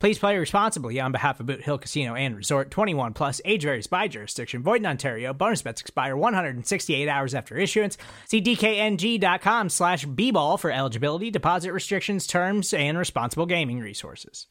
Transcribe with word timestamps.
Please 0.00 0.18
play 0.18 0.38
responsibly 0.38 0.98
on 0.98 1.12
behalf 1.12 1.40
of 1.40 1.46
Boot 1.46 1.60
Hill 1.60 1.76
Casino 1.76 2.14
and 2.14 2.34
Resort 2.34 2.70
21 2.70 3.12
Plus, 3.12 3.42
age 3.44 3.64
varies 3.64 3.86
by 3.86 4.08
jurisdiction, 4.08 4.62
void 4.62 4.80
in 4.80 4.86
Ontario. 4.86 5.34
Bonus 5.34 5.60
bets 5.60 5.82
expire 5.82 6.16
168 6.16 7.06
hours 7.06 7.34
after 7.34 7.58
issuance. 7.58 7.98
See 8.26 8.40
DKNG.com 8.40 9.68
slash 9.68 10.06
B 10.06 10.30
ball 10.30 10.56
for 10.56 10.70
eligibility, 10.70 11.30
deposit 11.30 11.72
restrictions, 11.72 12.26
terms, 12.26 12.72
and 12.72 12.96
responsible 12.96 13.44
gaming 13.44 13.78
resources. 13.78 14.46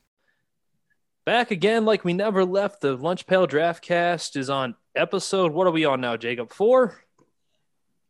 Back 1.25 1.49
again, 1.49 1.83
like 1.83 2.05
we 2.05 2.13
never 2.13 2.45
left. 2.45 2.81
The 2.81 2.95
Lunch 2.95 3.25
Pail 3.25 3.47
Draftcast 3.47 4.37
is 4.37 4.51
on 4.51 4.75
episode. 4.95 5.51
What 5.51 5.65
are 5.65 5.71
we 5.71 5.83
on 5.83 5.99
now, 5.99 6.15
Jacob? 6.15 6.51
Four? 6.51 7.01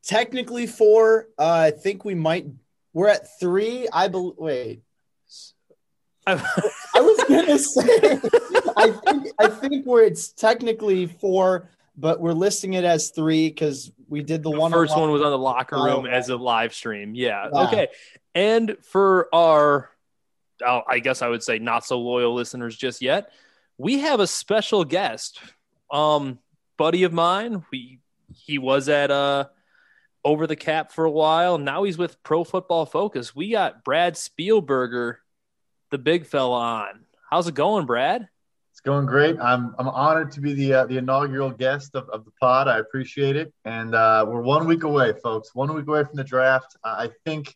Technically 0.04 0.68
four. 0.68 1.30
Uh, 1.38 1.68
I 1.68 1.72
think 1.72 2.04
we 2.04 2.16
might. 2.16 2.48
We're 2.92 3.08
at 3.08 3.40
three. 3.40 3.88
I 3.94 4.10
believe. 4.10 4.36
Wait. 4.38 4.84
I 6.96 7.02
was 7.02 7.24
gonna 7.28 7.60
say, 7.60 8.20
I 8.78 8.92
think 8.92 9.28
I 9.40 9.48
think 9.48 9.86
where 9.86 10.04
it's 10.04 10.30
technically 10.30 11.08
four, 11.08 11.70
but 11.98 12.20
we're 12.20 12.34
listing 12.34 12.74
it 12.74 12.84
as 12.84 13.10
three 13.10 13.50
because 13.50 13.92
we 14.08 14.24
did 14.24 14.44
the, 14.44 14.50
one. 14.50 14.58
the 14.58 14.62
one. 14.62 14.72
First 14.72 14.98
one 14.98 15.12
was 15.12 15.22
on 15.22 15.32
the 15.32 15.38
locker 15.38 15.76
room 15.76 16.06
oh, 16.06 16.10
as 16.10 16.30
a 16.30 16.36
live 16.36 16.74
stream. 16.74 17.14
Yeah. 17.16 17.50
yeah. 17.52 17.68
Okay. 17.68 17.88
And 18.36 18.78
for 18.84 19.28
our, 19.34 19.90
oh, 20.66 20.82
I 20.88 21.00
guess 21.00 21.22
I 21.22 21.28
would 21.28 21.44
say 21.44 21.60
not 21.60 21.86
so 21.86 22.00
loyal 22.00 22.34
listeners 22.34 22.76
just 22.76 23.02
yet, 23.02 23.32
we 23.78 24.00
have 24.00 24.20
a 24.20 24.28
special 24.28 24.84
guest, 24.84 25.40
um, 25.92 26.40
buddy 26.78 27.04
of 27.04 27.14
mine. 27.14 27.64
We 27.72 28.00
he 28.34 28.58
was 28.58 28.90
at 28.90 29.12
uh 29.12 29.46
over 30.24 30.48
the 30.48 30.56
cap 30.56 30.92
for 30.92 31.06
a 31.06 31.12
while. 31.12 31.58
Now 31.58 31.84
he's 31.84 31.98
with 31.98 32.22
Pro 32.24 32.44
Football 32.44 32.86
Focus. 32.86 33.36
We 33.36 33.52
got 33.52 33.84
Brad 33.84 34.16
Spielberger 34.16 35.18
the 35.90 35.98
big 35.98 36.26
fella 36.26 36.60
on. 36.60 37.06
How's 37.30 37.48
it 37.48 37.56
going, 37.56 37.86
Brad? 37.86 38.28
It's 38.72 38.82
going 38.82 39.06
great. 39.06 39.38
I'm 39.40 39.76
I'm 39.78 39.90
honored 39.90 40.32
to 40.34 40.42
be 40.42 40.54
the 40.54 40.74
uh, 40.74 40.86
the 40.86 40.98
inaugural 40.98 41.52
guest 41.52 41.96
of, 41.96 42.08
of 42.10 42.24
the 42.24 42.32
pod. 42.40 42.68
I 42.68 42.80
appreciate 42.80 43.36
it, 43.36 43.54
and 43.66 43.94
uh, 43.94 44.26
we're 44.28 44.42
one 44.42 44.68
week 44.68 44.84
away, 44.84 45.14
folks. 45.22 45.54
One 45.54 45.74
week 45.74 45.88
away 45.88 46.04
from 46.06 46.16
the 46.16 46.24
draft. 46.24 46.78
I 46.84 47.10
think 47.26 47.56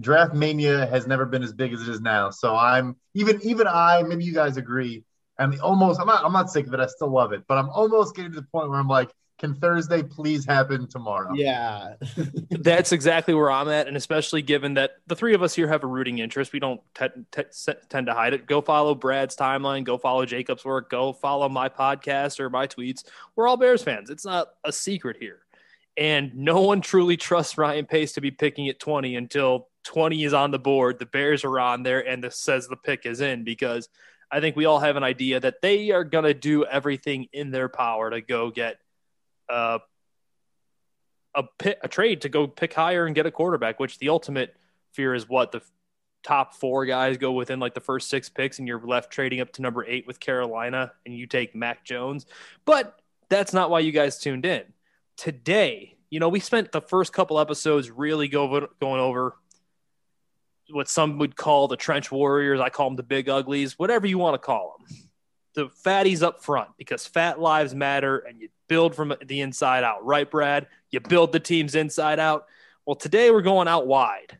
draft 0.00 0.34
mania 0.34 0.86
has 0.86 1.06
never 1.06 1.24
been 1.24 1.42
as 1.44 1.52
big 1.52 1.72
as 1.72 1.82
it 1.82 1.88
is 1.88 2.00
now. 2.00 2.30
So 2.30 2.56
I'm 2.56 2.96
even 3.14 3.40
even 3.42 3.66
I 3.68 4.02
maybe 4.02 4.24
you 4.24 4.34
guys 4.34 4.56
agree. 4.56 5.04
I'm 5.38 5.54
almost 5.62 6.00
I'm 6.00 6.06
not 6.06 6.24
I'm 6.24 6.32
not 6.32 6.50
sick 6.50 6.66
of 6.66 6.74
it. 6.74 6.80
I 6.80 6.86
still 6.86 7.10
love 7.10 7.32
it, 7.32 7.44
but 7.46 7.58
I'm 7.58 7.70
almost 7.70 8.16
getting 8.16 8.32
to 8.32 8.40
the 8.40 8.46
point 8.50 8.68
where 8.68 8.78
I'm 8.78 8.88
like, 8.88 9.10
can 9.38 9.54
Thursday 9.54 10.02
please 10.02 10.44
happen 10.44 10.88
tomorrow? 10.88 11.32
Yeah. 11.34 11.94
That's 12.50 12.90
exactly 12.90 13.34
where 13.34 13.50
I'm 13.50 13.68
at. 13.68 13.86
And 13.86 13.96
especially 13.96 14.42
given 14.42 14.74
that 14.74 14.96
the 15.06 15.14
three 15.14 15.34
of 15.34 15.42
us 15.42 15.54
here 15.54 15.68
have 15.68 15.84
a 15.84 15.86
rooting 15.86 16.18
interest, 16.18 16.52
we 16.52 16.58
don't 16.58 16.80
t- 16.94 17.06
t- 17.30 17.72
tend 17.88 18.06
to 18.08 18.14
hide 18.14 18.34
it. 18.34 18.46
Go 18.46 18.60
follow 18.60 18.94
Brad's 18.96 19.36
timeline, 19.36 19.84
go 19.84 19.96
follow 19.96 20.26
Jacob's 20.26 20.64
work, 20.64 20.90
go 20.90 21.12
follow 21.12 21.48
my 21.48 21.68
podcast 21.68 22.40
or 22.40 22.50
my 22.50 22.66
tweets. 22.66 23.04
We're 23.36 23.46
all 23.46 23.56
Bears 23.56 23.82
fans. 23.82 24.10
It's 24.10 24.24
not 24.24 24.48
a 24.64 24.72
secret 24.72 25.18
here. 25.20 25.40
And 25.96 26.34
no 26.34 26.62
one 26.62 26.80
truly 26.80 27.16
trusts 27.16 27.58
Ryan 27.58 27.86
Pace 27.86 28.12
to 28.14 28.20
be 28.20 28.30
picking 28.30 28.68
at 28.68 28.80
20 28.80 29.16
until 29.16 29.68
20 29.84 30.24
is 30.24 30.32
on 30.32 30.50
the 30.50 30.58
board. 30.58 30.98
The 30.98 31.06
Bears 31.06 31.44
are 31.44 31.60
on 31.60 31.84
there 31.84 32.06
and 32.06 32.22
this 32.22 32.38
says 32.38 32.66
the 32.66 32.76
pick 32.76 33.06
is 33.06 33.20
in 33.20 33.44
because 33.44 33.88
I 34.30 34.40
think 34.40 34.56
we 34.56 34.64
all 34.64 34.80
have 34.80 34.96
an 34.96 35.04
idea 35.04 35.40
that 35.40 35.62
they 35.62 35.90
are 35.90 36.04
going 36.04 36.24
to 36.24 36.34
do 36.34 36.64
everything 36.64 37.28
in 37.32 37.50
their 37.50 37.68
power 37.68 38.10
to 38.10 38.20
go 38.20 38.50
get 38.50 38.78
uh, 39.48 39.78
a 41.34 41.44
pit, 41.58 41.78
a 41.82 41.88
trade 41.88 42.22
to 42.22 42.28
go 42.28 42.46
pick 42.46 42.74
higher 42.74 43.06
and 43.06 43.14
get 43.14 43.26
a 43.26 43.30
quarterback. 43.30 43.80
Which 43.80 43.98
the 43.98 44.08
ultimate 44.08 44.54
fear 44.92 45.14
is 45.14 45.28
what 45.28 45.52
the 45.52 45.62
top 46.22 46.54
four 46.54 46.84
guys 46.84 47.16
go 47.16 47.32
within 47.32 47.60
like 47.60 47.74
the 47.74 47.80
first 47.80 48.10
six 48.10 48.28
picks, 48.28 48.58
and 48.58 48.68
you're 48.68 48.80
left 48.80 49.12
trading 49.12 49.40
up 49.40 49.52
to 49.52 49.62
number 49.62 49.84
eight 49.86 50.06
with 50.06 50.20
Carolina, 50.20 50.92
and 51.06 51.14
you 51.14 51.26
take 51.26 51.54
Mac 51.54 51.84
Jones. 51.84 52.26
But 52.64 53.00
that's 53.28 53.52
not 53.52 53.70
why 53.70 53.80
you 53.80 53.92
guys 53.92 54.18
tuned 54.18 54.46
in 54.46 54.64
today. 55.16 55.96
You 56.10 56.20
know, 56.20 56.28
we 56.28 56.40
spent 56.40 56.72
the 56.72 56.80
first 56.80 57.12
couple 57.12 57.38
episodes 57.38 57.90
really 57.90 58.28
go, 58.28 58.68
going 58.80 59.00
over 59.00 59.34
what 60.70 60.88
some 60.88 61.18
would 61.18 61.36
call 61.36 61.68
the 61.68 61.76
trench 61.76 62.10
warriors. 62.10 62.60
I 62.60 62.68
call 62.68 62.88
them 62.88 62.96
the 62.96 63.02
big 63.02 63.28
uglies, 63.28 63.78
whatever 63.78 64.06
you 64.06 64.18
want 64.18 64.34
to 64.34 64.38
call 64.38 64.76
them. 64.78 65.07
The 65.58 65.66
fatties 65.66 66.22
up 66.22 66.40
front 66.40 66.68
because 66.78 67.04
fat 67.04 67.40
lives 67.40 67.74
matter 67.74 68.18
and 68.18 68.40
you 68.40 68.48
build 68.68 68.94
from 68.94 69.12
the 69.26 69.40
inside 69.40 69.82
out, 69.82 70.06
right, 70.06 70.30
Brad? 70.30 70.68
You 70.92 71.00
build 71.00 71.32
the 71.32 71.40
teams 71.40 71.74
inside 71.74 72.20
out. 72.20 72.46
Well, 72.86 72.94
today 72.94 73.32
we're 73.32 73.42
going 73.42 73.66
out 73.66 73.88
wide. 73.88 74.38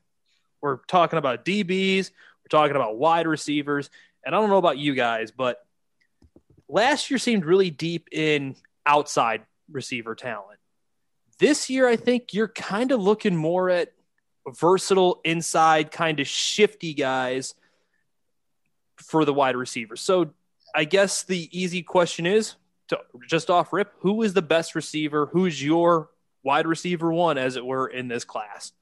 We're 0.61 0.77
talking 0.87 1.19
about 1.19 1.45
DBs, 1.45 2.13
we're 2.13 2.49
talking 2.57 2.77
about 2.77 2.99
wide 2.99 3.27
receivers. 3.27 3.91
And 4.25 4.33
I 4.33 4.39
don't 4.39 4.49
know 4.49 4.59
about 4.59 4.79
you 4.79 4.95
guys, 4.95 5.33
but 5.33 5.59
last 6.69 7.11
year 7.11 7.19
seemed 7.19 7.45
really 7.45 7.71
deep 7.71 8.11
in 8.13 8.55
outside 8.87 9.43
receiver 9.69 10.15
talent. 10.15 10.61
This 11.41 11.69
year, 11.69 11.89
I 11.89 11.97
think 11.97 12.33
you're 12.33 12.47
kind 12.47 12.93
of 12.93 13.03
looking 13.03 13.35
more 13.35 13.71
at 13.71 13.93
versatile 14.47 15.21
inside, 15.25 15.91
kind 15.91 16.21
of 16.21 16.29
shifty 16.29 16.95
guys 16.95 17.55
for 18.99 19.25
the 19.25 19.35
wide 19.35 19.57
receivers. 19.57 20.01
So 20.01 20.31
I 20.75 20.85
guess 20.85 21.23
the 21.23 21.49
easy 21.59 21.83
question 21.83 22.27
is 22.27 22.57
to 22.89 22.99
just 23.27 23.51
off 23.51 23.73
rip, 23.73 23.93
who 24.01 24.23
is 24.23 24.35
the 24.35 24.43
best 24.43 24.75
receiver? 24.75 25.27
Who's 25.27 25.63
your 25.63 26.11
wide 26.43 26.67
receiver 26.67 27.13
one, 27.13 27.39
as 27.39 27.57
it 27.57 27.65
were, 27.65 27.87
in 27.87 28.09
this 28.09 28.25
class? 28.25 28.73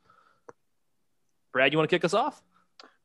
Brad, 1.53 1.73
you 1.73 1.79
want 1.79 1.89
to 1.89 1.97
kick 1.97 2.05
us 2.05 2.15
off? 2.15 2.43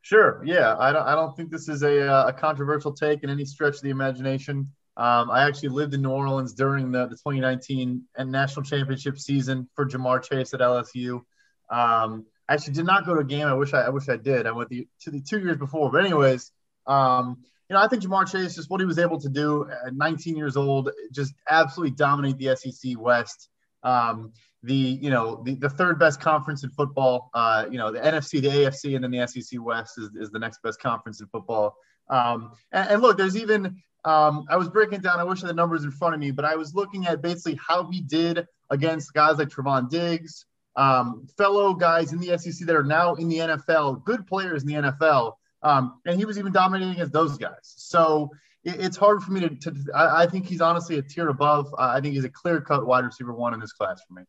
Sure. 0.02 0.42
Yeah, 0.44 0.76
I 0.78 0.92
don't. 0.92 1.08
I 1.08 1.16
don't 1.16 1.36
think 1.36 1.52
this 1.52 1.70
is 1.70 1.84
a, 1.84 2.08
uh, 2.12 2.28
a 2.28 2.34
controversial 2.34 2.92
take 2.92 3.24
in 3.24 3.30
any 3.30 3.46
stretch 3.46 3.76
of 3.76 3.82
the 3.82 3.92
imagination. 3.92 4.72
Um, 4.98 5.32
I 5.32 5.48
actually 5.48 5.70
lived 5.70 5.94
in 5.94 6.02
New 6.02 6.10
Orleans 6.10 6.54
during 6.54 6.92
the, 6.92 7.06
the 7.06 7.16
2019 7.16 8.04
national 8.26 8.64
championship 8.64 9.20
season 9.20 9.70
for 9.76 9.86
Ja'Marr 9.86 10.22
Chase 10.22 10.54
at 10.54 10.60
LSU. 10.60 11.22
Um, 11.70 12.26
I 12.50 12.56
actually 12.56 12.74
did 12.74 12.86
not 12.86 13.06
go 13.06 13.14
to 13.14 13.22
a 13.22 13.24
game. 13.24 13.48
I 13.48 13.54
wish 13.54 13.74
I, 13.74 13.84
I 13.84 13.90
wish 13.90 14.10
I 14.10 14.18
did. 14.18 14.46
I 14.46 14.52
went 14.52 14.70
the, 14.70 14.88
to 15.02 15.12
the 15.12 15.22
two 15.22 15.40
years 15.40 15.58
before. 15.58 15.90
But 15.92 16.04
anyways, 16.04 16.52
um, 16.86 17.38
you 17.72 17.78
know, 17.78 17.82
I 17.82 17.88
think 17.88 18.04
Ja'Marr 18.04 18.30
Chase, 18.30 18.56
just 18.56 18.70
what 18.70 18.82
he 18.82 18.86
was 18.86 19.00
able 19.00 19.18
to 19.18 19.30
do 19.30 19.66
at 19.86 19.96
19 19.96 20.36
years 20.36 20.58
old, 20.58 20.92
just 21.10 21.34
absolutely 21.50 21.96
dominate 21.96 22.38
the 22.38 22.54
SEC 22.54 23.00
West. 23.00 23.48
Um, 23.82 24.34
the 24.62 24.74
you 24.74 25.10
know 25.10 25.42
the, 25.46 25.56
the 25.56 25.70
third 25.70 25.98
best 25.98 26.20
conference 26.20 26.66
in 26.66 26.70
football. 26.72 27.30
Uh, 27.34 27.68
you 27.72 27.78
know 27.78 27.90
the 27.90 28.00
NFC, 28.00 28.42
the 28.42 28.50
AFC, 28.50 28.96
and 28.96 29.04
then 29.06 29.12
the 29.12 29.26
SEC 29.26 29.58
West 29.64 29.98
is, 29.98 30.10
is 30.20 30.32
the 30.32 30.38
next 30.38 30.62
best 30.62 30.82
conference 30.82 31.22
in 31.22 31.28
football. 31.28 31.78
Um, 32.10 32.52
and, 32.74 32.90
and, 32.90 33.02
look, 33.02 33.18
there's 33.18 33.38
even 33.38 33.82
um, 34.04 34.44
I 34.50 34.58
was 34.58 34.68
breaking 34.68 35.00
down. 35.00 35.22
I 35.22 35.24
wish 35.24 35.42
I 35.42 35.48
had 35.48 35.52
the 35.52 35.54
numbers 35.54 35.86
in 35.86 35.92
front 35.92 36.14
of 36.14 36.20
me, 36.20 36.32
but 36.32 36.44
I 36.44 36.58
was 36.58 36.76
looking 36.76 37.08
at 37.08 37.22
basically 37.22 37.58
how 37.66 37.90
he 37.90 38.02
did 38.02 38.46
against 38.70 39.14
guys 39.14 39.38
like 39.38 39.48
Trevon 39.48 39.90
Diggs, 39.90 40.46
um, 40.76 41.26
fellow 41.38 41.74
guys 41.74 42.12
in 42.12 42.20
the 42.20 42.38
SEC 42.38 42.68
that 42.68 42.76
are 42.76 42.84
now 42.84 43.14
in 43.14 43.30
the 43.30 43.38
NFL, 43.38 44.04
good 44.04 44.28
players 44.28 44.64
in 44.64 44.68
the 44.68 44.92
NFL. 44.92 45.36
Um, 45.64 46.02
and 46.06 46.18
he 46.18 46.26
was 46.26 46.38
even 46.40 46.52
dominating 46.52 46.94
against 46.94 47.14
those 47.14 47.38
guys. 47.38 47.60
So 47.62 48.30
it, 48.64 48.80
it's 48.80 48.98
hard 48.98 49.22
for 49.22 49.32
me 49.32 49.42
to, 49.42 49.50
to 49.50 49.76
I, 49.96 50.24
I, 50.24 50.28
think 50.28 50.46
he's 50.46 50.62
honestly 50.62 50.98
a 50.98 51.02
tier 51.02 51.30
above. 51.30 51.74
Uh, 51.74 51.92
I 51.96 52.02
think 52.02 52.16
he's 52.16 52.26
a 52.26 52.30
clear 52.30 52.62
cut 52.62 52.86
wide 52.86 53.06
receiver 53.06 53.34
one 53.34 53.54
in 53.54 53.60
this 53.60 53.74
class 53.74 54.02
for 54.08 54.16
me. 54.16 54.24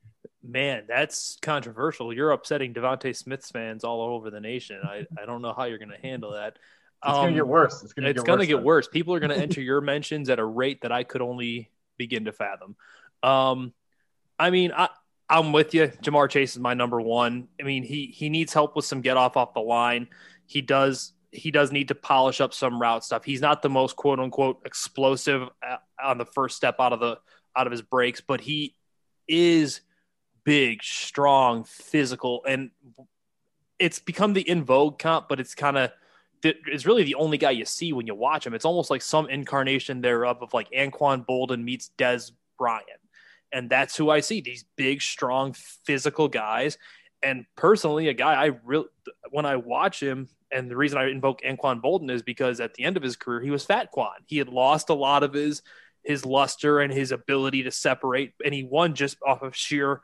Man, 0.44 0.84
that's 0.88 1.38
controversial. 1.40 2.12
You're 2.12 2.32
upsetting 2.32 2.74
DeVonta 2.74 3.14
Smith's 3.16 3.50
fans 3.50 3.84
all 3.84 4.00
over 4.02 4.30
the 4.30 4.40
nation. 4.40 4.80
I, 4.84 5.06
I 5.20 5.24
don't 5.24 5.40
know 5.40 5.54
how 5.56 5.64
you're 5.64 5.78
going 5.78 5.90
to 5.90 6.00
handle 6.00 6.32
that. 6.32 6.58
It's 7.04 7.14
um, 7.14 7.22
going 7.22 7.34
to 7.34 7.38
get 7.38 7.48
worse. 7.48 7.82
It's 7.82 7.92
going 7.92 8.12
to 8.12 8.14
get, 8.14 8.46
get, 8.46 8.62
worse. 8.62 8.88
People 8.88 9.14
are 9.14 9.20
going 9.20 9.30
to 9.34 9.38
enter 9.38 9.60
your 9.60 9.80
mentions 9.80 10.28
at 10.28 10.38
a 10.38 10.44
rate 10.44 10.82
that 10.82 10.92
I 10.92 11.04
could 11.04 11.22
only 11.22 11.70
begin 11.96 12.24
to 12.26 12.32
fathom. 12.32 12.76
Um, 13.22 13.72
I 14.38 14.50
mean, 14.50 14.72
I, 14.76 14.88
I'm 15.28 15.52
with 15.52 15.74
you. 15.74 15.88
Ja'Marr 15.88 16.28
Chase 16.28 16.52
is 16.52 16.58
my 16.58 16.74
number 16.74 17.00
one. 17.00 17.48
I 17.60 17.64
mean, 17.64 17.84
he 17.84 18.06
he 18.06 18.28
needs 18.28 18.52
help 18.52 18.76
with 18.76 18.84
some 18.84 19.00
get 19.00 19.16
off 19.16 19.36
off 19.36 19.54
the 19.54 19.60
line. 19.60 20.08
He 20.46 20.60
does 20.60 21.12
he 21.32 21.50
does 21.50 21.72
need 21.72 21.88
to 21.88 21.94
polish 21.94 22.40
up 22.40 22.52
some 22.52 22.80
route 22.80 23.04
stuff. 23.04 23.24
He's 23.24 23.40
not 23.40 23.62
the 23.62 23.70
most 23.70 23.96
quote 23.96 24.20
unquote 24.20 24.62
explosive 24.64 25.48
uh, 25.66 25.76
on 26.02 26.18
the 26.18 26.26
first 26.26 26.56
step 26.56 26.76
out 26.78 26.92
of 26.92 27.00
the 27.00 27.18
out 27.56 27.66
of 27.66 27.70
his 27.70 27.82
breaks, 27.82 28.20
but 28.20 28.40
he 28.40 28.74
is 29.26 29.80
big, 30.44 30.82
strong, 30.82 31.64
physical, 31.64 32.42
and 32.46 32.70
it's 33.78 33.98
become 33.98 34.34
the 34.34 34.48
in 34.48 34.64
vogue 34.64 34.98
comp. 34.98 35.28
But 35.28 35.40
it's 35.40 35.54
kind 35.54 35.78
of 35.78 35.90
it's 36.44 36.86
really 36.86 37.04
the 37.04 37.14
only 37.14 37.38
guy 37.38 37.50
you 37.52 37.64
see 37.64 37.92
when 37.92 38.06
you 38.06 38.14
watch 38.14 38.46
him. 38.46 38.54
It's 38.54 38.64
almost 38.64 38.90
like 38.90 39.02
some 39.02 39.28
incarnation 39.30 40.00
thereof 40.00 40.38
of 40.42 40.52
like 40.52 40.70
Anquan 40.70 41.24
Boldin 41.24 41.64
meets 41.64 41.90
Dez 41.96 42.32
Bryant, 42.58 42.86
and 43.52 43.70
that's 43.70 43.96
who 43.96 44.10
I 44.10 44.20
see. 44.20 44.42
These 44.42 44.64
big, 44.76 45.00
strong, 45.00 45.54
physical 45.54 46.28
guys. 46.28 46.76
And 47.22 47.46
personally, 47.56 48.08
a 48.08 48.14
guy 48.14 48.34
I 48.34 48.50
really 48.64 48.88
when 49.30 49.46
I 49.46 49.56
watch 49.56 50.02
him, 50.02 50.28
and 50.52 50.70
the 50.70 50.76
reason 50.76 50.98
I 50.98 51.10
invoke 51.10 51.42
Anquan 51.42 51.82
Boldin 51.82 52.10
is 52.10 52.22
because 52.22 52.60
at 52.60 52.74
the 52.74 52.84
end 52.84 52.96
of 52.96 53.02
his 53.02 53.16
career, 53.16 53.40
he 53.40 53.50
was 53.50 53.64
Fat 53.64 53.90
Quan. 53.90 54.16
He 54.26 54.38
had 54.38 54.48
lost 54.48 54.88
a 54.90 54.94
lot 54.94 55.22
of 55.22 55.32
his 55.32 55.62
his 56.04 56.26
luster 56.26 56.80
and 56.80 56.92
his 56.92 57.12
ability 57.12 57.62
to 57.62 57.70
separate, 57.70 58.34
and 58.44 58.52
he 58.52 58.64
won 58.64 58.94
just 58.94 59.18
off 59.26 59.42
of 59.42 59.54
sheer 59.56 60.00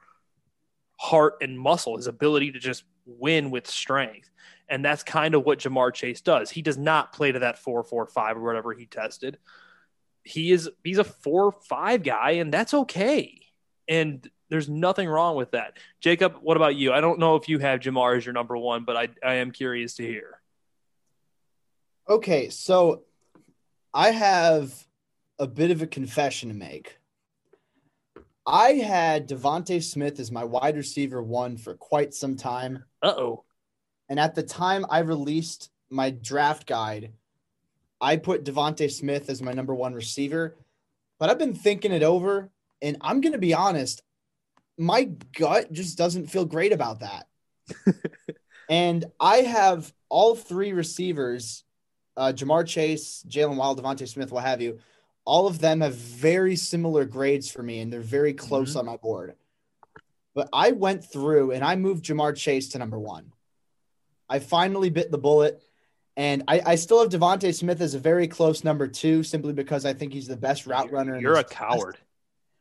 heart 0.99 1.35
and 1.41 1.59
muscle, 1.59 1.97
his 1.97 2.07
ability 2.07 2.53
to 2.53 2.59
just 2.59 2.85
win 3.07 3.51
with 3.51 3.67
strength. 3.67 4.31
And 4.69 4.85
that's 4.85 5.03
kind 5.03 5.35
of 5.35 5.45
what 5.45 5.61
Ja'Marr 5.61 5.95
Chase 5.95 6.21
does. 6.21 6.51
He 6.51 6.63
does 6.63 6.77
not 6.77 7.13
play 7.13 7.33
to 7.33 7.39
that 7.39 7.59
four 7.59 7.83
four 7.83 8.07
five 8.07 8.37
or 8.37 8.43
whatever 8.43 8.73
he 8.73 8.87
tested. 8.87 9.39
He 10.23 10.53
is 10.53 10.69
he's 10.85 10.99
a 10.99 11.05
four 11.05 11.53
five 11.69 12.03
guy, 12.03 12.33
and 12.33 12.53
that's 12.53 12.75
okay. 12.75 13.41
And 13.89 14.29
there's 14.51 14.69
nothing 14.69 15.09
wrong 15.09 15.37
with 15.37 15.53
that. 15.53 15.79
Jacob, 16.01 16.37
what 16.41 16.57
about 16.57 16.75
you? 16.75 16.93
I 16.93 17.01
don't 17.01 17.19
know 17.19 17.37
if 17.37 17.49
you 17.49 17.59
have 17.59 17.81
Ja'Marr 17.81 18.17
as 18.17 18.27
your 18.27 18.33
number 18.33 18.57
one, 18.57 18.85
but 18.85 18.97
I, 18.97 19.09
I 19.25 19.35
am 19.35 19.51
curious 19.51 19.95
to 19.95 20.07
hear. 20.07 20.38
Okay, 22.09 22.49
so 22.49 23.03
I 23.93 24.13
have 24.13 24.73
a 25.39 25.47
bit 25.47 25.71
of 25.71 25.83
a 25.83 25.87
confession 25.87 26.49
to 26.49 26.55
make. 26.55 26.99
I 28.47 28.73
had 28.75 29.29
DeVonta 29.29 29.83
Smith 29.83 30.19
as 30.19 30.33
my 30.33 30.43
wide 30.43 30.79
receiver 30.79 31.23
one 31.23 31.59
for 31.59 31.75
quite 31.75 32.15
some 32.15 32.35
time. 32.35 32.85
Uh 33.03 33.13
oh. 33.15 33.45
And 34.09 34.19
at 34.19 34.35
the 34.35 34.43
time 34.43 34.87
I 34.89 35.01
released 35.01 35.71
my 35.91 36.09
draft 36.09 36.67
guide, 36.67 37.13
I 38.01 38.17
put 38.17 38.45
DeVonta 38.45 38.91
Smith 38.91 39.29
as 39.29 39.43
my 39.43 39.53
number 39.53 39.75
one 39.75 39.93
receiver. 39.93 40.57
But 41.19 41.29
I've 41.29 41.39
been 41.39 41.55
thinking 41.55 41.93
it 41.93 42.03
over, 42.03 42.51
and 42.81 42.97
I'm 43.03 43.21
going 43.21 43.33
to 43.33 43.39
be 43.39 43.53
honest, 43.53 44.03
my 44.79 45.11
gut 45.37 45.71
just 45.73 45.99
doesn't 45.99 46.29
feel 46.29 46.47
great 46.47 46.73
about 46.73 47.01
that. 47.01 47.27
and 48.71 49.05
I 49.21 49.39
have 49.39 49.93
all 50.09 50.35
three 50.35 50.73
receivers 50.73 51.65
uh, 52.19 52.33
Ja'Marr 52.33 52.67
Chase, 52.67 53.25
Jaylen 53.29 53.57
Waddle, 53.57 53.83
DeVonta 53.83 54.07
Smith, 54.07 54.31
what 54.31 54.45
have 54.45 54.61
you 54.61 54.79
all 55.29 55.47
of 55.47 55.59
them 55.59 55.83
have 55.83 55.95
very 55.95 56.57
similar 56.57 57.05
grades 57.05 57.51
for 57.51 57.63
me 57.63 57.81
and 57.81 57.93
they're 57.93 58.01
very 58.01 58.33
close 58.33 58.71
mm-hmm. 58.71 58.79
on 58.79 58.87
my 58.87 58.97
board. 58.97 59.35
But 60.35 60.49
I 60.55 60.71
went 60.73 61.05
through 61.05 61.51
and 61.51 61.63
I 61.63 61.77
moved 61.77 62.07
Ja'Marr 62.07 62.35
Chase 62.35 62.71
to 62.71 62.79
number 62.79 62.99
one. 62.99 63.33
I 64.27 64.39
finally 64.39 64.89
bit 64.89 65.11
the 65.11 65.19
bullet. 65.19 65.63
And 66.17 66.45
I, 66.49 66.63
I 66.65 66.75
still 66.77 67.03
have 67.03 67.11
DeVonta 67.11 67.55
Smith 67.55 67.83
as 67.83 67.93
a 67.93 67.99
very 67.99 68.27
close 68.27 68.65
number 68.65 68.89
two, 68.89 69.23
simply 69.23 69.53
because 69.53 69.85
I 69.85 69.93
think 69.93 70.15
he's 70.15 70.29
the 70.29 70.37
best 70.37 70.67
route 70.67 70.91
runner. 70.91 71.21
You're 71.21 71.37
a 71.37 71.45
coward. 71.45 71.99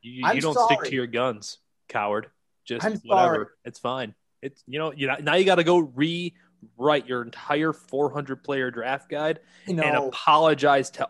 You, 0.02 0.28
you 0.34 0.40
don't 0.42 0.52
sorry. 0.52 0.76
stick 0.76 0.90
to 0.90 0.94
your 0.94 1.06
guns, 1.06 1.58
coward. 1.88 2.26
Just 2.66 2.84
I'm 2.84 2.98
whatever. 2.98 3.34
Sorry. 3.34 3.46
It's 3.64 3.78
fine. 3.78 4.14
It's 4.42 4.62
you 4.66 4.78
know 4.78 4.92
you 4.92 5.10
now 5.22 5.34
you 5.34 5.44
got 5.44 5.56
to 5.56 5.64
go 5.64 5.78
rewrite 6.76 7.06
your 7.06 7.22
entire 7.22 7.72
400 7.72 8.42
player 8.42 8.70
draft 8.70 9.08
guide 9.08 9.40
and 9.66 9.80
apologize 9.80 10.90
to 10.92 11.08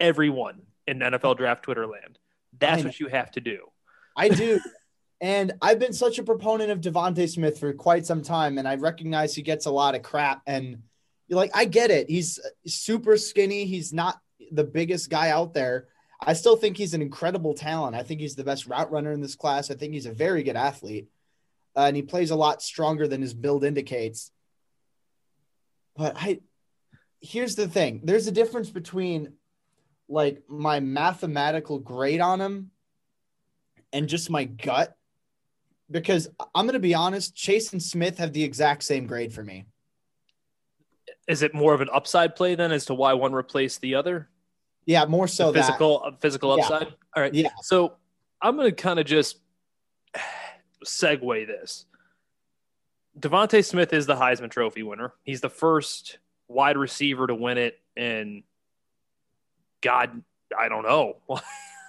everyone 0.00 0.62
in 0.86 1.00
NFL 1.00 1.36
draft 1.36 1.62
Twitter 1.62 1.86
land. 1.86 2.18
That's 2.58 2.84
what 2.84 3.00
you 3.00 3.08
have 3.08 3.30
to 3.32 3.40
do. 3.40 3.66
I 4.16 4.28
do. 4.28 4.60
and 5.20 5.52
I've 5.60 5.78
been 5.78 5.92
such 5.92 6.18
a 6.18 6.22
proponent 6.22 6.70
of 6.70 6.80
DeVonta 6.80 7.28
Smith 7.28 7.58
for 7.58 7.72
quite 7.72 8.06
some 8.06 8.22
time, 8.22 8.58
and 8.58 8.66
I 8.66 8.76
recognize 8.76 9.34
he 9.34 9.42
gets 9.42 9.66
a 9.66 9.70
lot 9.70 9.94
of 9.94 10.02
crap. 10.02 10.42
And 10.46 10.82
you're 11.28 11.38
like, 11.38 11.52
I 11.54 11.64
get 11.64 11.90
it. 11.90 12.08
He's 12.08 12.40
super 12.66 13.16
skinny. 13.16 13.66
He's 13.66 13.92
not 13.92 14.18
the 14.50 14.64
biggest 14.64 15.10
guy 15.10 15.30
out 15.30 15.54
there. 15.54 15.88
I 16.20 16.32
still 16.32 16.56
think 16.56 16.76
he's 16.76 16.94
an 16.94 17.02
incredible 17.02 17.54
talent. 17.54 17.94
I 17.94 18.02
think 18.02 18.20
he's 18.20 18.36
the 18.36 18.44
best 18.44 18.66
route 18.66 18.90
runner 18.90 19.12
in 19.12 19.20
this 19.20 19.34
class. 19.34 19.70
I 19.70 19.74
think 19.74 19.92
he's 19.92 20.06
a 20.06 20.12
very 20.12 20.42
good 20.42 20.56
athlete. 20.56 21.08
Uh, 21.76 21.84
and 21.88 21.96
he 21.96 22.02
plays 22.02 22.30
a 22.30 22.36
lot 22.36 22.62
stronger 22.62 23.06
than 23.06 23.20
his 23.20 23.34
build 23.34 23.64
indicates. 23.64 24.30
But 25.96 26.16
I 26.16 26.40
here's 27.20 27.54
the 27.54 27.68
thing. 27.68 28.00
There's 28.04 28.26
a 28.26 28.32
difference 28.32 28.70
between 28.70 29.32
like 30.08 30.42
my 30.48 30.80
mathematical 30.80 31.78
grade 31.78 32.20
on 32.20 32.40
him 32.40 32.70
and 33.92 34.08
just 34.08 34.30
my 34.30 34.44
gut 34.44 34.96
because 35.90 36.28
I'm 36.54 36.66
going 36.66 36.74
to 36.74 36.80
be 36.80 36.94
honest, 36.94 37.34
Chase 37.34 37.72
and 37.72 37.82
Smith 37.82 38.18
have 38.18 38.32
the 38.32 38.42
exact 38.42 38.82
same 38.82 39.06
grade 39.06 39.32
for 39.32 39.42
me. 39.42 39.66
Is 41.28 41.42
it 41.42 41.54
more 41.54 41.74
of 41.74 41.80
an 41.80 41.88
upside 41.92 42.36
play 42.36 42.54
then 42.54 42.72
as 42.72 42.86
to 42.86 42.94
why 42.94 43.12
one 43.14 43.32
replaced 43.32 43.80
the 43.80 43.94
other? 43.94 44.28
Yeah, 44.84 45.04
more 45.06 45.26
so 45.26 45.50
the 45.50 45.60
physical 45.60 46.02
that. 46.04 46.20
physical 46.20 46.52
uh, 46.52 46.58
upside. 46.58 46.82
Yeah. 46.82 46.94
All 47.16 47.22
right. 47.22 47.34
Yeah. 47.34 47.48
So 47.62 47.94
I'm 48.40 48.56
going 48.56 48.70
to 48.70 48.74
kind 48.74 49.00
of 49.00 49.06
just 49.06 49.38
segue 50.84 51.46
this. 51.46 51.86
DeVonta 53.18 53.64
Smith 53.64 53.92
is 53.92 54.06
the 54.06 54.16
Heisman 54.16 54.50
Trophy 54.50 54.82
winner. 54.82 55.14
He's 55.22 55.40
the 55.40 55.50
first 55.50 56.18
wide 56.48 56.76
receiver 56.76 57.26
to 57.26 57.34
win 57.34 57.58
it 57.58 57.80
and 57.96 58.42
God, 59.80 60.22
I 60.56 60.68
don't 60.68 60.84
know. 60.84 61.18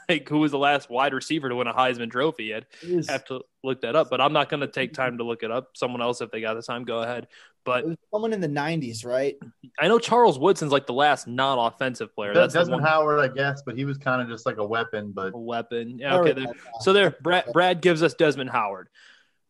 like 0.10 0.28
who 0.30 0.40
was 0.40 0.52
the 0.52 0.58
last 0.58 0.90
wide 0.90 1.14
receiver 1.14 1.50
to 1.50 1.56
win 1.56 1.68
a 1.68 1.74
Heisman 1.74 2.12
Trophy? 2.12 2.54
I'd 2.54 2.66
have 3.10 3.26
to 3.26 3.42
look 3.64 3.82
that 3.82 3.96
up, 3.96 4.10
but 4.10 4.22
I'm 4.22 4.34
not 4.34 4.50
going 4.50 4.62
to 4.62 4.68
take 4.68 4.94
time 4.94 5.18
to 5.18 5.24
look 5.24 5.44
it 5.44 5.52
up. 5.52 5.72
Someone 5.76 6.02
else, 6.02 6.22
if 6.22 6.32
they 6.32 6.42
got 6.42 6.54
the 6.54 6.62
time, 6.62 6.86
go 6.86 7.00
ahead. 7.00 7.28
But 7.66 7.86
someone 8.14 8.32
in 8.32 8.40
the 8.40 8.48
'90s, 8.48 9.06
right? 9.06 9.36
I 9.78 9.90
know 9.90 10.00
Charles 10.00 10.40
Woodson's 10.40 10.72
like 10.72 10.88
the 10.88 10.94
last 10.94 11.28
non-offensive 11.28 12.16
player. 12.16 12.34
That's 12.34 12.54
Desmond 12.54 12.86
Howard, 12.86 13.20
I 13.20 13.28
guess, 13.28 13.62
but 13.66 13.76
he 13.76 13.84
was 13.84 13.98
kind 13.98 14.22
of 14.22 14.30
just 14.30 14.46
like 14.46 14.56
a 14.56 14.66
weapon. 14.66 15.12
But 15.12 15.34
a 15.34 15.38
weapon, 15.38 16.00
yeah. 16.00 16.16
Okay, 16.16 16.32
there. 16.32 16.54
so 16.80 16.94
there, 16.94 17.18
Brad, 17.22 17.44
Brad 17.52 17.82
gives 17.82 18.04
us 18.04 18.14
Desmond 18.14 18.52
Howard, 18.52 18.88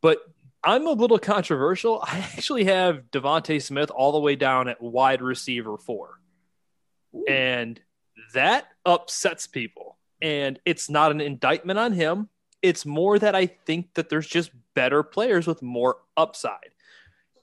but 0.02 0.18
I'm 0.68 0.86
a 0.86 0.92
little 0.92 1.18
controversial. 1.18 2.02
I 2.04 2.18
actually 2.20 2.66
have 2.66 3.10
DeVonta 3.12 3.62
Smith 3.62 3.90
all 3.90 4.12
the 4.12 4.20
way 4.20 4.36
down 4.36 4.68
at 4.68 4.82
wide 4.82 5.22
receiver 5.22 5.78
four, 5.78 6.20
Ooh. 7.16 7.24
and 7.26 7.80
that 8.34 8.68
upsets 8.86 9.48
people. 9.48 9.98
And 10.22 10.60
it's 10.66 10.90
not 10.90 11.12
an 11.12 11.22
indictment 11.22 11.80
on 11.80 11.94
him. 11.94 12.28
It's 12.62 12.86
more 12.86 13.18
that 13.18 13.34
I 13.34 13.46
think 13.46 13.94
that 13.94 14.10
there's 14.10 14.28
just 14.28 14.52
better 14.74 15.04
players 15.04 15.48
with 15.48 15.62
more 15.62 16.00
upside. 16.18 16.72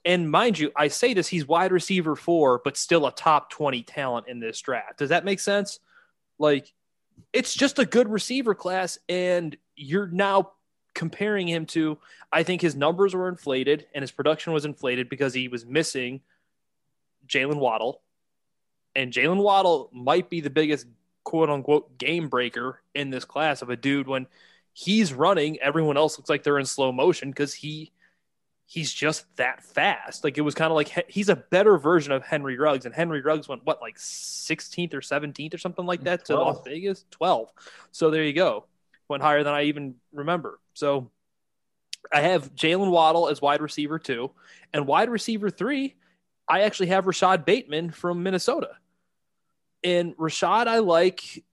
And 0.03 0.29
mind 0.29 0.59
you, 0.59 0.71
I 0.75 0.89
say 0.89 1.15
this, 1.15 1.27
he's 1.27 1.47
wide 1.47 1.71
receiver 1.71 2.15
four, 2.15 2.61
but 2.63 2.77
still 2.77 3.07
a 3.07 3.11
top 3.11 3.49
20 3.49 3.81
talent 3.83 4.27
in 4.27 4.39
this 4.39 4.61
draft. 4.61 4.99
Does 4.99 5.09
that 5.09 5.25
make 5.25 5.39
sense? 5.39 5.79
Like, 6.37 6.71
it's 7.33 7.55
just 7.55 7.79
a 7.79 7.85
good 7.85 8.07
receiver 8.07 8.53
class. 8.53 8.99
And 9.09 9.57
you're 9.75 10.07
now 10.07 10.51
comparing 10.95 11.47
him 11.47 11.67
to, 11.67 11.99
I 12.31 12.41
think 12.41 12.61
his 12.61 12.75
numbers 12.75 13.13
were 13.13 13.29
inflated 13.29 13.85
and 13.93 14.01
his 14.01 14.11
production 14.11 14.53
was 14.53 14.65
inflated 14.65 15.09
because 15.09 15.33
he 15.35 15.47
was 15.47 15.65
missing 15.65 16.21
Jaylen 17.27 17.57
Waddle 17.57 18.01
and 18.95 19.11
Jaylen 19.11 19.41
Waddle 19.43 19.89
might 19.93 20.29
be 20.29 20.41
the 20.41 20.49
biggest 20.49 20.87
quote 21.23 21.49
unquote 21.49 21.97
game 21.97 22.29
breaker 22.29 22.81
in 22.93 23.09
this 23.09 23.25
class 23.25 23.61
of 23.61 23.69
a 23.69 23.75
dude 23.75 24.07
when 24.07 24.27
he's 24.73 25.13
running, 25.13 25.59
everyone 25.59 25.97
else 25.97 26.17
looks 26.17 26.29
like 26.29 26.43
they're 26.43 26.59
in 26.59 26.65
slow 26.65 26.91
motion 26.91 27.29
because 27.29 27.53
he 27.53 27.91
he's 28.65 28.93
just 28.93 29.25
that 29.35 29.63
fast. 29.63 30.23
Like 30.23 30.37
it 30.37 30.41
was 30.41 30.55
kind 30.55 30.71
of 30.71 30.75
like 30.75 31.09
he's 31.09 31.29
a 31.29 31.35
better 31.35 31.77
version 31.77 32.13
of 32.13 32.23
Henry 32.23 32.57
Ruggs, 32.57 32.85
and 32.85 32.95
Henry 32.95 33.21
Ruggs 33.21 33.47
went 33.47 33.65
what 33.65 33.81
like 33.81 33.97
16th 33.97 34.93
or 34.93 35.01
17th 35.01 35.53
or 35.53 35.57
something 35.57 35.85
like 35.85 36.03
that 36.03 36.25
12. 36.25 36.25
to 36.25 36.35
Las 36.35 36.65
Vegas. 36.65 37.05
12. 37.11 37.51
So 37.91 38.09
there 38.09 38.23
you 38.23 38.33
go. 38.33 38.65
Went 39.07 39.23
higher 39.23 39.43
than 39.43 39.53
I 39.53 39.63
even 39.63 39.95
remember. 40.13 40.59
So 40.73 41.11
I 42.11 42.21
have 42.21 42.53
Jaylen 42.55 42.91
Waddle 42.91 43.29
as 43.29 43.41
wide 43.41 43.61
receiver 43.61 43.99
two, 43.99 44.31
and 44.73 44.87
wide 44.87 45.09
receiver 45.09 45.49
three. 45.49 45.95
I 46.47 46.61
actually 46.61 46.87
have 46.87 47.07
Rashod 47.07 47.45
Bateman 47.45 47.91
from 47.91 48.23
Minnesota. 48.23 48.69
And 49.83 50.13
Rashod, 50.17 50.67
I 50.67 50.79
like, 50.79 51.43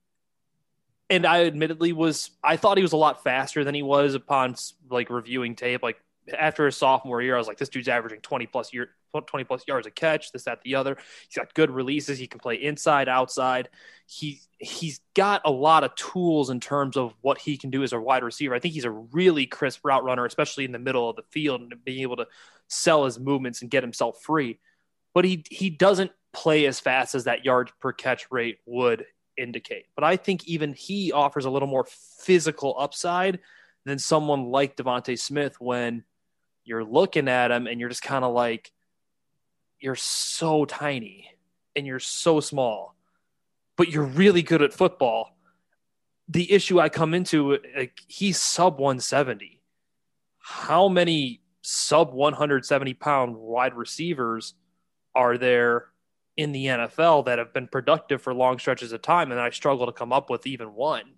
and 1.09 1.27
I 1.27 1.45
admittedly 1.45 1.93
was, 1.93 2.31
I 2.43 2.57
thought 2.57 2.77
he 2.77 2.83
was 2.83 2.93
a 2.93 2.99
lot 2.99 3.23
faster 3.25 3.65
than 3.65 3.75
he 3.75 3.83
was 3.83 4.15
upon 4.15 4.57
like 4.91 5.11
reviewing 5.11 5.55
tape. 5.55 5.83
Like 5.83 5.99
after 6.37 6.67
his 6.67 6.77
sophomore 6.77 7.23
year, 7.23 7.35
I 7.35 7.39
was 7.39 7.49
like, 7.49 7.59
this 7.59 7.69
dude's 7.69 7.89
averaging 7.89 8.21
20 8.21 8.47
plus 8.47 8.73
year, 8.73 8.91
20 9.21 9.45
plus 9.45 9.65
yards 9.69 9.87
a 9.87 9.91
catch, 9.91 10.33
this, 10.33 10.45
that, 10.45 10.63
the 10.63 10.75
other. 10.75 10.97
He's 11.29 11.37
got 11.37 11.55
good 11.55 11.71
releases. 11.71 12.19
He 12.19 12.27
can 12.27 12.41
play 12.41 12.55
inside, 12.55 13.09
outside. 13.09 13.69
He 14.07 14.41
he's 14.59 15.01
got 15.15 15.43
a 15.45 15.51
lot 15.51 15.85
of 15.85 15.95
tools 15.95 16.51
in 16.51 16.61
terms 16.61 16.97
of 16.97 17.15
what 17.21 17.39
he 17.39 17.57
can 17.57 17.71
do 17.71 17.83
as 17.83 17.93
a 17.93 18.01
wide 18.01 18.23
receiver. 18.23 18.55
I 18.55 18.59
think 18.59 18.75
he's 18.75 18.85
a 18.85 18.91
really 18.91 19.47
crisp 19.47 19.81
route 19.85 20.05
runner, 20.05 20.25
especially 20.25 20.65
in 20.65 20.73
the 20.73 20.79
middle 20.79 21.11
of 21.11 21.17
the 21.17 21.25
field 21.31 21.61
and 21.61 21.85
being 21.85 22.03
able 22.03 22.17
to 22.17 22.27
sell 22.69 23.05
his 23.05 23.19
movements 23.19 23.61
and 23.61 23.71
get 23.71 23.83
himself 23.83 24.23
free. 24.23 24.59
But 25.15 25.25
he 25.25 25.45
he 25.51 25.71
doesn't 25.71 26.13
play 26.33 26.67
as 26.67 26.81
fast 26.81 27.15
as 27.15 27.25
that 27.25 27.45
yards 27.45 27.73
per 27.81 27.93
catch 27.93 28.27
rate 28.31 28.59
would 28.67 29.05
indicate. 29.37 29.87
But 29.95 30.05
I 30.05 30.17
think 30.17 30.47
even 30.47 30.73
he 30.73 31.13
offers 31.13 31.45
a 31.45 31.51
little 31.51 31.69
more 31.69 31.87
physical 32.21 32.75
upside 32.79 33.41
than 33.85 33.99
someone 33.99 34.45
like 34.47 34.77
DeVonta 34.77 35.19
Smith 35.19 35.61
when 35.61 36.05
you're 36.65 36.85
looking 36.85 37.29
at 37.29 37.51
him 37.51 37.67
and 37.67 37.81
you're 37.81 37.89
just 37.89 38.03
kind 38.03 38.25
of 38.25 38.33
like, 38.33 38.71
you're 39.83 39.97
so 39.97 40.65
tiny 40.65 41.29
and 41.75 41.87
you're 41.87 41.99
so 41.99 42.41
small, 42.41 42.95
but 43.77 43.89
you're 43.89 44.05
really 44.05 44.43
good 44.43 44.63
at 44.63 44.73
football. 44.73 45.37
The 46.29 46.51
issue 46.53 46.81
I 46.81 46.89
come 46.89 47.15
into, 47.15 47.59
like, 47.77 47.99
he's 48.07 48.39
sub 48.39 48.79
170. 48.79 49.61
How 50.39 50.89
many 50.89 51.41
sub 51.63 52.13
170 52.13 52.95
pound 52.95 53.37
wide 53.37 53.75
receivers 53.75 54.55
are 55.15 55.37
there 55.37 55.87
in 56.37 56.53
the 56.53 56.67
NFL 56.67 57.27
that 57.27 57.39
have 57.39 57.53
been 57.53 57.69
productive 57.69 58.23
for 58.23 58.33
long 58.33 58.59
stretches 58.59 58.93
of 58.93 59.03
time? 59.03 59.33
And 59.33 59.41
I 59.41 59.51
struggle 59.51 59.87
to 59.87 59.93
come 59.93 60.13
up 60.13 60.31
with 60.31 60.47
even 60.47 60.75
one. 60.75 61.15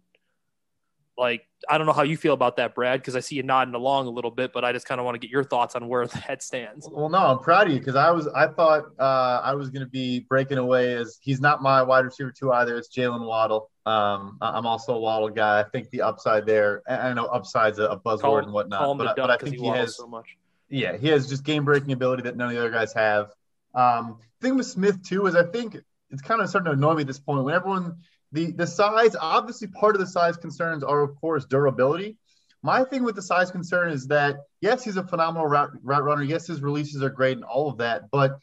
Like, 1.16 1.47
I 1.68 1.78
don't 1.78 1.87
know 1.87 1.92
how 1.92 2.02
you 2.02 2.16
feel 2.16 2.35
about 2.35 2.56
that, 2.56 2.75
Brad, 2.75 3.00
because 3.00 3.14
I 3.14 3.21
see 3.21 3.37
you 3.37 3.42
nodding 3.42 3.75
along 3.75 4.06
a 4.06 4.11
little 4.11 4.30
bit, 4.30 4.52
but 4.52 4.64
I 4.64 4.73
just 4.73 4.87
kind 4.87 5.00
of 5.00 5.04
want 5.04 5.14
to 5.14 5.18
get 5.18 5.30
your 5.30 5.44
thoughts 5.44 5.76
on 5.76 5.88
where 5.88 6.06
that 6.28 6.42
stands. 6.42 6.88
Well, 6.90 7.09
no, 7.09 7.18
I'm 7.18 7.38
proud 7.38 7.68
of 7.68 7.73
you 7.73 7.78
because 7.78 7.97
I 7.97 8.11
was 8.11 8.26
I 8.28 8.49
thought 8.49 8.85
uh, 8.99 9.40
I 9.42 9.54
was 9.54 9.71
going 9.71 9.85
to 9.85 9.90
be 9.90 10.21
breaking 10.21 10.59
away 10.59 10.94
as 10.94 11.18
he's 11.23 11.40
not 11.40 11.62
my 11.62 11.83
wide 11.83 12.04
receiver 12.04 12.33
two 12.33 12.52
either. 12.52 12.76
It's 12.76 12.88
Jaylen 12.88 13.26
Waddle. 13.26 13.71
Um, 13.87 14.38
I'm 14.40 14.66
also 14.66 14.94
a 14.94 14.99
Waddle 14.99 15.30
guy. 15.30 15.61
I 15.61 15.64
think 15.64 15.90
the 15.90 16.02
upside 16.02 16.47
there. 16.47 16.83
I 16.88 17.12
know 17.12 17.26
upside's 17.26 17.78
a, 17.78 18.00
buzzword 18.04 18.21
call, 18.21 18.38
and 18.38 18.52
whatnot, 18.52 18.99
but, 18.99 19.16
but, 19.16 19.30
I 19.30 19.37
think 19.37 19.56
he, 19.56 19.62
he 19.62 19.68
has 19.68 19.97
so 19.97 20.06
much. 20.06 20.37
Yeah, 20.68 20.97
he 20.97 21.09
has 21.09 21.28
just 21.28 21.44
game 21.44 21.64
breaking 21.64 21.92
ability 21.92 22.23
that 22.23 22.37
none 22.37 22.49
of 22.49 22.54
the 22.54 22.61
other 22.61 22.71
guys 22.71 22.92
have. 22.94 23.30
Um, 23.75 24.18
thing 24.40 24.56
with 24.56 24.66
Smith 24.66 25.02
too 25.02 25.26
is 25.26 25.35
I 25.35 25.44
think 25.44 25.76
it's 26.11 26.23
kind 26.23 26.40
of 26.40 26.49
starting 26.49 26.66
to 26.66 26.73
annoy 26.73 26.94
me 26.94 27.00
at 27.02 27.06
this 27.06 27.18
point 27.18 27.44
when 27.44 27.54
everyone 27.54 27.99
the 28.34 28.50
the 28.52 28.66
size, 28.66 29.16
obviously, 29.18 29.68
part 29.68 29.94
of 29.94 30.00
the 30.00 30.06
size 30.06 30.36
concerns 30.36 30.82
are, 30.82 31.02
of 31.02 31.14
course, 31.16 31.46
durability. 31.46 32.18
My 32.62 32.82
thing 32.82 33.04
with 33.04 33.14
the 33.14 33.22
size 33.22 33.50
concern 33.50 33.90
is 33.90 34.08
that 34.08 34.38
yes, 34.60 34.82
he's 34.82 34.96
a 34.96 35.06
phenomenal 35.06 35.46
route, 35.46 35.70
route 35.82 36.02
runner. 36.02 36.22
Yes, 36.22 36.46
his 36.46 36.60
releases 36.60 37.02
are 37.02 37.10
great 37.10 37.36
and 37.36 37.44
all 37.44 37.68
of 37.68 37.78
that, 37.78 38.10
but 38.10 38.38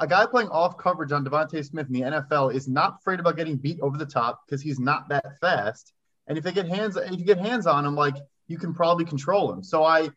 a 0.00 0.06
guy 0.06 0.26
playing 0.26 0.48
off 0.48 0.76
coverage 0.76 1.12
on 1.12 1.24
DeVonta 1.24 1.64
Smith 1.64 1.86
in 1.86 1.92
the 1.92 2.00
NFL 2.02 2.54
is 2.54 2.68
not 2.68 2.96
afraid 3.00 3.20
about 3.20 3.36
getting 3.36 3.56
beat 3.56 3.80
over 3.80 3.96
the 3.96 4.06
top 4.06 4.42
because 4.44 4.60
he's 4.60 4.78
not 4.78 5.08
that 5.08 5.24
fast. 5.40 5.92
And 6.26 6.36
if 6.36 6.44
they 6.44 6.52
get 6.52 6.68
hands, 6.68 6.96
if 6.96 7.18
you 7.18 7.24
get 7.24 7.38
hands 7.38 7.66
on 7.66 7.86
him, 7.86 7.94
like 7.94 8.16
you 8.46 8.58
can 8.58 8.74
probably 8.74 9.04
control 9.04 9.50
him. 9.52 9.62
So 9.62 9.82
I, 9.82 10.10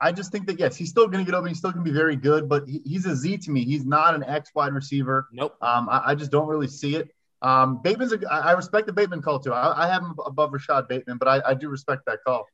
I 0.00 0.12
just 0.12 0.30
think 0.30 0.46
that 0.46 0.58
yes, 0.58 0.76
he's 0.76 0.90
still 0.90 1.08
going 1.08 1.24
to 1.24 1.30
get 1.30 1.36
over. 1.36 1.48
He's 1.48 1.58
still 1.58 1.72
going 1.72 1.84
to 1.84 1.90
be 1.90 1.96
very 1.96 2.16
good, 2.16 2.48
but 2.48 2.68
he, 2.68 2.82
he's 2.84 3.04
a 3.04 3.16
Z 3.16 3.38
to 3.38 3.50
me. 3.50 3.64
He's 3.64 3.84
not 3.84 4.14
an 4.14 4.22
X 4.22 4.50
wide 4.54 4.72
receiver. 4.72 5.28
Nope. 5.32 5.56
Um, 5.60 5.88
I, 5.88 6.02
I 6.06 6.14
just 6.14 6.30
don't 6.30 6.46
really 6.46 6.68
see 6.68 6.96
it. 6.96 7.10
Um, 7.42 7.80
Bateman's, 7.82 8.12
a, 8.12 8.20
I 8.30 8.52
respect 8.52 8.86
the 8.86 8.92
Bateman 8.92 9.22
call 9.22 9.40
too. 9.40 9.52
I, 9.52 9.84
I 9.84 9.88
have 9.88 10.02
him 10.02 10.14
above 10.24 10.52
Rashod 10.52 10.88
Bateman, 10.88 11.18
but 11.18 11.28
I, 11.28 11.50
I 11.50 11.54
do 11.54 11.68
respect 11.68 12.06
that 12.06 12.18
call. 12.26 12.46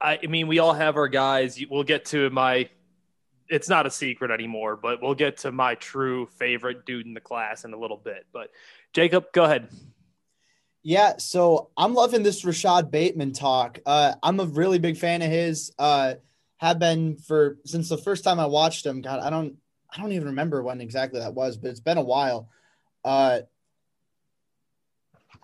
I, 0.00 0.18
I 0.22 0.26
mean, 0.26 0.46
we 0.46 0.58
all 0.58 0.74
have 0.74 0.96
our 0.96 1.08
guys. 1.08 1.58
We'll 1.70 1.84
get 1.84 2.06
to 2.06 2.28
my. 2.30 2.68
It's 3.48 3.68
not 3.68 3.86
a 3.86 3.90
secret 3.90 4.30
anymore, 4.30 4.76
but 4.76 5.00
we'll 5.00 5.14
get 5.14 5.38
to 5.38 5.52
my 5.52 5.76
true 5.76 6.26
favorite 6.26 6.84
dude 6.84 7.06
in 7.06 7.14
the 7.14 7.20
class 7.20 7.64
in 7.64 7.72
a 7.72 7.78
little 7.78 7.96
bit. 7.96 8.26
But 8.32 8.50
Jacob, 8.92 9.32
go 9.32 9.44
ahead. 9.44 9.68
Yeah, 10.82 11.14
so 11.18 11.70
I'm 11.76 11.94
loving 11.94 12.22
this 12.22 12.44
Rashod 12.44 12.90
Bateman 12.90 13.32
talk. 13.32 13.78
Uh, 13.86 14.14
I'm 14.22 14.38
a 14.40 14.44
really 14.44 14.78
big 14.78 14.96
fan 14.96 15.22
of 15.22 15.30
his. 15.30 15.72
Uh, 15.78 16.14
have 16.58 16.78
been 16.78 17.16
for 17.16 17.58
since 17.64 17.88
the 17.88 17.98
first 17.98 18.24
time 18.24 18.40
I 18.40 18.46
watched 18.46 18.86
him. 18.86 19.02
God, 19.02 19.20
I 19.20 19.30
don't, 19.30 19.56
I 19.94 20.00
don't 20.00 20.12
even 20.12 20.28
remember 20.28 20.62
when 20.62 20.80
exactly 20.80 21.20
that 21.20 21.34
was, 21.34 21.56
but 21.56 21.70
it's 21.70 21.80
been 21.80 21.98
a 21.98 22.02
while. 22.02 22.48
Uh, 23.04 23.40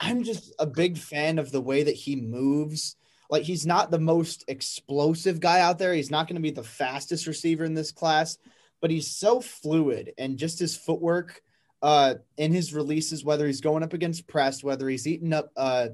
I'm 0.03 0.25
just 0.25 0.53
a 0.59 0.67
big 0.67 0.99
fan 0.99 1.39
of 1.39 1.53
the 1.53 1.61
way 1.61 1.85
that 1.85 1.95
he 1.95 2.17
moves. 2.17 2.97
Like 3.31 3.45
he's 3.45 3.65
not 3.65 3.93
the 3.93 4.01
most 4.01 4.45
explosive 4.49 5.39
guy 5.39 5.61
out 5.61 5.79
there. 5.79 5.95
He's 5.95 6.11
not 6.11 6.27
going 6.27 6.35
to 6.35 6.43
be 6.43 6.51
the 6.51 6.65
fastest 6.65 7.29
receiver 7.29 7.65
in 7.65 7.75
this 7.75 7.93
class, 7.93 8.37
but 8.81 8.91
he's 8.91 9.17
so 9.17 9.41
fluid 9.41 10.13
and 10.19 10.39
just 10.39 10.59
his 10.59 10.77
footwork 10.77 11.41
uh 11.83 12.15
in 12.37 12.53
his 12.53 12.73
releases 12.73 13.25
whether 13.25 13.45
he's 13.47 13.61
going 13.61 13.83
up 13.85 13.93
against 13.93 14.27
press, 14.27 14.63
whether 14.63 14.89
he's 14.89 15.07
eating 15.07 15.33
up 15.33 15.51
uh 15.57 15.89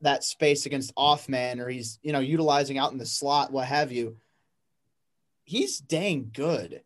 that 0.00 0.22
space 0.22 0.64
against 0.64 0.92
off 0.96 1.28
man 1.28 1.60
or 1.60 1.68
he's, 1.68 1.98
you 2.02 2.12
know, 2.12 2.20
utilizing 2.20 2.78
out 2.78 2.92
in 2.92 2.98
the 2.98 3.06
slot, 3.06 3.52
what 3.52 3.66
have 3.66 3.90
you. 3.90 4.16
He's 5.42 5.78
dang 5.78 6.30
good. 6.32 6.82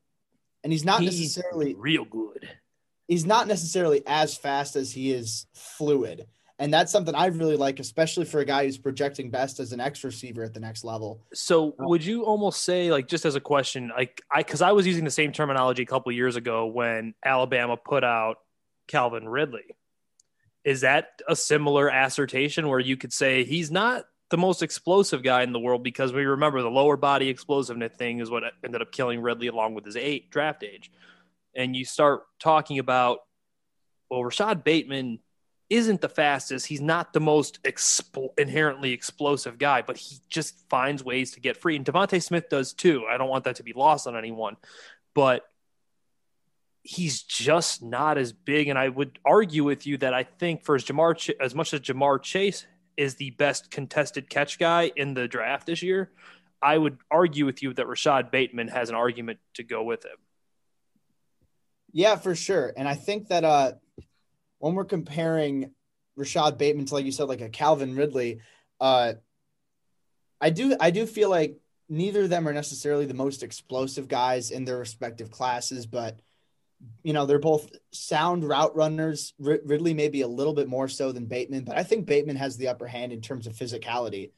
And 0.64 0.72
he's 0.72 0.84
not 0.84 1.02
he's 1.02 1.20
necessarily 1.20 1.74
real 1.74 2.06
good 2.06 2.48
he's 3.08 3.26
not 3.26 3.48
necessarily 3.48 4.02
as 4.06 4.36
fast 4.36 4.76
as 4.76 4.92
he 4.92 5.12
is 5.12 5.46
fluid. 5.54 6.26
And 6.58 6.72
that's 6.72 6.92
something 6.92 7.14
I 7.14 7.26
really 7.26 7.56
like, 7.56 7.80
especially 7.80 8.24
for 8.24 8.38
a 8.38 8.44
guy 8.44 8.64
who's 8.64 8.78
projecting 8.78 9.30
best 9.30 9.58
as 9.58 9.72
an 9.72 9.80
X 9.80 10.04
receiver 10.04 10.44
at 10.44 10.54
the 10.54 10.60
next 10.60 10.84
level. 10.84 11.20
So, 11.34 11.74
would 11.78 12.04
you 12.04 12.24
almost 12.24 12.62
say, 12.62 12.92
like, 12.92 13.08
just 13.08 13.24
as 13.24 13.34
a 13.34 13.40
question, 13.40 13.90
like, 13.96 14.22
I, 14.30 14.44
because 14.44 14.62
I 14.62 14.70
was 14.70 14.86
using 14.86 15.04
the 15.04 15.10
same 15.10 15.32
terminology 15.32 15.82
a 15.82 15.86
couple 15.86 16.12
years 16.12 16.36
ago 16.36 16.66
when 16.66 17.14
Alabama 17.24 17.76
put 17.76 18.04
out 18.04 18.36
Calvin 18.86 19.28
Ridley. 19.28 19.74
Is 20.64 20.82
that 20.82 21.20
a 21.28 21.34
similar 21.34 21.88
assertion 21.88 22.68
where 22.68 22.78
you 22.78 22.96
could 22.96 23.12
say 23.12 23.42
he's 23.42 23.70
not 23.72 24.04
the 24.30 24.38
most 24.38 24.62
explosive 24.62 25.22
guy 25.22 25.42
in 25.42 25.52
the 25.52 25.58
world 25.58 25.82
because 25.82 26.12
we 26.12 26.24
remember 26.24 26.62
the 26.62 26.70
lower 26.70 26.96
body 26.96 27.28
explosiveness 27.28 27.92
thing 27.96 28.20
is 28.20 28.30
what 28.30 28.44
ended 28.64 28.80
up 28.80 28.92
killing 28.92 29.20
Ridley 29.20 29.48
along 29.48 29.74
with 29.74 29.84
his 29.84 29.96
eight 29.96 30.30
draft 30.30 30.62
age 30.62 30.90
and 31.54 31.76
you 31.76 31.84
start 31.84 32.22
talking 32.38 32.78
about, 32.78 33.18
well, 34.10 34.24
Rashod 34.24 34.64
Bateman 34.64 35.20
isn't 35.70 36.02
the 36.02 36.08
fastest. 36.08 36.66
He's 36.66 36.82
not 36.82 37.12
the 37.12 37.20
most 37.20 37.62
expo- 37.62 38.38
inherently 38.38 38.92
explosive 38.92 39.56
guy, 39.58 39.80
but 39.80 39.96
he 39.96 40.18
just 40.28 40.68
finds 40.68 41.02
ways 41.02 41.32
to 41.32 41.40
get 41.40 41.56
free. 41.56 41.76
And 41.76 41.84
DeVonta 41.84 42.22
Smith 42.22 42.50
does 42.50 42.74
too. 42.74 43.04
I 43.10 43.16
don't 43.16 43.30
want 43.30 43.44
that 43.44 43.56
to 43.56 43.62
be 43.62 43.72
lost 43.72 44.06
on 44.06 44.16
anyone, 44.16 44.56
but 45.14 45.44
he's 46.82 47.22
just 47.22 47.82
not 47.82 48.18
as 48.18 48.32
big. 48.32 48.68
And 48.68 48.78
I 48.78 48.88
would 48.88 49.18
argue 49.24 49.64
with 49.64 49.86
you 49.86 49.96
that 49.98 50.12
I 50.12 50.24
think 50.24 50.62
for 50.64 50.74
as 50.74 50.84
Ja'Marr, 50.84 51.16
Ch- 51.16 51.40
as 51.40 51.54
much 51.54 51.72
as 51.72 51.80
Ja'Marr 51.80 52.20
Chase 52.22 52.66
is 52.98 53.14
the 53.14 53.30
best 53.30 53.70
contested 53.70 54.28
catch 54.28 54.58
guy 54.58 54.92
in 54.94 55.14
the 55.14 55.26
draft 55.26 55.66
this 55.66 55.82
year, 55.82 56.10
I 56.60 56.76
would 56.76 56.98
argue 57.10 57.46
with 57.46 57.62
you 57.62 57.72
that 57.74 57.88
Rashod 57.88 58.30
Bateman 58.30 58.68
has 58.68 58.90
an 58.90 58.94
argument 58.94 59.38
to 59.54 59.62
go 59.62 59.82
with 59.82 60.04
him. 60.04 60.18
Yeah, 61.92 62.16
for 62.16 62.34
sure. 62.34 62.72
And 62.76 62.88
I 62.88 62.94
think 62.94 63.28
that 63.28 63.44
uh, 63.44 63.72
when 64.58 64.74
we're 64.74 64.84
comparing 64.84 65.72
Rashod 66.16 66.58
Bateman 66.58 66.86
to, 66.86 66.94
like 66.94 67.04
you 67.04 67.12
said, 67.12 67.28
like 67.28 67.40
a 67.40 67.48
Calvin 67.48 67.94
Ridley, 67.94 68.40
uh, 68.80 69.14
I 70.40 70.50
do 70.50 70.76
I 70.80 70.90
do 70.90 71.06
feel 71.06 71.30
like 71.30 71.56
neither 71.88 72.22
of 72.22 72.30
them 72.30 72.48
are 72.48 72.52
necessarily 72.52 73.06
the 73.06 73.14
most 73.14 73.42
explosive 73.42 74.08
guys 74.08 74.50
in 74.50 74.64
their 74.64 74.78
respective 74.78 75.30
classes, 75.30 75.86
but 75.86 76.18
you 77.04 77.12
know 77.12 77.26
they're 77.26 77.38
both 77.38 77.70
sound 77.92 78.42
route 78.42 78.74
runners. 78.74 79.34
Ridley 79.38 79.94
maybe 79.94 80.22
a 80.22 80.28
little 80.28 80.54
bit 80.54 80.68
more 80.68 80.88
so 80.88 81.12
than 81.12 81.26
Bateman, 81.26 81.64
but 81.64 81.76
I 81.76 81.84
think 81.84 82.06
Bateman 82.06 82.36
has 82.36 82.56
the 82.56 82.68
upper 82.68 82.86
hand 82.86 83.12
in 83.12 83.20
terms 83.20 83.46
of 83.46 83.52
physicality. 83.52 84.30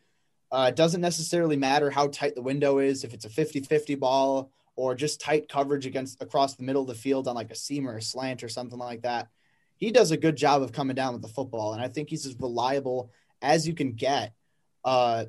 Uh, 0.52 0.66
it 0.68 0.76
doesn't 0.76 1.00
necessarily 1.00 1.56
matter 1.56 1.90
how 1.90 2.08
tight 2.08 2.34
the 2.34 2.42
window 2.42 2.78
is, 2.78 3.02
if 3.02 3.14
it's 3.14 3.24
a 3.24 3.30
50 3.30 3.60
50 3.60 3.94
ball 3.94 4.50
or 4.76 4.94
just 4.94 5.20
tight 5.20 5.48
coverage 5.48 5.86
against 5.86 6.20
across 6.22 6.54
the 6.54 6.62
middle 6.62 6.82
of 6.82 6.88
the 6.88 6.94
field 6.94 7.28
on 7.28 7.34
like 7.34 7.50
a 7.50 7.56
seam 7.56 7.88
or 7.88 7.96
a 7.96 8.02
slant 8.02 8.42
or 8.42 8.48
something 8.48 8.78
like 8.78 9.02
that. 9.02 9.28
He 9.76 9.90
does 9.90 10.10
a 10.10 10.16
good 10.16 10.36
job 10.36 10.62
of 10.62 10.72
coming 10.72 10.96
down 10.96 11.12
with 11.12 11.22
the 11.22 11.28
football, 11.28 11.74
and 11.74 11.82
I 11.82 11.88
think 11.88 12.08
he's 12.08 12.26
as 12.26 12.36
reliable 12.38 13.10
as 13.42 13.66
you 13.66 13.74
can 13.74 13.92
get. 13.92 14.32
Uh, 14.84 15.26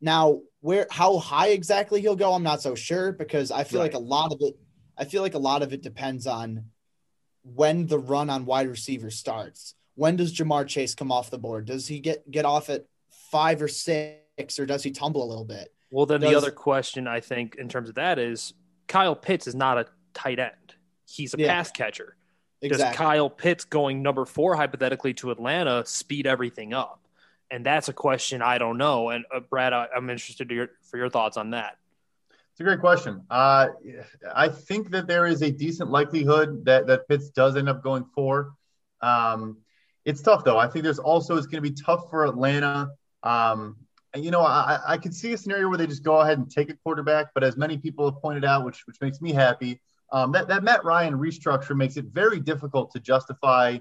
now, 0.00 0.40
where 0.60 0.86
how 0.90 1.18
high 1.18 1.48
exactly 1.48 2.00
he'll 2.00 2.16
go, 2.16 2.32
I'm 2.32 2.42
not 2.42 2.62
so 2.62 2.74
sure 2.74 3.12
because 3.12 3.50
I 3.50 3.64
feel 3.64 3.80
right. 3.80 3.92
like 3.92 4.00
a 4.00 4.04
lot 4.04 4.32
of 4.32 4.38
it. 4.40 4.54
I 4.96 5.04
feel 5.04 5.22
like 5.22 5.34
a 5.34 5.38
lot 5.38 5.62
of 5.62 5.72
it 5.72 5.82
depends 5.82 6.26
on 6.26 6.64
when 7.42 7.86
the 7.86 7.98
run 7.98 8.30
on 8.30 8.44
wide 8.44 8.68
receiver 8.68 9.10
starts. 9.10 9.74
When 9.94 10.16
does 10.16 10.34
Ja'Marr 10.34 10.66
Chase 10.66 10.94
come 10.94 11.10
off 11.10 11.30
the 11.30 11.38
board? 11.38 11.66
Does 11.66 11.86
he 11.86 12.00
get 12.00 12.28
get 12.30 12.44
off 12.44 12.68
at 12.68 12.86
five 13.30 13.62
or 13.62 13.68
six, 13.68 14.58
or 14.58 14.66
does 14.66 14.82
he 14.82 14.90
tumble 14.90 15.24
a 15.24 15.28
little 15.28 15.44
bit? 15.44 15.72
Well, 15.90 16.06
then 16.06 16.20
does, 16.20 16.30
the 16.30 16.36
other 16.36 16.50
question 16.50 17.06
I 17.06 17.20
think 17.20 17.56
in 17.56 17.68
terms 17.68 17.88
of 17.88 17.94
that 17.96 18.18
is 18.18 18.52
Kyle 18.86 19.16
Pitts 19.16 19.46
is 19.46 19.54
not 19.54 19.78
a 19.78 19.86
tight 20.14 20.38
end. 20.38 20.52
He's 21.06 21.34
a 21.34 21.38
yeah, 21.38 21.48
pass 21.48 21.70
catcher. 21.70 22.16
Exactly. 22.60 22.88
Does 22.88 22.96
Kyle 22.96 23.30
Pitts 23.30 23.64
going 23.64 24.02
number 24.02 24.24
four 24.24 24.56
hypothetically 24.56 25.14
to 25.14 25.30
Atlanta 25.30 25.84
speed 25.86 26.26
everything 26.26 26.74
up? 26.74 27.00
And 27.50 27.64
that's 27.64 27.88
a 27.88 27.92
question 27.92 28.42
I 28.42 28.58
don't 28.58 28.76
know. 28.76 29.08
And 29.10 29.24
uh, 29.34 29.40
Brad, 29.40 29.72
I, 29.72 29.86
am 29.96 30.10
interested 30.10 30.50
your, 30.50 30.68
for 30.90 30.98
your 30.98 31.08
thoughts 31.08 31.36
on 31.36 31.50
that. 31.50 31.78
It's 32.52 32.60
a 32.60 32.64
great 32.64 32.80
question. 32.80 33.22
Uh, 33.30 33.68
I 34.34 34.48
think 34.48 34.90
that 34.90 35.06
there 35.06 35.26
is 35.26 35.42
a 35.42 35.50
decent 35.50 35.90
likelihood 35.90 36.64
that 36.64 36.88
that 36.88 37.08
Pitts 37.08 37.30
does 37.30 37.56
end 37.56 37.68
up 37.68 37.84
going 37.84 38.04
four. 38.14 38.52
Um, 39.00 39.58
it's 40.04 40.20
tough 40.22 40.44
though. 40.44 40.58
I 40.58 40.66
think 40.66 40.82
there's 40.82 40.98
also 40.98 41.36
it's 41.36 41.46
going 41.46 41.62
to 41.62 41.70
be 41.70 41.76
tough 41.76 42.10
for 42.10 42.26
Atlanta. 42.26 42.90
Um, 43.22 43.76
and, 43.76 43.87
you 44.16 44.30
know, 44.30 44.40
I, 44.42 44.80
I 44.86 44.98
could 44.98 45.14
see 45.14 45.32
a 45.32 45.38
scenario 45.38 45.68
where 45.68 45.78
they 45.78 45.86
just 45.86 46.02
go 46.02 46.20
ahead 46.20 46.38
and 46.38 46.50
take 46.50 46.70
a 46.70 46.74
quarterback, 46.84 47.28
but 47.34 47.44
as 47.44 47.56
many 47.56 47.76
people 47.78 48.10
have 48.10 48.20
pointed 48.22 48.44
out, 48.44 48.64
which 48.64 48.86
which 48.86 49.00
makes 49.00 49.20
me 49.20 49.32
happy, 49.32 49.80
um, 50.12 50.32
that 50.32 50.48
that 50.48 50.62
Matt 50.64 50.84
Ryan 50.84 51.14
restructure 51.14 51.76
makes 51.76 51.96
it 51.96 52.06
very 52.06 52.40
difficult 52.40 52.92
to 52.92 53.00
justify. 53.00 53.78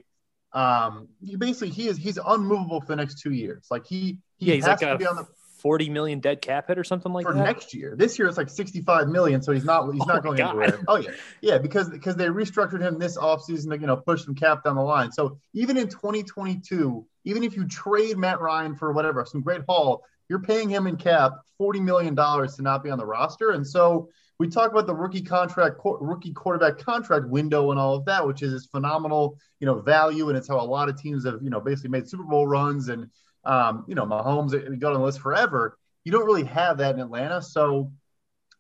Um, 0.54 1.10
basically 1.38 1.70
he 1.70 1.88
is 1.88 1.98
he's 1.98 2.18
unmovable 2.26 2.82
for 2.82 2.88
the 2.88 2.96
next 2.96 3.20
two 3.22 3.32
years. 3.32 3.68
Like 3.70 3.86
he 3.86 4.18
he 4.38 4.48
yeah, 4.48 4.54
he's 4.56 4.66
has 4.66 4.82
like 4.82 4.90
to 4.90 4.96
a 4.96 4.98
be 4.98 5.06
on 5.06 5.16
the 5.18 5.28
40 5.60 5.90
million 5.90 6.20
dead 6.20 6.42
cap 6.42 6.68
hit 6.68 6.78
or 6.78 6.84
something 6.84 7.12
like 7.12 7.26
that. 7.26 7.32
for 7.32 7.38
that. 7.38 7.44
next 7.44 7.74
year. 7.74 7.96
This 7.98 8.18
year 8.20 8.28
it's 8.28 8.38
like 8.38 8.50
65 8.50 9.08
million, 9.10 9.42
so 9.42 9.52
he's 9.52 9.66
not 9.66 9.92
he's 9.92 10.02
Oh 10.04 10.06
not 10.06 10.24
going 10.24 10.38
God. 10.38 10.50
anywhere. 10.52 10.80
Oh 10.88 10.98
yeah, 10.98 11.12
yeah, 11.42 11.58
because 11.58 11.90
because 11.90 12.16
they 12.16 12.26
restructured 12.28 12.82
him 12.82 12.98
this 13.00 13.18
offseason 13.18 13.70
to 13.72 13.80
you 13.80 13.88
know 13.88 13.98
push 13.98 14.24
some 14.24 14.36
cap 14.36 14.64
down 14.64 14.76
the 14.76 14.82
line. 14.82 15.12
So 15.12 15.40
even 15.54 15.78
in 15.78 15.88
2022, 15.88 17.06
even 17.26 17.44
if 17.44 17.56
you 17.56 17.68
trade 17.68 18.18
Matt 18.18 18.40
Ryan 18.40 18.76
for 18.76 18.92
whatever 18.94 19.26
some 19.26 19.42
great 19.42 19.62
haul, 19.68 20.04
you're 20.30 20.42
paying 20.42 20.70
him 20.70 20.88
in 20.88 20.98
cap 20.98 21.34
40 21.58 21.80
million 21.80 22.16
dollars 22.16 22.56
to 22.56 22.62
not 22.62 22.84
be 22.84 22.90
on 22.90 22.98
the 22.98 23.06
roster. 23.06 23.52
And 23.52 23.66
so 23.66 24.10
we 24.40 24.48
talk 24.48 24.72
about 24.72 24.86
the 24.86 24.94
rookie 24.94 25.22
contract, 25.22 25.78
rookie 25.84 26.34
quarterback 26.34 26.78
contract 26.78 27.28
window, 27.28 27.72
and 27.72 27.80
all 27.80 27.96
of 27.96 28.06
that, 28.06 28.26
which 28.28 28.44
is 28.44 28.68
phenomenal 28.68 29.38
you 29.60 29.66
know 29.66 29.82
value, 29.82 30.30
and 30.30 30.38
it's 30.38 30.48
how 30.48 30.60
a 30.60 30.62
lot 30.62 30.90
of 30.90 31.02
teams 31.02 31.26
have 31.26 31.40
you 31.42 31.50
know 31.50 31.60
basically 31.60 31.90
made 31.90 32.08
Super 32.08 32.24
Bowl 32.24 32.48
runs 32.48 32.90
and 32.90 33.10
um, 33.44 33.86
you 33.88 33.96
know 33.96 34.06
Mahomes 34.06 34.52
got 34.80 34.94
on 34.94 35.00
the 35.00 35.06
list 35.06 35.20
forever 35.20 35.78
you 36.08 36.12
don't 36.14 36.26
really 36.26 36.46
have 36.46 36.78
that 36.78 36.96
in 36.96 37.02
Atlanta. 37.02 37.42
So 37.42 37.92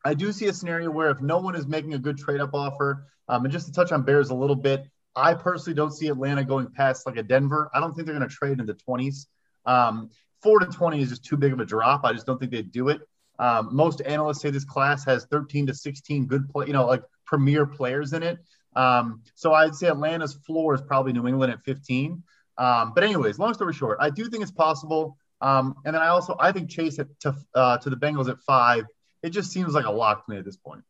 I 0.03 0.15
do 0.15 0.33
see 0.33 0.47
a 0.47 0.53
scenario 0.53 0.91
where 0.91 1.09
if 1.11 1.21
no 1.21 1.37
one 1.37 1.55
is 1.55 1.65
making 1.65 1.93
a 1.93 1.97
good 1.97 2.17
trade 2.17 2.41
up 2.41 2.49
offer, 2.53 3.07
um, 3.29 3.45
and 3.45 3.53
just 3.53 3.67
to 3.67 3.71
touch 3.71 3.93
on 3.93 4.03
Bears 4.03 4.31
a 4.31 4.35
little 4.35 4.57
bit, 4.57 4.83
I 5.15 5.33
personally 5.33 5.73
don't 5.73 5.93
see 5.93 6.09
Atlanta 6.09 6.43
going 6.43 6.67
past 6.71 7.05
like 7.05 7.15
a 7.15 7.23
Denver. 7.23 7.71
I 7.73 7.79
don't 7.79 7.93
think 7.93 8.05
they're 8.05 8.17
going 8.17 8.27
to 8.27 8.35
trade 8.35 8.59
in 8.59 8.65
the 8.65 8.73
20s. 8.73 9.27
Um, 9.65 10.09
four 10.41 10.59
to 10.59 10.65
20 10.65 11.01
is 11.01 11.09
just 11.09 11.25
too 11.25 11.37
big 11.37 11.53
of 11.53 11.59
a 11.59 11.65
drop. 11.65 12.01
I 12.03 12.13
just 12.13 12.25
don't 12.25 12.39
think 12.39 12.51
they'd 12.51 12.71
do 12.71 12.89
it. 12.89 13.01
Um, 13.39 13.69
most 13.71 14.01
analysts 14.01 14.41
say 14.41 14.49
this 14.49 14.65
class 14.65 15.05
has 15.05 15.25
13 15.25 15.67
to 15.67 15.73
16 15.73 16.25
good 16.25 16.49
play, 16.49 16.67
you 16.67 16.73
know, 16.73 16.85
like 16.85 17.03
premier 17.25 17.65
players 17.65 18.13
in 18.13 18.23
it. 18.23 18.39
Um, 18.75 19.21
so 19.35 19.53
I'd 19.53 19.75
say 19.75 19.87
Atlanta's 19.87 20.33
floor 20.33 20.75
is 20.75 20.81
probably 20.81 21.13
New 21.13 21.27
England 21.27 21.51
at 21.51 21.63
15. 21.63 22.23
Um, 22.57 22.93
but 22.93 23.03
anyways, 23.03 23.37
long 23.37 23.53
story 23.53 23.73
short, 23.73 23.97
I 24.01 24.09
do 24.09 24.29
think 24.29 24.41
it's 24.41 24.51
possible. 24.51 25.17
Um, 25.41 25.75
and 25.85 25.93
then 25.93 26.01
I 26.01 26.07
also 26.07 26.35
I 26.39 26.51
think 26.51 26.69
Chase 26.69 26.97
to 26.97 27.35
uh, 27.53 27.77
to 27.77 27.89
the 27.89 27.95
Bengals 27.95 28.29
at 28.29 28.39
five. 28.41 28.85
It 29.21 29.29
just 29.29 29.51
seems 29.51 29.73
like 29.73 29.85
a 29.85 29.91
lock 29.91 30.25
to 30.25 30.31
me 30.31 30.37
at 30.37 30.45
this 30.45 30.57
point. 30.57 30.83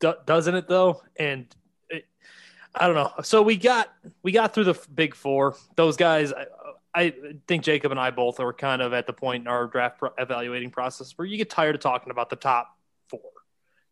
Do- 0.00 0.14
doesn't 0.26 0.54
it 0.54 0.68
though? 0.68 1.02
And 1.16 1.46
it, 1.88 2.06
I 2.74 2.86
don't 2.86 2.96
know. 2.96 3.12
So 3.22 3.42
we 3.42 3.56
got 3.56 3.92
we 4.22 4.32
got 4.32 4.54
through 4.54 4.64
the 4.64 4.78
big 4.92 5.14
four. 5.14 5.54
Those 5.76 5.96
guys, 5.96 6.32
I, 6.94 7.12
think 7.48 7.64
Jacob 7.64 7.90
and 7.90 8.00
I 8.00 8.10
both 8.10 8.40
are 8.40 8.52
kind 8.52 8.80
of 8.80 8.92
at 8.92 9.06
the 9.06 9.12
point 9.12 9.42
in 9.42 9.48
our 9.48 9.66
draft 9.66 10.00
evaluating 10.18 10.70
process 10.70 11.12
where 11.16 11.26
you 11.26 11.36
get 11.36 11.50
tired 11.50 11.74
of 11.74 11.80
talking 11.80 12.10
about 12.10 12.30
the 12.30 12.36
top 12.36 12.68
four 13.08 13.20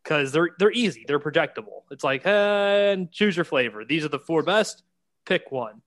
because 0.02 0.32
they're 0.32 0.50
they're 0.58 0.72
easy, 0.72 1.04
they're 1.06 1.20
projectable. 1.20 1.82
It's 1.90 2.04
like, 2.04 2.22
and 2.24 3.10
choose 3.10 3.36
your 3.36 3.44
flavor. 3.44 3.84
These 3.84 4.04
are 4.04 4.08
the 4.08 4.18
four 4.18 4.42
best. 4.42 4.82
Pick 5.24 5.50
one. 5.50 5.82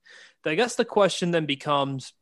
I 0.45 0.55
guess 0.55 0.75
the 0.75 0.85
question 0.85 1.31
then 1.31 1.47
becomes 1.47 2.13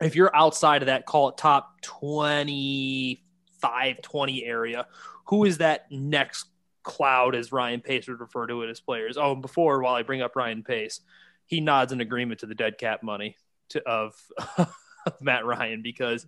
if 0.00 0.16
you're 0.16 0.34
outside 0.34 0.82
of 0.82 0.86
that, 0.86 1.06
call 1.06 1.30
it 1.30 1.36
top 1.36 1.80
25, 1.82 4.02
20 4.02 4.44
area, 4.44 4.86
who 5.26 5.44
is 5.44 5.58
that 5.58 5.86
next 5.90 6.46
cloud, 6.82 7.34
as 7.34 7.52
Ryan 7.52 7.80
Pace 7.80 8.08
would 8.08 8.20
refer 8.20 8.46
to 8.46 8.62
it 8.62 8.70
as 8.70 8.80
players? 8.80 9.16
Oh, 9.16 9.32
and 9.32 9.42
before, 9.42 9.82
while 9.82 9.94
I 9.94 10.02
bring 10.02 10.22
up 10.22 10.36
Ryan 10.36 10.62
Pace, 10.62 11.00
he 11.46 11.60
nods 11.60 11.92
in 11.92 12.00
agreement 12.00 12.40
to 12.40 12.46
the 12.46 12.54
dead 12.54 12.78
cap 12.78 13.02
money 13.02 13.36
to, 13.72 13.88
of, 13.88 14.14
of 14.58 15.20
Matt 15.20 15.44
Ryan 15.44 15.82
because, 15.82 16.26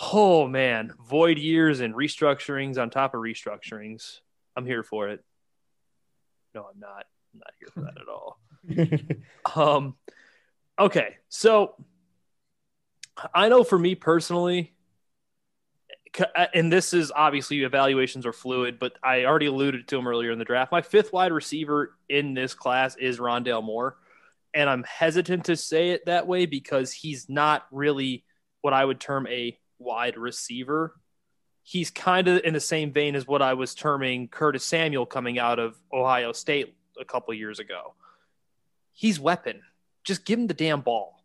oh 0.00 0.46
man, 0.46 0.92
void 1.06 1.38
years 1.38 1.80
and 1.80 1.94
restructurings 1.94 2.78
on 2.78 2.90
top 2.90 3.14
of 3.14 3.20
restructurings. 3.20 4.20
I'm 4.56 4.66
here 4.66 4.82
for 4.82 5.08
it. 5.08 5.24
No, 6.54 6.66
I'm 6.72 6.78
not. 6.78 7.06
I'm 7.32 7.40
not 7.40 7.52
here 7.58 7.68
for 7.72 7.80
that 7.82 8.00
at 8.00 8.08
all. 8.08 8.38
Um, 9.56 9.96
okay, 10.78 11.16
so 11.28 11.74
I 13.34 13.48
know 13.48 13.64
for 13.64 13.78
me 13.78 13.94
personally, 13.94 14.72
uh, 16.18 16.46
and 16.54 16.72
this 16.72 16.92
is 16.92 17.12
obviously 17.14 17.62
evaluations 17.62 18.26
are 18.26 18.32
fluid, 18.32 18.78
but 18.78 18.92
I 19.02 19.24
already 19.24 19.46
alluded 19.46 19.88
to 19.88 19.98
him 19.98 20.06
earlier 20.06 20.30
in 20.30 20.38
the 20.38 20.44
draft. 20.44 20.72
My 20.72 20.82
fifth 20.82 21.12
wide 21.12 21.32
receiver 21.32 21.96
in 22.08 22.34
this 22.34 22.54
class 22.54 22.96
is 22.96 23.18
Rondell 23.18 23.64
Moore, 23.64 23.96
and 24.54 24.68
I'm 24.68 24.84
hesitant 24.84 25.46
to 25.46 25.56
say 25.56 25.90
it 25.90 26.06
that 26.06 26.26
way 26.26 26.46
because 26.46 26.92
he's 26.92 27.28
not 27.28 27.66
really 27.70 28.24
what 28.60 28.72
I 28.72 28.84
would 28.84 29.00
term 29.00 29.26
a 29.26 29.58
wide 29.78 30.16
receiver. 30.16 30.94
He's 31.62 31.90
kind 31.90 32.28
of 32.28 32.42
in 32.44 32.54
the 32.54 32.60
same 32.60 32.92
vein 32.92 33.14
as 33.14 33.26
what 33.26 33.42
I 33.42 33.54
was 33.54 33.74
terming 33.74 34.28
Curtis 34.28 34.64
Samuel 34.64 35.06
coming 35.06 35.38
out 35.38 35.58
of 35.58 35.76
Ohio 35.92 36.32
State 36.32 36.74
a 37.00 37.04
couple 37.04 37.34
years 37.34 37.58
ago. 37.58 37.94
He's 38.92 39.18
weapon. 39.18 39.62
Just 40.04 40.24
give 40.24 40.38
him 40.38 40.48
the 40.48 40.54
damn 40.54 40.80
ball 40.80 41.22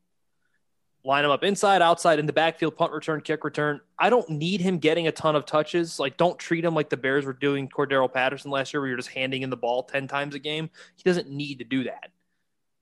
line 1.07 1.23
him 1.23 1.31
up 1.31 1.43
inside, 1.43 1.81
outside, 1.81 2.19
in 2.19 2.25
the 2.25 2.33
backfield, 2.33 2.75
punt 2.75 2.91
return, 2.91 3.21
kick 3.21 3.45
return. 3.45 3.79
I 3.97 4.09
don't 4.09 4.29
need 4.29 4.59
him 4.59 4.77
getting 4.77 5.07
a 5.07 5.11
ton 5.11 5.37
of 5.37 5.45
touches. 5.45 5.99
Like, 5.99 6.17
don't 6.17 6.37
treat 6.37 6.65
him 6.65 6.75
like 6.75 6.89
the 6.89 6.97
Bears 6.97 7.25
were 7.25 7.33
doing 7.33 7.69
Cordarrelle 7.69 8.11
Patterson 8.11 8.51
last 8.51 8.73
year, 8.73 8.81
where 8.81 8.89
you're 8.89 8.97
just 8.97 9.09
handing 9.09 9.41
in 9.41 9.49
the 9.49 9.57
ball 9.57 9.83
10 9.83 10.09
times 10.09 10.35
a 10.35 10.39
game. 10.39 10.69
He 10.97 11.03
doesn't 11.03 11.29
need 11.29 11.59
to 11.59 11.63
do 11.63 11.85
that. 11.85 12.11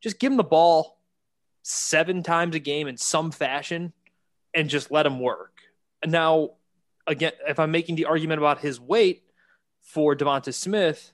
Just 0.06 0.20
give 0.20 0.32
him 0.32 0.38
the 0.38 0.44
ball 0.44 1.00
seven 1.64 2.24
times 2.24 2.56
a 2.56 2.60
game 2.60 2.88
in 2.88 2.96
some 2.96 3.32
fashion 3.32 3.92
and 4.54 4.70
just 4.70 4.92
let 4.92 5.06
him 5.06 5.20
work. 5.20 5.54
Now, 6.06 6.52
again, 7.08 7.34
if 7.48 7.60
I'm 7.60 7.72
making 7.72 7.96
the 7.96 8.06
argument 8.06 8.40
about 8.40 8.60
his 8.60 8.80
weight 8.80 9.24
for 9.82 10.16
Devonta 10.16 10.54
Smith, 10.54 11.12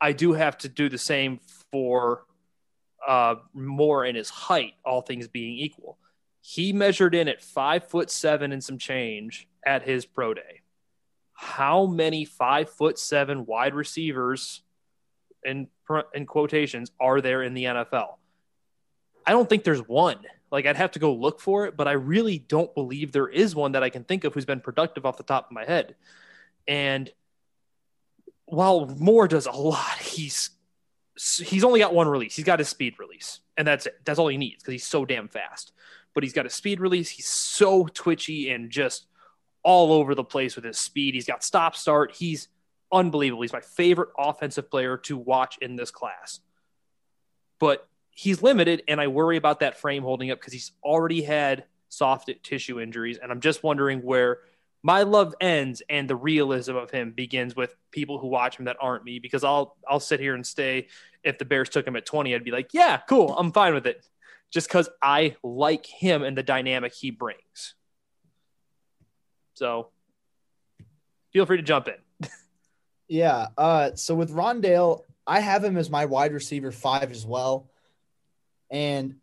I 0.00 0.12
do 0.12 0.34
have 0.34 0.58
to 0.58 0.68
do 0.68 0.88
the 0.88 0.98
same 0.98 1.40
for 1.72 2.24
uh, 3.06 3.36
Moore 3.54 4.04
in 4.04 4.14
his 4.14 4.28
height, 4.28 4.74
all 4.84 5.00
things 5.00 5.26
being 5.26 5.56
equal 5.56 5.98
he 6.40 6.72
measured 6.72 7.14
in 7.14 7.28
at 7.28 7.42
five 7.42 7.86
foot 7.88 8.10
seven 8.10 8.52
and 8.52 8.62
some 8.62 8.78
change 8.78 9.48
at 9.66 9.82
his 9.82 10.06
pro 10.06 10.34
day. 10.34 10.62
How 11.32 11.86
many 11.86 12.24
five 12.24 12.70
foot 12.70 12.98
seven 12.98 13.46
wide 13.46 13.74
receivers 13.74 14.62
in 15.44 15.68
in 16.14 16.26
quotations 16.26 16.90
are 17.00 17.20
there 17.20 17.42
in 17.42 17.54
the 17.54 17.64
NFL? 17.64 18.14
I 19.28 19.32
don't 19.32 19.48
think 19.48 19.64
there's 19.64 19.86
one. 19.86 20.18
Like 20.50 20.66
I'd 20.66 20.76
have 20.76 20.92
to 20.92 20.98
go 20.98 21.14
look 21.14 21.40
for 21.40 21.66
it, 21.66 21.76
but 21.76 21.86
I 21.86 21.92
really 21.92 22.38
don't 22.38 22.74
believe 22.74 23.12
there 23.12 23.28
is 23.28 23.54
one 23.54 23.72
that 23.72 23.82
I 23.82 23.90
can 23.90 24.04
think 24.04 24.24
of 24.24 24.34
who's 24.34 24.46
been 24.46 24.60
productive 24.60 25.04
off 25.04 25.18
the 25.18 25.22
top 25.22 25.46
of 25.46 25.52
my 25.52 25.64
head. 25.64 25.94
And 26.66 27.10
while 28.46 28.86
Moore 28.86 29.28
does 29.28 29.46
a 29.46 29.52
lot, 29.52 29.98
he's 29.98 30.50
he's 31.16 31.64
only 31.64 31.80
got 31.80 31.94
one 31.94 32.08
release. 32.08 32.34
He's 32.34 32.44
got 32.44 32.58
his 32.58 32.68
speed 32.68 32.94
release, 32.98 33.40
and 33.56 33.68
that's 33.68 33.86
it. 33.86 34.00
That's 34.04 34.18
all 34.18 34.28
he 34.28 34.38
needs 34.38 34.62
because 34.62 34.72
he's 34.72 34.86
so 34.86 35.04
damn 35.04 35.28
fast 35.28 35.72
but 36.18 36.24
he's 36.24 36.32
got 36.32 36.46
a 36.46 36.50
speed 36.50 36.80
release. 36.80 37.08
He's 37.08 37.28
so 37.28 37.86
twitchy 37.94 38.50
and 38.50 38.70
just 38.70 39.06
all 39.62 39.92
over 39.92 40.16
the 40.16 40.24
place 40.24 40.56
with 40.56 40.64
his 40.64 40.76
speed. 40.76 41.14
He's 41.14 41.26
got 41.26 41.44
stop 41.44 41.76
start. 41.76 42.12
He's 42.12 42.48
unbelievable. 42.92 43.42
He's 43.42 43.52
my 43.52 43.60
favorite 43.60 44.08
offensive 44.18 44.68
player 44.68 44.96
to 45.04 45.16
watch 45.16 45.58
in 45.60 45.76
this 45.76 45.92
class. 45.92 46.40
But 47.60 47.87
he's 48.18 48.42
limited, 48.42 48.82
and 48.88 49.00
I 49.00 49.06
worry 49.06 49.36
about 49.36 49.60
that 49.60 49.78
frame 49.78 50.02
holding 50.02 50.32
up 50.32 50.40
because 50.40 50.52
he's 50.52 50.72
already 50.82 51.22
had 51.22 51.66
soft 51.88 52.28
tissue 52.42 52.80
injuries. 52.80 53.16
And 53.16 53.30
I'm 53.30 53.40
just 53.40 53.62
wondering 53.62 54.00
where 54.00 54.38
my 54.82 55.04
love 55.04 55.36
ends 55.40 55.82
and 55.88 56.10
the 56.10 56.16
realism 56.16 56.74
of 56.74 56.90
him 56.90 57.12
begins 57.12 57.54
with 57.54 57.76
people 57.92 58.18
who 58.18 58.26
watch 58.26 58.58
him 58.58 58.64
that 58.64 58.76
aren't 58.80 59.04
me. 59.04 59.20
Because 59.20 59.44
I'll 59.44 59.76
I'll 59.88 60.00
sit 60.00 60.18
here 60.18 60.34
and 60.34 60.44
stay. 60.44 60.88
If 61.22 61.38
the 61.38 61.44
Bears 61.44 61.68
took 61.68 61.86
him 61.86 61.94
at 61.94 62.06
20, 62.06 62.34
I'd 62.34 62.42
be 62.42 62.50
like, 62.50 62.74
yeah, 62.74 62.98
cool, 63.08 63.36
I'm 63.38 63.52
fine 63.52 63.72
with 63.72 63.86
it 63.86 64.04
just 64.50 64.66
because 64.68 64.88
I 65.00 65.36
like 65.44 65.86
him 65.86 66.24
and 66.24 66.36
the 66.36 66.42
dynamic 66.42 66.94
he 66.94 67.12
brings. 67.12 67.74
So 69.54 69.90
feel 71.32 71.46
free 71.46 71.58
to 71.58 71.62
jump 71.62 71.88
in. 71.88 72.28
Yeah. 73.10 73.46
Uh, 73.56 73.92
so 73.94 74.14
with 74.14 74.30
Rondale, 74.30 75.04
I 75.26 75.40
have 75.40 75.64
him 75.64 75.78
as 75.78 75.88
my 75.88 76.04
wide 76.04 76.34
receiver 76.34 76.70
five 76.70 77.10
as 77.10 77.24
well. 77.24 77.70
And 78.70 79.16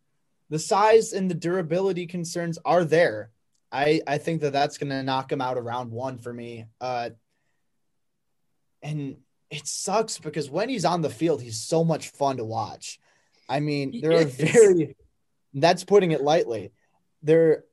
the 0.50 0.60
size 0.60 1.14
and 1.14 1.30
the 1.30 1.36
durability 1.36 2.08
concerns 2.08 2.58
are 2.66 2.84
there. 2.84 3.32
I, 3.72 4.02
I 4.08 4.18
think 4.18 4.42
that 4.42 4.54
that's 4.54 4.78
going 4.78 4.90
to 4.90 5.04
knock 5.04 5.32
him 5.32 5.42
out 5.42 5.58
around 5.58 5.92
one 5.92 6.18
for 6.18 6.34
me. 6.34 6.66
Uh, 6.80 7.12
and 8.82 9.18
it 9.50 9.68
sucks 9.68 10.18
because 10.18 10.50
when 10.50 10.70
he's 10.70 10.86
on 10.86 11.02
the 11.02 11.10
field, 11.10 11.42
he's 11.42 11.62
so 11.62 11.84
much 11.84 12.10
fun 12.10 12.38
to 12.38 12.46
watch. 12.46 13.00
I 13.50 13.60
mean, 13.60 14.02
there 14.02 14.20
are 14.20 14.26
very, 14.26 14.96
that's 15.54 15.84
putting 15.84 16.12
it 16.12 16.22
lightly. 16.22 16.72
There, 17.22 17.64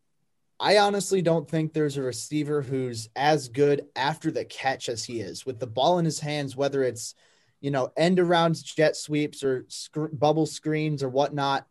I 0.58 0.78
honestly 0.78 1.22
don't 1.22 1.48
think 1.48 1.72
there's 1.72 1.96
a 1.96 2.02
receiver 2.02 2.62
who's 2.62 3.08
as 3.16 3.48
good 3.48 3.86
after 3.96 4.30
the 4.30 4.44
catch 4.44 4.88
as 4.88 5.04
he 5.04 5.20
is 5.20 5.46
with 5.46 5.58
the 5.58 5.66
ball 5.66 5.98
in 5.98 6.04
his 6.04 6.20
hands, 6.20 6.56
whether 6.56 6.82
it's, 6.82 7.14
you 7.62 7.70
know, 7.70 7.90
end 7.96 8.18
around 8.18 8.62
jet 8.62 8.96
sweeps 8.96 9.42
or 9.42 9.64
sc- 9.68 10.10
bubble 10.12 10.46
screens 10.46 11.02
or 11.02 11.08
whatnot. 11.08 11.66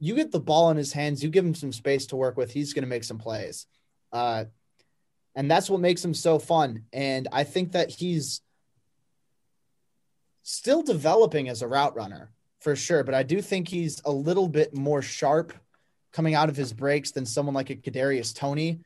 You 0.00 0.16
get 0.16 0.32
the 0.32 0.40
ball 0.40 0.70
in 0.70 0.76
his 0.76 0.92
hands, 0.92 1.22
you 1.22 1.30
give 1.30 1.44
him 1.44 1.54
some 1.54 1.72
space 1.72 2.06
to 2.06 2.16
work 2.16 2.36
with, 2.36 2.52
he's 2.52 2.74
going 2.74 2.82
to 2.82 2.88
make 2.88 3.04
some 3.04 3.18
plays. 3.18 3.66
Uh, 4.12 4.46
and 5.36 5.48
that's 5.48 5.70
what 5.70 5.80
makes 5.80 6.04
him 6.04 6.14
so 6.14 6.38
fun. 6.38 6.84
And 6.92 7.28
I 7.32 7.44
think 7.44 7.72
that 7.72 7.90
he's 7.90 8.40
still 10.42 10.82
developing 10.82 11.48
as 11.48 11.62
a 11.62 11.68
route 11.68 11.94
runner 11.94 12.32
for 12.60 12.74
sure, 12.74 13.04
but 13.04 13.14
I 13.14 13.22
do 13.22 13.40
think 13.40 13.68
he's 13.68 14.02
a 14.04 14.10
little 14.10 14.48
bit 14.48 14.74
more 14.74 15.00
sharp 15.00 15.52
coming 16.12 16.34
out 16.34 16.48
of 16.48 16.56
his 16.56 16.72
breaks 16.72 17.12
than 17.12 17.24
someone 17.24 17.54
like 17.54 17.70
a 17.70 17.76
Kadarius 17.76 18.34
Toney, 18.34 18.80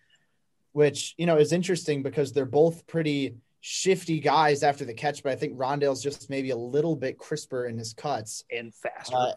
which 0.73 1.15
you 1.17 1.25
know 1.25 1.39
is 1.39 1.53
interesting 1.53 2.03
because 2.03 2.33
they're 2.33 2.45
both 2.45 2.87
pretty 2.87 3.37
shifty 3.67 4.21
guys 4.21 4.63
after 4.63 4.85
the 4.85 4.93
catch, 4.93 5.23
but 5.23 5.33
I 5.33 5.37
think 5.37 5.57
Rondale's 5.57 6.03
just 6.03 6.29
maybe 6.29 6.51
a 6.51 6.57
little 6.57 6.95
bit 6.95 7.17
crisper 7.17 7.65
in 7.65 7.79
his 7.79 7.95
cuts 7.95 8.45
and 8.55 8.75
faster. 8.75 9.17
Uh, 9.17 9.33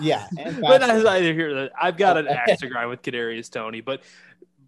yeah, 0.00 0.28
and 0.38 0.60
but 0.60 0.78
that's 0.78 1.04
either 1.04 1.34
here. 1.34 1.68
I've 1.80 1.96
got 1.96 2.16
an 2.16 2.28
axe 2.28 2.60
to 2.60 2.68
grind 2.68 2.88
with 2.88 3.02
Kadarius 3.02 3.50
Toney, 3.50 3.80
but 3.80 4.04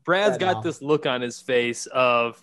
Brad's 0.02 0.38
got 0.38 0.64
this 0.64 0.82
look 0.82 1.06
on 1.06 1.20
his 1.20 1.40
face 1.40 1.86
of 1.86 2.42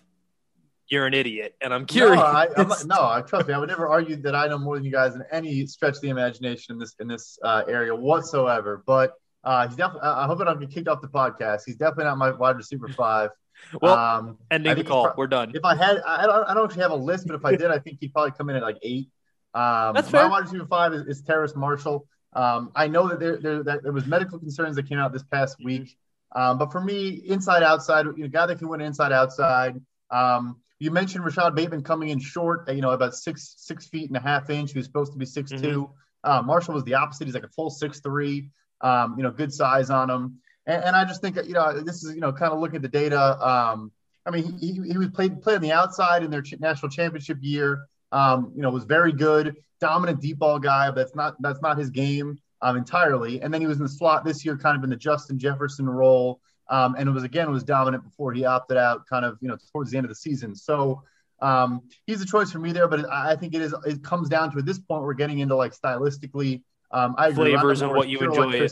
you're 0.87 1.05
an 1.05 1.13
idiot, 1.13 1.53
and 1.59 1.73
I'm 1.73 1.85
curious. 1.85 2.15
No, 2.15 2.23
I, 2.23 2.47
I'm, 2.55 2.67
no, 2.85 2.95
I 2.95 3.21
trust 3.27 3.49
me. 3.49 3.53
I 3.53 3.57
would 3.57 3.67
never 3.67 3.89
argue 3.89 4.15
that 4.15 4.33
I 4.33 4.47
know 4.47 4.57
more 4.57 4.77
than 4.77 4.85
you 4.85 4.91
guys 4.91 5.15
in 5.15 5.23
any 5.33 5.65
stretch 5.65 5.95
of 5.95 6.01
the 6.01 6.09
imagination 6.09 6.75
in 6.75 6.79
this 6.79 6.95
in 7.01 7.09
this 7.09 7.37
uh, 7.43 7.63
area 7.67 7.93
whatsoever. 7.93 8.83
But 8.87 9.15
uh, 9.43 9.67
he's 9.67 9.75
definitely. 9.75 10.07
I 10.07 10.25
hope 10.27 10.39
I 10.39 10.45
don't 10.45 10.61
get 10.61 10.71
kicked 10.71 10.87
off 10.87 11.01
the 11.01 11.09
podcast. 11.09 11.63
He's 11.65 11.75
definitely 11.75 12.05
not 12.05 12.17
my 12.17 12.31
wide 12.31 12.55
receiver 12.55 12.87
five. 12.87 13.31
well, 13.81 13.97
um, 13.97 14.37
ending 14.51 14.75
the 14.75 14.83
call. 14.83 15.05
Pro- 15.05 15.13
We're 15.17 15.27
done. 15.27 15.51
If 15.53 15.65
I 15.65 15.75
had, 15.75 16.01
I 16.05 16.25
don't, 16.25 16.49
I 16.49 16.53
don't 16.53 16.65
actually 16.65 16.81
have 16.83 16.91
a 16.91 16.95
list, 16.95 17.27
but 17.27 17.35
if 17.35 17.45
I 17.45 17.55
did, 17.55 17.71
I 17.71 17.79
think 17.79 17.97
he'd 17.99 18.13
probably 18.13 18.31
come 18.31 18.49
in 18.49 18.55
at 18.55 18.61
like 18.61 18.77
eight. 18.83 19.09
Um, 19.53 19.93
That's 19.93 20.09
fair. 20.09 20.23
My 20.23 20.29
wide 20.29 20.43
receiver 20.43 20.65
five 20.67 20.93
is, 20.93 21.05
is 21.07 21.21
Terrace 21.21 21.55
Marshall. 21.55 22.07
Um, 22.33 22.71
I 22.75 22.87
know 22.87 23.07
that 23.07 23.19
there, 23.19 23.37
there 23.37 23.63
that 23.63 23.83
there 23.83 23.91
was 23.91 24.05
medical 24.05 24.37
concerns 24.39 24.75
that 24.75 24.87
came 24.87 24.99
out 24.99 25.11
this 25.11 25.23
past 25.23 25.57
week, 25.63 25.97
um, 26.35 26.57
but 26.57 26.71
for 26.71 26.81
me, 26.81 27.09
inside 27.09 27.63
outside, 27.63 28.05
you 28.05 28.23
know, 28.23 28.27
guy 28.27 28.45
that 28.45 28.59
can 28.59 28.67
win 28.67 28.81
inside 28.81 29.11
outside. 29.11 29.81
Um, 30.11 30.57
you 30.79 30.91
mentioned 30.91 31.25
Rashod 31.25 31.55
Bateman 31.55 31.81
coming 31.81 32.09
in 32.09 32.19
short, 32.19 32.69
you 32.71 32.81
know, 32.81 32.91
about 32.91 33.15
six 33.15 33.55
six 33.57 33.87
feet 33.87 34.09
and 34.09 34.17
a 34.17 34.19
half 34.19 34.49
inch. 34.49 34.73
He 34.73 34.79
was 34.79 34.85
supposed 34.85 35.11
to 35.13 35.17
be 35.17 35.25
6 35.25 35.51
Mm-hmm. 35.51 35.83
Uh, 36.23 36.41
Marshall 36.41 36.73
was 36.73 36.83
the 36.83 36.93
opposite. 36.93 37.25
He's 37.25 37.33
like 37.33 37.43
a 37.43 37.49
full 37.49 37.69
six 37.69 37.99
three. 37.99 38.49
Um, 38.81 39.15
you 39.17 39.23
know, 39.23 39.31
good 39.31 39.53
size 39.53 39.89
on 39.89 40.09
him. 40.09 40.39
And, 40.67 40.83
and, 40.83 40.95
I 40.95 41.05
just 41.05 41.21
think 41.21 41.37
you 41.37 41.53
know 41.53 41.81
this 41.81 42.03
is 42.03 42.13
you 42.13 42.21
know 42.21 42.31
kind 42.31 42.53
of 42.53 42.59
looking 42.59 42.75
at 42.75 42.81
the 42.83 42.87
data. 42.87 43.19
Um, 43.45 43.91
I 44.25 44.31
mean, 44.31 44.57
he, 44.59 44.73
he 44.73 44.97
was 44.97 45.07
played 45.09 45.41
played 45.41 45.55
on 45.55 45.61
the 45.61 45.71
outside 45.71 46.23
in 46.23 46.29
their 46.29 46.41
ch- 46.41 46.59
national 46.59 46.91
championship 46.91 47.37
year. 47.41 47.87
Um, 48.11 48.51
you 48.55 48.61
know, 48.61 48.69
was 48.69 48.83
very 48.83 49.13
good, 49.13 49.55
dominant 49.79 50.21
deep 50.21 50.39
ball 50.39 50.59
guy. 50.59 50.89
But 50.89 50.95
that's 50.95 51.15
not 51.15 51.41
that's 51.41 51.61
not 51.61 51.77
his 51.77 51.89
game 51.89 52.37
um, 52.61 52.77
entirely. 52.77 53.41
And 53.41 53.53
then 53.53 53.61
he 53.61 53.67
was 53.67 53.77
in 53.77 53.83
the 53.83 53.89
slot 53.89 54.25
this 54.25 54.45
year, 54.45 54.57
kind 54.57 54.77
of 54.77 54.83
in 54.83 54.89
the 54.89 54.95
Justin 54.97 55.39
Jefferson 55.39 55.89
role. 55.89 56.41
Um, 56.69 56.95
and 56.97 57.07
it 57.07 57.11
was 57.11 57.23
again 57.23 57.49
was 57.49 57.63
dominant 57.63 58.03
before 58.03 58.33
he 58.33 58.43
opted 58.43 58.77
out, 58.77 59.07
kind 59.07 59.23
of 59.23 59.37
you 59.41 59.47
know 59.47 59.57
towards 59.71 59.91
the 59.91 59.97
end 59.97 60.05
of 60.05 60.09
the 60.09 60.15
season. 60.15 60.53
So 60.53 61.03
um, 61.39 61.83
he's 62.05 62.21
a 62.21 62.25
choice 62.25 62.51
for 62.51 62.59
me 62.59 62.73
there, 62.73 62.87
but 62.87 63.09
I 63.09 63.35
think 63.35 63.53
it 63.53 63.61
is 63.61 63.73
it 63.85 64.03
comes 64.03 64.27
down 64.27 64.51
to 64.51 64.57
at 64.57 64.65
this 64.65 64.79
point 64.79 65.03
we're 65.03 65.13
getting 65.13 65.39
into 65.39 65.55
like 65.55 65.73
stylistically. 65.73 66.63
Um, 66.91 67.15
I 67.17 67.31
flavors 67.31 67.81
and 67.81 67.91
what 67.91 68.09
you 68.09 68.19
enjoy 68.19 68.67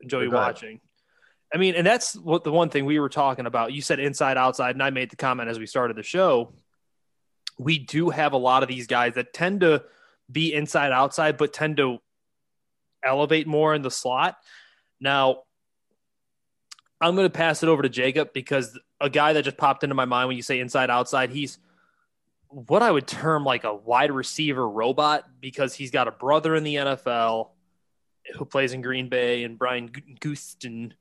enjoy 0.00 0.30
watching. 0.30 0.80
I 1.54 1.58
mean, 1.58 1.74
and 1.74 1.86
that's 1.86 2.16
what 2.16 2.44
the 2.44 2.52
one 2.52 2.70
thing 2.70 2.84
we 2.84 2.98
were 2.98 3.08
talking 3.08 3.46
about. 3.46 3.72
You 3.72 3.80
said 3.80 4.00
inside 4.00 4.36
outside, 4.36 4.74
and 4.74 4.82
I 4.82 4.90
made 4.90 5.10
the 5.10 5.16
comment 5.16 5.48
as 5.48 5.58
we 5.58 5.66
started 5.66 5.96
the 5.96 6.02
show. 6.02 6.52
We 7.58 7.78
do 7.78 8.10
have 8.10 8.32
a 8.32 8.38
lot 8.38 8.62
of 8.62 8.68
these 8.68 8.86
guys 8.86 9.14
that 9.14 9.32
tend 9.32 9.60
to 9.60 9.84
be 10.30 10.52
inside 10.52 10.92
outside, 10.92 11.36
but 11.36 11.52
tend 11.52 11.76
to 11.78 11.98
elevate 13.04 13.46
more 13.46 13.74
in 13.74 13.82
the 13.82 13.90
slot. 13.90 14.36
Now, 15.00 15.42
I'm 17.00 17.14
going 17.14 17.26
to 17.26 17.30
pass 17.30 17.62
it 17.62 17.68
over 17.68 17.82
to 17.82 17.88
Jacob 17.88 18.32
because 18.32 18.78
a 19.00 19.10
guy 19.10 19.32
that 19.34 19.44
just 19.44 19.56
popped 19.56 19.84
into 19.84 19.94
my 19.94 20.06
mind 20.06 20.28
when 20.28 20.36
you 20.36 20.42
say 20.42 20.60
inside 20.60 20.90
outside, 20.90 21.30
he's 21.30 21.58
what 22.48 22.82
I 22.82 22.90
would 22.90 23.06
term 23.06 23.44
like 23.44 23.64
a 23.64 23.74
wide 23.74 24.10
receiver 24.10 24.66
robot 24.66 25.24
because 25.40 25.74
he's 25.74 25.90
got 25.90 26.08
a 26.08 26.12
brother 26.12 26.54
in 26.54 26.64
the 26.64 26.76
NFL 26.76 27.50
who 28.34 28.44
plays 28.44 28.72
in 28.72 28.80
Green 28.80 29.08
Bay 29.08 29.44
and 29.44 29.58
Brian 29.58 29.88
Goostin. 29.88 30.92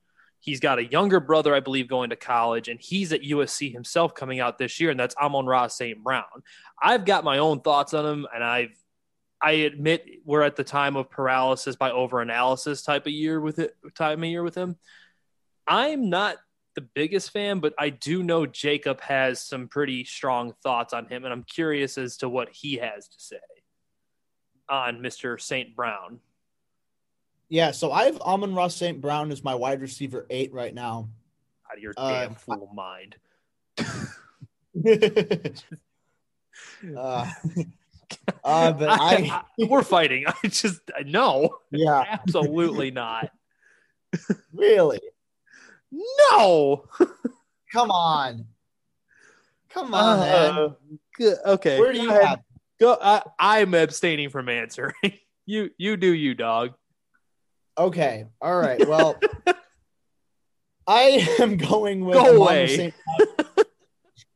He's 0.46 0.60
got 0.60 0.78
a 0.78 0.86
younger 0.86 1.20
brother, 1.20 1.56
I 1.56 1.60
believe, 1.60 1.88
going 1.88 2.12
to 2.12 2.16
college, 2.16 2.68
and 2.68 2.80
he's 2.80 3.12
at 3.12 3.24
USC 3.24 3.74
himself 3.74 4.14
coming 4.14 4.40
out 4.40 4.60
this 4.60 4.80
year, 4.80 4.92
and 4.92 5.00
that's 5.00 5.16
Amon-Ra 5.16 5.66
St. 5.66 6.04
Brown. 6.04 6.44
I've 6.80 7.04
got 7.04 7.24
my 7.24 7.40
own 7.40 7.62
thoughts 7.62 7.96
on 7.96 8.06
him, 8.06 8.28
and 8.32 8.44
I've 8.44 8.78
I 9.42 9.52
admit 9.52 10.06
we're 10.24 10.44
at 10.44 10.56
the 10.56 10.64
time 10.64 10.96
of 10.96 11.10
paralysis 11.10 11.76
by 11.76 11.90
overanalysis 11.90 12.86
type 12.86 13.08
of 13.08 13.12
year 13.12 13.42
with 13.42 13.58
it 13.60 13.76
time 13.96 14.24
of 14.24 14.30
year 14.30 14.44
with 14.44 14.56
him. 14.56 14.78
I'm 15.68 16.12
not 16.12 16.38
the 16.76 16.82
biggest 16.82 17.32
fan, 17.32 17.60
but 17.60 17.74
I 17.80 17.90
do 17.90 18.22
know 18.22 18.46
Jacob 18.46 19.02
has 19.02 19.42
some 19.42 19.68
pretty 19.68 20.06
strong 20.06 20.54
thoughts 20.62 20.94
on 20.94 21.08
him, 21.08 21.24
and 21.24 21.34
I'm 21.34 21.44
curious 21.44 21.98
as 21.98 22.18
to 22.18 22.30
what 22.30 22.50
he 22.50 22.76
has 22.76 23.08
to 23.08 23.20
say 23.20 23.40
on 24.70 25.00
Mr. 25.00 25.42
St. 25.42 25.76
Brown. 25.76 26.20
Yeah, 27.50 27.72
so 27.72 27.92
I 27.92 28.06
have 28.06 28.20
Amon-Ra 28.22 28.68
St. 28.70 29.00
Brown 29.00 29.32
as 29.32 29.44
my 29.44 29.56
wide 29.56 29.82
receiver 29.82 30.26
eight 30.30 30.52
right 30.54 30.74
now. 30.74 31.10
Out 31.70 31.78
of 31.78 31.84
your 31.84 31.94
uh, 31.98 32.26
damn 32.26 32.36
fool 32.36 32.70
I- 32.72 32.76
mind. 32.76 33.16
uh, 36.98 37.32
uh, 38.44 38.72
but 38.72 38.90
I, 38.90 39.30
I, 39.32 39.44
we're 39.58 39.84
fighting. 39.84 40.26
I 40.28 40.48
just 40.48 40.82
no. 41.06 41.58
Yeah, 41.72 42.04
absolutely 42.08 42.92
not. 42.92 43.32
really? 44.54 45.02
No. 46.32 46.86
Come 47.72 47.92
on. 47.92 48.46
Come 49.70 49.94
on, 49.94 50.20
uh, 50.20 50.70
good. 51.18 51.38
Okay. 51.46 51.78
Where 51.78 51.92
do 51.92 52.02
you 52.02 52.10
have? 52.10 52.40
Go. 52.80 52.98
I, 53.02 53.22
I'm 53.38 53.74
abstaining 53.74 54.30
from 54.30 54.48
answering. 54.48 54.94
you 55.46 55.70
you 55.78 55.98
do 55.98 56.14
you, 56.14 56.34
dog. 56.34 56.76
Okay. 57.78 58.26
All 58.42 58.58
right. 58.58 58.88
Well, 58.88 59.20
I 60.88 61.28
am 61.40 61.58
going 61.58 62.06
with 62.06 62.16
go 62.16 62.36
away. 62.38 62.94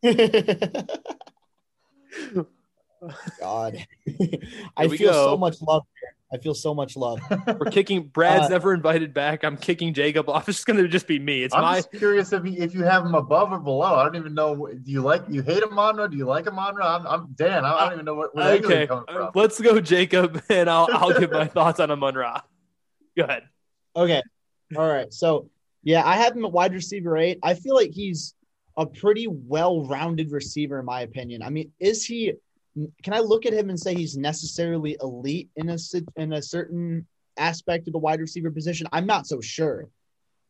God, 3.39 3.85
I 4.77 4.87
feel 4.89 5.11
go. 5.11 5.25
so 5.25 5.37
much 5.37 5.61
love 5.61 5.83
here. 5.99 6.15
I 6.31 6.37
feel 6.37 6.53
so 6.53 6.75
much 6.75 6.95
love. 6.95 7.19
We're 7.47 7.71
kicking. 7.71 8.03
Brad's 8.03 8.47
uh, 8.47 8.49
never 8.49 8.73
invited 8.73 9.13
back. 9.13 9.43
I'm 9.43 9.57
kicking 9.57 9.93
Jacob 9.93 10.29
off. 10.29 10.47
It's 10.47 10.63
going 10.63 10.77
to 10.77 10.87
just 10.87 11.07
be 11.07 11.17
me. 11.17 11.43
It's 11.43 11.55
I'm 11.55 11.61
my. 11.61 11.77
Just 11.77 11.91
curious 11.91 12.33
if 12.33 12.45
you, 12.45 12.53
if 12.57 12.75
you 12.75 12.83
have 12.83 13.03
him 13.05 13.15
above 13.15 13.51
or 13.51 13.57
below. 13.57 13.95
I 13.95 14.03
don't 14.03 14.15
even 14.15 14.35
know. 14.35 14.67
Do 14.67 14.91
you 14.91 15.01
like 15.01 15.23
you 15.27 15.41
hate 15.41 15.63
him 15.63 15.79
on? 15.79 15.95
Do 16.09 16.17
you 16.17 16.25
like 16.25 16.45
him 16.45 16.59
on? 16.59 16.79
I'm, 16.81 17.07
I'm 17.07 17.27
Dan. 17.35 17.65
I 17.65 17.85
don't 17.85 17.93
even 17.93 18.05
know 18.05 18.15
what. 18.15 18.35
where 18.35 18.53
okay, 18.53 18.87
uh, 18.87 19.31
let's 19.33 19.59
go, 19.59 19.79
Jacob, 19.79 20.43
and 20.49 20.69
I'll 20.69 20.87
I'll 20.91 21.17
give 21.17 21.31
my 21.31 21.47
thoughts 21.47 21.79
on 21.79 21.89
Amon 21.89 22.15
Ra. 22.15 22.41
Go 23.19 23.25
ahead. 23.25 23.43
Okay. 23.97 24.21
All 24.77 24.87
right. 24.87 25.11
So 25.13 25.49
yeah, 25.83 26.05
I 26.05 26.15
have 26.15 26.37
him 26.37 26.45
at 26.45 26.53
wide 26.53 26.73
receiver 26.73 27.17
eight. 27.17 27.37
I 27.43 27.53
feel 27.53 27.75
like 27.75 27.91
he's 27.91 28.33
a 28.77 28.85
pretty 28.85 29.27
well-rounded 29.27 30.31
receiver, 30.31 30.79
in 30.79 30.85
my 30.85 31.01
opinion. 31.01 31.43
I 31.43 31.49
mean, 31.49 31.69
is 31.81 32.05
he? 32.05 32.33
can 33.03 33.13
I 33.13 33.19
look 33.19 33.45
at 33.45 33.51
him 33.51 33.69
and 33.69 33.77
say 33.77 33.93
he's 33.93 34.15
necessarily 34.15 34.95
elite 35.01 35.49
in 35.57 35.69
a 35.69 35.77
in 36.15 36.31
a 36.31 36.41
certain 36.41 37.05
aspect 37.35 37.87
of 37.87 37.93
the 37.93 37.99
wide 37.99 38.21
receiver 38.21 38.51
position? 38.51 38.87
I'm 38.93 39.05
not 39.05 39.27
so 39.27 39.41
sure, 39.41 39.89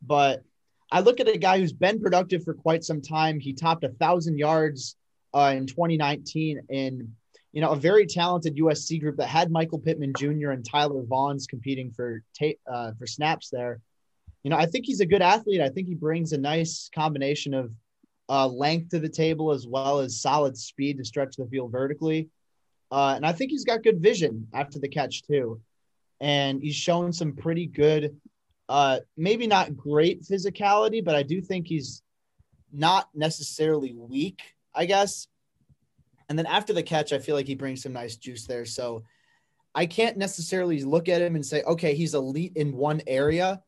but 0.04 0.44
I 0.92 1.00
look 1.00 1.20
at 1.20 1.28
a 1.28 1.40
guy 1.40 1.58
who's 1.58 1.74
been 1.74 2.00
productive 2.00 2.44
for 2.44 2.54
quite 2.54 2.84
some 2.84 3.02
time. 3.02 3.40
He 3.40 3.54
topped 3.54 3.84
a 3.84 3.90
thousand 3.90 4.38
yards 4.38 4.96
uh, 5.34 5.54
in 5.56 5.66
2019 5.66 6.62
in 6.70 7.16
you 7.52 7.62
know 7.62 7.72
a 7.72 7.76
very 7.76 8.06
talented 8.06 8.56
USC 8.58 9.00
group 9.00 9.18
that 9.18 9.28
had 9.28 9.52
Michael 9.52 9.80
Pittman 9.80 10.14
Jr. 10.18 10.52
and 10.52 10.66
Tyler 10.66 11.04
Vaughns 11.04 11.48
competing 11.48 11.92
for 11.92 12.24
ta- 12.38 12.60
uh, 12.72 12.92
for 12.98 13.08
snaps 13.08 13.50
there. 13.50 13.82
You 14.44 14.50
know, 14.50 14.58
I 14.58 14.66
think 14.66 14.86
he's 14.86 15.02
a 15.02 15.06
good 15.06 15.22
athlete. 15.22 15.62
I 15.62 15.70
think 15.70 15.88
he 15.88 15.96
brings 15.96 16.32
a 16.32 16.38
nice 16.38 16.90
combination 16.94 17.54
of 17.54 17.72
uh, 18.30 18.48
length 18.48 18.90
to 18.92 19.00
the 19.00 19.10
table 19.10 19.52
as 19.52 19.68
well 19.68 20.00
as 20.00 20.22
solid 20.22 20.56
speed 20.56 20.98
to 20.98 21.04
stretch 21.04 21.36
the 21.36 21.48
field 21.48 21.72
vertically. 21.72 22.30
Uh, 22.92 23.14
and 23.16 23.26
I 23.26 23.34
think 23.34 23.52
he's 23.52 23.66
got 23.66 23.84
good 23.84 24.02
vision 24.02 24.48
after 24.54 24.80
the 24.80 24.88
catch 24.88 25.24
too. 25.24 25.60
And 26.22 26.62
he's 26.62 26.76
shown 26.76 27.12
some 27.12 27.34
pretty 27.34 27.66
good, 27.66 28.16
uh, 28.68 29.00
maybe 29.18 29.48
not 29.48 29.76
great 29.76 30.22
physicality, 30.24 31.04
but 31.04 31.16
I 31.16 31.24
do 31.24 31.42
think 31.42 31.68
he's 31.68 32.02
not 32.72 33.10
necessarily 33.16 33.94
weak, 33.94 34.42
I 34.76 34.86
guess. 34.86 35.28
And 36.30 36.38
then 36.38 36.46
after 36.46 36.74
the 36.74 36.84
catch, 36.84 37.12
I 37.12 37.20
feel 37.20 37.36
like 37.36 37.48
he 37.48 37.56
brings 37.56 37.82
some 37.84 37.94
nice 37.94 38.16
juice 38.16 38.46
there. 38.46 38.66
So 38.66 39.04
I 39.74 39.86
can't 39.86 40.18
necessarily 40.18 40.84
look 40.84 41.10
at 41.10 41.22
him 41.22 41.36
and 41.36 41.46
say, 41.46 41.64
okay, 41.64 41.96
he's 41.96 42.14
elite 42.14 42.54
in 42.56 42.76
one 42.76 43.02
area, 43.08 43.62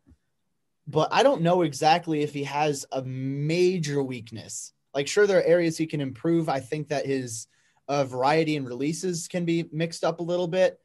but 0.87 1.09
I 1.11 1.23
don't 1.23 1.41
know 1.41 1.63
exactly 1.63 2.21
if 2.21 2.33
he 2.33 2.43
has 2.43 2.85
a 2.91 3.01
major 3.01 4.01
weakness. 4.03 4.73
Like, 4.93 5.07
sure, 5.07 5.25
there 5.25 5.39
are 5.39 5.43
areas 5.43 5.77
he 5.77 5.85
can 5.85 6.01
improve. 6.01 6.49
I 6.49 6.59
think 6.59 6.89
that 6.89 7.05
his 7.05 7.47
uh, 7.87 8.03
variety 8.03 8.57
and 8.57 8.67
releases 8.67 9.27
can 9.27 9.45
be 9.45 9.69
mixed 9.71 10.03
up 10.03 10.19
a 10.19 10.23
little 10.23 10.47
bit, 10.47 10.79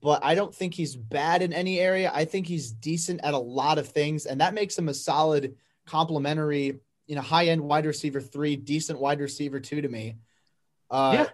but 0.00 0.24
I 0.24 0.34
don't 0.34 0.54
think 0.54 0.74
he's 0.74 0.96
bad 0.96 1.42
in 1.42 1.52
any 1.52 1.78
area. 1.78 2.10
I 2.12 2.24
think 2.24 2.46
he's 2.46 2.72
decent 2.72 3.20
at 3.22 3.34
a 3.34 3.38
lot 3.38 3.78
of 3.78 3.88
things, 3.88 4.26
and 4.26 4.40
that 4.40 4.54
makes 4.54 4.78
him 4.78 4.88
a 4.88 4.94
solid 4.94 5.56
complementary, 5.86 6.80
you 7.06 7.16
know, 7.16 7.22
high 7.22 7.46
end 7.46 7.60
wide 7.60 7.86
receiver 7.86 8.20
three, 8.20 8.56
decent 8.56 8.98
wide 8.98 9.20
receiver 9.20 9.60
two 9.60 9.80
to 9.80 9.88
me. 9.88 10.16
Uh, 10.90 11.12
Yeah. 11.14 11.26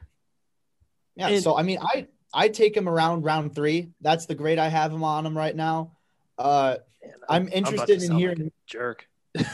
Yeah. 1.17 1.29
And- 1.35 1.43
so 1.43 1.57
I 1.57 1.63
mean, 1.63 1.79
I 1.81 2.07
I 2.35 2.49
take 2.49 2.77
him 2.77 2.89
around 2.89 3.23
round 3.23 3.55
three. 3.55 3.91
That's 4.01 4.27
the 4.27 4.35
grade 4.35 4.59
I 4.59 4.69
have 4.69 4.93
him 4.93 5.03
on 5.05 5.25
him 5.25 5.37
right 5.37 5.55
now. 5.57 5.93
Uh, 6.39 6.77
Man, 7.03 7.13
I'm 7.29 7.43
about 7.43 7.51
to 7.53 7.57
interested 7.57 7.95
in 7.95 8.01
sound 8.01 8.13
like 8.13 8.21
hearing. 8.21 8.41
a 8.49 8.51
jerk. 8.67 9.09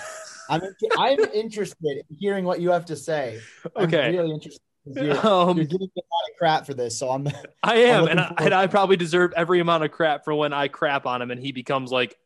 I'm 0.51 0.62
I'm 0.99 1.19
interested 1.33 2.05
in 2.11 2.17
hearing 2.19 2.45
what 2.45 2.61
you 2.61 2.71
have 2.71 2.87
to 2.87 2.97
say. 2.97 3.41
I'm 3.77 3.85
Okay. 3.85 4.11
really 4.17 4.33
interested. 4.33 4.61
'cause 4.85 4.97
You're, 4.97 5.27
Um, 5.27 5.57
you're 5.57 5.67
giving 5.67 5.88
me 5.95 6.03
a 6.03 6.09
lot 6.11 6.31
of 6.31 6.37
crap 6.38 6.67
for 6.67 6.75
this, 6.75 6.99
so 6.99 7.11
I'm. 7.11 7.29
I 7.62 7.77
am, 7.77 8.03
looking 8.03 8.19
and 8.19 8.21
I, 8.21 8.35
and 8.38 8.55
I 8.55 8.67
probably 8.67 8.97
deserve 8.97 9.33
every 9.37 9.61
amount 9.61 9.85
of 9.85 9.93
crap 9.93 10.25
for 10.25 10.35
when 10.35 10.53
I 10.53 10.67
crap 10.67 11.07
on 11.07 11.23
him 11.23 11.31
and 11.31 11.41
he 11.41 11.53
becomes 11.53 11.93
like 11.93 12.17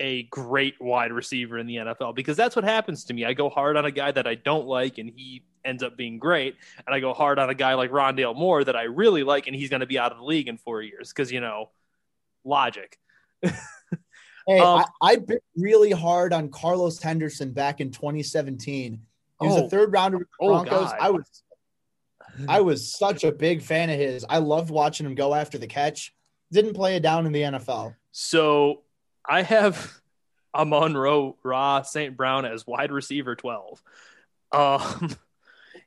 a 0.00 0.24
great 0.24 0.74
wide 0.80 1.12
receiver 1.12 1.56
in 1.58 1.66
the 1.66 1.76
NFL 1.76 2.14
because 2.14 2.36
that's 2.36 2.54
what 2.56 2.64
happens 2.66 3.04
to 3.04 3.14
me. 3.14 3.24
I 3.24 3.32
go 3.32 3.48
hard 3.48 3.76
on 3.78 3.86
a 3.86 3.90
guy 3.90 4.12
that 4.12 4.26
I 4.26 4.34
don't 4.34 4.66
like 4.66 4.98
and 4.98 5.08
he 5.08 5.44
ends 5.64 5.82
up 5.82 5.96
being 5.96 6.18
great, 6.18 6.56
and 6.86 6.94
I 6.94 7.00
go 7.00 7.12
hard 7.14 7.38
on 7.38 7.50
a 7.50 7.54
guy 7.54 7.74
like 7.74 7.90
Rondale 7.90 8.36
Moore 8.36 8.64
that 8.64 8.76
I 8.76 8.82
really 8.84 9.22
like 9.22 9.46
and 9.46 9.56
he's 9.56 9.70
going 9.70 9.80
to 9.80 9.86
be 9.86 9.98
out 9.98 10.12
of 10.12 10.18
the 10.18 10.24
league 10.24 10.48
in 10.48 10.58
four 10.58 10.82
years 10.82 11.08
because 11.10 11.30
you 11.32 11.40
know 11.40 11.70
logic. 12.44 12.98
Hey, 14.46 14.58
Um, 14.58 14.84
I, 15.02 15.12
I 15.12 15.16
bit 15.16 15.42
really 15.56 15.90
hard 15.90 16.34
on 16.34 16.50
Carlos 16.50 17.00
Henderson 17.02 17.52
back 17.52 17.80
in 17.80 17.90
2017. 17.90 19.00
He 19.40 19.46
was 19.46 19.56
Oh. 19.56 19.64
a 19.64 19.68
third 19.70 19.90
rounder 19.90 20.18
with 20.18 20.28
the 20.38 20.44
Oh, 20.44 20.48
Broncos. 20.48 20.90
God. 20.90 20.98
I 21.00 21.10
was 21.10 21.42
I 22.48 22.60
was 22.60 22.92
such 22.94 23.24
a 23.24 23.32
big 23.32 23.62
fan 23.62 23.88
of 23.88 23.98
his. 23.98 24.22
I 24.28 24.38
loved 24.38 24.68
watching 24.68 25.06
him 25.06 25.14
go 25.14 25.34
after 25.34 25.56
the 25.56 25.66
catch. 25.66 26.14
Didn't 26.52 26.74
play 26.74 26.96
it 26.96 27.00
down 27.02 27.24
in 27.24 27.32
the 27.32 27.40
NFL. 27.40 27.94
So 28.12 28.82
I 29.26 29.40
have 29.40 29.98
Amon 30.54 30.94
Ra 30.94 31.32
Ra 31.42 31.80
St. 31.80 32.14
Brown 32.14 32.44
as 32.44 32.66
wide 32.66 32.92
receiver 32.92 33.34
twelve. 33.36 33.82
Um, 34.52 35.16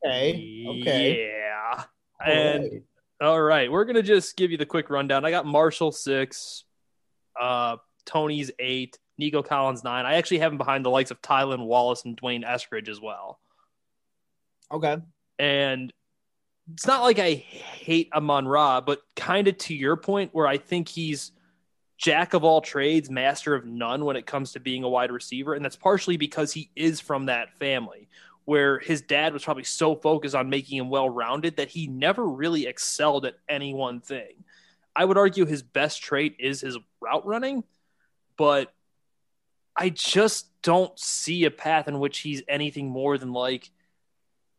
Okay. 0.07 0.65
Okay. 0.67 1.29
yeah, 1.29 1.83
All 2.25 2.31
and. 2.31 2.63
right. 2.63 2.83
All 3.19 3.41
right, 3.41 3.71
we're 3.71 3.85
gonna 3.85 4.03
just 4.03 4.37
give 4.37 4.51
you 4.51 4.57
the 4.57 4.65
quick 4.67 4.91
rundown. 4.91 5.25
I 5.25 5.31
got 5.31 5.47
Marshall 5.47 5.91
six, 5.91 6.65
uh, 7.39 7.77
Toney's 8.05 8.51
eight, 8.59 8.99
Nico 9.17 9.41
Collins 9.41 9.83
nine. 9.83 10.05
I 10.05 10.15
actually 10.17 10.37
have 10.39 10.51
him 10.51 10.59
behind 10.59 10.85
the 10.85 10.91
likes 10.91 11.09
of 11.09 11.19
Tylan 11.19 11.65
Wallace 11.65 12.05
and 12.05 12.15
D'Wayne 12.15 12.45
Eskridge 12.45 12.89
as 12.89 13.01
well. 13.01 13.39
Okay. 14.71 14.97
And 15.39 15.91
it's 16.73 16.85
not 16.85 17.01
like 17.01 17.17
I 17.17 17.33
hate 17.33 18.09
Amon 18.13 18.47
Ra, 18.47 18.81
but 18.81 19.01
kind 19.15 19.47
of 19.47 19.57
to 19.59 19.73
your 19.73 19.97
point, 19.97 20.29
where 20.33 20.45
I 20.45 20.57
think 20.57 20.87
he's 20.87 21.31
jack 21.97 22.35
of 22.35 22.43
all 22.43 22.61
trades, 22.61 23.09
master 23.09 23.55
of 23.55 23.65
none 23.65 24.05
when 24.05 24.15
it 24.15 24.27
comes 24.27 24.51
to 24.51 24.59
being 24.59 24.83
a 24.83 24.89
wide 24.89 25.11
receiver, 25.11 25.55
and 25.55 25.65
that's 25.65 25.75
partially 25.75 26.17
because 26.17 26.53
he 26.53 26.69
is 26.75 26.99
from 26.99 27.25
that 27.25 27.57
family 27.57 28.09
where 28.47 28.79
his 28.79 29.01
dad 29.01 29.33
was 29.33 29.43
probably 29.43 29.65
so 29.65 29.93
focused 29.93 30.33
on 30.33 30.49
making 30.49 30.77
him 30.77 30.89
well 30.89 31.09
rounded 31.09 31.57
that 31.57 31.67
he 31.67 31.85
never 31.85 32.25
really 32.25 32.65
excelled 32.65 33.25
at 33.25 33.35
any 33.49 33.73
one 33.73 33.99
thing. 33.99 34.45
I 34.95 35.03
would 35.03 35.17
argue 35.17 35.45
his 35.45 35.61
best 35.61 36.01
trait 36.01 36.37
is 36.39 36.61
his 36.61 36.77
route 37.01 37.25
running, 37.25 37.65
but 38.37 38.73
I 39.75 39.89
just 39.89 40.47
don't 40.61 40.97
see 40.97 41.43
a 41.43 41.51
path 41.51 41.89
in 41.89 41.99
which 41.99 42.19
he's 42.19 42.41
anything 42.47 42.87
more 42.87 43.17
than 43.17 43.33
like 43.33 43.69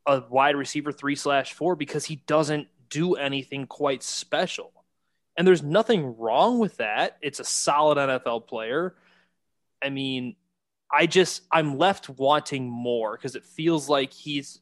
a 0.04 0.22
wide 0.28 0.56
receiver 0.56 0.92
three 0.92 1.16
slash 1.16 1.54
four 1.54 1.74
because 1.74 2.04
he 2.04 2.16
doesn't 2.26 2.68
do 2.90 3.14
anything 3.14 3.66
quite 3.66 4.02
special. 4.02 4.70
And 5.34 5.46
there's 5.48 5.62
nothing 5.62 6.14
wrong 6.18 6.58
with 6.58 6.76
that. 6.76 7.16
It's 7.22 7.40
a 7.40 7.44
solid 7.44 7.96
NFL 7.96 8.48
player. 8.48 8.96
I 9.82 9.88
mean, 9.88 10.36
I 10.92 11.06
just 11.06 11.42
I'm 11.52 11.76
left 11.76 12.08
wanting 12.08 12.68
more 12.68 13.16
because 13.16 13.34
it 13.34 13.44
feels 13.44 13.88
like 13.88 14.12
he's 14.12 14.60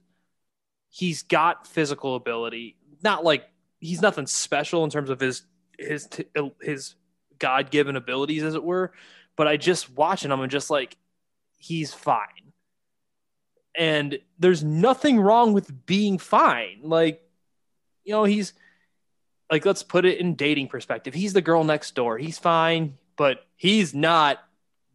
he's 0.88 1.22
got 1.22 1.66
physical 1.66 2.16
ability. 2.16 2.76
Not 3.02 3.24
like 3.24 3.48
he's 3.80 4.02
nothing 4.02 4.26
special 4.26 4.84
in 4.84 4.90
terms 4.90 5.10
of 5.10 5.20
his 5.20 5.42
his 5.78 6.08
his 6.60 6.94
God 7.38 7.70
given 7.70 7.96
abilities, 7.96 8.42
as 8.42 8.54
it 8.54 8.64
were. 8.64 8.92
But 9.36 9.46
I 9.46 9.56
just 9.56 9.90
watching 9.90 10.30
him 10.30 10.40
and 10.40 10.50
just 10.50 10.70
like 10.70 10.96
he's 11.58 11.94
fine, 11.94 12.52
and 13.76 14.18
there's 14.38 14.64
nothing 14.64 15.20
wrong 15.20 15.52
with 15.52 15.86
being 15.86 16.18
fine. 16.18 16.80
Like 16.82 17.22
you 18.04 18.12
know 18.12 18.24
he's 18.24 18.52
like 19.50 19.64
let's 19.64 19.82
put 19.82 20.04
it 20.04 20.18
in 20.18 20.34
dating 20.34 20.68
perspective. 20.68 21.14
He's 21.14 21.34
the 21.34 21.42
girl 21.42 21.62
next 21.62 21.94
door. 21.94 22.18
He's 22.18 22.38
fine, 22.38 22.96
but 23.16 23.46
he's 23.54 23.94
not 23.94 24.38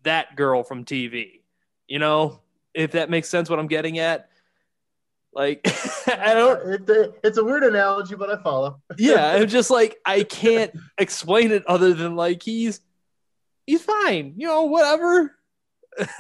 that 0.04 0.36
girl 0.36 0.64
from 0.64 0.86
TV. 0.86 1.42
You 1.88 2.00
know, 2.00 2.40
if 2.74 2.92
that 2.92 3.10
makes 3.10 3.30
sense 3.30 3.50
what 3.50 3.60
I'm 3.60 3.68
getting 3.68 4.00
at. 4.00 4.30
Like 5.34 5.62
I 6.08 6.34
don't 6.34 6.90
It, 6.90 7.20
it's 7.24 7.38
a 7.38 7.44
weird 7.44 7.64
analogy, 7.64 8.16
but 8.16 8.30
I 8.30 8.42
follow. 8.42 8.82
yeah, 8.98 9.34
I'm 9.34 9.48
just 9.48 9.70
like 9.70 9.98
I 10.06 10.24
can't 10.24 10.72
explain 10.98 11.52
it 11.52 11.66
other 11.68 11.94
than 11.94 12.16
like 12.16 12.44
he's 12.44 12.82
he's 13.66 13.84
fine, 13.84 14.34
you 14.38 14.48
know, 14.48 14.64
whatever. 14.64 15.36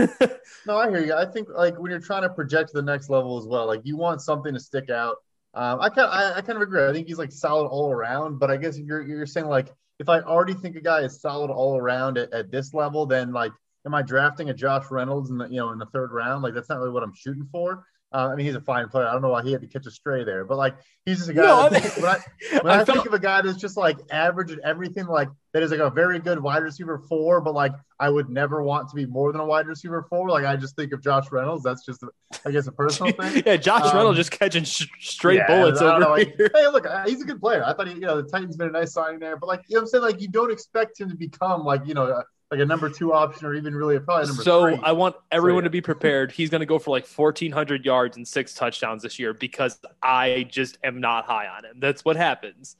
No, 0.68 0.78
I 0.78 0.90
hear 0.90 1.04
you. 1.04 1.16
I 1.16 1.26
think 1.26 1.50
like 1.50 1.80
when 1.80 1.90
you're 1.90 2.00
trying 2.00 2.22
to 2.22 2.30
project 2.30 2.70
to 2.70 2.76
the 2.76 2.84
next 2.84 3.10
level 3.10 3.38
as 3.40 3.46
well, 3.46 3.66
like 3.66 3.82
you 3.84 3.98
want 3.98 4.22
something 4.22 4.54
to 4.54 4.60
stick 4.60 4.90
out. 4.90 5.16
Um, 5.54 5.82
I 5.82 5.90
kind 5.90 6.08
I, 6.08 6.38
I 6.38 6.42
kind 6.42 6.56
of 6.56 6.62
agree. 6.62 6.86
I 6.86 6.94
think 6.94 7.08
he's 7.08 7.18
like 7.18 7.32
solid 7.32 7.68
all 7.68 7.92
around, 7.92 8.38
but 8.38 8.52
I 8.52 8.58
guess 8.58 8.78
if 8.78 8.86
you're 8.86 9.02
you're 9.02 9.26
saying 9.26 9.48
like 9.48 9.70
if 10.00 10.08
I 10.08 10.22
already 10.22 10.54
think 10.54 10.76
a 10.76 10.82
guy 10.82 11.02
is 11.02 11.20
solid 11.20 11.52
all 11.52 11.78
around 11.78 12.18
at, 12.18 12.32
at 12.32 12.52
this 12.52 12.74
level, 12.74 13.06
then 13.06 13.34
like 13.34 13.52
am 13.86 13.94
I 13.96 14.02
drafting 14.02 14.50
a 14.50 14.54
Josh 14.54 14.86
Reynolds 14.92 15.30
in 15.30 15.38
the 15.38 15.48
you 15.48 15.58
know 15.58 15.72
in 15.72 15.80
the 15.80 15.86
third 15.88 16.12
round? 16.12 16.44
Like 16.44 16.54
that's 16.54 16.70
not 16.70 16.80
really 16.80 16.92
what 16.92 17.04
I'm 17.04 17.14
shooting 17.16 17.48
for. 17.52 17.86
Uh, 18.14 18.28
I 18.30 18.36
mean, 18.36 18.46
he's 18.46 18.56
a 18.56 18.60
fine 18.62 18.90
player. 18.90 19.08
I 19.08 19.14
don't 19.14 19.22
know 19.22 19.30
why 19.30 19.42
he 19.42 19.54
had 19.54 19.62
to 19.62 19.68
catch 19.68 19.86
a 19.86 19.92
stray 19.92 20.26
there, 20.26 20.44
but 20.44 20.58
like 20.58 20.76
he's 21.06 21.20
just 21.20 21.30
a 21.30 21.34
guy. 21.34 21.44
No, 21.44 21.70
that- 21.70 21.96
when 21.96 22.06
I, 22.10 22.60
when 22.62 22.74
I, 22.74 22.82
I 22.82 22.84
felt 22.84 22.98
think 22.98 23.06
of 23.08 23.14
a 23.14 23.20
guy 23.20 23.42
that's 23.42 23.58
just 23.58 23.78
like 23.78 23.98
average 24.12 24.52
at 24.52 24.60
everything, 24.66 25.06
like 25.06 25.30
that 25.54 25.64
is 25.64 25.72
like 25.72 25.80
a 25.80 25.90
very 25.90 26.20
good 26.20 26.38
wide 26.38 26.62
receiver 26.62 27.00
four, 27.08 27.40
but 27.40 27.54
like 27.54 27.72
I 28.02 28.10
would 28.10 28.30
never 28.30 28.62
want 28.64 28.90
to 28.90 28.96
be 28.98 29.06
more 29.06 29.32
than 29.32 29.40
a 29.40 29.46
wide 29.46 29.66
receiver 29.66 30.06
four. 30.10 30.30
Like 30.30 30.44
I 30.44 30.58
just 30.58 30.76
think 30.76 30.92
of 30.92 31.02
Josh 31.02 31.32
Reynolds. 31.32 31.64
That's 31.64 31.86
just, 31.86 32.04
I 32.46 32.52
guess, 32.52 32.68
a 32.68 32.74
personal 32.74 33.14
thing. 33.18 33.44
yeah, 33.46 33.56
Josh 33.56 33.86
Um, 33.86 33.96
Reynolds 33.96 34.18
just 34.18 34.32
catching 34.32 34.66
sh- 34.66 34.88
straight 35.00 35.38
Yeah, 35.38 35.48
bullets 35.48 35.82
over 35.82 36.00
know, 36.02 36.10
like, 36.10 36.36
here. 36.36 36.52
hey, 36.54 36.68
look, 36.68 36.86
uh, 36.86 37.06
he's 37.08 37.22
a 37.22 37.26
good 37.26 37.40
player. 37.40 37.64
I 37.66 37.72
thought 37.74 37.88
he, 37.88 37.94
you 37.94 38.02
know, 38.02 38.22
the 38.22 38.28
Titans 38.30 38.58
been 38.58 38.68
a 38.68 38.72
nice 38.72 38.92
signing 38.92 39.22
there, 39.22 39.38
but 39.38 39.48
like, 39.48 39.62
you 39.70 39.76
know, 39.76 39.84
what 39.84 39.84
I'm 39.84 39.88
saying, 39.88 40.04
like, 40.04 40.22
you 40.22 40.28
don't 40.28 40.52
expect 40.52 41.00
him 41.00 41.10
to 41.10 41.16
become 41.16 41.64
like, 41.64 41.88
you 41.88 41.94
know, 41.94 42.08
a, 42.08 42.26
like 42.52 42.60
a 42.60 42.66
number 42.66 42.90
two 42.90 43.14
option 43.14 43.48
or 43.48 43.54
even 43.56 43.74
really 43.74 43.96
a 43.96 44.02
probably 44.02 44.28
number 44.28 44.44
So 44.44 44.76
three. 44.76 44.80
I 44.84 44.92
want 44.92 45.16
everyone 45.32 45.64
yeah. 45.64 45.68
to 45.68 45.72
be 45.72 45.82
prepared. 45.82 46.32
He's 46.32 46.50
going 46.50 46.60
to 46.60 46.66
go 46.66 46.78
for 46.78 46.92
like 46.92 47.08
1,400 47.08 47.86
yards 47.86 48.18
and 48.18 48.28
six 48.28 48.54
touchdowns 48.54 49.04
this 49.04 49.18
year 49.18 49.34
because 49.34 49.80
I 50.04 50.46
just 50.50 50.78
am 50.84 51.00
not 51.00 51.26
high 51.26 51.48
on 51.48 51.66
him. 51.66 51.80
That's 51.80 52.04
what 52.04 52.18
happens. 52.18 52.76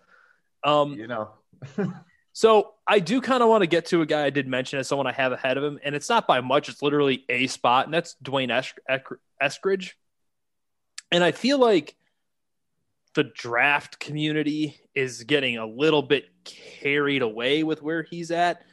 Um, 0.64 0.94
you 0.94 1.08
know, 1.08 1.30
So 2.34 2.74
I 2.88 3.00
do 3.00 3.20
kind 3.22 3.44
of 3.44 3.50
want 3.50 3.62
to 3.62 3.68
get 3.68 3.88
to 3.88 4.02
a 4.02 4.06
guy 4.06 4.24
I 4.26 4.30
did 4.30 4.48
mention 4.48 4.80
as 4.80 4.88
someone 4.88 5.08
I 5.08 5.12
have 5.12 5.32
ahead 5.32 5.58
of 5.58 5.64
him, 5.64 5.80
and 5.84 5.96
it's 5.96 6.08
not 6.08 6.28
by 6.28 6.40
much. 6.42 6.70
It's 6.70 6.82
literally 6.82 7.26
a 7.28 7.48
spot, 7.48 7.86
and 7.86 7.94
that's 7.94 8.16
D'Wayne 8.22 8.50
Esk- 8.50 8.80
Esk- 8.88 9.20
Eskridge. 9.42 9.92
And 11.12 11.24
I 11.24 11.34
feel 11.34 11.60
like 11.60 11.96
the 13.16 13.26
draft 13.26 14.00
community 14.00 14.80
is 14.96 15.24
getting 15.24 15.58
a 15.58 15.66
little 15.66 16.02
bit 16.02 16.26
carried 16.46 17.22
away 17.22 17.64
with 17.64 17.82
where 17.82 18.04
he's 18.04 18.32
at. 18.32 18.64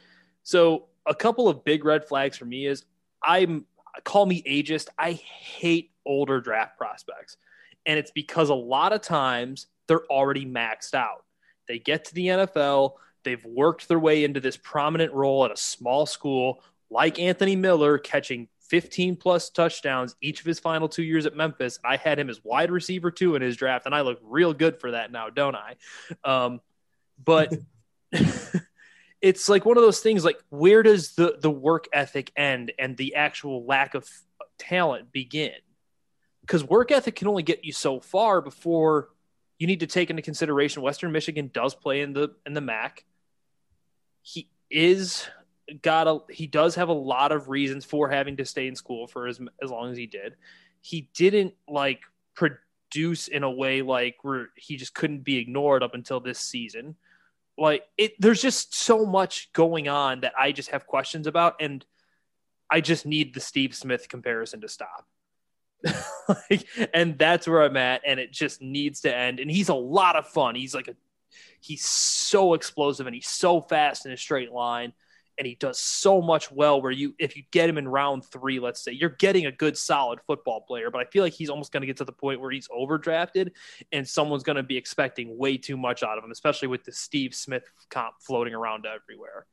So 0.43 0.87
a 1.05 1.15
couple 1.15 1.47
of 1.47 1.63
big 1.63 1.85
red 1.85 2.07
flags 2.07 2.37
for 2.37 2.45
me 2.45 2.65
is 2.65 2.85
I'm 3.23 3.65
call 4.03 4.25
me 4.25 4.43
ageist. 4.43 4.87
I 4.97 5.13
hate 5.13 5.91
older 6.05 6.41
draft 6.41 6.77
prospects. 6.77 7.37
And 7.85 7.97
it's 7.97 8.11
because 8.11 8.49
a 8.49 8.55
lot 8.55 8.93
of 8.93 9.01
times 9.01 9.67
they're 9.87 10.05
already 10.05 10.45
maxed 10.45 10.93
out. 10.93 11.25
They 11.67 11.79
get 11.79 12.05
to 12.05 12.13
the 12.13 12.27
NFL, 12.27 12.93
they've 13.23 13.43
worked 13.45 13.87
their 13.87 13.99
way 13.99 14.23
into 14.23 14.39
this 14.39 14.57
prominent 14.57 15.13
role 15.13 15.45
at 15.45 15.51
a 15.51 15.57
small 15.57 16.05
school, 16.05 16.63
like 16.89 17.19
Anthony 17.19 17.55
Miller 17.55 17.97
catching 17.97 18.47
15 18.69 19.15
plus 19.15 19.49
touchdowns 19.49 20.15
each 20.21 20.39
of 20.39 20.45
his 20.45 20.59
final 20.59 20.87
two 20.87 21.03
years 21.03 21.25
at 21.25 21.35
Memphis. 21.35 21.79
I 21.83 21.97
had 21.97 22.19
him 22.19 22.29
as 22.29 22.43
wide 22.43 22.71
receiver 22.71 23.11
two 23.11 23.35
in 23.35 23.41
his 23.41 23.55
draft, 23.55 23.85
and 23.85 23.95
I 23.95 24.01
look 24.01 24.19
real 24.23 24.53
good 24.53 24.79
for 24.79 24.91
that 24.91 25.11
now, 25.11 25.29
don't 25.29 25.55
I? 25.55 25.75
Um, 26.23 26.61
but 27.23 27.53
it's 29.21 29.49
like 29.49 29.65
one 29.65 29.77
of 29.77 29.83
those 29.83 29.99
things 29.99 30.23
like 30.23 30.41
where 30.49 30.83
does 30.83 31.13
the 31.13 31.37
the 31.41 31.51
work 31.51 31.87
ethic 31.93 32.31
end 32.35 32.71
and 32.79 32.95
the 32.97 33.15
actual 33.15 33.65
lack 33.65 33.93
of 33.95 34.07
talent 34.57 35.11
begin 35.11 35.51
because 36.41 36.63
work 36.63 36.91
ethic 36.91 37.15
can 37.15 37.27
only 37.27 37.43
get 37.43 37.63
you 37.63 37.71
so 37.71 37.99
far 37.99 38.41
before 38.41 39.09
you 39.57 39.67
need 39.67 39.81
to 39.81 39.87
take 39.87 40.09
into 40.09 40.21
consideration 40.21 40.81
western 40.81 41.11
michigan 41.11 41.49
does 41.53 41.75
play 41.75 42.01
in 42.01 42.13
the 42.13 42.29
in 42.45 42.53
the 42.53 42.61
mac 42.61 43.05
he 44.21 44.49
is 44.69 45.27
got 45.81 46.07
a 46.07 46.19
he 46.29 46.47
does 46.47 46.75
have 46.75 46.89
a 46.89 46.93
lot 46.93 47.31
of 47.31 47.49
reasons 47.49 47.85
for 47.85 48.09
having 48.09 48.37
to 48.37 48.45
stay 48.45 48.67
in 48.67 48.75
school 48.75 49.07
for 49.07 49.27
as 49.27 49.39
as 49.61 49.69
long 49.69 49.91
as 49.91 49.97
he 49.97 50.05
did. 50.05 50.35
He 50.81 51.09
didn't 51.13 51.53
like 51.67 52.01
produce 52.33 53.27
in 53.27 53.43
a 53.43 53.51
way 53.51 53.81
like 53.81 54.17
where 54.23 54.49
he 54.55 54.77
just 54.77 54.93
couldn't 54.93 55.23
be 55.23 55.37
ignored 55.37 55.83
up 55.83 55.93
until 55.93 56.19
this 56.19 56.39
season. 56.39 56.95
Like 57.59 57.83
it 57.97 58.13
there's 58.19 58.41
just 58.41 58.75
so 58.75 59.05
much 59.05 59.51
going 59.53 59.87
on 59.87 60.21
that 60.21 60.33
I 60.39 60.51
just 60.51 60.69
have 60.71 60.87
questions 60.87 61.27
about 61.27 61.55
and 61.59 61.85
I 62.69 62.81
just 62.81 63.05
need 63.05 63.33
the 63.33 63.39
Steve 63.39 63.75
Smith 63.75 64.07
comparison 64.07 64.61
to 64.61 64.67
stop. 64.67 65.07
like, 66.27 66.67
and 66.93 67.17
that's 67.17 67.47
where 67.47 67.63
I'm 67.63 67.77
at, 67.77 68.01
and 68.05 68.19
it 68.19 68.31
just 68.31 68.61
needs 68.61 69.01
to 69.01 69.15
end. 69.15 69.39
And 69.39 69.49
he's 69.49 69.69
a 69.69 69.73
lot 69.73 70.15
of 70.15 70.27
fun. 70.27 70.55
He's 70.55 70.75
like 70.75 70.87
a 70.87 70.95
he's 71.59 71.85
so 71.85 72.53
explosive 72.53 73.05
and 73.07 73.15
he's 73.15 73.27
so 73.27 73.61
fast 73.61 74.05
in 74.05 74.11
a 74.11 74.17
straight 74.17 74.51
line 74.51 74.93
and 75.39 75.47
he 75.47 75.55
does 75.55 75.79
so 75.79 76.21
much 76.21 76.51
well 76.51 76.81
where 76.81 76.91
you 76.91 77.15
if 77.17 77.35
you 77.35 77.43
get 77.51 77.69
him 77.69 77.77
in 77.77 77.87
round 77.87 78.23
three 78.25 78.59
let's 78.59 78.83
say 78.83 78.91
you're 78.91 79.09
getting 79.09 79.47
a 79.47 79.51
good 79.51 79.75
solid 79.77 80.19
football 80.27 80.61
player 80.61 80.91
but 80.91 80.99
i 80.99 81.05
feel 81.05 81.23
like 81.23 81.33
he's 81.33 81.49
almost 81.49 81.71
going 81.71 81.81
to 81.81 81.87
get 81.87 81.97
to 81.97 82.05
the 82.05 82.11
point 82.11 82.39
where 82.39 82.51
he's 82.51 82.67
overdrafted 82.67 83.51
and 83.91 84.07
someone's 84.07 84.43
going 84.43 84.57
to 84.57 84.63
be 84.63 84.77
expecting 84.77 85.35
way 85.37 85.57
too 85.57 85.77
much 85.77 86.03
out 86.03 86.17
of 86.17 86.23
him 86.23 86.29
especially 86.29 86.67
with 86.67 86.83
the 86.83 86.91
steve 86.91 87.33
smith 87.33 87.63
comp 87.89 88.13
floating 88.19 88.53
around 88.53 88.85
everywhere 88.85 89.47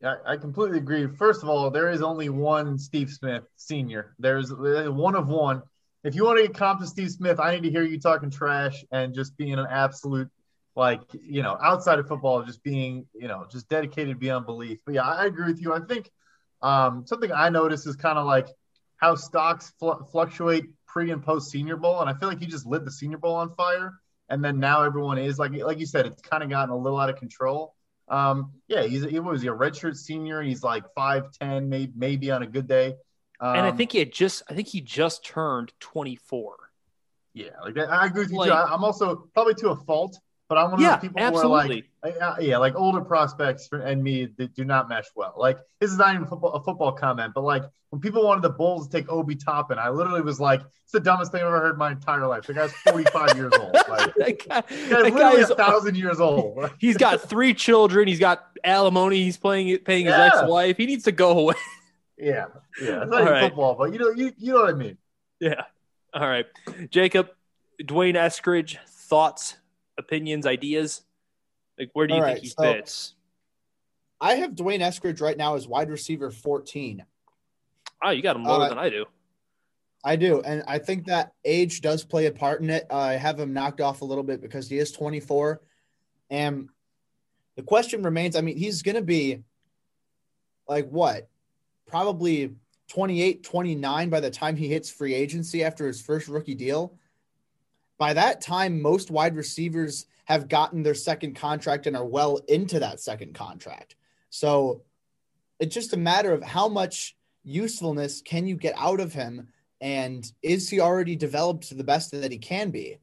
yeah, 0.00 0.16
I 0.26 0.36
completely 0.36 0.78
agree. 0.78 1.06
First 1.06 1.42
of 1.42 1.48
all, 1.48 1.70
there 1.70 1.88
is 1.88 2.02
only 2.02 2.28
one 2.28 2.76
Steve 2.78 3.08
Smith 3.08 3.44
senior. 3.56 4.14
There's 4.18 4.52
one 4.52 5.14
of 5.14 5.28
one. 5.28 5.62
If 6.02 6.14
you 6.14 6.24
want 6.24 6.38
to 6.38 6.46
get 6.46 6.54
comp 6.54 6.80
to 6.80 6.86
Steve 6.86 7.10
Smith, 7.10 7.40
I 7.40 7.54
need 7.54 7.62
to 7.62 7.70
hear 7.70 7.84
you 7.84 7.98
talking 7.98 8.28
trash 8.28 8.84
and 8.92 9.14
just 9.14 9.34
being 9.38 9.54
an 9.54 9.66
absolute 9.70 10.28
like 10.76 11.02
you 11.12 11.42
know 11.42 11.56
outside 11.62 11.98
of 11.98 12.08
football 12.08 12.42
just 12.42 12.62
being 12.62 13.06
you 13.14 13.28
know 13.28 13.46
just 13.50 13.68
dedicated 13.68 14.18
beyond 14.18 14.46
belief. 14.46 14.78
But 14.84 14.94
yeah 14.94 15.02
i 15.02 15.26
agree 15.26 15.46
with 15.46 15.60
you. 15.60 15.72
I 15.72 15.80
think 15.80 16.10
um, 16.62 17.06
something 17.06 17.30
i 17.30 17.48
notice 17.48 17.86
is 17.86 17.96
kind 17.96 18.18
of 18.18 18.26
like 18.26 18.48
how 18.96 19.14
stocks 19.14 19.72
fl- 19.78 20.02
fluctuate 20.10 20.64
pre 20.86 21.10
and 21.10 21.22
post 21.22 21.50
senior 21.50 21.76
bowl 21.76 22.00
and 22.00 22.08
i 22.08 22.14
feel 22.14 22.28
like 22.28 22.38
he 22.38 22.46
just 22.46 22.64
lit 22.64 22.84
the 22.84 22.90
senior 22.90 23.18
bowl 23.18 23.34
on 23.34 23.54
fire 23.54 23.92
and 24.28 24.44
then 24.44 24.58
now 24.58 24.82
everyone 24.82 25.18
is 25.18 25.38
like 25.38 25.52
like 25.52 25.78
you 25.78 25.86
said 25.86 26.06
it's 26.06 26.22
kind 26.22 26.42
of 26.42 26.48
gotten 26.48 26.70
a 26.70 26.76
little 26.76 26.98
out 26.98 27.10
of 27.10 27.16
control. 27.16 27.74
Um, 28.08 28.52
yeah 28.68 28.82
he's 28.82 29.02
he 29.04 29.18
was 29.18 29.42
a 29.44 29.46
redshirt 29.46 29.96
senior 29.96 30.42
he's 30.42 30.62
like 30.62 30.84
5'10 30.96 31.68
maybe 31.68 31.92
maybe 31.96 32.30
on 32.30 32.42
a 32.42 32.46
good 32.46 32.68
day. 32.68 32.94
Um, 33.40 33.56
and 33.56 33.66
i 33.66 33.72
think 33.72 33.92
he 33.92 33.98
had 33.98 34.12
just 34.12 34.42
i 34.48 34.54
think 34.54 34.68
he 34.68 34.80
just 34.80 35.24
turned 35.24 35.72
24 35.80 36.56
yeah 37.32 37.46
like 37.62 37.76
i 37.78 38.06
agree 38.06 38.22
with 38.22 38.30
you 38.30 38.38
like, 38.38 38.52
i'm 38.52 38.84
also 38.84 39.28
probably 39.34 39.54
to 39.54 39.70
a 39.70 39.76
fault 39.76 40.18
but 40.48 40.58
I'm 40.58 40.64
one 40.64 40.74
of 40.74 40.80
yeah, 40.80 40.96
those 40.96 41.00
people 41.00 41.20
absolutely. 41.20 41.84
who 42.02 42.10
are 42.10 42.28
like, 42.30 42.42
yeah, 42.42 42.58
like 42.58 42.74
older 42.74 43.00
prospects 43.00 43.66
for, 43.66 43.78
and 43.78 44.02
me 44.02 44.28
that 44.36 44.54
do 44.54 44.64
not 44.64 44.88
mesh 44.88 45.06
well. 45.16 45.34
Like 45.36 45.58
this 45.80 45.90
is 45.90 45.96
not 45.96 46.14
even 46.14 46.26
football, 46.26 46.52
a 46.52 46.62
football 46.62 46.92
comment, 46.92 47.32
but 47.34 47.44
like 47.44 47.62
when 47.88 48.00
people 48.00 48.24
wanted 48.24 48.42
the 48.42 48.50
Bulls 48.50 48.88
to 48.88 48.92
take 48.96 49.08
Obi 49.08 49.36
Toppin, 49.36 49.78
I 49.78 49.88
literally 49.88 50.20
was 50.20 50.40
like, 50.40 50.60
it's 50.82 50.92
the 50.92 51.00
dumbest 51.00 51.32
thing 51.32 51.40
I've 51.40 51.46
ever 51.46 51.60
heard 51.60 51.72
in 51.72 51.78
my 51.78 51.92
entire 51.92 52.26
life. 52.26 52.44
The 52.44 52.52
guy's 52.52 52.72
45 52.72 53.36
years 53.36 53.52
old. 53.58 53.76
Like, 53.88 54.14
that 54.16 54.48
guy, 54.48 54.60
guy's 54.60 54.88
that 54.88 55.14
literally 55.14 55.42
a 55.42 55.46
thousand 55.46 55.96
years 55.96 56.18
old. 56.18 56.70
he's 56.78 56.96
got 56.96 57.20
three 57.20 57.54
children. 57.54 58.08
He's 58.08 58.18
got 58.18 58.44
alimony. 58.64 59.22
He's 59.22 59.36
playing 59.36 59.78
paying 59.78 60.06
his 60.06 60.14
yeah. 60.14 60.30
ex-wife. 60.34 60.76
He 60.76 60.86
needs 60.86 61.04
to 61.04 61.12
go 61.12 61.38
away. 61.38 61.54
yeah, 62.18 62.46
yeah. 62.82 63.02
It's 63.02 63.10
not 63.10 63.20
even 63.20 63.32
right. 63.32 63.44
football, 63.44 63.76
but 63.76 63.92
you 63.92 63.98
know, 63.98 64.10
you 64.10 64.32
you 64.36 64.52
know 64.52 64.62
what 64.62 64.70
I 64.70 64.76
mean. 64.76 64.98
Yeah. 65.38 65.62
All 66.12 66.26
right, 66.26 66.46
Jacob, 66.90 67.28
D'Wayne 67.84 68.14
Eskridge, 68.14 68.78
thoughts 68.86 69.56
opinions, 69.98 70.46
ideas? 70.46 71.02
Like, 71.78 71.90
where 71.92 72.06
do 72.06 72.14
you 72.14 72.22
think 72.22 72.38
he 72.38 72.48
so 72.48 72.62
fits? 72.62 73.14
I 74.20 74.34
have 74.36 74.54
D'Wayne 74.54 74.80
Eskridge 74.80 75.20
right 75.20 75.36
now 75.36 75.54
as 75.54 75.66
wide 75.66 75.90
receiver 75.90 76.30
14. 76.30 77.04
Oh, 78.02 78.10
you 78.10 78.22
got 78.22 78.36
him 78.36 78.44
lower 78.44 78.64
uh, 78.64 78.68
than 78.68 78.78
I 78.78 78.88
do. 78.88 79.06
I 80.04 80.16
do. 80.16 80.42
And 80.42 80.62
I 80.68 80.78
think 80.78 81.06
that 81.06 81.32
age 81.44 81.80
does 81.80 82.04
play 82.04 82.26
a 82.26 82.32
part 82.32 82.60
in 82.60 82.70
it. 82.70 82.86
Uh, 82.90 82.96
I 82.96 83.12
have 83.14 83.40
him 83.40 83.52
knocked 83.52 83.80
off 83.80 84.02
a 84.02 84.04
little 84.04 84.24
bit 84.24 84.42
because 84.42 84.68
he 84.68 84.78
is 84.78 84.92
24. 84.92 85.60
And 86.30 86.68
the 87.56 87.62
question 87.62 88.02
remains 88.02 88.36
I 88.36 88.42
mean, 88.42 88.56
he's 88.56 88.82
going 88.82 88.96
to 88.96 89.02
be 89.02 89.42
like 90.68 90.88
what? 90.90 91.28
Probably 91.86 92.54
28, 92.88 93.42
29 93.42 94.10
by 94.10 94.20
the 94.20 94.30
time 94.30 94.56
he 94.56 94.68
hits 94.68 94.90
free 94.90 95.14
agency 95.14 95.64
after 95.64 95.86
his 95.86 96.02
first 96.02 96.28
rookie 96.28 96.54
deal 96.54 96.98
by 98.04 98.12
that 98.12 98.42
time, 98.42 98.82
most 98.82 99.10
wide 99.10 99.34
receivers 99.34 100.04
have 100.24 100.46
gotten 100.46 100.82
their 100.82 100.92
second 100.92 101.36
contract 101.36 101.86
and 101.86 101.96
are 101.96 102.04
well 102.04 102.38
into 102.48 102.78
that 102.80 103.00
second 103.00 103.34
contract. 103.34 103.96
So 104.28 104.82
it's 105.58 105.74
just 105.74 105.94
a 105.94 105.96
matter 105.96 106.34
of 106.34 106.42
how 106.42 106.68
much 106.68 107.16
usefulness 107.44 108.20
can 108.20 108.46
you 108.46 108.56
get 108.56 108.74
out 108.76 109.00
of 109.00 109.14
him 109.14 109.48
and 109.80 110.30
is 110.42 110.68
he 110.68 110.80
already 110.80 111.16
developed 111.16 111.68
to 111.68 111.74
the 111.76 111.82
best 111.82 112.10
that 112.10 112.30
he 112.30 112.36
can 112.36 112.70
be? 112.70 112.98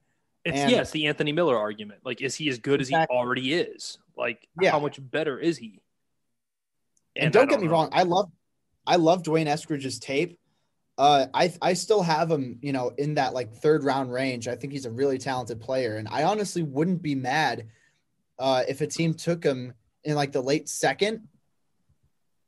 It's 0.46 0.60
and, 0.60 0.70
yes, 0.70 0.92
the 0.92 1.08
Anthony 1.08 1.32
Miller 1.32 1.58
argument. 1.58 2.02
Like, 2.06 2.22
is 2.22 2.36
he 2.36 2.48
as 2.50 2.60
good 2.60 2.80
exactly. 2.80 3.02
as 3.02 3.08
he 3.10 3.26
already 3.26 3.54
is? 3.56 3.98
Like, 4.16 4.48
yeah. 4.62 4.70
how 4.70 4.80
much 4.80 5.00
better 5.02 5.40
is 5.40 5.58
he? 5.58 5.82
And, 7.16 7.26
and 7.26 7.34
don't, 7.34 7.48
don't, 7.48 7.50
get 7.50 7.60
me 7.60 7.66
know. 7.66 7.74
wrong, 7.74 7.90
I 7.92 8.04
love 8.04 8.30
I 8.86 8.98
love 8.98 9.24
D'Wayne 9.24 9.48
Eskridge's 9.48 9.98
tape. 9.98 10.38
Uh, 11.02 11.26
I 11.34 11.52
I 11.64 11.74
still 11.74 12.04
have 12.04 12.30
him, 12.30 12.60
you 12.62 12.74
know, 12.74 12.92
in 12.96 13.16
that 13.16 13.34
like 13.34 13.56
third 13.56 13.84
round 13.84 14.14
range. 14.14 14.48
I 14.48 14.56
think 14.56 14.72
he's 14.72 14.86
a 14.86 14.92
really 14.92 15.18
talented 15.18 15.60
player, 15.60 15.98
and 15.98 16.08
I 16.08 16.26
honestly 16.26 16.62
wouldn't 16.62 17.02
be 17.02 17.16
mad 17.16 17.70
uh, 18.38 18.62
if 18.68 18.82
a 18.82 18.88
team 18.88 19.16
took 19.16 19.44
him 19.44 19.74
in 20.04 20.14
like 20.14 20.32
the 20.32 20.44
late 20.44 20.70
second, 20.70 21.28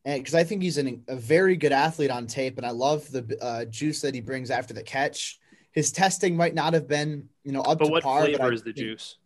and 0.06 0.22
because 0.22 0.36
I 0.36 0.44
think 0.44 0.62
he's 0.62 0.78
an, 0.78 1.04
a 1.08 1.16
very 1.16 1.58
good 1.58 1.72
athlete 1.72 2.12
on 2.12 2.28
tape, 2.28 2.58
and 2.58 2.66
I 2.66 2.70
love 2.70 3.10
the 3.10 3.36
uh, 3.42 3.66
juice 3.66 4.02
that 4.02 4.14
he 4.14 4.22
brings 4.22 4.52
after 4.52 4.76
the 4.76 4.84
catch. 4.84 5.40
His 5.72 5.92
testing 5.92 6.38
might 6.38 6.54
not 6.54 6.74
have 6.74 6.88
been, 6.88 7.30
you 7.44 7.54
know, 7.54 7.62
up 7.62 7.80
but 7.80 7.86
to 7.86 7.92
what 7.92 8.04
par. 8.04 8.20
What 8.20 8.36
flavor 8.36 8.54
is 8.54 8.62
the 8.62 8.74
juice? 8.74 9.18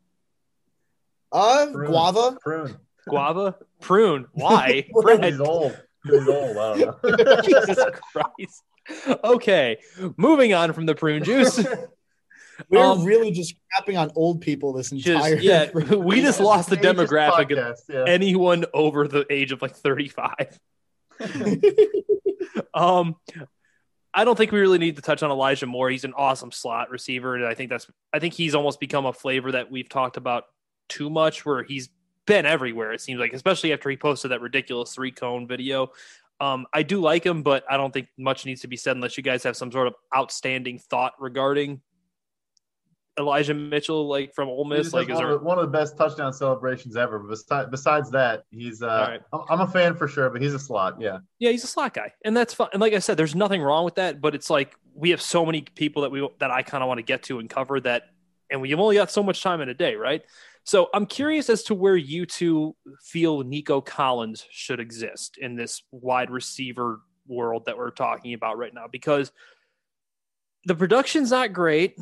Uh, 1.33 1.67
prune. 1.73 1.91
guava. 1.91 2.37
Prune. 2.39 2.77
Guava. 3.05 3.57
Prune. 3.81 4.27
Why? 4.31 4.87
He's 5.21 5.41
old. 5.41 5.77
He's 6.05 6.27
old. 6.29 6.55
I 6.55 6.77
don't 6.77 7.03
know. 7.03 7.41
Jesus 7.41 7.77
Christ 8.13 8.63
okay, 9.23 9.77
moving 10.17 10.53
on 10.53 10.73
from 10.73 10.85
the 10.85 10.95
prune 10.95 11.23
juice. 11.23 11.63
We're 12.69 12.83
um, 12.83 13.03
really 13.03 13.31
just 13.31 13.55
crapping 13.71 13.99
on 13.99 14.11
old 14.15 14.41
people 14.41 14.73
this 14.73 14.91
entire. 14.91 15.35
Just, 15.35 15.43
yeah, 15.43 15.71
we 15.95 16.21
just 16.21 16.39
lost 16.39 16.69
the 16.71 16.77
demographic 16.77 17.51
podcast, 17.51 17.89
of 17.89 18.07
anyone 18.07 18.65
over 18.73 19.07
the 19.07 19.25
age 19.29 19.51
of 19.51 19.61
like 19.61 19.75
thirty-five. 19.75 20.59
um, 22.73 23.15
I 24.11 24.23
don't 24.23 24.35
think 24.35 24.51
we 24.51 24.59
really 24.59 24.79
need 24.79 24.95
to 24.95 25.03
touch 25.03 25.21
on 25.21 25.29
Elijah 25.29 25.67
Moore. 25.67 25.91
He's 25.91 26.03
an 26.03 26.13
awesome 26.15 26.51
slot 26.51 26.89
receiver, 26.89 27.35
and 27.35 27.45
I 27.45 27.53
think 27.53 27.69
that's 27.69 27.87
I 28.11 28.17
think 28.17 28.33
he's 28.33 28.55
almost 28.55 28.79
become 28.79 29.05
a 29.05 29.13
flavor 29.13 29.51
that 29.51 29.69
we've 29.69 29.87
talked 29.87 30.17
about 30.17 30.45
too 30.89 31.11
much, 31.11 31.45
where 31.45 31.61
he's 31.61 31.89
been 32.25 32.45
everywhere. 32.45 32.91
It 32.91 33.01
seems 33.01 33.19
like, 33.19 33.33
especially 33.33 33.73
after 33.73 33.89
he 33.89 33.97
posted 33.97 34.31
that 34.31 34.41
ridiculous 34.41 34.93
three 34.93 35.11
cone 35.11 35.47
video. 35.47 35.91
Um, 36.39 36.67
I 36.71 36.83
do 36.83 37.01
like 37.01 37.25
him, 37.25 37.41
but 37.41 37.63
I 37.69 37.77
don't 37.77 37.91
think 37.91 38.07
much 38.17 38.45
needs 38.45 38.61
to 38.61 38.67
be 38.67 38.77
said 38.77 38.95
unless 38.95 39.17
you 39.17 39.23
guys 39.23 39.43
have 39.43 39.57
some 39.57 39.71
sort 39.71 39.87
of 39.87 39.95
outstanding 40.15 40.79
thought 40.79 41.13
regarding 41.19 41.81
Elijah 43.19 43.53
Mitchell, 43.53 44.07
like 44.07 44.33
from 44.35 44.47
Ole 44.47 44.65
Miss. 44.65 44.93
Like, 44.93 45.09
one, 45.09 45.17
there... 45.17 45.31
of 45.31 45.39
the, 45.39 45.45
one, 45.45 45.57
of 45.57 45.71
the, 45.71 45.71
besides 45.71 45.93
touchdown 45.93 46.33
celebrations 46.33 46.95
ever. 46.95 47.19
But 47.19 47.29
besides, 47.29 47.69
besides 47.71 48.11
that, 48.11 48.43
he's 48.51 48.83
uh, 48.83 49.19
right. 49.33 49.43
I'm 49.49 49.61
a 49.61 49.67
fan 49.67 49.95
for 49.95 50.07
sure, 50.07 50.29
but 50.29 50.41
he's 50.41 50.53
a 50.53 50.59
slot. 50.59 51.01
Yeah, 51.01 51.19
yeah, 51.39 51.51
he's 51.51 51.63
a 51.63 51.67
slot 51.67 51.95
guy, 51.95 52.13
and 52.23 52.37
that's 52.37 52.53
fine. 52.53 52.69
And 52.73 52.81
like 52.81 52.93
I 52.93 52.99
said, 52.99 53.17
there's 53.17 53.35
nothing 53.35 53.61
wrong 53.61 53.85
with 53.85 53.95
that. 53.95 54.21
But 54.21 54.35
it's 54.35 54.49
like 54.49 54.75
we 54.93 55.09
have 55.09 55.21
so 55.21 55.45
many 55.45 55.61
people 55.61 56.03
that 56.03 56.11
we 56.11 56.27
that 56.39 56.51
I 56.51 56.61
kind 56.61 56.83
of 56.83 56.87
want 56.87 56.99
to 56.99 57.03
get 57.03 57.23
to 57.23 57.39
and 57.39 57.49
cover 57.49 57.79
that, 57.79 58.03
and 58.51 58.61
we've 58.61 58.79
only 58.79 58.95
got 58.95 59.09
so 59.09 59.23
much 59.23 59.41
time 59.41 59.61
in 59.61 59.69
a 59.69 59.73
day, 59.73 59.95
right? 59.95 60.21
So 60.67 60.89
I'm 60.93 61.05
curious 61.05 61.49
as 61.49 61.63
to 61.63 61.73
where 61.73 61.95
you 61.95 62.25
two 62.25 62.75
feel 63.01 63.39
Nico 63.39 63.79
Collins 63.79 64.45
should 64.51 64.81
exist 64.81 65.37
in 65.37 65.55
this 65.55 65.81
wide 65.91 66.29
receiver 66.29 66.99
world 67.25 67.63
that 67.67 67.77
we're 67.77 67.89
talking 67.89 68.33
about 68.33 68.57
right 68.57 68.73
now, 68.73 68.83
because 68.91 69.31
the 70.65 70.75
production's 70.75 71.31
not 71.31 71.53
great. 71.53 71.97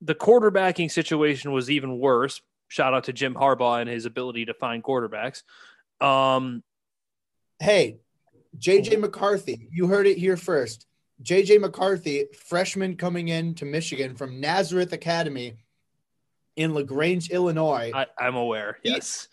The 0.00 0.14
quarterbacking 0.14 0.90
situation 0.90 1.52
was 1.52 1.70
even 1.70 1.98
worse. 1.98 2.40
Shout 2.68 2.94
out 2.94 3.04
to 3.04 3.12
Jim 3.12 3.34
Harbaugh 3.34 3.82
and 3.82 3.90
his 3.90 4.06
ability 4.06 4.46
to 4.46 4.54
find 4.54 4.82
quarterbacks. 4.82 5.42
Um, 6.00 6.62
hey, 7.58 7.98
JJ 8.56 8.98
McCarthy, 8.98 9.68
you 9.70 9.88
heard 9.88 10.06
it 10.06 10.16
here 10.16 10.38
first. 10.38 10.86
JJ 11.22 11.60
McCarthy, 11.60 12.28
freshman 12.46 12.96
coming 12.96 13.28
in 13.28 13.54
to 13.56 13.66
Michigan 13.66 14.14
from 14.14 14.40
Nazareth 14.40 14.94
Academy, 14.94 15.58
in 16.58 16.74
LaGrange, 16.74 17.30
Illinois. 17.30 17.92
I, 17.94 18.06
am 18.20 18.34
aware. 18.34 18.78
Yes. 18.82 19.28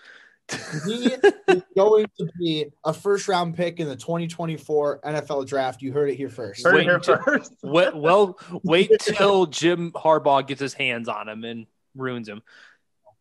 He, 0.86 1.06
is 1.48 1.64
going 1.76 2.06
to 2.20 2.30
be 2.40 2.68
a 2.86 2.94
first 2.94 3.28
round 3.28 3.56
pick 3.56 3.80
in 3.80 3.88
the 3.88 3.96
2024 3.96 5.02
NFL 5.02 5.48
draft. 5.48 5.82
You 5.82 5.92
heard 5.92 6.12
it 6.12 6.16
here 6.16 6.30
first. 6.30 6.64
Heard 6.64 6.76
wait, 6.76 6.88
it 6.88 7.06
here 7.06 7.20
first. 7.26 7.56
wait, 7.64 7.96
well, 7.96 8.38
wait 8.64 8.92
till 9.00 9.48
Jim 9.48 9.92
Harbaugh 9.92 10.46
gets 10.46 10.62
his 10.62 10.76
hands 10.76 11.10
on 11.10 11.28
him 11.28 11.44
and 11.44 11.66
ruins 11.96 12.30
him. 12.30 12.44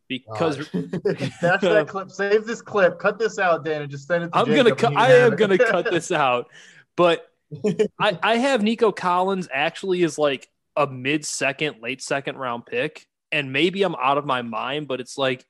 because 0.07 0.59
That's 0.71 1.63
that 1.63 1.87
clip. 1.89 2.11
Save 2.11 2.45
this 2.45 2.61
clip. 2.61 2.99
Cut 2.99 3.19
this 3.19 3.39
out, 3.39 3.65
Dan, 3.65 3.81
and 3.81 3.91
just 3.91 4.07
send 4.07 4.25
it. 4.25 4.33
to 4.33 4.37
I'm 4.37 4.45
Jacob 4.45 4.57
gonna 4.59 4.71
and 4.71 4.79
cut. 4.79 4.97
I 4.97 5.13
am 5.15 5.33
it. 5.33 5.39
gonna 5.39 5.59
cut 5.59 5.91
this 5.91 6.13
out, 6.13 6.51
but 6.95 7.27
I, 7.99 8.19
I 8.23 8.37
have 8.37 8.63
Nico 8.63 8.93
Collins 8.93 9.49
actually 9.51 10.03
is 10.03 10.19
like 10.19 10.47
a 10.77 10.87
mid 10.87 11.25
second, 11.25 11.77
late 11.81 12.03
second 12.03 12.37
round 12.37 12.67
pick, 12.67 13.07
and 13.35 13.53
maybe 13.53 13.82
I'm 13.82 13.97
out 13.97 14.16
of 14.16 14.24
my 14.24 14.43
mind, 14.43 14.87
but 14.87 15.01
it's 15.01 15.18
like 15.18 15.45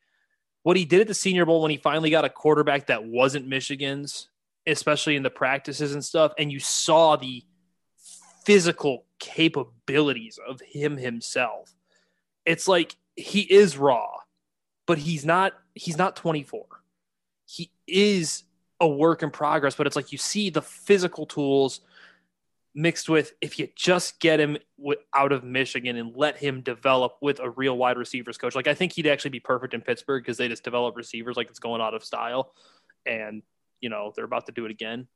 what 0.62 0.78
he 0.78 0.86
did 0.86 1.02
at 1.02 1.06
the 1.06 1.14
Senior 1.14 1.44
Bowl 1.44 1.60
when 1.60 1.70
he 1.70 1.76
finally 1.76 2.08
got 2.08 2.24
a 2.24 2.30
quarterback 2.30 2.86
that 2.86 3.04
wasn't 3.04 3.46
Michigan's, 3.46 4.28
especially 4.66 5.16
in 5.16 5.22
the 5.22 5.28
practices 5.28 5.92
and 5.92 6.02
stuff, 6.02 6.32
and 6.38 6.50
you 6.50 6.58
saw 6.58 7.16
the 7.16 7.44
physical 8.46 9.04
capabilities 9.18 10.38
of 10.48 10.62
him 10.62 10.96
himself. 10.96 11.74
It's 12.46 12.66
like 12.66 12.96
he 13.16 13.40
is 13.40 13.76
raw, 13.76 14.08
but 14.86 14.96
he's 14.96 15.26
not 15.26 15.52
he's 15.74 15.98
not 15.98 16.16
24. 16.16 16.64
He 17.44 17.70
is 17.86 18.44
a 18.80 18.88
work 18.88 19.22
in 19.22 19.30
progress, 19.30 19.74
but 19.74 19.86
it's 19.86 19.96
like 19.96 20.10
you 20.10 20.18
see 20.18 20.48
the 20.48 20.62
physical 20.62 21.26
tools 21.26 21.80
mixed 22.74 23.08
with 23.08 23.32
if 23.40 23.58
you 23.58 23.68
just 23.76 24.18
get 24.20 24.40
him 24.40 24.58
out 25.14 25.32
of 25.32 25.44
Michigan 25.44 25.96
and 25.96 26.14
let 26.16 26.36
him 26.36 26.60
develop 26.60 27.16
with 27.22 27.38
a 27.40 27.48
real 27.50 27.76
wide 27.76 27.96
receivers 27.96 28.36
coach. 28.36 28.54
Like 28.54 28.66
I 28.66 28.74
think 28.74 28.92
he'd 28.92 29.06
actually 29.06 29.30
be 29.30 29.40
perfect 29.40 29.74
in 29.74 29.80
Pittsburgh 29.80 30.22
because 30.22 30.36
they 30.36 30.48
just 30.48 30.64
develop 30.64 30.96
receivers 30.96 31.36
like 31.36 31.48
it's 31.50 31.60
going 31.60 31.80
out 31.80 31.94
of 31.94 32.04
style, 32.04 32.52
and 33.06 33.42
you 33.80 33.88
know 33.90 34.12
they're 34.14 34.24
about 34.24 34.46
to 34.46 34.52
do 34.52 34.64
it 34.64 34.70
again. 34.70 35.06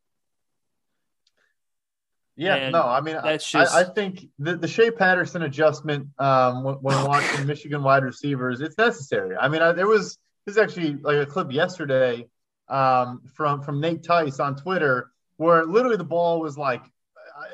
Yeah, 2.36 2.54
And 2.54 2.72
no, 2.72 2.82
I 2.82 3.00
mean, 3.00 3.16
I- 3.16 3.32
that's 3.32 3.50
just- 3.50 3.74
I, 3.74 3.80
I 3.80 3.84
think 3.84 4.28
the, 4.38 4.56
the 4.56 4.68
Shea 4.68 4.92
Patterson 4.92 5.42
adjustment 5.42 6.06
um, 6.20 6.62
when, 6.62 6.76
when 6.76 7.04
watching 7.08 7.46
Michigan 7.46 7.82
wide 7.82 8.04
receivers, 8.04 8.60
it's 8.60 8.78
necessary. 8.78 9.36
I 9.36 9.48
mean, 9.48 9.60
I, 9.60 9.72
there 9.72 9.88
was 9.88 10.18
this 10.46 10.54
is 10.54 10.58
actually 10.58 10.94
like 11.02 11.16
a 11.16 11.26
clip 11.26 11.50
yesterday 11.52 12.28
um, 12.68 13.22
from 13.34 13.60
from 13.62 13.80
Nate 13.80 14.04
Tice 14.04 14.38
on 14.38 14.54
Twitter 14.54 15.10
where 15.36 15.64
literally 15.66 15.96
the 15.96 16.04
ball 16.04 16.40
was 16.40 16.56
like 16.56 16.82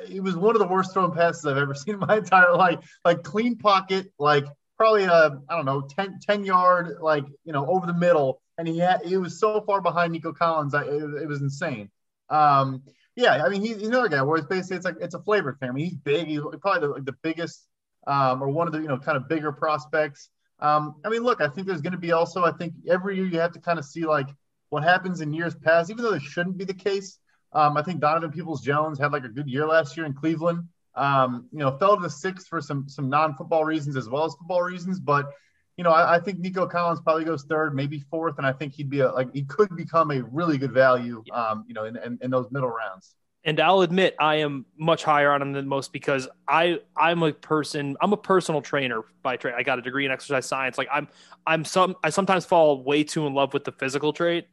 it 0.09 0.21
was 0.21 0.35
one 0.35 0.55
of 0.55 0.59
the 0.59 0.67
worst 0.67 0.93
thrown 0.93 1.11
passes 1.13 1.45
I've 1.45 1.57
ever 1.57 1.73
seen 1.75 1.95
in 1.95 1.99
my 1.99 2.17
entire 2.17 2.55
life. 2.55 2.79
Like 3.03 3.23
clean 3.23 3.57
pocket, 3.57 4.11
like 4.19 4.45
probably 4.77 5.03
a 5.05 5.39
I 5.49 5.55
don't 5.55 5.65
know 5.65 5.81
10, 5.81 6.19
10 6.21 6.45
yard 6.45 6.97
like 7.01 7.25
you 7.43 7.53
know 7.53 7.65
over 7.67 7.85
the 7.85 7.93
middle, 7.93 8.41
and 8.57 8.67
he 8.67 8.77
had 8.79 9.01
he 9.05 9.17
was 9.17 9.39
so 9.39 9.61
far 9.61 9.81
behind 9.81 10.13
Nico 10.13 10.33
Collins, 10.33 10.73
I, 10.73 10.83
it, 10.83 11.23
it 11.23 11.27
was 11.27 11.41
insane. 11.41 11.89
Um, 12.29 12.83
yeah, 13.15 13.43
I 13.45 13.49
mean 13.49 13.61
he's, 13.61 13.81
another 13.81 14.09
guy 14.09 14.21
where 14.21 14.37
it's 14.37 14.47
basically 14.47 14.77
it's 14.77 14.85
like 14.85 14.97
it's 14.99 15.15
a 15.15 15.21
flavor 15.21 15.57
thing. 15.59 15.69
I 15.69 15.71
mean 15.71 15.85
he's 15.85 15.95
big. 15.95 16.27
He's 16.27 16.41
probably 16.61 16.81
the, 16.81 16.93
like 16.93 17.05
the 17.05 17.15
biggest 17.21 17.67
um, 18.07 18.41
or 18.41 18.49
one 18.49 18.67
of 18.67 18.73
the 18.73 18.79
you 18.79 18.87
know 18.87 18.97
kind 18.97 19.17
of 19.17 19.27
bigger 19.27 19.51
prospects. 19.51 20.29
Um, 20.59 20.95
I 21.03 21.09
mean, 21.09 21.23
look, 21.23 21.41
I 21.41 21.47
think 21.47 21.67
there's 21.67 21.81
going 21.81 21.93
to 21.93 21.99
be 21.99 22.11
also. 22.11 22.43
I 22.43 22.51
think 22.51 22.73
every 22.87 23.17
year 23.17 23.25
you 23.25 23.39
have 23.39 23.51
to 23.53 23.59
kind 23.59 23.79
of 23.79 23.85
see 23.85 24.05
like 24.05 24.27
what 24.69 24.83
happens 24.83 25.21
in 25.21 25.33
years 25.33 25.55
past, 25.55 25.89
even 25.89 26.03
though 26.03 26.11
this 26.11 26.23
shouldn't 26.23 26.57
be 26.57 26.65
the 26.65 26.73
case. 26.73 27.19
Um, 27.53 27.77
I 27.77 27.81
think 27.81 28.01
Donovan 28.01 28.31
Peoples 28.31 28.61
Jones 28.61 28.99
had 28.99 29.11
like 29.11 29.23
a 29.23 29.29
good 29.29 29.47
year 29.47 29.65
last 29.65 29.95
year 29.95 30.05
in 30.05 30.13
Cleveland. 30.13 30.67
Um, 30.95 31.47
you 31.51 31.59
know, 31.59 31.77
fell 31.77 31.95
to 31.95 32.01
the 32.01 32.09
sixth 32.09 32.47
for 32.47 32.61
some 32.61 32.87
some 32.87 33.09
non-football 33.09 33.65
reasons 33.65 33.97
as 33.97 34.09
well 34.09 34.25
as 34.25 34.33
football 34.35 34.61
reasons, 34.61 34.99
but 34.99 35.29
you 35.77 35.83
know, 35.83 35.91
I, 35.91 36.15
I, 36.15 36.19
think 36.19 36.39
Nico 36.39 36.65
Collins 36.65 37.01
probably 37.01 37.25
goes 37.25 37.43
third, 37.43 37.75
maybe 37.75 37.99
fourth, 37.99 38.37
and 38.37 38.47
I 38.47 38.53
think 38.53 38.73
he'd 38.73 38.89
be 38.89 39.01
a, 39.01 39.11
like 39.11 39.33
he 39.33 39.43
could 39.43 39.75
become 39.75 40.11
a 40.11 40.23
really 40.23 40.57
good 40.57 40.71
value, 40.71 41.23
um, 41.33 41.65
you 41.67 41.73
know, 41.73 41.83
in, 41.83 41.97
in, 41.97 42.17
in, 42.21 42.31
those 42.31 42.49
middle 42.51 42.69
rounds. 42.69 43.15
And 43.43 43.59
I'll 43.59 43.81
admit 43.81 44.15
I 44.19 44.35
am 44.35 44.65
much 44.77 45.03
higher 45.03 45.31
on 45.31 45.41
him 45.41 45.51
than 45.51 45.67
most 45.67 45.91
because 45.93 46.27
I 46.47 46.79
I'm 46.97 47.21
a 47.23 47.31
person 47.31 47.95
I'm 48.01 48.13
a 48.13 48.17
personal 48.17 48.61
trainer 48.61 49.03
by 49.21 49.35
trade. 49.37 49.53
I 49.55 49.63
got 49.63 49.77
a 49.77 49.81
degree 49.81 50.05
in 50.05 50.11
exercise 50.11 50.45
science. 50.45 50.77
Like 50.77 50.87
I'm 50.91 51.07
I'm 51.45 51.63
some 51.63 51.95
I 52.03 52.09
sometimes 52.09 52.45
fall 52.45 52.83
way 52.83 53.03
too 53.03 53.27
in 53.27 53.33
love 53.33 53.53
with 53.53 53.65
the 53.65 53.71
physical 53.73 54.13
trait, 54.13 54.47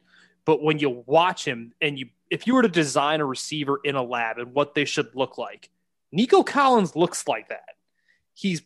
but 0.45 0.61
when 0.61 0.77
you 0.77 1.03
watch 1.07 1.45
him 1.45 1.73
and 1.81 1.97
you 1.97 2.09
if 2.33 2.47
you 2.47 2.55
were 2.55 2.63
to 2.63 2.67
design 2.67 3.21
a 3.21 3.25
receiver 3.25 3.79
in 3.83 3.93
a 3.93 4.01
lab 4.01 4.39
and 4.39 4.55
what 4.55 4.73
they 4.73 4.85
should 4.85 5.13
look 5.13 5.37
like, 5.37 5.69
Nico 6.11 6.41
Collins 6.41 6.95
looks 6.95 7.27
like 7.27 7.49
that. 7.49 7.75
He's 8.33 8.63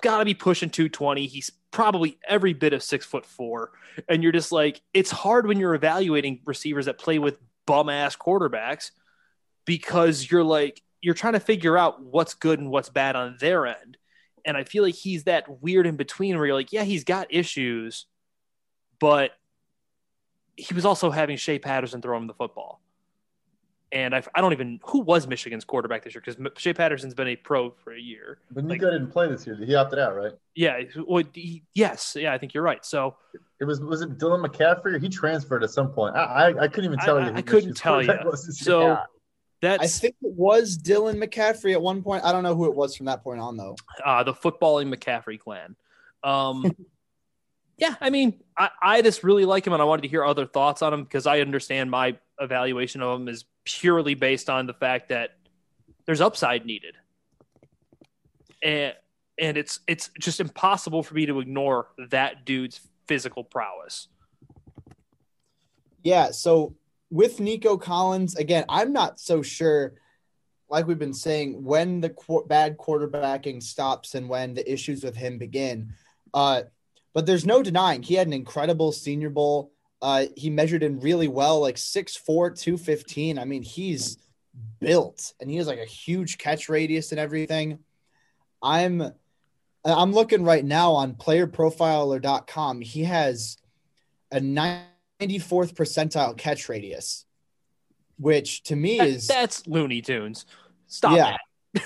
got 0.00 0.20
to 0.20 0.24
be 0.24 0.32
pushing 0.32 0.70
220. 0.70 1.26
He's 1.26 1.50
probably 1.70 2.18
every 2.26 2.54
bit 2.54 2.72
of 2.72 2.82
six 2.82 3.04
foot 3.04 3.26
four. 3.26 3.72
And 4.08 4.22
you're 4.22 4.32
just 4.32 4.52
like, 4.52 4.80
it's 4.94 5.10
hard 5.10 5.46
when 5.46 5.58
you're 5.60 5.74
evaluating 5.74 6.40
receivers 6.46 6.86
that 6.86 6.96
play 6.96 7.18
with 7.18 7.36
bum 7.66 7.90
ass 7.90 8.16
quarterbacks 8.16 8.90
because 9.66 10.30
you're 10.30 10.42
like, 10.42 10.80
you're 11.02 11.12
trying 11.12 11.34
to 11.34 11.40
figure 11.40 11.76
out 11.76 12.02
what's 12.02 12.32
good 12.32 12.58
and 12.58 12.70
what's 12.70 12.88
bad 12.88 13.16
on 13.16 13.36
their 13.38 13.66
end. 13.66 13.98
And 14.46 14.56
I 14.56 14.64
feel 14.64 14.82
like 14.82 14.94
he's 14.94 15.24
that 15.24 15.60
weird 15.62 15.86
in 15.86 15.96
between 15.96 16.38
where 16.38 16.46
you're 16.46 16.54
like, 16.54 16.72
yeah, 16.72 16.84
he's 16.84 17.04
got 17.04 17.26
issues, 17.28 18.06
but 18.98 19.32
he 20.56 20.72
was 20.72 20.86
also 20.86 21.10
having 21.10 21.36
Shea 21.36 21.58
Patterson 21.58 22.00
throw 22.00 22.16
him 22.16 22.26
the 22.26 22.32
football. 22.32 22.80
And 23.92 24.14
I, 24.14 24.22
I 24.34 24.40
don't 24.40 24.52
even 24.52 24.78
who 24.84 25.00
was 25.00 25.26
Michigan's 25.26 25.64
quarterback 25.64 26.04
this 26.04 26.14
year 26.14 26.22
because 26.24 26.40
Shea 26.58 26.72
Patterson's 26.72 27.14
been 27.14 27.28
a 27.28 27.36
pro 27.36 27.70
for 27.70 27.92
a 27.92 28.00
year. 28.00 28.38
But 28.50 28.64
Nico 28.64 28.86
like, 28.86 28.94
didn't 28.94 29.10
play 29.10 29.28
this 29.28 29.46
year. 29.46 29.56
He 29.56 29.74
opted 29.74 29.98
out, 29.98 30.14
right? 30.14 30.32
Yeah. 30.54 30.80
Well, 31.06 31.24
he, 31.32 31.64
yes. 31.74 32.16
Yeah, 32.18 32.32
I 32.32 32.38
think 32.38 32.54
you're 32.54 32.62
right. 32.62 32.84
So 32.84 33.16
it 33.58 33.64
was 33.64 33.80
was 33.80 34.00
it 34.00 34.16
Dylan 34.16 34.46
McCaffrey 34.46 34.94
or 34.94 34.98
he 34.98 35.08
transferred 35.08 35.64
at 35.64 35.70
some 35.70 35.88
point? 35.88 36.14
I 36.14 36.22
I, 36.22 36.62
I 36.62 36.68
couldn't 36.68 36.84
even 36.84 36.98
tell 36.98 37.18
I, 37.18 37.30
you. 37.30 37.34
I 37.34 37.42
couldn't 37.42 37.76
tell 37.76 38.00
you. 38.00 38.12
So 38.36 38.82
yeah. 38.86 39.04
that's 39.60 39.82
I 39.82 39.86
think 39.86 40.14
it 40.22 40.34
was 40.34 40.78
Dylan 40.78 41.22
McCaffrey 41.22 41.72
at 41.72 41.82
one 41.82 42.02
point. 42.02 42.24
I 42.24 42.30
don't 42.30 42.44
know 42.44 42.54
who 42.54 42.66
it 42.66 42.74
was 42.74 42.94
from 42.94 43.06
that 43.06 43.24
point 43.24 43.40
on 43.40 43.56
though. 43.56 43.74
Uh, 44.04 44.22
the 44.22 44.34
footballing 44.34 44.94
McCaffrey 44.94 45.38
clan. 45.38 45.74
Um, 46.22 46.76
yeah, 47.80 47.96
I 48.00 48.10
mean, 48.10 48.40
I, 48.56 48.70
I 48.80 49.02
just 49.02 49.24
really 49.24 49.46
like 49.46 49.66
him, 49.66 49.72
and 49.72 49.82
I 49.82 49.84
wanted 49.84 50.02
to 50.02 50.08
hear 50.08 50.24
other 50.24 50.46
thoughts 50.46 50.82
on 50.82 50.92
him 50.92 51.02
because 51.02 51.26
I 51.26 51.40
understand 51.40 51.90
my 51.90 52.16
evaluation 52.38 53.02
of 53.02 53.20
him 53.20 53.28
is 53.28 53.44
purely 53.64 54.14
based 54.14 54.50
on 54.50 54.66
the 54.66 54.74
fact 54.74 55.08
that 55.08 55.36
there's 56.06 56.20
upside 56.20 56.66
needed, 56.66 56.96
and 58.62 58.94
and 59.38 59.56
it's 59.56 59.80
it's 59.86 60.10
just 60.18 60.40
impossible 60.40 61.02
for 61.02 61.14
me 61.14 61.26
to 61.26 61.40
ignore 61.40 61.88
that 62.10 62.44
dude's 62.44 62.80
physical 63.06 63.42
prowess. 63.42 64.08
Yeah, 66.02 66.30
so 66.30 66.74
with 67.10 67.40
Nico 67.40 67.76
Collins, 67.76 68.36
again, 68.36 68.64
I'm 68.68 68.92
not 68.92 69.18
so 69.20 69.42
sure. 69.42 69.94
Like 70.68 70.86
we've 70.86 70.98
been 70.98 71.12
saying, 71.12 71.64
when 71.64 72.00
the 72.00 72.10
qu- 72.10 72.46
bad 72.46 72.78
quarterbacking 72.78 73.62
stops 73.62 74.14
and 74.14 74.28
when 74.28 74.54
the 74.54 74.72
issues 74.72 75.02
with 75.02 75.16
him 75.16 75.36
begin, 75.36 75.92
uh, 76.32 76.62
but 77.12 77.26
there's 77.26 77.44
no 77.44 77.62
denying 77.62 78.02
he 78.02 78.14
had 78.14 78.28
an 78.28 78.32
incredible 78.32 78.92
Senior 78.92 79.30
Bowl. 79.30 79.72
Uh, 80.02 80.26
he 80.36 80.50
measured 80.50 80.82
in 80.82 81.00
really 81.00 81.28
well, 81.28 81.60
like 81.60 81.76
6'4, 81.76 82.58
215. 82.58 83.38
I 83.38 83.44
mean, 83.44 83.62
he's 83.62 84.18
built 84.80 85.34
and 85.40 85.50
he 85.50 85.56
has 85.56 85.66
like 85.66 85.78
a 85.78 85.84
huge 85.84 86.38
catch 86.38 86.68
radius 86.68 87.12
and 87.12 87.20
everything. 87.20 87.78
I'm 88.62 89.12
I'm 89.84 90.12
looking 90.12 90.44
right 90.44 90.64
now 90.64 90.92
on 90.92 91.14
playerprofiler.com. 91.14 92.80
He 92.82 93.04
has 93.04 93.56
a 94.30 94.40
94th 94.40 94.88
percentile 95.20 96.36
catch 96.36 96.68
radius, 96.68 97.24
which 98.18 98.62
to 98.64 98.76
me 98.76 99.00
is 99.00 99.26
that's 99.26 99.66
Looney 99.66 100.02
Tunes. 100.02 100.44
Stop 100.86 101.16
yeah, 101.16 101.36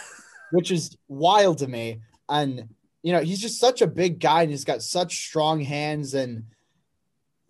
which 0.51 0.71
is 0.71 0.97
wild 1.09 1.59
to 1.59 1.69
me. 1.69 2.01
And 2.29 2.69
you 3.03 3.13
know, 3.13 3.21
he's 3.21 3.41
just 3.41 3.61
such 3.61 3.83
a 3.83 3.87
big 3.87 4.19
guy 4.19 4.43
and 4.43 4.51
he's 4.51 4.65
got 4.65 4.83
such 4.83 5.27
strong 5.27 5.61
hands 5.61 6.15
and 6.15 6.45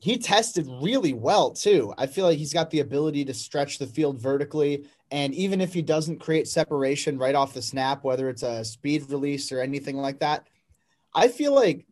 he 0.05 0.19
tested 0.19 0.69
really 0.83 1.15
well 1.15 1.51
too. 1.51 1.95
I 1.97 2.07
feel 2.07 2.27
like 2.27 2.37
he's 2.37 2.53
got 2.53 2.71
the 2.71 2.81
ability 2.81 3.25
to 3.25 3.33
stretch 3.33 3.79
the 3.79 3.87
field 3.87 4.21
vertically. 4.21 4.85
And 5.11 5.35
even 5.35 5.63
if 5.63 5.73
he 5.73 5.81
doesn't 5.81 6.21
create 6.21 6.47
separation 6.47 7.17
right 7.17 7.35
off 7.35 7.55
the 7.55 7.63
snap, 7.63 8.05
whether 8.05 8.29
it's 8.29 8.43
a 8.43 8.67
speed 8.67 9.09
release 9.09 9.51
or 9.51 9.63
anything 9.63 9.97
like 9.97 10.19
that, 10.21 10.47
I 11.15 11.29
feel 11.29 11.55
like 11.55 11.87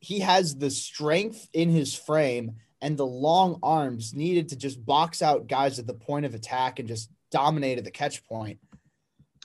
he 0.00 0.18
has 0.18 0.56
the 0.56 0.70
strength 0.70 1.48
in 1.52 1.70
his 1.70 1.94
frame 1.94 2.56
and 2.82 2.96
the 2.96 3.06
long 3.06 3.60
arms 3.62 4.12
needed 4.12 4.48
to 4.48 4.56
just 4.56 4.84
box 4.84 5.22
out 5.22 5.46
guys 5.46 5.78
at 5.78 5.86
the 5.86 5.94
point 5.94 6.26
of 6.26 6.34
attack 6.34 6.80
and 6.80 6.88
just 6.88 7.12
dominate 7.30 7.78
at 7.78 7.84
the 7.84 7.92
catch 7.92 8.24
point. 8.24 8.58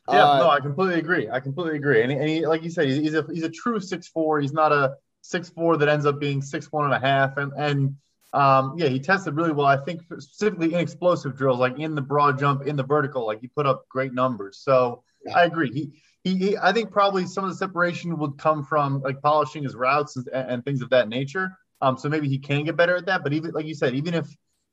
Yeah, 0.09 0.27
uh, 0.27 0.37
no, 0.39 0.49
I 0.49 0.59
completely 0.59 0.97
agree. 0.97 1.29
I 1.29 1.39
completely 1.39 1.75
agree. 1.75 2.01
And, 2.01 2.11
and 2.11 2.27
he, 2.27 2.47
like 2.47 2.63
you 2.63 2.71
said, 2.71 2.87
he's 2.87 3.13
a 3.13 3.23
he's 3.31 3.43
a 3.43 3.49
true 3.49 3.79
six 3.79 4.07
four. 4.07 4.41
He's 4.41 4.53
not 4.53 4.71
a 4.71 4.95
six 5.21 5.49
four 5.49 5.77
that 5.77 5.89
ends 5.89 6.05
up 6.05 6.19
being 6.19 6.41
six 6.41 6.71
one 6.71 6.85
and 6.85 6.93
a 6.93 6.99
half. 6.99 7.37
And 7.37 7.51
and 7.57 7.95
um, 8.33 8.75
yeah, 8.77 8.87
he 8.87 8.99
tested 8.99 9.35
really 9.35 9.51
well. 9.51 9.67
I 9.67 9.77
think 9.77 10.01
specifically 10.03 10.73
in 10.73 10.79
explosive 10.79 11.35
drills, 11.35 11.59
like 11.59 11.79
in 11.79 11.95
the 11.95 12.01
broad 12.01 12.39
jump, 12.39 12.65
in 12.65 12.75
the 12.75 12.83
vertical, 12.83 13.25
like 13.25 13.41
he 13.41 13.47
put 13.47 13.65
up 13.65 13.87
great 13.89 14.13
numbers. 14.13 14.57
So 14.57 15.03
yeah. 15.25 15.37
I 15.37 15.43
agree. 15.45 15.71
He, 15.71 15.91
he, 16.23 16.37
he 16.37 16.57
I 16.57 16.71
think 16.71 16.91
probably 16.91 17.25
some 17.25 17.43
of 17.43 17.49
the 17.49 17.55
separation 17.55 18.17
would 18.17 18.37
come 18.37 18.63
from 18.63 19.01
like 19.01 19.21
polishing 19.21 19.63
his 19.63 19.75
routes 19.75 20.15
and, 20.15 20.27
and 20.33 20.63
things 20.63 20.81
of 20.81 20.89
that 20.91 21.09
nature. 21.09 21.51
Um, 21.81 21.97
so 21.97 22.09
maybe 22.09 22.29
he 22.29 22.37
can 22.37 22.63
get 22.63 22.77
better 22.77 22.95
at 22.95 23.05
that. 23.07 23.23
But 23.23 23.33
even 23.33 23.51
like 23.51 23.65
you 23.65 23.75
said, 23.75 23.95
even 23.95 24.13
if 24.13 24.27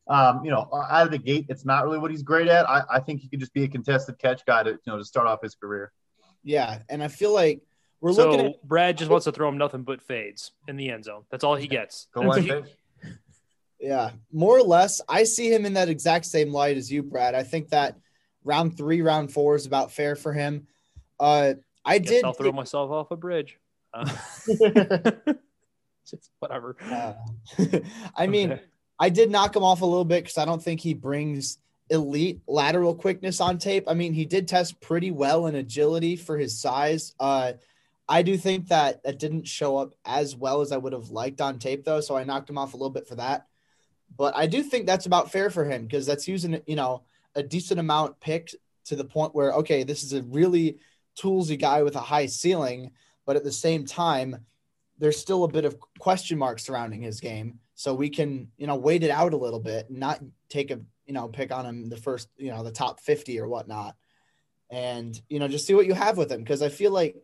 um, 0.08 0.44
you 0.44 0.50
know, 0.50 0.68
out 0.72 1.04
of 1.04 1.10
the 1.10 1.18
gate, 1.18 1.46
it's 1.48 1.64
not 1.64 1.84
really 1.84 1.98
what 1.98 2.10
he's 2.10 2.22
great 2.22 2.48
at. 2.48 2.68
I, 2.68 2.82
I 2.90 3.00
think 3.00 3.20
he 3.20 3.28
could 3.28 3.40
just 3.40 3.52
be 3.52 3.64
a 3.64 3.68
contested 3.68 4.18
catch 4.18 4.44
guy 4.46 4.62
to, 4.62 4.70
you 4.70 4.78
know, 4.86 4.96
to 4.96 5.04
start 5.04 5.26
off 5.26 5.42
his 5.42 5.54
career. 5.54 5.92
Yeah. 6.42 6.78
And 6.88 7.02
I 7.02 7.08
feel 7.08 7.34
like 7.34 7.60
We're 8.00 8.12
so 8.12 8.30
looking 8.30 8.46
at 8.46 8.62
Brad 8.62 8.96
just 8.98 9.10
wants 9.10 9.24
to 9.24 9.32
throw 9.32 9.48
him 9.48 9.58
nothing 9.58 9.82
but 9.82 10.02
fades 10.02 10.52
in 10.68 10.76
the 10.76 10.90
end 10.90 11.04
zone. 11.04 11.24
That's 11.30 11.44
all 11.44 11.56
he 11.56 11.66
gets. 11.66 12.06
Go 12.14 12.30
on, 12.30 12.66
Yeah, 13.80 14.10
more 14.32 14.58
or 14.58 14.62
less. 14.62 15.00
I 15.08 15.22
see 15.24 15.52
him 15.52 15.64
in 15.64 15.74
that 15.74 15.88
exact 15.88 16.24
same 16.26 16.52
light 16.52 16.76
as 16.76 16.90
you, 16.90 17.02
Brad. 17.02 17.34
I 17.36 17.44
think 17.44 17.68
that 17.68 17.96
round 18.42 18.76
three, 18.76 19.02
round 19.02 19.32
four 19.32 19.54
is 19.54 19.66
about 19.66 19.92
fair 19.92 20.16
for 20.16 20.32
him. 20.32 20.66
Uh, 21.20 21.54
I 21.84 21.98
Guess 21.98 22.10
did. 22.10 22.24
I'll 22.24 22.32
throw 22.32 22.50
myself 22.50 22.90
off 22.90 23.10
a 23.12 23.16
bridge. 23.16 23.56
Uh, 23.94 24.04
just 26.06 26.30
whatever. 26.40 26.76
uh, 26.90 27.14
I 28.16 28.26
mean, 28.26 28.52
Okay. 28.52 28.62
I 28.98 29.10
did 29.10 29.30
knock 29.30 29.54
him 29.54 29.62
off 29.62 29.82
a 29.82 29.86
little 29.86 30.04
bit 30.04 30.24
because 30.24 30.38
I 30.38 30.44
don't 30.44 30.62
think 30.62 30.80
he 30.80 30.92
brings 30.94 31.58
elite 31.90 32.40
lateral 32.48 32.94
quickness 32.94 33.40
on 33.40 33.58
tape. 33.58 33.84
I 33.86 33.94
mean, 33.94 34.12
he 34.12 34.24
did 34.24 34.48
test 34.48 34.80
pretty 34.80 35.10
well 35.10 35.46
in 35.46 35.54
agility 35.54 36.16
for 36.16 36.36
his 36.36 36.60
size. 36.60 37.14
Uh, 37.20 37.52
I 38.08 38.22
do 38.22 38.36
think 38.36 38.68
that 38.68 39.02
that 39.02 39.18
didn't 39.18 39.46
show 39.46 39.76
up 39.76 39.94
as 40.04 40.34
well 40.34 40.62
as 40.62 40.72
I 40.72 40.78
would 40.78 40.94
have 40.94 41.10
liked 41.10 41.40
on 41.40 41.58
tape, 41.58 41.84
though. 41.84 42.00
So 42.00 42.16
I 42.16 42.24
knocked 42.24 42.48
him 42.48 42.58
off 42.58 42.72
a 42.72 42.76
little 42.76 42.90
bit 42.90 43.06
for 43.06 43.16
that. 43.16 43.46
But 44.16 44.34
I 44.36 44.46
do 44.46 44.62
think 44.62 44.86
that's 44.86 45.06
about 45.06 45.30
fair 45.30 45.50
for 45.50 45.64
him 45.64 45.82
because 45.82 46.06
that's 46.06 46.26
using, 46.26 46.62
you 46.66 46.76
know, 46.76 47.04
a 47.34 47.42
decent 47.42 47.78
amount 47.78 48.18
picked 48.20 48.54
to 48.86 48.96
the 48.96 49.04
point 49.04 49.34
where, 49.34 49.52
okay, 49.52 49.84
this 49.84 50.02
is 50.02 50.14
a 50.14 50.22
really 50.22 50.78
toolsy 51.20 51.58
guy 51.58 51.82
with 51.82 51.96
a 51.96 52.00
high 52.00 52.26
ceiling. 52.26 52.92
But 53.26 53.36
at 53.36 53.44
the 53.44 53.52
same 53.52 53.84
time, 53.84 54.46
there's 54.98 55.18
still 55.18 55.44
a 55.44 55.48
bit 55.48 55.66
of 55.66 55.76
question 55.98 56.38
marks 56.38 56.64
surrounding 56.64 57.02
his 57.02 57.20
game. 57.20 57.58
So 57.74 57.94
we 57.94 58.08
can, 58.08 58.48
you 58.56 58.66
know, 58.66 58.76
wait 58.76 59.04
it 59.04 59.10
out 59.10 59.34
a 59.34 59.36
little 59.36 59.60
bit, 59.60 59.90
not 59.90 60.20
take 60.48 60.70
a, 60.70 60.80
you 61.06 61.12
know, 61.12 61.28
pick 61.28 61.52
on 61.52 61.66
him 61.66 61.88
the 61.88 61.96
first, 61.96 62.28
you 62.36 62.50
know, 62.50 62.64
the 62.64 62.72
top 62.72 63.00
50 63.00 63.38
or 63.38 63.48
whatnot. 63.48 63.94
And, 64.70 65.20
you 65.28 65.38
know, 65.38 65.48
just 65.48 65.66
see 65.66 65.74
what 65.74 65.86
you 65.86 65.94
have 65.94 66.16
with 66.16 66.32
him. 66.32 66.44
Cause 66.44 66.62
I 66.62 66.70
feel 66.70 66.90
like 66.90 67.16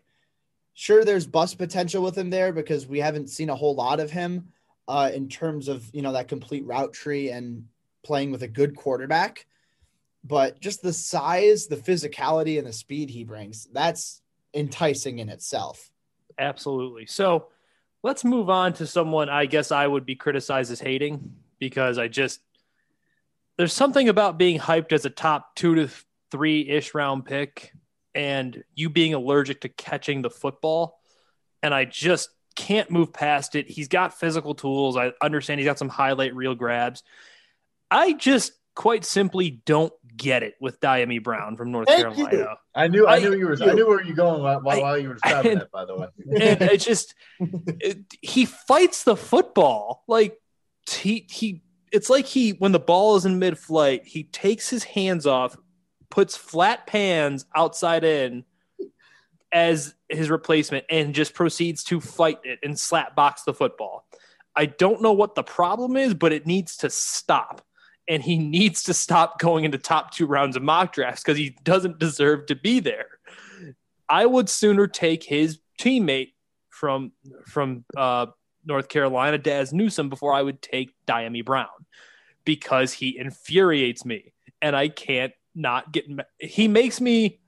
sure 0.75 1.05
there's 1.05 1.27
bust 1.27 1.57
potential 1.57 2.03
with 2.03 2.19
him 2.19 2.31
there 2.31 2.53
because 2.53 2.87
we 2.87 2.99
haven't 2.99 3.31
seen 3.31 3.49
a 3.49 3.55
whole 3.55 3.75
lot 3.75 4.01
of 4.01 4.11
him 4.11 4.49
uh, 4.89 5.11
in 5.15 5.29
terms 5.29 5.69
of, 5.69 5.89
you 5.95 6.03
know, 6.03 6.13
that 6.13 6.29
complete 6.29 6.67
route 6.67 6.93
tree 6.93 7.31
and 7.31 7.65
playing 8.05 8.31
with 8.31 8.43
a 8.43 8.49
good 8.49 8.77
quarterback. 8.77 9.47
But 10.25 10.61
just 10.61 10.83
the 10.83 10.93
size, 10.93 11.67
the 11.67 11.77
physicality, 11.77 12.59
and 12.59 12.67
the 12.67 12.73
speed 12.73 13.11
he 13.11 13.25
brings, 13.25 13.67
that's 13.73 14.23
enticing 14.53 15.19
in 15.19 15.29
itself. 15.29 15.91
Absolutely. 16.39 17.07
So 17.07 17.49
let's 18.03 18.25
move 18.25 18.51
on 18.51 18.73
to 18.75 18.87
someone 18.87 19.29
I 19.29 19.47
guess 19.47 19.71
I 19.71 19.87
would 19.87 20.05
be 20.05 20.17
criticized 20.17 20.73
as 20.73 20.81
hating 20.81 21.35
because 21.59 21.99
I 21.99 22.09
just 22.09 22.41
there's 23.57 23.73
something 23.73 24.09
about 24.09 24.39
being 24.39 24.59
hyped 24.59 24.93
as 24.93 25.05
a 25.05 25.11
top 25.11 25.55
two 25.55 25.75
to 25.77 25.89
three 26.31 26.69
ish 26.69 26.95
round 26.95 27.25
pick 27.25 27.73
and 28.15 28.63
you 28.75 28.91
being 28.91 29.15
allergic 29.15 29.63
to 29.63 29.69
catching 29.69 30.23
the 30.23 30.31
football. 30.31 31.01
And 31.63 31.73
I 31.75 31.85
just 31.85 32.29
can't 32.57 32.91
move 32.91 33.13
past 33.13 33.55
it. 33.57 33.69
He's 33.69 33.89
got 33.89 34.19
physical 34.19 34.55
tools. 34.55 34.97
I 34.97 35.13
understand 35.23 35.61
he's 35.61 35.67
got 35.67 35.79
some 35.79 35.89
highlight 35.89 36.35
reel 36.35 36.55
grabs. 36.55 37.03
I 37.91 38.13
just 38.13 38.53
quite 38.75 39.05
simply 39.05 39.51
don't 39.65 39.93
get 40.17 40.43
it 40.43 40.55
with 40.61 40.81
Dyami 40.81 41.23
Brown 41.23 41.57
from 41.57 41.71
North 41.71 41.87
Thank 41.89 42.17
you. 42.19 42.27
Carolina. 42.27 42.57
I 42.75 42.89
knew, 42.89 43.07
I, 43.07 43.17
I- 43.17 43.19
knew 43.21 43.37
you 43.37 43.47
were, 43.47 43.57
I 43.63 43.73
knew 43.73 43.87
where 43.89 44.03
you 44.03 44.15
going 44.15 44.43
while, 44.43 44.61
while, 44.61 44.77
I- 44.79 44.81
while 44.81 44.99
you 44.99 45.09
were 45.09 45.15
describing 45.15 45.53
and- 45.53 45.61
that. 45.63 45.71
By 45.71 45.85
the 45.85 45.97
way, 45.97 46.07
and 46.31 46.63
it 46.63 46.81
just 46.81 47.15
it, 47.39 47.99
he 48.21 48.45
fights 48.47 49.05
the 49.05 49.17
football 49.17 50.05
like 50.09 50.37
he 50.91 51.27
he 51.31 51.63
it's 51.93 52.11
like 52.11 52.27
he 52.27 52.51
when 52.51 52.73
the 52.73 52.79
ball 52.81 53.17
is 53.17 53.25
in 53.25 53.39
mid-flight 53.39 54.03
he 54.05 54.25
takes 54.25 54.69
his 54.69 54.83
hands 54.85 55.27
off 55.27 55.57
puts 56.15 56.37
flat 56.37 56.87
pans 56.87 57.45
outside 57.57 58.05
in 58.05 58.45
as 59.53 59.97
his 60.09 60.31
replacement 60.31 60.85
and 60.89 61.13
just 61.13 61.35
proceeds 61.35 61.83
to 61.83 62.01
fight 62.01 62.39
it 62.45 62.61
and 62.63 62.79
slap 62.79 63.17
box 63.17 63.43
the 63.43 63.53
football. 63.53 64.07
I 64.55 64.67
don't 64.67 65.03
know 65.03 65.13
what 65.13 65.35
the 65.35 65.43
problem 65.43 65.97
is 65.97 66.15
but 66.15 66.33
it 66.33 66.47
needs 66.47 66.77
to 66.79 66.91
stop. 66.91 67.63
And 68.07 68.23
he 68.23 68.39
needs 68.59 68.85
to 68.85 68.95
stop 68.95 69.41
going 69.41 69.65
into 69.65 69.77
top 69.77 70.13
two 70.13 70.27
rounds 70.27 70.55
of 70.55 70.63
mock 70.63 70.93
drafts 70.93 71.25
because 71.25 71.37
he 71.37 71.57
doesn't 71.65 71.99
deserve 71.99 72.47
to 72.47 72.55
be 72.55 72.79
there. 72.79 73.19
I 74.09 74.25
would 74.25 74.49
sooner 74.49 74.87
take 74.87 75.25
his 75.25 75.59
teammate 75.81 76.35
from 76.71 77.11
from 77.49 77.85
uh, 77.97 78.27
North 78.65 78.89
Carolina, 78.89 79.39
Dazz 79.39 79.73
Newsome, 79.73 80.11
before 80.11 80.33
I 80.33 80.43
would 80.43 80.63
take 80.63 80.95
Dyami 81.09 81.45
Brown 81.45 81.67
because 82.45 82.93
he 82.93 83.19
infuriates 83.19 84.05
me 84.05 84.33
and 84.63 84.77
I 84.77 84.89
can't 84.89 85.33
not 85.55 85.93
get. 85.93 86.07
He 86.39 86.69
makes 86.69 87.01
me 87.01 87.41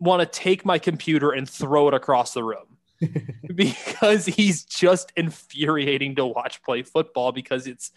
want 0.00 0.20
to 0.20 0.26
take 0.26 0.64
my 0.64 0.78
computer 0.78 1.30
and 1.32 1.48
throw 1.48 1.88
it 1.88 1.94
across 1.94 2.32
the 2.32 2.44
room 2.44 2.78
because 3.54 4.26
he's 4.26 4.64
just 4.64 5.12
infuriating 5.16 6.16
to 6.16 6.26
watch 6.26 6.62
play 6.62 6.82
football 6.82 7.32
because 7.32 7.66
it's 7.66 7.90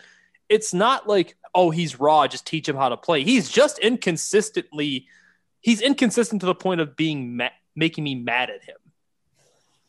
it's 0.50 0.74
not 0.74 1.08
like 1.08 1.38
oh 1.56 1.70
he's 1.70 2.00
raw 2.00 2.28
just 2.28 2.46
teach 2.46 2.68
him 2.68 2.76
how 2.76 2.89
to 2.89 2.98
play 2.98 3.24
he's 3.24 3.50
just 3.50 3.80
inconsistently 3.80 5.08
he's 5.60 5.82
inconsistent 5.82 6.42
to 6.42 6.46
the 6.46 6.56
point 6.56 6.82
of 6.82 6.96
being 6.96 7.38
ma- 7.38 7.50
making 7.76 8.04
me 8.04 8.16
mad 8.16 8.50
at 8.50 8.64
him 8.64 8.78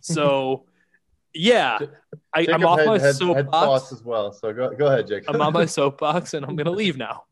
so 0.01 0.65
yeah 1.35 1.79
I, 2.35 2.47
i'm 2.53 2.65
off 2.65 2.79
had, 2.79 2.87
my 2.87 2.99
had, 2.99 3.15
soapbox 3.15 3.91
as 3.91 4.03
well. 4.03 4.33
So 4.33 4.53
go, 4.53 4.71
go 4.71 4.87
ahead, 4.87 5.07
Jake. 5.07 5.25
i'm 5.29 5.41
on 5.41 5.53
my 5.53 5.67
soapbox 5.77 6.35
and 6.35 6.45
i'm 6.45 6.57
gonna 6.57 6.71
leave 6.71 6.97
now 6.97 7.25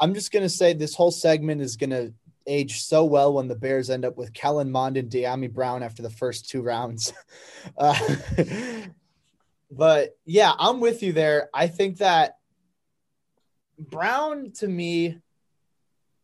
I'm 0.00 0.14
just 0.14 0.32
gonna 0.32 0.48
say 0.48 0.72
this 0.72 0.94
whole 0.94 1.10
segment 1.10 1.60
is 1.60 1.76
gonna 1.76 2.12
age 2.46 2.82
so 2.82 3.04
well 3.04 3.34
when 3.34 3.48
the 3.48 3.54
Bears 3.54 3.90
end 3.90 4.04
up 4.04 4.16
with 4.16 4.32
Kellen 4.32 4.70
Mond 4.70 4.96
and 4.96 5.10
Dyami 5.10 5.52
Brown 5.52 5.82
after 5.82 6.02
the 6.02 6.10
first 6.10 6.48
two 6.48 6.62
rounds. 6.62 7.12
Uh, 7.76 7.94
but 9.70 10.16
yeah, 10.24 10.52
I'm 10.58 10.80
with 10.80 11.02
you 11.02 11.12
there. 11.12 11.50
I 11.52 11.66
think 11.66 11.98
that 11.98 12.36
Brown 13.78 14.52
to 14.58 14.68
me, 14.68 15.18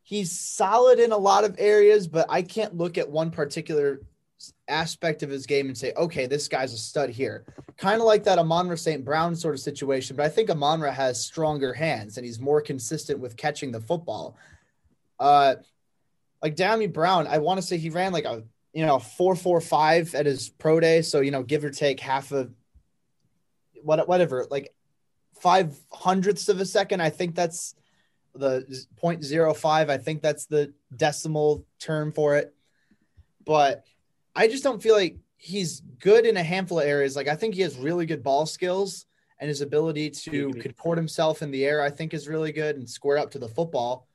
he's 0.03 0.39
solid 0.39 1.01
in 1.01 1.13
a 1.13 1.19
lot 1.19 1.45
of 1.45 1.57
areas, 1.59 2.07
but 2.07 2.27
I 2.31 2.43
can't 2.43 2.77
look 2.77 2.97
at 2.99 3.11
one 3.11 3.31
particular 3.31 4.01
aspect 4.69 5.23
of 5.23 5.31
his 5.31 5.47
game 5.47 5.67
and 5.67 5.77
say, 5.77 5.93
okay, 5.97 6.27
this 6.27 6.49
guy's 6.49 6.73
a 6.73 6.79
stud 6.79 7.11
here. 7.11 7.45
Kind 7.77 8.01
of 8.01 8.07
like 8.07 8.25
that 8.25 8.39
Amon-Ra 8.39 8.77
St. 8.77 9.05
Brown 9.05 9.35
sort 9.37 9.55
of 9.55 9.61
situation, 9.61 10.17
but 10.17 10.27
I 10.27 10.29
think 10.29 10.51
Amon-Ra 10.51 10.91
has 10.91 11.25
stronger 11.25 11.73
hands 11.73 12.17
and 12.17 12.25
he's 12.25 12.41
more 12.41 12.61
consistent 12.61 13.21
with 13.21 13.37
catching 13.37 13.73
the 13.73 13.81
football. 13.81 14.37
Uh, 15.19 15.57
like 16.43 16.57
Dyami 16.57 16.93
Brown, 16.93 17.27
I 17.27 17.39
want 17.39 17.59
to 17.59 17.67
say 17.67 17.79
he 17.79 17.91
ran 17.91 18.13
like 18.13 18.27
a 18.27 18.43
you 18.73 18.85
know 18.85 18.99
four 18.99 19.35
four 19.37 19.61
five 19.61 20.15
at 20.15 20.27
his 20.27 20.51
pro 20.51 20.81
day, 20.81 21.01
so 21.01 21.21
you 21.21 21.31
know 21.31 21.43
give 21.43 21.65
or 21.65 21.71
take 21.71 22.01
half 22.01 22.33
of 22.33 22.53
what 23.83 24.07
whatever 24.07 24.47
like 24.51 24.75
five 25.41 25.75
hundredths 25.91 26.49
of 26.49 26.61
a 26.61 26.67
second. 26.67 27.01
I 27.01 27.11
think 27.11 27.35
that's 27.35 27.75
the 28.35 28.85
0.05. 29.03 29.91
I 29.91 29.99
think 29.99 30.23
that's 30.23 30.47
the 30.47 30.73
decimal 30.95 31.65
term 31.79 32.13
for 32.13 32.37
it. 32.37 32.55
But 33.47 33.85
I 34.35 34.49
just 34.49 34.65
don't 34.65 34.83
feel 34.83 34.95
like 34.95 35.19
he's 35.37 35.81
good 36.01 36.27
in 36.27 36.37
a 36.37 36.43
handful 36.43 36.81
of 36.81 36.87
areas. 36.87 37.17
Like 37.17 37.29
I 37.29 37.37
think 37.37 37.55
he 37.55 37.63
has 37.63 37.77
really 37.77 38.07
good 38.07 38.23
ball 38.23 38.47
skills 38.47 39.07
and 39.39 39.49
his 39.49 39.61
ability 39.61 40.11
to 40.11 40.53
contort 40.55 40.97
himself 40.97 41.43
in 41.43 41.51
the 41.51 41.65
air, 41.65 41.83
I 41.83 41.91
think 41.91 42.15
is 42.15 42.29
really 42.29 42.53
good 42.53 42.77
and 42.77 42.89
square 42.89 43.19
up 43.19 43.31
to 43.33 43.39
the 43.39 43.49
football. 43.49 44.07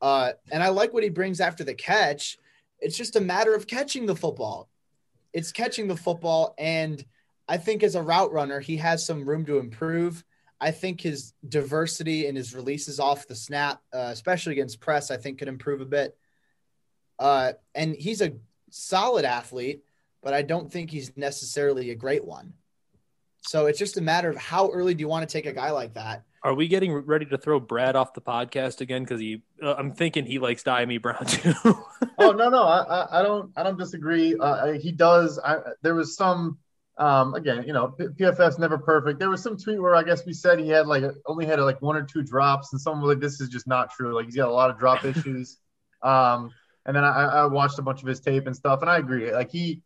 Uh, 0.00 0.32
and 0.50 0.62
I 0.62 0.68
like 0.68 0.92
what 0.92 1.02
he 1.02 1.08
brings 1.08 1.40
after 1.40 1.64
the 1.64 1.74
catch. 1.74 2.38
It's 2.78 2.96
just 2.96 3.16
a 3.16 3.20
matter 3.20 3.54
of 3.54 3.66
catching 3.66 4.06
the 4.06 4.16
football. 4.16 4.68
It's 5.32 5.52
catching 5.52 5.88
the 5.88 5.96
football. 5.96 6.54
And 6.58 7.04
I 7.48 7.56
think 7.56 7.82
as 7.82 7.94
a 7.94 8.02
route 8.02 8.32
runner, 8.32 8.60
he 8.60 8.76
has 8.78 9.04
some 9.04 9.28
room 9.28 9.44
to 9.46 9.58
improve. 9.58 10.24
I 10.60 10.70
think 10.70 11.00
his 11.00 11.32
diversity 11.48 12.26
and 12.26 12.36
his 12.36 12.54
releases 12.54 13.00
off 13.00 13.26
the 13.26 13.34
snap, 13.34 13.80
uh, 13.92 14.10
especially 14.12 14.52
against 14.52 14.80
press, 14.80 15.10
I 15.10 15.16
think 15.16 15.38
could 15.38 15.48
improve 15.48 15.80
a 15.80 15.86
bit. 15.86 16.16
Uh, 17.18 17.52
and 17.74 17.94
he's 17.94 18.20
a 18.20 18.34
solid 18.70 19.24
athlete, 19.24 19.84
but 20.22 20.34
I 20.34 20.42
don't 20.42 20.70
think 20.70 20.90
he's 20.90 21.16
necessarily 21.16 21.90
a 21.90 21.94
great 21.94 22.24
one. 22.24 22.54
So 23.42 23.66
it's 23.66 23.78
just 23.78 23.96
a 23.96 24.02
matter 24.02 24.28
of 24.28 24.36
how 24.36 24.70
early 24.70 24.94
do 24.94 25.00
you 25.00 25.08
want 25.08 25.28
to 25.28 25.32
take 25.32 25.46
a 25.46 25.52
guy 25.52 25.70
like 25.70 25.94
that? 25.94 26.24
are 26.42 26.54
we 26.54 26.68
getting 26.68 26.94
ready 26.94 27.26
to 27.26 27.36
throw 27.36 27.60
brad 27.60 27.94
off 27.96 28.14
the 28.14 28.20
podcast 28.22 28.80
again 28.80 29.02
because 29.02 29.20
he 29.20 29.42
uh, 29.62 29.74
i'm 29.74 29.92
thinking 29.92 30.24
he 30.24 30.38
likes 30.38 30.62
dyami 30.62 30.98
brown 31.00 31.22
too 31.26 31.52
oh 32.20 32.32
no, 32.32 32.48
no, 32.48 32.62
I, 32.62 32.82
I, 32.82 33.20
I 33.20 33.22
don't, 33.22 33.50
I 33.56 33.62
don't 33.62 33.78
disagree. 33.78 34.36
Uh, 34.38 34.72
he 34.72 34.92
does. 34.92 35.38
I, 35.38 35.58
there 35.82 35.94
was 35.94 36.16
some, 36.16 36.58
um, 36.98 37.34
again, 37.34 37.64
you 37.66 37.72
know, 37.72 37.88
P- 37.88 38.06
PFF's 38.06 38.58
never 38.58 38.78
perfect. 38.78 39.18
There 39.18 39.30
was 39.30 39.42
some 39.42 39.56
tweet 39.56 39.80
where 39.80 39.94
I 39.94 40.02
guess 40.02 40.24
we 40.26 40.32
said 40.32 40.60
he 40.60 40.68
had 40.68 40.86
like 40.86 41.04
only 41.26 41.46
had 41.46 41.58
like 41.60 41.80
one 41.80 41.96
or 41.96 42.02
two 42.02 42.22
drops, 42.22 42.72
and 42.72 42.80
someone 42.80 43.02
was 43.02 43.14
like, 43.14 43.20
"This 43.20 43.40
is 43.40 43.48
just 43.48 43.66
not 43.66 43.90
true." 43.90 44.14
Like 44.14 44.26
he's 44.26 44.36
got 44.36 44.48
a 44.48 44.52
lot 44.52 44.70
of 44.70 44.78
drop 44.78 45.04
issues. 45.04 45.58
Um, 46.02 46.50
and 46.90 46.96
then 46.96 47.04
I, 47.04 47.26
I 47.26 47.46
watched 47.46 47.78
a 47.78 47.82
bunch 47.82 48.02
of 48.02 48.08
his 48.08 48.18
tape 48.18 48.48
and 48.48 48.56
stuff, 48.56 48.80
and 48.80 48.90
I 48.90 48.98
agree. 48.98 49.32
Like 49.32 49.52
he, 49.52 49.80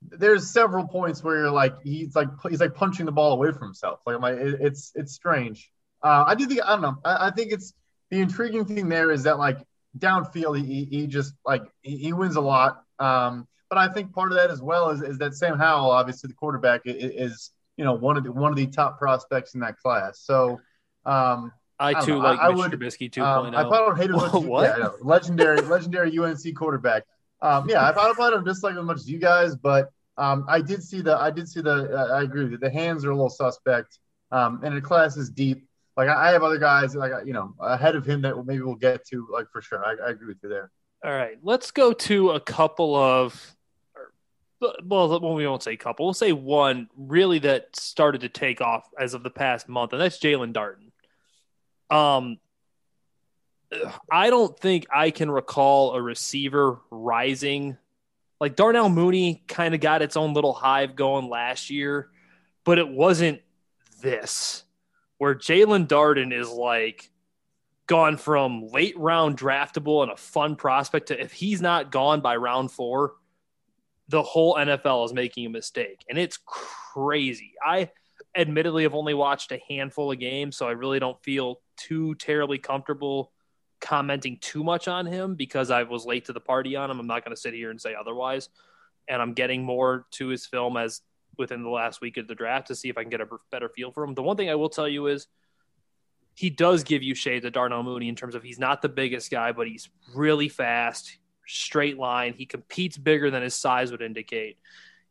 there's 0.00 0.48
several 0.48 0.86
points 0.86 1.24
where 1.24 1.38
you're 1.38 1.50
like 1.50 1.74
he's 1.82 2.14
like 2.14 2.28
he's 2.48 2.60
like 2.60 2.72
punching 2.72 3.04
the 3.04 3.10
ball 3.10 3.32
away 3.32 3.50
from 3.50 3.62
himself. 3.62 3.98
Like 4.06 4.14
I'm 4.14 4.22
like 4.22 4.36
it, 4.36 4.60
it's 4.60 4.92
it's 4.94 5.12
strange. 5.12 5.72
Uh, 6.04 6.22
I 6.24 6.36
do 6.36 6.46
think 6.46 6.60
I 6.64 6.68
don't 6.68 6.82
know. 6.82 6.98
I, 7.04 7.26
I 7.26 7.30
think 7.32 7.52
it's 7.52 7.74
the 8.12 8.20
intriguing 8.20 8.64
thing 8.64 8.88
there 8.88 9.10
is 9.10 9.24
that 9.24 9.40
like 9.40 9.58
downfield 9.98 10.64
he, 10.64 10.84
he 10.84 11.08
just 11.08 11.34
like 11.44 11.62
he, 11.82 11.96
he 11.96 12.12
wins 12.12 12.36
a 12.36 12.40
lot. 12.40 12.80
Um, 13.00 13.48
but 13.68 13.78
I 13.78 13.92
think 13.92 14.12
part 14.12 14.30
of 14.30 14.38
that 14.38 14.52
as 14.52 14.62
well 14.62 14.90
is, 14.90 15.02
is 15.02 15.18
that 15.18 15.34
Sam 15.34 15.58
Howell, 15.58 15.90
obviously 15.90 16.28
the 16.28 16.34
quarterback, 16.34 16.82
is, 16.84 17.50
you 17.76 17.84
know 17.84 17.94
one 17.94 18.16
of 18.16 18.22
the 18.22 18.30
one 18.30 18.52
of 18.52 18.56
the 18.56 18.68
top 18.68 19.00
prospects 19.00 19.54
in 19.54 19.60
that 19.62 19.78
class. 19.78 20.20
So 20.20 20.60
um, 21.04 21.50
I, 21.78 21.90
I 21.90 22.04
too 22.04 22.14
know, 22.14 22.18
like 22.20 22.40
I, 22.40 22.48
Mitch 22.48 22.56
I 22.56 22.68
would, 22.68 22.72
Trubisky 22.72 23.10
2.0. 23.10 23.48
Um, 23.48 23.54
I 23.54 23.64
probably 23.64 24.00
hated 24.00 24.16
what? 24.48 24.78
Yeah, 24.78 24.88
legendary 25.00 25.60
legendary 25.62 26.16
UNC 26.18 26.56
quarterback. 26.56 27.04
Um, 27.42 27.68
yeah, 27.68 27.86
I 27.86 27.92
probably 27.92 28.14
played 28.14 28.32
him 28.32 28.44
just 28.44 28.62
like 28.62 28.76
as 28.76 28.84
much 28.84 28.96
as 28.98 29.10
you 29.10 29.18
guys, 29.18 29.54
but 29.54 29.90
um, 30.16 30.46
I 30.48 30.60
did 30.60 30.82
see 30.82 31.02
the 31.02 31.16
I 31.16 31.30
did 31.30 31.48
see 31.48 31.60
the 31.60 31.94
uh, 31.94 32.16
I 32.16 32.22
agree 32.22 32.44
with 32.44 32.52
you. 32.52 32.58
The 32.58 32.70
hands 32.70 33.04
are 33.04 33.10
a 33.10 33.14
little 33.14 33.28
suspect, 33.28 33.98
um, 34.32 34.60
and 34.64 34.76
the 34.76 34.80
class 34.80 35.16
is 35.16 35.30
deep. 35.30 35.66
Like 35.96 36.08
I, 36.08 36.28
I 36.28 36.32
have 36.32 36.42
other 36.42 36.58
guys 36.58 36.94
like 36.94 37.12
you 37.26 37.34
know 37.34 37.54
ahead 37.60 37.94
of 37.94 38.06
him 38.06 38.22
that 38.22 38.42
maybe 38.46 38.62
we'll 38.62 38.74
get 38.74 39.06
to 39.08 39.26
like 39.30 39.46
for 39.52 39.60
sure. 39.60 39.84
I, 39.84 39.96
I 40.06 40.10
agree 40.10 40.28
with 40.28 40.38
you 40.42 40.48
there. 40.48 40.70
All 41.04 41.12
right, 41.12 41.38
let's 41.42 41.70
go 41.70 41.92
to 41.92 42.30
a 42.30 42.40
couple 42.40 42.96
of 42.96 43.56
well, 44.60 45.34
we 45.34 45.46
won't 45.46 45.62
say 45.62 45.76
couple. 45.76 46.06
We'll 46.06 46.14
say 46.14 46.32
one 46.32 46.88
really 46.96 47.38
that 47.40 47.76
started 47.76 48.22
to 48.22 48.28
take 48.28 48.60
off 48.60 48.88
as 48.98 49.14
of 49.14 49.22
the 49.22 49.30
past 49.30 49.68
month, 49.68 49.92
and 49.92 50.00
that's 50.00 50.18
Jaelon 50.18 50.52
Darden. 50.52 50.85
Um, 51.90 52.38
I 54.10 54.30
don't 54.30 54.58
think 54.58 54.86
I 54.94 55.10
can 55.10 55.30
recall 55.30 55.94
a 55.94 56.02
receiver 56.02 56.80
rising 56.90 57.76
like 58.40 58.56
Darnell 58.56 58.88
Mooney 58.88 59.42
kind 59.48 59.74
of 59.74 59.80
got 59.80 60.02
its 60.02 60.16
own 60.16 60.34
little 60.34 60.52
hive 60.52 60.94
going 60.94 61.28
last 61.28 61.70
year, 61.70 62.10
but 62.64 62.78
it 62.78 62.88
wasn't 62.88 63.40
this 64.02 64.64
where 65.18 65.34
Jaelon 65.34 65.86
Darden 65.86 66.38
is 66.38 66.50
like 66.50 67.10
gone 67.86 68.16
from 68.16 68.68
late 68.68 68.98
round 68.98 69.38
draftable 69.38 70.02
and 70.02 70.12
a 70.12 70.16
fun 70.16 70.56
prospect 70.56 71.08
to 71.08 71.20
if 71.20 71.32
he's 71.32 71.62
not 71.62 71.90
gone 71.90 72.20
by 72.20 72.36
round 72.36 72.70
four, 72.70 73.14
the 74.08 74.22
whole 74.22 74.56
NFL 74.56 75.06
is 75.06 75.12
making 75.14 75.46
a 75.46 75.50
mistake. 75.50 76.04
And 76.08 76.18
it's 76.18 76.38
crazy. 76.44 77.54
I 77.64 77.90
admittedly 78.36 78.82
have 78.84 78.94
only 78.94 79.14
watched 79.14 79.52
a 79.52 79.60
handful 79.68 80.12
of 80.12 80.18
games, 80.18 80.56
so 80.56 80.68
I 80.68 80.72
really 80.72 80.98
don't 80.98 81.22
feel 81.22 81.60
too 81.76 82.14
terribly 82.16 82.58
comfortable 82.58 83.32
commenting 83.80 84.38
too 84.40 84.64
much 84.64 84.88
on 84.88 85.06
him 85.06 85.34
because 85.34 85.70
I 85.70 85.82
was 85.82 86.06
late 86.06 86.26
to 86.26 86.32
the 86.32 86.40
party 86.40 86.76
on 86.76 86.90
him. 86.90 86.98
I'm 86.98 87.06
not 87.06 87.24
going 87.24 87.34
to 87.34 87.40
sit 87.40 87.54
here 87.54 87.70
and 87.70 87.80
say 87.80 87.94
otherwise. 87.98 88.48
And 89.08 89.22
I'm 89.22 89.34
getting 89.34 89.62
more 89.64 90.06
to 90.12 90.28
his 90.28 90.46
film 90.46 90.76
as 90.76 91.02
within 91.38 91.62
the 91.62 91.68
last 91.68 92.00
week 92.00 92.16
of 92.16 92.26
the 92.26 92.34
draft 92.34 92.68
to 92.68 92.74
see 92.74 92.88
if 92.88 92.96
I 92.98 93.02
can 93.02 93.10
get 93.10 93.20
a 93.20 93.28
better 93.50 93.68
feel 93.68 93.92
for 93.92 94.02
him. 94.02 94.14
The 94.14 94.22
one 94.22 94.36
thing 94.36 94.50
I 94.50 94.54
will 94.54 94.70
tell 94.70 94.88
you 94.88 95.06
is 95.06 95.26
he 96.34 96.50
does 96.50 96.82
give 96.82 97.02
you 97.02 97.14
shades 97.14 97.44
of 97.44 97.52
Darnell 97.52 97.82
Mooney 97.82 98.08
in 98.08 98.16
terms 98.16 98.34
of 98.34 98.42
he's 98.42 98.58
not 98.58 98.82
the 98.82 98.88
biggest 98.88 99.30
guy, 99.30 99.52
but 99.52 99.66
he's 99.66 99.88
really 100.14 100.48
fast, 100.48 101.18
straight 101.46 101.98
line. 101.98 102.34
He 102.34 102.46
competes 102.46 102.98
bigger 102.98 103.30
than 103.30 103.42
his 103.42 103.54
size 103.54 103.90
would 103.90 104.02
indicate. 104.02 104.58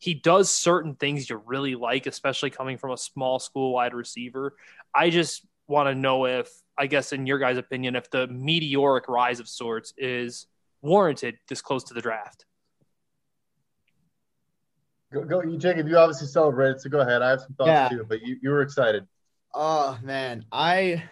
He 0.05 0.13
does 0.13 0.51
certain 0.51 0.93
things 0.93 1.27
you 1.31 1.41
really 1.47 1.73
like, 1.73 2.05
especially 2.05 2.51
coming 2.51 2.77
from 2.77 2.91
a 2.91 2.97
small 2.97 3.39
school 3.39 3.73
wide 3.73 3.95
receiver. 3.95 4.55
I 4.93 5.09
just 5.09 5.43
want 5.67 5.89
to 5.89 5.95
know 5.95 6.27
if 6.27 6.47
I 6.77 6.85
guess, 6.85 7.11
in 7.11 7.25
your 7.25 7.39
guys' 7.39 7.57
opinion, 7.57 7.95
if 7.95 8.11
the 8.11 8.27
meteoric 8.27 9.07
rise 9.07 9.39
of 9.39 9.49
sorts 9.49 9.95
is 9.97 10.45
warranted 10.83 11.39
this 11.49 11.59
close 11.63 11.85
to 11.85 11.95
the 11.95 12.01
draft. 12.01 12.45
Go, 15.11 15.23
go 15.23 15.57
Jacob. 15.57 15.87
You 15.87 15.97
obviously 15.97 16.27
celebrated, 16.27 16.81
so 16.81 16.91
go 16.91 16.99
ahead. 16.99 17.23
I 17.23 17.31
have 17.31 17.41
some 17.41 17.55
thoughts 17.55 17.69
yeah. 17.69 17.89
too, 17.89 18.05
but 18.07 18.21
you, 18.21 18.37
you 18.43 18.51
were 18.51 18.61
excited. 18.61 19.07
Oh 19.55 19.97
man, 20.03 20.45
I 20.51 21.03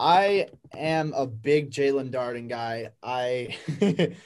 I 0.00 0.48
am 0.76 1.12
a 1.14 1.28
big 1.28 1.70
Jaelon 1.70 2.10
Darden 2.10 2.48
guy. 2.48 2.88
I 3.04 3.56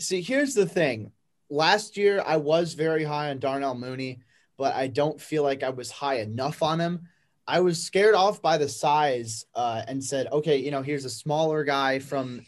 see. 0.00 0.20
Here's 0.20 0.54
the 0.54 0.66
thing. 0.66 1.12
Last 1.50 1.96
year, 1.96 2.22
I 2.24 2.36
was 2.36 2.74
very 2.74 3.02
high 3.02 3.30
on 3.30 3.40
Darnell 3.40 3.74
Mooney, 3.74 4.20
but 4.56 4.74
I 4.74 4.86
don't 4.86 5.20
feel 5.20 5.42
like 5.42 5.62
I 5.64 5.70
was 5.70 5.90
high 5.90 6.20
enough 6.20 6.62
on 6.62 6.80
him. 6.80 7.08
I 7.46 7.60
was 7.60 7.82
scared 7.82 8.14
off 8.14 8.40
by 8.40 8.56
the 8.56 8.68
size 8.68 9.44
uh, 9.56 9.82
and 9.88 10.02
said, 10.02 10.28
okay, 10.30 10.58
you 10.58 10.70
know, 10.70 10.82
here's 10.82 11.04
a 11.04 11.10
smaller 11.10 11.64
guy 11.64 11.98
from 11.98 12.46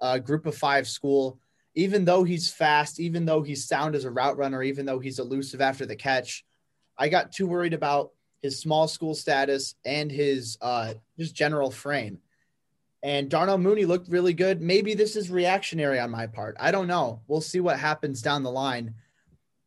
a 0.00 0.20
group 0.20 0.46
of 0.46 0.56
five 0.56 0.86
school. 0.86 1.40
Even 1.74 2.04
though 2.04 2.22
he's 2.22 2.52
fast, 2.52 3.00
even 3.00 3.24
though 3.24 3.42
he's 3.42 3.66
sound 3.66 3.96
as 3.96 4.04
a 4.04 4.10
route 4.10 4.36
runner, 4.36 4.62
even 4.62 4.86
though 4.86 5.00
he's 5.00 5.18
elusive 5.18 5.60
after 5.60 5.84
the 5.84 5.96
catch, 5.96 6.44
I 6.96 7.08
got 7.08 7.32
too 7.32 7.48
worried 7.48 7.74
about 7.74 8.12
his 8.42 8.60
small 8.60 8.86
school 8.86 9.16
status 9.16 9.74
and 9.84 10.12
his 10.12 10.56
uh, 10.60 10.94
just 11.18 11.34
general 11.34 11.72
frame. 11.72 12.18
And 13.04 13.28
Darnell 13.28 13.58
Mooney 13.58 13.84
looked 13.84 14.08
really 14.08 14.32
good. 14.32 14.62
Maybe 14.62 14.94
this 14.94 15.14
is 15.14 15.30
reactionary 15.30 16.00
on 16.00 16.10
my 16.10 16.26
part. 16.26 16.56
I 16.58 16.70
don't 16.70 16.86
know. 16.86 17.20
We'll 17.28 17.42
see 17.42 17.60
what 17.60 17.78
happens 17.78 18.22
down 18.22 18.42
the 18.42 18.50
line. 18.50 18.94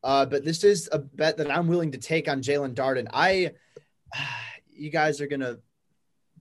Uh, 0.03 0.25
but 0.25 0.43
this 0.43 0.63
is 0.63 0.89
a 0.91 0.97
bet 0.97 1.37
that 1.37 1.51
I'm 1.51 1.67
willing 1.67 1.91
to 1.91 1.99
take 1.99 2.27
on 2.27 2.41
Jaelon 2.41 2.73
Darden. 2.73 3.07
I 3.13 3.51
you 4.73 4.89
guys 4.89 5.21
are 5.21 5.27
gonna 5.27 5.57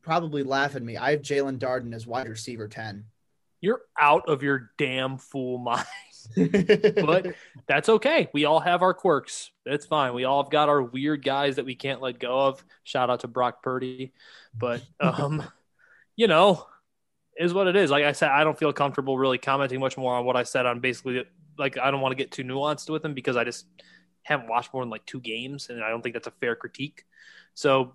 probably 0.00 0.42
laugh 0.42 0.74
at 0.74 0.82
me. 0.82 0.96
I 0.96 1.10
have 1.10 1.20
Jaelon 1.20 1.58
Darden 1.58 1.94
as 1.94 2.06
wide 2.06 2.28
receiver 2.28 2.66
ten. 2.66 3.04
You're 3.60 3.82
out 3.98 4.28
of 4.28 4.42
your 4.42 4.70
damn 4.78 5.18
fool 5.18 5.58
mind. 5.58 5.84
but 6.36 7.34
that's 7.66 7.88
okay. 7.88 8.28
We 8.32 8.46
all 8.46 8.60
have 8.60 8.80
our 8.80 8.94
quirks. 8.94 9.50
That's 9.66 9.84
fine. 9.84 10.14
We 10.14 10.24
all 10.24 10.42
have 10.42 10.50
got 10.50 10.70
our 10.70 10.82
weird 10.82 11.22
guys 11.24 11.56
that 11.56 11.66
we 11.66 11.74
can't 11.74 12.00
let 12.00 12.18
go 12.18 12.46
of. 12.46 12.64
Shout 12.84 13.10
out 13.10 13.20
to 13.20 13.28
Brock 13.28 13.62
Purdy. 13.62 14.12
But 14.54 14.82
um, 15.00 15.42
you 16.16 16.26
know, 16.26 16.66
is 17.38 17.54
what 17.54 17.66
it 17.66 17.76
is. 17.76 17.90
Like 17.90 18.04
I 18.04 18.12
said, 18.12 18.30
I 18.30 18.44
don't 18.44 18.58
feel 18.58 18.72
comfortable 18.72 19.18
really 19.18 19.38
commenting 19.38 19.80
much 19.80 19.96
more 19.96 20.14
on 20.14 20.24
what 20.24 20.36
I 20.36 20.42
said 20.42 20.66
on 20.66 20.80
basically 20.80 21.24
like 21.58 21.78
I 21.78 21.90
don't 21.90 22.00
want 22.00 22.12
to 22.12 22.16
get 22.16 22.30
too 22.30 22.44
nuanced 22.44 22.90
with 22.90 23.04
him 23.04 23.14
because 23.14 23.36
I 23.36 23.44
just 23.44 23.66
haven't 24.22 24.48
watched 24.48 24.72
more 24.74 24.82
than 24.82 24.90
like 24.90 25.06
two 25.06 25.20
games 25.20 25.68
and 25.70 25.82
I 25.82 25.88
don't 25.88 26.02
think 26.02 26.14
that's 26.14 26.26
a 26.26 26.32
fair 26.32 26.56
critique. 26.56 27.04
So 27.54 27.94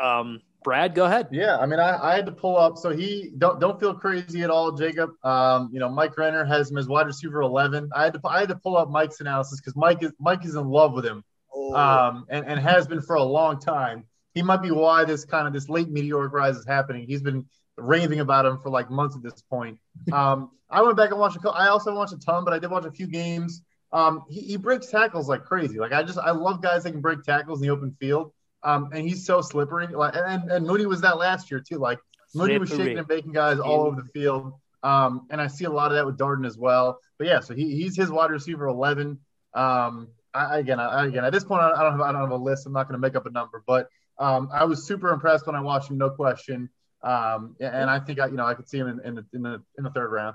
um, 0.00 0.42
Brad, 0.62 0.94
go 0.94 1.04
ahead. 1.04 1.28
Yeah, 1.30 1.58
I 1.58 1.66
mean, 1.66 1.78
I, 1.78 2.10
I, 2.10 2.16
had 2.16 2.26
to 2.26 2.32
pull 2.32 2.56
up. 2.56 2.76
So 2.76 2.90
he 2.90 3.30
don't 3.38 3.60
don't 3.60 3.78
feel 3.78 3.94
crazy 3.94 4.42
at 4.42 4.50
all, 4.50 4.72
Jacob. 4.72 5.10
Um, 5.24 5.70
you 5.72 5.78
know, 5.78 5.88
Mike 5.88 6.18
Renner 6.18 6.44
has 6.44 6.70
him 6.70 6.76
as 6.76 6.88
wide 6.88 7.06
receiver 7.06 7.40
eleven. 7.40 7.88
I 7.94 8.04
had 8.04 8.14
to 8.14 8.20
I 8.24 8.40
had 8.40 8.48
to 8.48 8.56
pull 8.56 8.76
up 8.76 8.90
Mike's 8.90 9.20
analysis 9.20 9.60
because 9.60 9.76
Mike 9.76 10.02
is 10.02 10.12
Mike 10.18 10.44
is 10.44 10.56
in 10.56 10.68
love 10.68 10.92
with 10.92 11.06
him, 11.06 11.24
oh. 11.54 11.74
um, 11.74 12.26
and 12.28 12.44
and 12.46 12.60
has 12.60 12.86
been 12.86 13.00
for 13.00 13.16
a 13.16 13.22
long 13.22 13.60
time. 13.60 14.04
He 14.34 14.42
might 14.42 14.60
be 14.60 14.70
why 14.70 15.04
this 15.04 15.24
kind 15.24 15.46
of 15.46 15.54
this 15.54 15.68
late 15.68 15.88
meteoric 15.88 16.32
rise 16.32 16.56
is 16.56 16.66
happening. 16.66 17.06
He's 17.06 17.22
been 17.22 17.46
raving 17.76 18.20
about 18.20 18.46
him 18.46 18.58
for 18.62 18.70
like 18.70 18.90
months 18.90 19.16
at 19.16 19.22
this 19.22 19.42
point. 19.50 19.78
Um, 20.12 20.50
I 20.70 20.82
went 20.82 20.96
back 20.96 21.10
and 21.10 21.20
watched. 21.20 21.38
A, 21.44 21.50
I 21.50 21.68
also 21.68 21.94
watched 21.94 22.12
a 22.12 22.18
ton, 22.18 22.44
but 22.44 22.52
I 22.52 22.58
did 22.58 22.70
watch 22.70 22.84
a 22.84 22.90
few 22.90 23.06
games. 23.06 23.62
Um, 23.92 24.24
he, 24.28 24.40
he 24.40 24.56
breaks 24.56 24.86
tackles 24.86 25.28
like 25.28 25.44
crazy. 25.44 25.78
Like 25.78 25.92
I 25.92 26.02
just 26.02 26.18
I 26.18 26.32
love 26.32 26.62
guys 26.62 26.84
that 26.84 26.92
can 26.92 27.00
break 27.00 27.22
tackles 27.22 27.60
in 27.60 27.68
the 27.68 27.72
open 27.72 27.96
field. 28.00 28.32
Um, 28.62 28.90
and 28.92 29.06
he's 29.06 29.24
so 29.24 29.40
slippery. 29.42 29.86
Like, 29.86 30.16
and, 30.16 30.50
and 30.50 30.66
Mooney 30.66 30.86
was 30.86 31.02
that 31.02 31.18
last 31.18 31.50
year 31.50 31.60
too. 31.60 31.78
Like 31.78 32.00
Mooney 32.34 32.58
was 32.58 32.68
shaking 32.68 32.98
and 32.98 33.06
baking 33.06 33.32
guys 33.32 33.58
all 33.60 33.82
over 33.82 34.02
the 34.02 34.08
field. 34.08 34.54
Um, 34.82 35.26
and 35.30 35.40
I 35.40 35.46
see 35.46 35.64
a 35.64 35.70
lot 35.70 35.90
of 35.90 35.96
that 35.96 36.06
with 36.06 36.18
Darden 36.18 36.46
as 36.46 36.58
well. 36.58 36.98
But 37.18 37.28
yeah, 37.28 37.40
so 37.40 37.54
he, 37.54 37.74
he's 37.76 37.96
his 37.96 38.10
wide 38.10 38.30
receiver 38.30 38.66
11. 38.66 39.18
Um, 39.54 40.08
I, 40.34 40.58
again, 40.58 40.78
I, 40.78 41.06
again, 41.06 41.24
at 41.24 41.32
this 41.32 41.44
point, 41.44 41.62
I 41.62 41.82
don't 41.82 41.92
have, 41.92 42.00
I 42.00 42.12
don't 42.12 42.20
have 42.20 42.30
a 42.30 42.36
list. 42.36 42.66
I'm 42.66 42.72
not 42.72 42.88
going 42.88 43.00
to 43.00 43.04
make 43.04 43.16
up 43.16 43.26
a 43.26 43.30
number, 43.30 43.62
but 43.66 43.88
um, 44.18 44.48
I 44.52 44.64
was 44.64 44.86
super 44.86 45.10
impressed 45.10 45.46
when 45.46 45.56
I 45.56 45.60
watched 45.60 45.90
him, 45.90 45.98
no 45.98 46.10
question. 46.10 46.68
Um, 47.06 47.54
and 47.60 47.88
I 47.88 48.00
think 48.00 48.18
I, 48.18 48.26
you 48.26 48.36
know, 48.36 48.44
I 48.44 48.54
could 48.54 48.68
see 48.68 48.78
him 48.78 48.88
in, 48.88 49.00
in 49.00 49.14
the 49.14 49.24
in 49.32 49.42
the 49.42 49.62
in 49.78 49.84
the 49.84 49.90
third 49.90 50.10
round. 50.10 50.34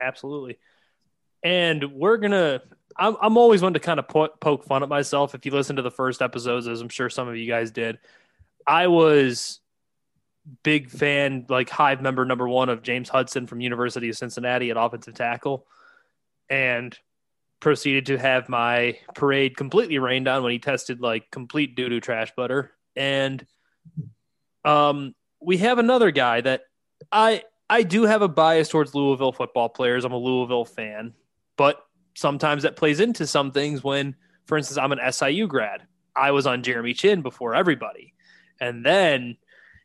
Absolutely. 0.00 0.58
And 1.44 1.92
we're 1.92 2.16
gonna 2.16 2.60
I'm, 2.96 3.16
I'm 3.20 3.36
always 3.36 3.62
one 3.62 3.74
to 3.74 3.80
kind 3.80 4.00
of 4.00 4.08
po- 4.08 4.34
poke 4.40 4.64
fun 4.64 4.82
at 4.82 4.88
myself. 4.88 5.34
If 5.34 5.46
you 5.46 5.52
listen 5.52 5.76
to 5.76 5.82
the 5.82 5.90
first 5.90 6.20
episodes, 6.20 6.66
as 6.66 6.80
I'm 6.80 6.88
sure 6.88 7.08
some 7.08 7.28
of 7.28 7.36
you 7.36 7.46
guys 7.46 7.70
did, 7.70 7.98
I 8.66 8.88
was 8.88 9.60
big 10.64 10.90
fan, 10.90 11.46
like 11.48 11.70
Hive 11.70 12.02
member 12.02 12.24
number 12.24 12.48
one 12.48 12.68
of 12.68 12.82
James 12.82 13.08
Hudson 13.08 13.46
from 13.46 13.60
University 13.60 14.08
of 14.08 14.16
Cincinnati 14.16 14.70
at 14.70 14.76
offensive 14.76 15.14
tackle, 15.14 15.66
and 16.50 16.98
proceeded 17.60 18.06
to 18.06 18.18
have 18.18 18.48
my 18.48 18.98
parade 19.14 19.56
completely 19.56 19.98
rained 19.98 20.26
on 20.26 20.42
when 20.42 20.50
he 20.50 20.58
tested 20.58 21.00
like 21.00 21.30
complete 21.30 21.76
doo 21.76 21.88
doo 21.88 22.00
trash 22.00 22.32
butter. 22.36 22.72
And 22.96 23.46
um, 24.64 25.14
we 25.44 25.58
have 25.58 25.78
another 25.78 26.10
guy 26.10 26.40
that 26.40 26.62
I 27.10 27.42
I 27.68 27.82
do 27.82 28.02
have 28.02 28.22
a 28.22 28.28
bias 28.28 28.68
towards 28.68 28.94
Louisville 28.94 29.32
football 29.32 29.68
players. 29.68 30.04
I'm 30.04 30.12
a 30.12 30.18
Louisville 30.18 30.64
fan, 30.64 31.14
but 31.56 31.84
sometimes 32.14 32.64
that 32.64 32.76
plays 32.76 33.00
into 33.00 33.26
some 33.26 33.50
things 33.50 33.82
when, 33.82 34.14
for 34.46 34.58
instance, 34.58 34.78
I'm 34.78 34.92
an 34.92 35.12
SIU 35.12 35.46
grad. 35.46 35.82
I 36.14 36.32
was 36.32 36.46
on 36.46 36.62
Jeremy 36.62 36.92
Chinn 36.92 37.22
before 37.22 37.54
everybody. 37.54 38.12
And 38.60 38.84
then 38.84 39.38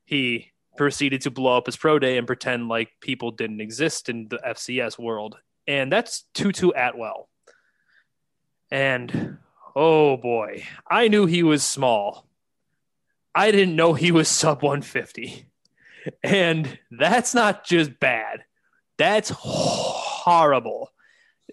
he 0.05 0.51
proceeded 0.75 1.21
to 1.21 1.31
blow 1.31 1.57
up 1.57 1.65
his 1.65 1.77
pro 1.77 1.97
day 1.97 2.17
and 2.17 2.27
pretend 2.27 2.67
like 2.67 2.89
people 2.99 3.31
didn't 3.31 3.61
exist 3.61 4.09
in 4.09 4.27
the 4.27 4.39
FCS 4.45 4.99
world. 4.99 5.37
And 5.65 5.91
that's 5.91 6.25
Tutu 6.33 6.71
Atwell. 6.75 7.29
And 8.69 9.37
oh 9.75 10.17
boy, 10.17 10.63
I 10.89 11.07
knew 11.07 11.25
he 11.25 11.43
was 11.43 11.63
small. 11.63 12.26
I 13.37 13.51
didn't 13.51 13.75
know 13.75 13.93
he 13.93 14.11
was 14.11 14.27
sub 14.27 14.63
150. 14.63 15.45
And 16.23 16.79
that's 16.89 17.35
not 17.35 17.65
just 17.65 17.99
bad, 17.99 18.43
that's 18.97 19.31
horrible 19.35 20.91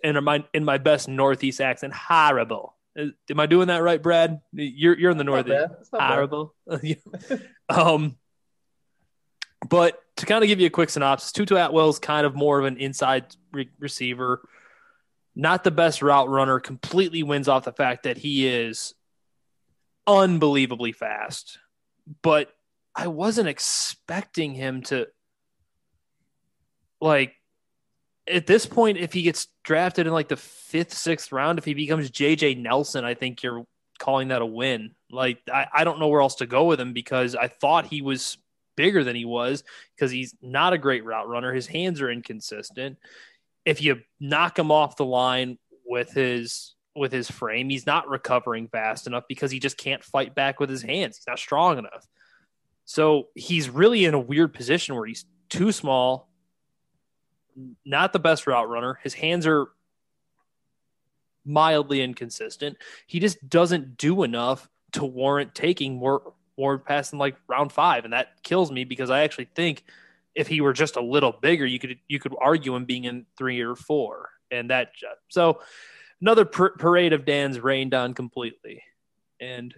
in 0.03 0.22
my 0.24 0.45
in 0.55 0.64
my 0.64 0.78
best 0.78 1.09
Northeast 1.09 1.61
accent, 1.61 1.93
horrible. 1.93 2.74
Am 2.97 3.41
I 3.41 3.47
doing 3.47 3.68
that 3.68 3.82
right, 3.82 4.03
Brad? 4.03 4.41
You're 4.53 4.99
you're 4.99 5.11
in 5.11 5.18
the 5.18 5.24
Northeast. 5.24 5.91
Horrible. 5.93 6.55
um, 7.68 8.16
but 9.68 10.01
to 10.16 10.26
kind 10.26 10.45
of 10.45 10.49
give 10.49 10.61
you 10.61 10.66
a 10.66 10.70
quick 10.70 10.91
synopsis, 10.91 11.32
Tutu 11.32 11.57
Atwell's 11.57 11.99
kind 11.99 12.24
of 12.24 12.35
more 12.35 12.59
of 12.59 12.66
an 12.66 12.76
inside 12.76 13.35
re- 13.53 13.70
receiver, 13.80 14.47
not 15.35 15.64
the 15.64 15.70
best 15.70 16.03
route 16.03 16.28
runner. 16.28 16.61
Completely 16.61 17.22
wins 17.22 17.49
off 17.49 17.64
the 17.64 17.72
fact 17.72 18.05
that 18.05 18.16
he 18.16 18.47
is 18.47 18.95
unbelievably 20.07 20.93
fast. 20.93 21.59
But 22.23 22.51
I 22.95 23.09
wasn't 23.09 23.49
expecting 23.49 24.55
him 24.55 24.83
to 24.85 25.09
like 27.01 27.35
at 28.27 28.47
this 28.47 28.67
point, 28.67 28.99
if 28.99 29.13
he 29.13 29.23
gets 29.23 29.49
drafted 29.63 30.07
in 30.07 30.13
like 30.13 30.29
the 30.29 30.37
fifth, 30.37 30.95
sixth 30.95 31.33
round, 31.33 31.59
if 31.59 31.65
he 31.65 31.75
becomes 31.75 32.11
JJ 32.11 32.61
Nelson, 32.61 33.05
I 33.05 33.15
think 33.15 33.43
you're 33.43 33.67
calling 33.99 34.29
that 34.29 34.43
a 34.43 34.47
win. 34.47 34.95
Like, 35.11 35.39
I, 35.53 35.67
I 35.73 35.85
don't 35.85 36.01
know 36.01 36.09
where 36.09 36.23
else 36.23 36.37
to 36.37 36.47
go 36.47 36.65
with 36.65 36.81
him 36.81 36.93
because 36.93 37.35
I 37.35 37.49
thought 37.49 37.87
he 37.87 38.03
was 38.03 38.39
bigger 38.77 39.05
than 39.05 39.15
he 39.15 39.25
was 39.25 39.63
because 39.95 40.11
he's 40.11 40.35
not 40.41 40.73
a 40.73 40.79
great 40.79 41.05
route 41.05 41.29
runner. 41.29 41.53
His 41.53 41.67
hands 41.67 42.01
are 42.01 42.11
inconsistent. 42.11 42.99
If 43.65 43.83
you 43.83 44.01
knock 44.21 44.59
him 44.59 44.71
off 44.71 44.97
the 44.97 45.05
line 45.05 45.59
with 45.87 46.11
his 46.11 46.74
with 46.97 47.13
his 47.13 47.31
frame, 47.31 47.69
he's 47.69 47.87
not 47.87 48.09
recovering 48.09 48.69
fast 48.69 49.07
enough 49.07 49.25
because 49.29 49.51
he 49.51 49.59
just 49.59 49.77
can't 49.77 50.05
fight 50.05 50.35
back 50.35 50.61
with 50.61 50.71
his 50.71 50.83
hands. 50.83 51.17
He's 51.17 51.27
not 51.27 51.39
strong 51.39 51.79
enough. 51.79 52.07
So 52.85 53.29
he's 53.35 53.71
really 53.71 54.05
in 54.05 54.15
a 54.15 54.21
weird 54.21 54.53
position 54.53 54.95
where 54.95 55.07
he's 55.07 55.25
too 55.49 55.73
small, 55.73 56.29
not 57.85 58.13
the 58.13 58.19
best 58.19 58.47
route 58.47 58.69
runner. 58.69 58.99
His 59.03 59.15
hands 59.15 59.47
are 59.47 59.69
mildly 61.45 62.03
inconsistent. 62.03 62.77
He 63.07 63.21
just 63.21 63.49
doesn't 63.49 63.97
do 63.97 64.23
enough 64.23 64.69
to 64.93 65.05
warrant 65.05 65.55
taking 65.55 65.97
more 65.97 66.35
more 66.57 66.79
past 66.79 67.13
in 67.13 67.19
like 67.19 67.37
round 67.49 67.73
five, 67.73 68.05
and 68.05 68.13
that 68.13 68.43
kills 68.43 68.71
me 68.71 68.85
because 68.85 69.11
I 69.11 69.23
actually 69.23 69.49
think 69.57 69.85
if 70.35 70.47
he 70.47 70.61
were 70.61 70.73
just 70.73 70.97
a 70.97 71.01
little 71.01 71.33
bigger, 71.33 71.67
you 71.67 71.79
could 71.79 71.99
you 72.09 72.21
could 72.21 72.35
argue 72.41 72.75
him 72.75 72.85
being 72.85 73.05
in 73.05 73.27
three 73.37 73.61
or 73.61 73.75
four, 73.75 74.31
and 74.51 74.71
that 74.71 74.91
so 75.29 75.61
another 76.25 76.47
parade 76.47 77.12
of 77.12 77.27
Dan's 77.27 77.61
rained 77.61 77.93
on 77.93 78.14
completely, 78.14 78.83
and 79.43 79.75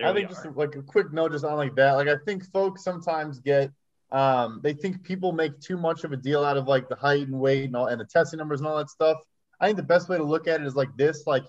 I 0.00 0.12
think 0.12 0.28
just 0.28 0.46
like 0.54 0.76
a 0.76 0.82
quick 0.82 1.12
note 1.12 1.32
just 1.32 1.44
on 1.44 1.56
like 1.56 1.74
that. 1.74 1.94
Like 1.94 2.06
I 2.06 2.14
think 2.24 2.44
folks 2.52 2.84
sometimes 2.84 3.40
get 3.40 3.72
um, 4.12 4.60
they 4.62 4.74
think 4.74 5.02
people 5.02 5.32
make 5.32 5.58
too 5.60 5.76
much 5.76 6.04
of 6.04 6.12
a 6.12 6.16
deal 6.16 6.44
out 6.44 6.56
of 6.56 6.68
like 6.68 6.88
the 6.88 6.94
height 6.94 7.26
and 7.26 7.40
weight 7.40 7.64
and 7.64 7.74
all 7.74 7.86
and 7.86 8.00
the 8.00 8.04
testing 8.04 8.38
numbers 8.38 8.60
and 8.60 8.68
all 8.68 8.78
that 8.78 8.90
stuff. 8.90 9.18
I 9.60 9.66
think 9.66 9.76
the 9.76 9.82
best 9.82 10.08
way 10.08 10.16
to 10.18 10.22
look 10.22 10.46
at 10.46 10.60
it 10.60 10.66
is 10.68 10.76
like 10.76 10.96
this: 10.96 11.26
like 11.26 11.42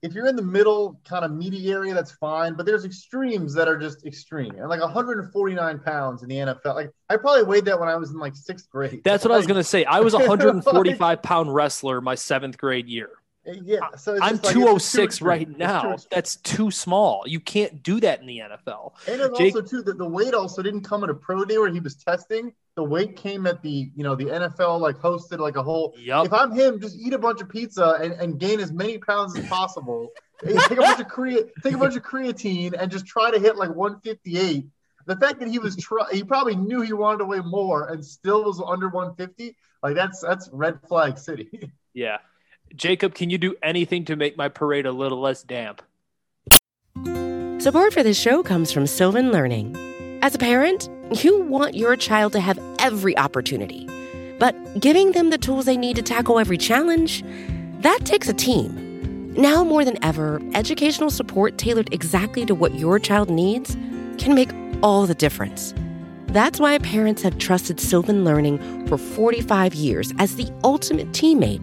if 0.00 0.14
you're 0.14 0.26
in 0.26 0.36
the 0.36 0.42
middle 0.42 0.98
kind 1.04 1.22
of 1.22 1.30
meaty 1.30 1.70
area, 1.70 1.92
that's 1.92 2.12
fine. 2.12 2.54
But 2.54 2.64
there's 2.64 2.86
extremes 2.86 3.52
that 3.52 3.68
are 3.68 3.76
just 3.76 4.06
extreme, 4.06 4.52
and 4.52 4.70
like 4.70 4.80
149 4.80 5.78
pounds 5.80 6.22
in 6.22 6.30
the 6.30 6.36
NFL. 6.36 6.74
Like 6.76 6.90
I 7.10 7.18
probably 7.18 7.42
weighed 7.42 7.66
that 7.66 7.78
when 7.78 7.90
I 7.90 7.96
was 7.96 8.10
in 8.10 8.18
like 8.18 8.36
sixth 8.36 8.70
grade. 8.70 9.02
That's 9.04 9.22
what 9.22 9.32
like, 9.32 9.36
I 9.36 9.38
was 9.40 9.46
gonna 9.48 9.64
say. 9.64 9.84
I 9.84 10.00
was 10.00 10.14
a 10.14 10.18
145 10.26 11.22
pound 11.22 11.54
wrestler 11.54 12.00
my 12.00 12.14
seventh 12.14 12.56
grade 12.56 12.88
year. 12.88 13.10
Uh, 13.46 13.52
yeah, 13.64 13.80
so 13.96 14.16
I'm 14.22 14.36
like, 14.36 14.52
206 14.52 15.20
right 15.20 15.48
now. 15.48 15.96
That's 16.10 16.36
too 16.36 16.70
small. 16.70 17.24
You 17.26 17.40
can't 17.40 17.82
do 17.82 17.98
that 18.00 18.20
in 18.20 18.26
the 18.26 18.38
NFL. 18.38 18.92
And 19.08 19.20
then 19.20 19.34
Jake, 19.36 19.56
also 19.56 19.66
too, 19.66 19.82
the, 19.82 19.94
the 19.94 20.08
weight 20.08 20.32
also 20.32 20.62
didn't 20.62 20.82
come 20.82 21.02
at 21.02 21.10
a 21.10 21.14
pro 21.14 21.44
day 21.44 21.58
where 21.58 21.72
he 21.72 21.80
was 21.80 21.96
testing. 21.96 22.52
The 22.76 22.84
weight 22.84 23.16
came 23.16 23.46
at 23.46 23.60
the 23.60 23.90
you 23.94 24.02
know 24.04 24.14
the 24.14 24.26
NFL 24.26 24.80
like 24.80 24.96
hosted 24.96 25.40
like 25.40 25.56
a 25.56 25.62
whole. 25.62 25.94
Yep. 25.98 26.26
If 26.26 26.32
I'm 26.32 26.52
him, 26.52 26.80
just 26.80 26.96
eat 26.96 27.12
a 27.12 27.18
bunch 27.18 27.40
of 27.40 27.48
pizza 27.48 27.98
and, 28.00 28.12
and 28.12 28.38
gain 28.38 28.60
as 28.60 28.72
many 28.72 28.98
pounds 28.98 29.36
as 29.36 29.44
possible. 29.46 30.10
take 30.46 30.70
a 30.70 30.76
bunch 30.76 31.00
of 31.00 31.08
crea- 31.08 31.44
take 31.62 31.74
a 31.74 31.78
bunch 31.78 31.96
of 31.96 32.02
creatine 32.02 32.74
and 32.78 32.90
just 32.90 33.06
try 33.06 33.30
to 33.30 33.38
hit 33.38 33.56
like 33.56 33.74
158. 33.74 34.66
The 35.06 35.16
fact 35.16 35.40
that 35.40 35.48
he 35.48 35.58
was 35.58 35.76
try- 35.76 36.08
he 36.12 36.22
probably 36.22 36.56
knew 36.56 36.80
he 36.80 36.92
wanted 36.92 37.18
to 37.18 37.24
weigh 37.24 37.40
more 37.40 37.88
and 37.88 38.04
still 38.04 38.44
was 38.44 38.62
under 38.64 38.88
150. 38.88 39.56
Like 39.82 39.96
that's 39.96 40.20
that's 40.20 40.48
red 40.52 40.78
flag 40.88 41.18
city. 41.18 41.72
Yeah. 41.94 42.20
Jacob, 42.74 43.14
can 43.14 43.30
you 43.30 43.38
do 43.38 43.54
anything 43.62 44.04
to 44.06 44.16
make 44.16 44.36
my 44.36 44.48
parade 44.48 44.86
a 44.86 44.92
little 44.92 45.20
less 45.20 45.42
damp? 45.42 45.82
Support 47.60 47.92
for 47.92 48.02
this 48.02 48.18
show 48.18 48.42
comes 48.42 48.72
from 48.72 48.86
Sylvan 48.86 49.30
Learning. 49.30 49.76
As 50.22 50.34
a 50.34 50.38
parent, 50.38 50.88
you 51.22 51.42
want 51.42 51.74
your 51.74 51.96
child 51.96 52.32
to 52.32 52.40
have 52.40 52.58
every 52.78 53.16
opportunity, 53.18 53.86
but 54.38 54.80
giving 54.80 55.12
them 55.12 55.30
the 55.30 55.38
tools 55.38 55.66
they 55.66 55.76
need 55.76 55.96
to 55.96 56.02
tackle 56.02 56.38
every 56.38 56.58
challenge, 56.58 57.22
that 57.80 58.00
takes 58.04 58.28
a 58.28 58.32
team. 58.32 59.32
Now 59.34 59.64
more 59.64 59.84
than 59.84 60.02
ever, 60.02 60.40
educational 60.54 61.10
support 61.10 61.58
tailored 61.58 61.92
exactly 61.92 62.46
to 62.46 62.54
what 62.54 62.74
your 62.74 62.98
child 62.98 63.30
needs 63.30 63.76
can 64.18 64.34
make 64.34 64.50
all 64.82 65.06
the 65.06 65.14
difference. 65.14 65.74
That's 66.26 66.58
why 66.58 66.78
parents 66.78 67.22
have 67.22 67.38
trusted 67.38 67.78
Sylvan 67.78 68.24
Learning 68.24 68.86
for 68.86 68.96
45 68.96 69.74
years 69.74 70.12
as 70.18 70.36
the 70.36 70.50
ultimate 70.64 71.08
teammate 71.12 71.62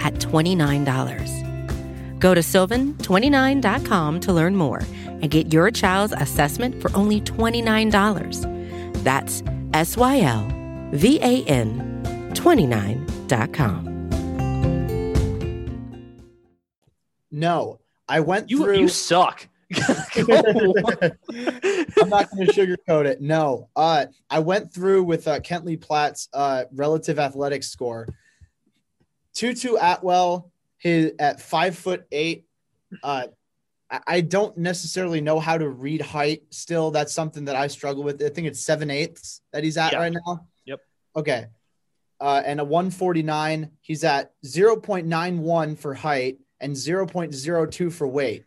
at 0.00 0.14
$29. 0.14 2.18
Go 2.18 2.34
to 2.34 2.40
sylvan29.com 2.40 4.20
to 4.20 4.32
learn 4.32 4.56
more 4.56 4.80
and 5.04 5.30
get 5.30 5.52
your 5.52 5.70
child's 5.70 6.14
assessment 6.16 6.80
for 6.80 6.90
only 6.96 7.20
$29. 7.20 9.04
That's 9.04 9.42
S 9.72 9.96
Y 9.96 10.20
L 10.20 10.48
V 10.92 11.18
A 11.20 11.44
N 11.44 12.02
29.com. 12.34 13.90
No, 17.32 17.78
I 18.08 18.18
went 18.20 18.50
you, 18.50 18.64
through. 18.64 18.80
You 18.80 18.88
suck. 18.88 19.46
I'm 19.72 19.78
not 22.08 22.28
going 22.30 22.46
to 22.46 22.52
sugarcoat 22.52 23.06
it. 23.06 23.20
No, 23.20 23.68
uh, 23.76 24.06
I 24.28 24.40
went 24.40 24.74
through 24.74 25.04
with 25.04 25.28
uh, 25.28 25.38
Kent 25.40 25.64
Lee 25.64 25.76
Platte's 25.76 26.28
uh, 26.34 26.64
relative 26.72 27.20
athletic 27.20 27.62
score. 27.62 28.08
Tutu 29.34 29.76
Atwell, 29.80 30.50
his 30.78 31.12
at 31.18 31.40
five 31.40 31.76
foot 31.76 32.06
eight. 32.12 32.46
Uh, 33.02 33.26
I 34.06 34.20
don't 34.20 34.56
necessarily 34.56 35.20
know 35.20 35.40
how 35.40 35.58
to 35.58 35.68
read 35.68 36.00
height. 36.00 36.42
Still, 36.50 36.92
that's 36.92 37.12
something 37.12 37.46
that 37.46 37.56
I 37.56 37.66
struggle 37.66 38.04
with. 38.04 38.22
I 38.22 38.28
think 38.28 38.46
it's 38.46 38.60
seven 38.60 38.88
eighths 38.88 39.42
that 39.52 39.64
he's 39.64 39.76
at 39.76 39.94
right 39.94 40.12
now. 40.12 40.46
Yep. 40.64 40.80
Okay. 41.16 41.46
Uh, 42.20 42.42
and 42.44 42.60
a 42.60 42.64
149. 42.64 43.70
He's 43.80 44.04
at 44.04 44.32
0.91 44.44 45.78
for 45.78 45.94
height 45.94 46.38
and 46.60 46.74
0.02 46.74 47.92
for 47.92 48.06
weight. 48.06 48.44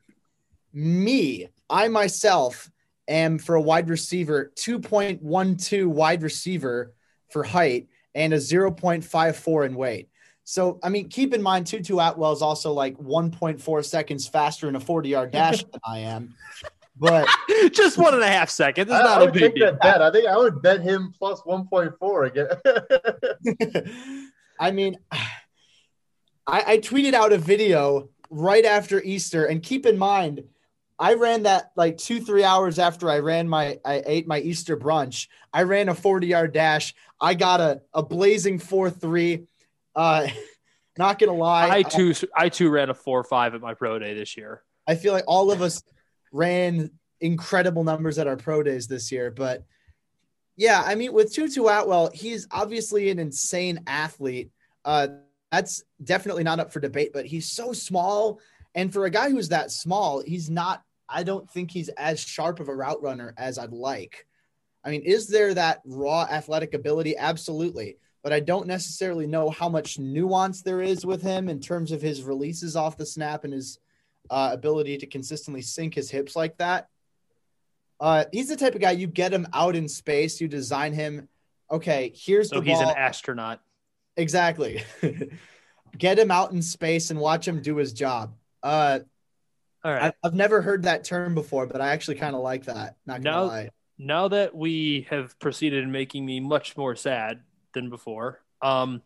Me, 0.71 1.49
I 1.69 1.89
myself 1.89 2.71
am 3.07 3.37
for 3.37 3.55
a 3.55 3.61
wide 3.61 3.89
receiver, 3.89 4.51
2.12 4.55 5.85
wide 5.87 6.23
receiver 6.23 6.93
for 7.29 7.43
height 7.43 7.87
and 8.15 8.33
a 8.33 8.37
0.54 8.37 9.65
in 9.65 9.75
weight. 9.75 10.09
So, 10.45 10.79
I 10.83 10.89
mean, 10.89 11.07
keep 11.07 11.33
in 11.33 11.41
mind, 11.41 11.67
Tutu 11.67 11.99
Atwell 11.99 12.33
is 12.33 12.41
also 12.41 12.73
like 12.73 12.97
1.4 12.97 13.85
seconds 13.85 14.27
faster 14.27 14.67
in 14.67 14.75
a 14.75 14.79
40 14.79 15.09
yard 15.09 15.31
dash 15.31 15.63
than 15.71 15.81
I 15.85 15.99
am. 15.99 16.35
But 16.95 17.27
Just 17.71 17.97
one 17.97 18.13
and 18.13 18.23
a 18.23 18.27
half 18.27 18.49
seconds. 18.49 18.91
It's 18.91 18.99
I, 18.99 19.03
not 19.03 19.21
I 19.21 19.25
a 19.25 19.31
big 19.31 19.41
take 19.41 19.55
deal. 19.55 19.65
that 19.65 19.81
bet. 19.81 20.01
I 20.01 20.11
think 20.11 20.27
I 20.27 20.37
would 20.37 20.61
bet 20.61 20.81
him 20.81 21.13
plus 21.17 21.41
1.4 21.41 22.27
again. 22.27 23.87
I 24.59 24.71
mean, 24.71 24.97
I, 25.11 26.63
I 26.73 26.77
tweeted 26.77 27.13
out 27.13 27.33
a 27.33 27.37
video 27.37 28.09
right 28.29 28.65
after 28.65 29.01
Easter, 29.01 29.45
and 29.45 29.63
keep 29.63 29.85
in 29.85 29.97
mind, 29.97 30.43
I 30.99 31.15
ran 31.15 31.43
that 31.43 31.71
like 31.75 31.97
two, 31.97 32.21
three 32.21 32.43
hours 32.43 32.77
after 32.79 33.09
I 33.09 33.19
ran 33.19 33.47
my, 33.47 33.79
I 33.83 34.03
ate 34.05 34.27
my 34.27 34.39
Easter 34.39 34.77
brunch. 34.77 35.27
I 35.51 35.63
ran 35.63 35.89
a 35.89 35.95
40 35.95 36.27
yard 36.27 36.53
dash. 36.53 36.93
I 37.19 37.33
got 37.33 37.59
a, 37.61 37.81
a 37.93 38.03
blazing 38.03 38.59
4 38.59 38.89
3. 38.89 39.47
Uh, 39.95 40.27
not 40.97 41.19
gonna 41.19 41.33
lie, 41.33 41.69
I 41.69 41.83
too, 41.83 42.13
I 42.35 42.49
too 42.49 42.69
ran 42.69 42.89
a 42.89 42.93
four 42.93 43.23
five 43.23 43.53
at 43.53 43.61
my 43.61 43.73
pro 43.73 43.99
day 43.99 44.13
this 44.13 44.37
year. 44.37 44.63
I 44.87 44.95
feel 44.95 45.13
like 45.13 45.23
all 45.27 45.51
of 45.51 45.61
us 45.61 45.81
ran 46.31 46.91
incredible 47.21 47.83
numbers 47.83 48.19
at 48.19 48.27
our 48.27 48.35
pro 48.35 48.63
days 48.63 48.87
this 48.87 49.11
year. 49.11 49.31
But 49.31 49.63
yeah, 50.57 50.83
I 50.85 50.95
mean, 50.95 51.13
with 51.13 51.33
Tutu 51.33 51.65
Atwell, 51.65 52.11
he's 52.13 52.47
obviously 52.51 53.09
an 53.09 53.17
insane 53.17 53.81
athlete. 53.87 54.51
Uh, 54.85 55.07
that's 55.51 55.83
definitely 56.03 56.43
not 56.43 56.59
up 56.59 56.71
for 56.71 56.79
debate. 56.79 57.11
But 57.13 57.25
he's 57.25 57.51
so 57.51 57.73
small, 57.73 58.39
and 58.75 58.91
for 58.91 59.05
a 59.05 59.09
guy 59.09 59.29
who's 59.29 59.49
that 59.49 59.71
small, 59.71 60.21
he's 60.21 60.49
not. 60.49 60.83
I 61.09 61.23
don't 61.23 61.49
think 61.49 61.71
he's 61.71 61.89
as 61.89 62.19
sharp 62.19 62.59
of 62.59 62.69
a 62.69 62.75
route 62.75 63.01
runner 63.01 63.33
as 63.37 63.57
I'd 63.57 63.71
like. 63.73 64.25
I 64.83 64.89
mean, 64.89 65.01
is 65.03 65.27
there 65.27 65.53
that 65.53 65.81
raw 65.85 66.23
athletic 66.23 66.73
ability? 66.73 67.15
Absolutely. 67.17 67.97
But 68.23 68.31
I 68.33 68.39
don't 68.39 68.67
necessarily 68.67 69.27
know 69.27 69.49
how 69.49 69.67
much 69.67 69.99
nuance 69.99 70.61
there 70.61 70.81
is 70.81 71.05
with 71.05 71.21
him 71.21 71.49
in 71.49 71.59
terms 71.59 71.91
of 71.91 72.01
his 72.01 72.23
releases 72.23 72.75
off 72.75 72.97
the 72.97 73.05
snap 73.05 73.43
and 73.43 73.53
his 73.53 73.79
uh, 74.29 74.49
ability 74.53 74.97
to 74.99 75.05
consistently 75.05 75.61
sink 75.61 75.93
his 75.93 76.09
hips 76.09 76.35
like 76.35 76.57
that. 76.57 76.87
Uh, 77.99 78.23
he's 78.31 78.47
the 78.49 78.55
type 78.55 78.75
of 78.75 78.81
guy 78.81 78.91
you 78.91 79.07
get 79.07 79.33
him 79.33 79.45
out 79.53 79.75
in 79.75 79.87
space, 79.89 80.39
you 80.39 80.47
design 80.47 80.93
him. 80.93 81.27
Okay, 81.69 82.13
here's 82.15 82.49
so 82.49 82.61
he's 82.61 82.79
ball. 82.79 82.89
an 82.89 82.97
astronaut. 82.97 83.61
Exactly. 84.15 84.83
get 85.97 86.17
him 86.17 86.31
out 86.31 86.51
in 86.51 86.61
space 86.61 87.11
and 87.11 87.19
watch 87.19 87.47
him 87.47 87.61
do 87.61 87.75
his 87.75 87.93
job. 87.93 88.33
Uh, 88.61 88.99
All 89.83 89.91
right. 89.91 90.13
I, 90.23 90.27
I've 90.27 90.33
never 90.33 90.61
heard 90.61 90.83
that 90.83 91.03
term 91.03 91.35
before, 91.35 91.65
but 91.67 91.81
I 91.81 91.89
actually 91.89 92.15
kind 92.15 92.35
of 92.35 92.41
like 92.41 92.65
that. 92.65 92.95
Not 93.05 93.21
gonna 93.21 93.37
No. 93.37 93.45
lie. 93.47 93.69
now 93.97 94.27
that 94.29 94.55
we 94.55 95.07
have 95.09 95.37
proceeded 95.39 95.83
in 95.83 95.91
making 95.91 96.25
me 96.25 96.39
much 96.39 96.77
more 96.77 96.95
sad 96.95 97.41
than 97.73 97.89
before, 97.89 98.41
um, 98.61 99.01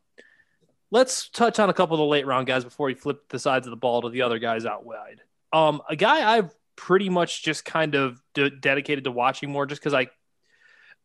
let's 0.92 1.30
touch 1.30 1.60
on 1.60 1.70
a 1.70 1.74
couple 1.74 1.96
of 1.96 2.00
the 2.00 2.06
late 2.06 2.26
round 2.26 2.48
guys 2.48 2.64
before 2.64 2.88
we 2.88 2.94
flip 2.94 3.30
the 3.30 3.40
sides 3.40 3.68
of 3.68 3.72
the 3.72 3.78
ball 3.78 4.02
to 4.02 4.10
the 4.10 4.22
other 4.22 4.40
guys 4.40 4.66
out 4.66 4.86
wide. 4.86 5.22
Um, 5.52 5.82
a 5.90 5.96
guy 5.96 6.38
I've 6.38 6.54
pretty 6.76 7.10
much 7.10 7.44
just 7.44 7.66
kind 7.66 7.96
of 7.96 8.22
de- 8.34 8.50
dedicated 8.50 9.06
to 9.06 9.12
watching 9.12 9.52
more, 9.52 9.66
just 9.66 9.82
because 9.82 9.94
I, 9.94 10.08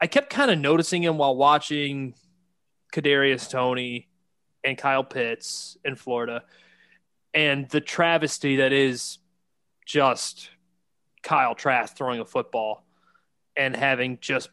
I 0.01 0.07
kept 0.07 0.31
kind 0.31 0.51
of 0.51 0.59
noticing 0.59 1.03
him 1.03 1.19
while 1.19 1.37
watching 1.37 2.15
Kadarius 2.93 3.49
Toney 3.49 4.09
and 4.65 4.77
Kyle 4.77 5.05
Pitts 5.05 5.77
in 5.85 5.97
Florida, 5.97 6.45
and 7.35 7.69
the 7.71 7.81
travesty 7.81 8.57
that 8.57 8.73
is 8.73 9.19
just 9.87 10.51
Kyle 11.23 11.55
Trask 11.55 11.97
throwing 11.97 12.21
a 12.21 12.25
football 12.25 12.85
and 13.57 13.75
having 13.75 14.19
just 14.21 14.51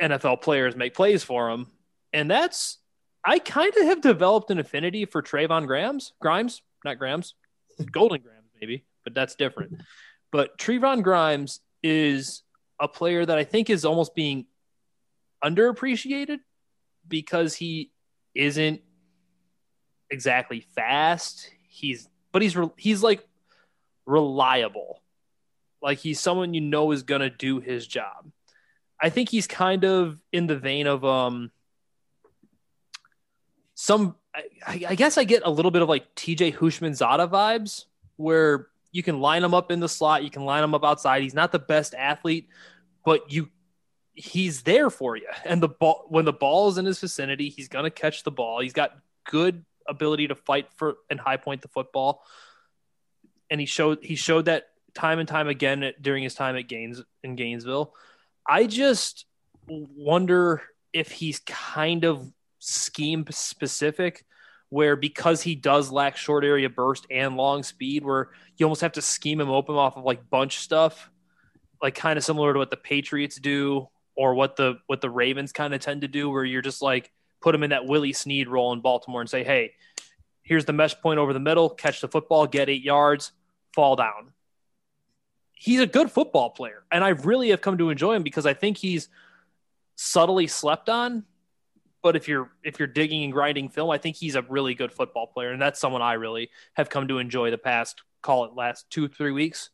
NFL 0.00 0.42
players 0.42 0.76
make 0.76 0.94
plays 0.94 1.24
for 1.24 1.50
him. 1.50 1.68
And 2.12 2.30
that's 2.30 2.78
I 3.24 3.38
kind 3.38 3.76
of 3.76 3.84
have 3.84 4.00
developed 4.00 4.50
an 4.50 4.58
affinity 4.58 5.04
for 5.04 5.22
Trayvon 5.22 5.66
Grams, 5.66 6.12
Grimes, 6.20 6.62
not 6.84 6.98
Grams, 6.98 7.34
Golden 7.90 8.20
Grams 8.20 8.50
maybe, 8.60 8.84
but 9.04 9.14
that's 9.14 9.34
different. 9.34 9.82
But 10.32 10.58
Trevon 10.58 11.02
Grimes 11.02 11.60
is 11.82 12.42
a 12.80 12.88
player 12.88 13.24
that 13.24 13.38
I 13.38 13.44
think 13.44 13.70
is 13.70 13.84
almost 13.84 14.14
being 14.14 14.46
underappreciated 15.44 16.38
because 17.08 17.54
he 17.54 17.90
isn't 18.34 18.80
exactly 20.10 20.66
fast. 20.74 21.50
He's 21.68 22.08
but 22.32 22.42
he's 22.42 22.56
re- 22.56 22.70
he's 22.76 23.02
like 23.02 23.26
reliable. 24.04 25.02
Like 25.82 25.98
he's 25.98 26.20
someone 26.20 26.54
you 26.54 26.60
know 26.60 26.92
is 26.92 27.02
going 27.02 27.20
to 27.20 27.30
do 27.30 27.60
his 27.60 27.86
job. 27.86 28.30
I 29.00 29.10
think 29.10 29.30
he's 29.30 29.46
kind 29.46 29.84
of 29.84 30.18
in 30.32 30.46
the 30.46 30.56
vein 30.56 30.86
of 30.86 31.04
um 31.04 31.50
some 33.76 34.16
I, 34.66 34.84
I 34.88 34.94
guess 34.94 35.16
I 35.16 35.24
get 35.24 35.42
a 35.44 35.50
little 35.50 35.70
bit 35.70 35.82
of 35.82 35.88
like 35.88 36.14
TJ 36.16 36.56
Houshmandzadeh 36.56 37.30
vibes 37.30 37.84
where 38.16 38.68
you 38.90 39.02
can 39.02 39.20
line 39.20 39.44
him 39.44 39.54
up 39.54 39.70
in 39.70 39.80
the 39.80 39.88
slot, 39.88 40.24
you 40.24 40.30
can 40.30 40.44
line 40.44 40.64
him 40.64 40.74
up 40.74 40.82
outside. 40.82 41.22
He's 41.22 41.34
not 41.34 41.52
the 41.52 41.58
best 41.58 41.94
athlete, 41.94 42.48
but 43.04 43.30
you 43.30 43.50
he's 44.14 44.62
there 44.62 44.88
for 44.88 45.16
you. 45.16 45.28
And 45.44 45.62
the 45.62 45.68
ball 45.68 46.06
when 46.08 46.24
the 46.24 46.32
ball 46.32 46.68
is 46.68 46.78
in 46.78 46.86
his 46.86 46.98
vicinity, 46.98 47.50
he's 47.50 47.68
to 47.68 47.90
catch 47.90 48.24
the 48.24 48.30
ball. 48.30 48.60
He's 48.60 48.72
got 48.72 48.96
good 49.24 49.64
ability 49.86 50.28
to 50.28 50.34
fight 50.34 50.68
for 50.76 50.96
and 51.10 51.20
high 51.20 51.36
point 51.36 51.60
the 51.60 51.68
football. 51.68 52.24
And 53.50 53.60
he 53.60 53.66
showed 53.66 54.02
he 54.02 54.16
showed 54.16 54.46
that 54.46 54.68
time 54.94 55.18
and 55.18 55.28
time 55.28 55.48
again 55.48 55.92
during 56.00 56.22
his 56.22 56.34
time 56.34 56.56
at 56.56 56.66
Gaines 56.66 57.02
in 57.22 57.36
Gainesville. 57.36 57.94
I 58.48 58.66
just 58.66 59.26
wonder 59.68 60.62
if 60.94 61.10
he's 61.10 61.40
kind 61.40 62.04
of 62.04 62.32
scheme 62.66 63.24
specific 63.30 64.24
where 64.68 64.96
because 64.96 65.42
he 65.42 65.54
does 65.54 65.92
lack 65.92 66.16
short 66.16 66.44
area 66.44 66.68
burst 66.68 67.06
and 67.10 67.36
long 67.36 67.62
speed 67.62 68.04
where 68.04 68.30
you 68.56 68.66
almost 68.66 68.80
have 68.80 68.92
to 68.92 69.02
scheme 69.02 69.40
him 69.40 69.50
open 69.50 69.76
off 69.76 69.96
of 69.96 70.04
like 70.04 70.28
bunch 70.28 70.58
stuff 70.58 71.10
like 71.82 71.94
kind 71.94 72.16
of 72.16 72.24
similar 72.24 72.52
to 72.52 72.58
what 72.58 72.70
the 72.70 72.76
Patriots 72.76 73.36
do 73.36 73.88
or 74.16 74.34
what 74.34 74.56
the 74.56 74.78
what 74.86 75.00
the 75.00 75.10
Ravens 75.10 75.52
kind 75.52 75.74
of 75.74 75.80
tend 75.80 76.00
to 76.00 76.08
do 76.08 76.30
where 76.30 76.44
you're 76.44 76.62
just 76.62 76.82
like 76.82 77.10
put 77.40 77.54
him 77.54 77.62
in 77.62 77.70
that 77.70 77.86
Willie 77.86 78.12
Snead 78.12 78.48
role 78.48 78.72
in 78.72 78.80
Baltimore 78.80 79.20
and 79.20 79.30
say, 79.30 79.44
"Hey, 79.44 79.74
here's 80.42 80.64
the 80.64 80.72
mesh 80.72 80.98
point 81.00 81.18
over 81.18 81.32
the 81.32 81.40
middle, 81.40 81.70
catch 81.70 82.00
the 82.00 82.08
football, 82.08 82.46
get 82.46 82.68
8 82.68 82.82
yards, 82.82 83.32
fall 83.74 83.96
down." 83.96 84.32
He's 85.52 85.80
a 85.80 85.86
good 85.86 86.10
football 86.10 86.50
player, 86.50 86.84
and 86.90 87.04
I 87.04 87.10
really 87.10 87.50
have 87.50 87.60
come 87.60 87.78
to 87.78 87.90
enjoy 87.90 88.14
him 88.14 88.22
because 88.22 88.46
I 88.46 88.54
think 88.54 88.78
he's 88.78 89.08
subtly 89.96 90.46
slept 90.46 90.88
on. 90.88 91.24
But 92.06 92.14
if 92.14 92.28
you're 92.28 92.52
if 92.62 92.78
you're 92.78 92.86
digging 92.86 93.24
and 93.24 93.32
grinding 93.32 93.68
film, 93.68 93.90
I 93.90 93.98
think 93.98 94.14
he's 94.14 94.36
a 94.36 94.42
really 94.42 94.74
good 94.74 94.92
football 94.92 95.26
player, 95.26 95.50
and 95.50 95.60
that's 95.60 95.80
someone 95.80 96.02
I 96.02 96.12
really 96.12 96.50
have 96.74 96.88
come 96.88 97.08
to 97.08 97.18
enjoy 97.18 97.50
the 97.50 97.58
past 97.58 98.00
call 98.22 98.44
it 98.44 98.52
last 98.54 98.88
two 98.90 99.08
three 99.08 99.32
weeks. 99.32 99.70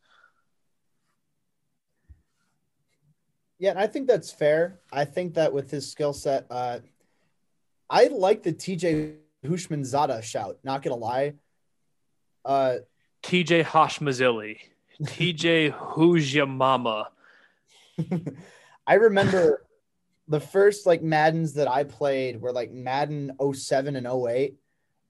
Yeah, 3.58 3.72
and 3.72 3.78
I 3.78 3.86
think 3.86 4.08
that's 4.08 4.32
fair. 4.32 4.80
I 4.90 5.04
think 5.04 5.34
that 5.34 5.52
with 5.52 5.70
his 5.70 5.92
skill 5.92 6.14
set, 6.14 6.46
uh, 6.48 6.78
I 7.90 8.06
like 8.06 8.42
the 8.42 8.54
TJ 8.54 9.16
Houshmandzadeh 9.44 10.22
shout. 10.22 10.56
Not 10.64 10.80
gonna 10.80 10.96
lie. 10.96 11.34
Uh, 12.46 12.76
TJ 13.22 13.62
Hashmazili, 13.62 14.56
TJ 15.02 15.72
Who's 15.72 16.32
Your 16.34 16.46
Mama. 16.46 17.10
I 18.86 18.94
remember 18.94 19.66
the 20.28 20.40
first 20.40 20.86
like 20.86 21.02
Maddens 21.02 21.54
that 21.54 21.68
I 21.68 21.84
played 21.84 22.40
were 22.40 22.52
like 22.52 22.72
Madden 22.72 23.32
07 23.52 23.96
and 23.96 24.06
08. 24.06 24.56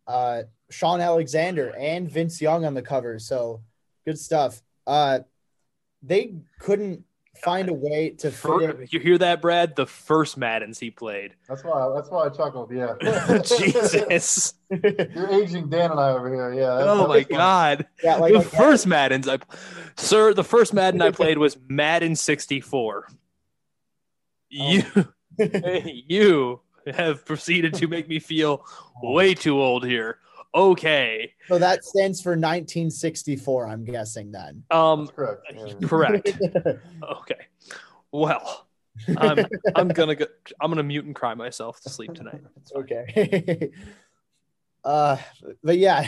Uh, 0.06 0.42
Shaun 0.70 1.00
Alexander 1.00 1.74
and 1.78 2.10
Vince 2.10 2.40
Young 2.40 2.64
on 2.64 2.74
the 2.74 2.82
cover. 2.82 3.18
So 3.18 3.62
good 4.04 4.18
stuff. 4.18 4.62
Uh, 4.86 5.20
they 6.02 6.34
couldn't 6.58 7.04
find 7.42 7.68
a 7.68 7.72
way 7.72 8.10
to 8.10 8.30
fit 8.30 8.34
Fir- 8.34 8.86
you 8.90 9.00
hear 9.00 9.18
that, 9.18 9.40
Brad? 9.40 9.76
The 9.76 9.86
first 9.86 10.36
Maddens 10.36 10.78
he 10.78 10.90
played. 10.90 11.34
That's 11.48 11.64
why. 11.64 11.92
That's 11.94 12.10
why 12.10 12.26
I 12.26 12.28
chuckled. 12.28 12.72
Yeah. 12.72 12.94
Jesus. 13.42 14.54
You're 14.70 15.30
aging 15.30 15.68
Dan 15.68 15.90
and 15.90 16.00
I 16.00 16.10
over 16.10 16.32
here. 16.32 16.52
Yeah. 16.52 16.78
Oh 16.80 17.06
my. 17.06 17.22
God. 17.22 17.86
Yeah, 18.02 18.16
like, 18.16 18.32
the 18.32 18.38
like 18.38 18.48
first 18.48 18.86
Maddens 18.86 19.28
I 19.28 19.38
Sir, 19.96 20.34
the 20.34 20.44
first 20.44 20.72
Madden 20.72 21.00
I 21.02 21.10
played 21.12 21.38
was 21.38 21.56
Madden 21.68 22.16
64. 22.16 23.08
You 24.52 24.84
you 26.06 26.60
have 26.86 27.24
proceeded 27.24 27.74
to 27.74 27.88
make 27.88 28.08
me 28.08 28.18
feel 28.18 28.64
way 29.02 29.34
too 29.34 29.60
old 29.60 29.84
here. 29.84 30.18
Okay. 30.54 31.32
so 31.48 31.58
that 31.58 31.82
stands 31.82 32.20
for 32.20 32.32
1964. 32.32 33.66
I'm 33.66 33.84
guessing 33.84 34.30
then. 34.30 34.62
Um 34.70 35.06
That's 35.06 35.12
correct. 35.12 35.82
Correct. 35.88 36.38
Okay. 37.02 37.46
Well, 38.12 38.66
I'm 39.16 39.46
I'm 39.74 39.88
gonna 39.88 40.14
go 40.14 40.26
I'm 40.60 40.70
gonna 40.70 40.82
mute 40.82 41.06
and 41.06 41.14
cry 41.14 41.32
myself 41.34 41.80
to 41.82 41.88
sleep 41.88 42.12
tonight. 42.12 42.42
okay. 42.76 43.70
uh, 44.84 45.16
but 45.64 45.78
yeah, 45.78 46.06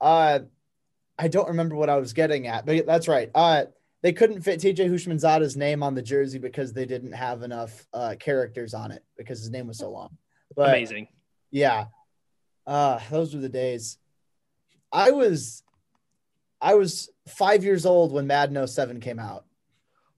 uh, 0.00 0.38
I 1.18 1.28
don't 1.28 1.48
remember 1.48 1.76
what 1.76 1.90
I 1.90 1.98
was 1.98 2.14
getting 2.14 2.46
at, 2.46 2.64
but 2.64 2.86
that's 2.86 3.08
right. 3.08 3.30
Uh, 3.34 3.64
they 4.04 4.12
couldn't 4.12 4.42
fit 4.42 4.60
TJ 4.60 4.90
Houshmandzadeh's 4.90 5.56
name 5.56 5.82
on 5.82 5.94
the 5.94 6.02
jersey 6.02 6.38
because 6.38 6.74
they 6.74 6.84
didn't 6.84 7.12
have 7.12 7.42
enough 7.42 7.86
uh, 7.94 8.14
characters 8.20 8.74
on 8.74 8.90
it 8.90 9.02
because 9.16 9.38
his 9.40 9.48
name 9.50 9.66
was 9.66 9.78
so 9.78 9.90
long. 9.90 10.10
But 10.54 10.68
Amazing. 10.68 11.08
yeah, 11.50 11.86
uh, 12.66 13.00
those 13.10 13.34
were 13.34 13.40
the 13.40 13.48
days. 13.48 13.96
I 14.92 15.10
was, 15.12 15.62
I 16.60 16.74
was 16.74 17.08
five 17.28 17.64
years 17.64 17.86
old 17.86 18.12
when 18.12 18.26
Madden 18.26 18.64
07 18.66 19.00
came 19.00 19.18
out. 19.18 19.46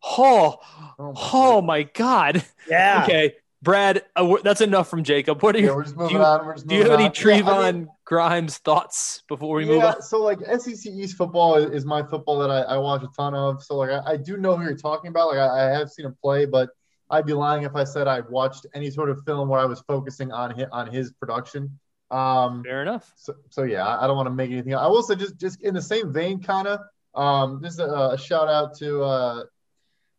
Oh, 0.03 0.59
Oh 0.99 1.12
my 1.12 1.20
oh 1.32 1.62
my 1.62 1.82
God. 1.84 2.45
Yeah. 2.68 3.03
Okay, 3.05 3.34
Brad, 3.62 4.03
uh, 4.16 4.34
that's 4.43 4.61
enough 4.62 4.89
from 4.91 5.05
Jacob. 5.05 5.43
What 5.45 5.55
are 5.55 5.61
Yeah, 5.61 5.66
you? 5.66 5.74
we're 5.76 5.84
just 5.84 5.97
moving 5.97 6.16
you- 6.16 6.22
on. 6.24 6.45
We're 6.45 6.55
just 6.55 6.66
Do 6.66 6.74
you 6.74 6.80
have 6.82 6.91
moving 6.91 7.07
any 7.07 7.09
on. 7.09 7.14
Yeah, 7.14 7.43
Trevon 7.43 7.64
I 7.64 7.72
mean- 7.72 7.89
Grimes 8.07 8.59
thoughts 8.59 9.24
before 9.28 9.57
we 9.57 9.64
move 9.64 9.78
yeah, 9.78 9.94
on? 9.94 10.02
so 10.02 10.22
like 10.22 10.38
SEC 10.61 10.92
East 10.92 11.16
football 11.16 11.57
is, 11.57 11.84
my 11.84 12.04
football 12.04 12.38
that 12.38 12.50
I, 12.50 12.61
I 12.61 12.76
watch 12.78 13.02
a 13.02 13.09
ton 13.16 13.34
of. 13.34 13.64
So 13.64 13.76
like 13.76 13.90
I, 13.90 14.12
I 14.12 14.16
do 14.16 14.36
know 14.36 14.57
who 14.57 14.62
you're 14.62 14.76
talking 14.76 15.09
about. 15.09 15.28
Like 15.28 15.38
I, 15.38 15.66
I 15.66 15.76
have 15.76 15.90
seen 15.90 16.07
him 16.07 16.16
play, 16.22 16.46
but 16.46 16.70
I'd 17.11 17.26
be 17.26 17.32
lying 17.32 17.64
if 17.64 17.74
I 17.74 17.82
said 17.82 18.07
I 18.07 18.20
watched 18.20 18.64
any 18.74 18.92
sort 18.92 19.11
of 19.11 19.24
film 19.24 19.48
where 19.48 19.59
I 19.59 19.64
was 19.64 19.80
focusing 19.88 20.30
on 20.30 20.57
his, 20.57 20.66
on 20.70 20.86
his 20.86 21.12
production. 21.14 21.80
Um, 22.12 22.62
Fair 22.62 22.82
enough. 22.82 23.12
so, 23.16 23.34
so 23.50 23.64
yeah, 23.64 23.84
I 23.84 24.04
I 24.04 24.07
don't 24.07 24.16
want 24.16 24.28
to 24.28 24.34
make 24.34 24.52
anything. 24.52 24.76
I 24.76 24.86
will 24.86 25.02
say 25.02 25.16
just 25.16 25.36
just 25.36 25.61
in 25.62 25.74
the 25.74 25.82
same 25.82 26.12
vein, 26.12 26.40
kind 26.40 26.68
of. 26.68 26.80
Um, 27.16 27.61
this 27.61 27.72
is 27.72 27.80
a, 27.80 28.11
a 28.12 28.18
shout 28.18 28.46
out 28.46 28.76
to 28.78 29.02
uh, 29.02 29.42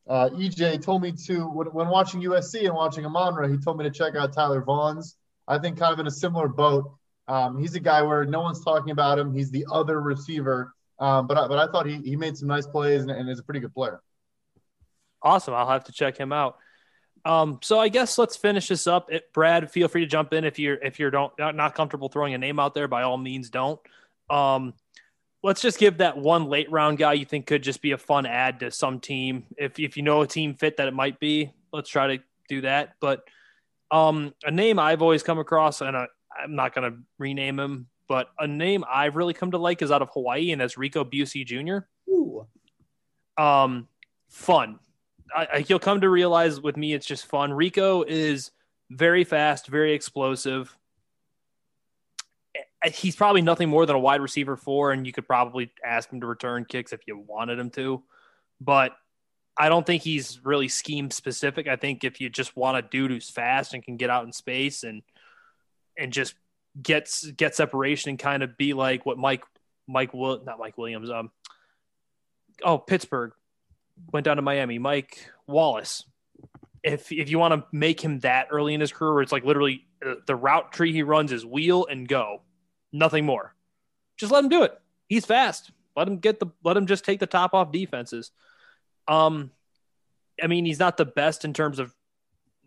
uh, 0.10 0.30
EJ. 0.32 0.84
Told 0.84 1.04
me 1.04 1.14
to 1.28 1.46
when, 1.46 1.68
when 1.68 1.88
watching 1.88 2.22
USC 2.22 2.66
and 2.66 2.76
watching 2.76 3.06
Amon-Ra, 3.06 3.48
he 3.48 3.58
told 3.58 3.78
me 3.78 3.86
to 3.86 3.92
check 3.92 4.16
out 4.18 4.34
Tyler 4.34 4.62
Vaughns. 4.62 5.16
I 5.48 5.58
think 5.58 5.80
kind 5.80 5.94
of 5.94 6.00
in 6.00 6.08
a 6.08 6.12
similar 6.12 6.50
boat. 6.50 6.92
Um, 7.28 7.60
he's 7.60 7.76
a 7.76 7.80
guy 7.80 8.02
where 8.02 8.26
no 8.26 8.42
one's 8.42 8.64
talking 8.64 8.92
about 8.92 9.20
him. 9.20 9.34
He's 9.34 9.52
the 9.52 9.66
other 9.72 10.02
receiver. 10.02 10.74
Um, 11.00 11.28
but 11.28 11.38
I, 11.38 11.48
but 11.48 11.60
I 11.60 11.72
thought 11.72 11.86
he, 11.86 11.98
he 11.98 12.16
made 12.16 12.38
some 12.38 12.48
nice 12.48 12.66
plays 12.66 13.02
and, 13.02 13.12
and 13.12 13.30
is 13.30 13.40
a 13.40 13.44
pretty 13.44 13.60
good 13.60 13.74
player. 13.74 14.02
Awesome. 15.22 15.54
I'll 15.54 15.68
have 15.68 15.84
to 15.86 15.92
check 15.92 16.18
him 16.18 16.32
out. 16.32 16.58
Um, 17.26 17.60
so 17.62 17.80
I 17.80 17.90
guess 17.90 18.18
let's 18.18 18.38
finish 18.38 18.70
this 18.70 18.88
up. 18.88 19.12
It, 19.12 19.32
Brad, 19.34 19.70
feel 19.70 19.88
free 19.88 20.02
to 20.02 20.08
jump 20.08 20.34
in 20.34 20.46
if 20.46 20.58
you're 20.60 20.76
if 20.76 21.00
you're 21.00 21.12
don't 21.12 21.34
not, 21.38 21.76
comfortable 21.76 22.08
throwing 22.08 22.34
a 22.34 22.38
name 22.38 22.60
out 22.60 22.74
there. 22.74 22.88
By 22.88 23.04
all 23.04 23.18
means, 23.18 23.50
don't. 23.50 23.80
Um, 24.30 24.74
let's 25.44 25.62
just 25.62 25.78
give 25.78 25.98
that 25.98 26.18
one 26.18 26.46
late 26.46 26.72
round 26.72 26.98
guy 26.98 27.14
you 27.14 27.26
think 27.26 27.46
could 27.46 27.64
just 27.64 27.82
be 27.82 27.92
a 27.92 27.98
fun 27.98 28.26
add 28.26 28.62
to 28.62 28.72
some 28.72 29.00
team. 29.00 29.46
If 29.58 29.78
if 29.78 29.98
you 29.98 30.04
know 30.04 30.22
a 30.22 30.28
team 30.28 30.54
fit 30.54 30.78
that 30.78 30.88
it 30.88 30.94
might 30.94 31.20
be, 31.20 31.52
let's 31.74 31.90
try 31.90 32.16
to 32.16 32.24
do 32.48 32.62
that. 32.62 32.94
But 33.02 33.28
um, 33.92 34.34
a 34.46 34.52
name 34.52 34.80
I've 34.80 35.02
always 35.02 35.24
come 35.24 35.40
across, 35.40 35.82
and 35.82 35.98
I, 35.98 36.08
I'm 36.42 36.56
not 36.56 36.74
going 36.74 36.92
to 36.92 36.98
rename 37.18 37.60
him, 37.60 37.88
but 38.08 38.30
a 38.40 38.48
name 38.48 38.84
I've 38.90 39.16
really 39.16 39.34
come 39.34 39.52
to 39.52 39.58
like 39.58 39.82
is 39.82 39.92
out 39.92 40.02
of 40.02 40.10
Hawaii, 40.14 40.52
and 40.52 40.62
that's 40.62 40.78
Rico 40.78 41.04
Bussey 41.04 41.46
Jr. 41.46 41.80
Ooh. 42.10 42.46
Um, 43.38 43.88
fun. 44.30 44.80
I, 45.36 45.48
I, 45.54 45.66
you'll 45.68 45.80
come 45.80 46.02
to 46.02 46.10
realize 46.10 46.62
with 46.62 46.78
me, 46.78 46.94
it's 46.94 47.06
just 47.06 47.26
fun. 47.26 47.54
Rico 47.54 48.04
is 48.04 48.52
very 48.90 49.24
fast, 49.24 49.68
very 49.68 49.94
explosive. 49.94 50.76
He's 52.94 53.16
probably 53.16 53.42
nothing 53.42 53.70
more 53.70 53.86
than 53.86 53.96
a 53.96 54.00
wide 54.00 54.22
receiver 54.22 54.56
four, 54.56 54.92
and 54.92 55.06
you 55.06 55.12
could 55.12 55.28
probably 55.28 55.72
ask 55.84 56.12
him 56.12 56.22
to 56.22 56.28
return 56.28 56.66
kicks 56.66 56.94
if 56.94 57.02
you 57.08 57.18
wanted 57.18 57.60
him 57.60 57.70
to. 57.72 58.04
But 58.62 58.94
I 59.58 59.70
don't 59.70 59.86
think 59.86 60.04
he's 60.04 60.40
really 60.46 60.68
scheme 60.68 61.10
specific. 61.10 61.68
I 61.68 61.76
think 61.76 62.04
if 62.04 62.22
you 62.22 62.30
just 62.30 62.56
want 62.56 62.78
a 62.78 62.82
dude 62.84 63.12
who's 63.12 63.30
fast 63.30 63.74
and 63.74 63.84
can 63.84 63.98
get 63.98 64.10
out 64.10 64.26
in 64.26 64.32
space 64.32 64.84
and 64.84 65.02
and 65.98 66.14
just 66.14 66.36
gets 66.82 67.26
get 67.32 67.56
separation 67.56 68.10
and 68.10 68.20
kind 68.20 68.44
of 68.44 68.58
be 68.58 68.74
like 68.74 69.06
what 69.06 69.18
Mike 69.18 69.44
Mike 69.88 70.14
Will 70.14 70.44
not 70.44 70.60
Mike 70.60 70.78
Williams 70.78 71.10
um 71.10 71.32
oh 72.64 72.78
Pittsburgh 72.78 73.32
went 74.12 74.26
down 74.26 74.36
to 74.36 74.42
Miami 74.42 74.80
Mike 74.80 75.30
Wallace. 75.48 76.04
If 76.84 77.12
if 77.12 77.30
you 77.30 77.40
want 77.40 77.54
to 77.54 77.68
make 77.72 78.00
him 78.00 78.20
that 78.20 78.48
early 78.52 78.74
in 78.74 78.82
his 78.82 78.92
career 78.92 79.14
where 79.14 79.24
it's 79.24 79.32
like 79.32 79.44
literally 79.44 79.88
uh, 80.06 80.16
the 80.26 80.36
route 80.36 80.72
tree 80.72 80.94
he 80.94 81.04
runs 81.04 81.32
is 81.32 81.46
wheel 81.46 81.88
and 81.90 82.08
go 82.08 82.42
nothing 82.94 83.26
more. 83.26 83.56
Just 84.18 84.32
let 84.32 84.44
him 84.44 84.50
do 84.50 84.64
it. 84.64 84.80
He's 85.10 85.26
fast. 85.26 85.72
Let 85.96 86.08
him 86.08 86.18
get 86.18 86.40
the 86.40 86.48
let 86.64 86.78
him 86.78 86.86
just 86.86 87.06
take 87.06 87.20
the 87.20 87.28
top 87.28 87.54
off 87.54 87.72
defenses. 87.72 88.32
Um 89.08 89.52
I 90.42 90.48
mean 90.48 90.66
he's 90.66 90.80
not 90.80 90.98
the 90.98 91.06
best 91.06 91.44
in 91.44 91.54
terms 91.54 91.80
of 91.80 91.94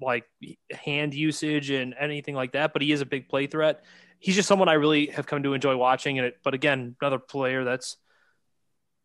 like 0.01 0.25
hand 0.71 1.15
usage 1.15 1.71
and 1.71 1.95
anything 1.99 2.35
like 2.35 2.53
that, 2.53 2.73
but 2.73 2.83
he 2.83 2.93
is 2.93 3.01
a 3.01 3.07
big 3.07 3.29
play 3.29 3.47
threat. 3.47 3.85
He's 4.19 4.35
just 4.35 4.49
someone 4.49 4.69
I 4.69 4.75
really 4.75 5.07
have 5.07 5.27
come 5.27 5.43
to 5.43 5.55
enjoy 5.55 5.77
watching. 5.77 6.19
And 6.19 6.29
it, 6.29 6.39
but 6.43 6.55
again, 6.55 6.97
another 7.01 7.19
player 7.19 7.65
that's 7.65 7.97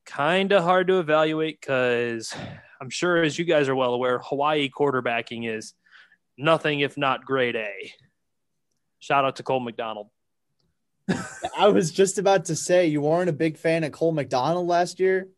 kind 0.05 0.51
of 0.51 0.63
hard 0.63 0.87
to 0.87 0.99
evaluate 0.99 1.59
because 1.59 2.33
I'm 2.81 2.89
sure, 2.89 3.23
as 3.23 3.37
you 3.37 3.45
guys 3.45 3.69
are 3.69 3.75
well 3.75 3.93
aware, 3.93 4.19
Hawaii 4.19 4.69
quarterbacking 4.69 5.49
is 5.49 5.73
nothing 6.37 6.81
if 6.81 6.97
not 6.97 7.25
grade 7.25 7.55
A. 7.55 7.71
Shout 8.99 9.25
out 9.25 9.37
to 9.37 9.43
Cole 9.43 9.59
McDonald. 9.59 10.09
I 11.57 11.67
was 11.67 11.91
just 11.91 12.17
about 12.17 12.45
to 12.45 12.55
say 12.55 12.87
you 12.87 13.01
weren't 13.01 13.29
a 13.29 13.33
big 13.33 13.57
fan 13.57 13.83
of 13.83 13.91
Cole 13.91 14.11
McDonald 14.11 14.67
last 14.67 14.99
year. 14.99 15.29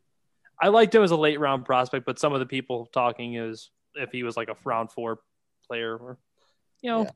I 0.59 0.69
liked 0.69 0.95
him 0.95 1.03
as 1.03 1.11
a 1.11 1.17
late 1.17 1.39
round 1.39 1.65
prospect, 1.65 2.05
but 2.05 2.19
some 2.19 2.33
of 2.33 2.39
the 2.39 2.45
people 2.45 2.87
talking 2.91 3.35
is 3.35 3.69
if 3.95 4.11
he 4.11 4.23
was 4.23 4.37
like 4.37 4.49
a 4.49 4.55
round 4.63 4.91
four 4.91 5.19
player 5.67 5.95
or 5.95 6.17
you 6.81 6.89
know, 6.89 7.03
yeah. 7.03 7.11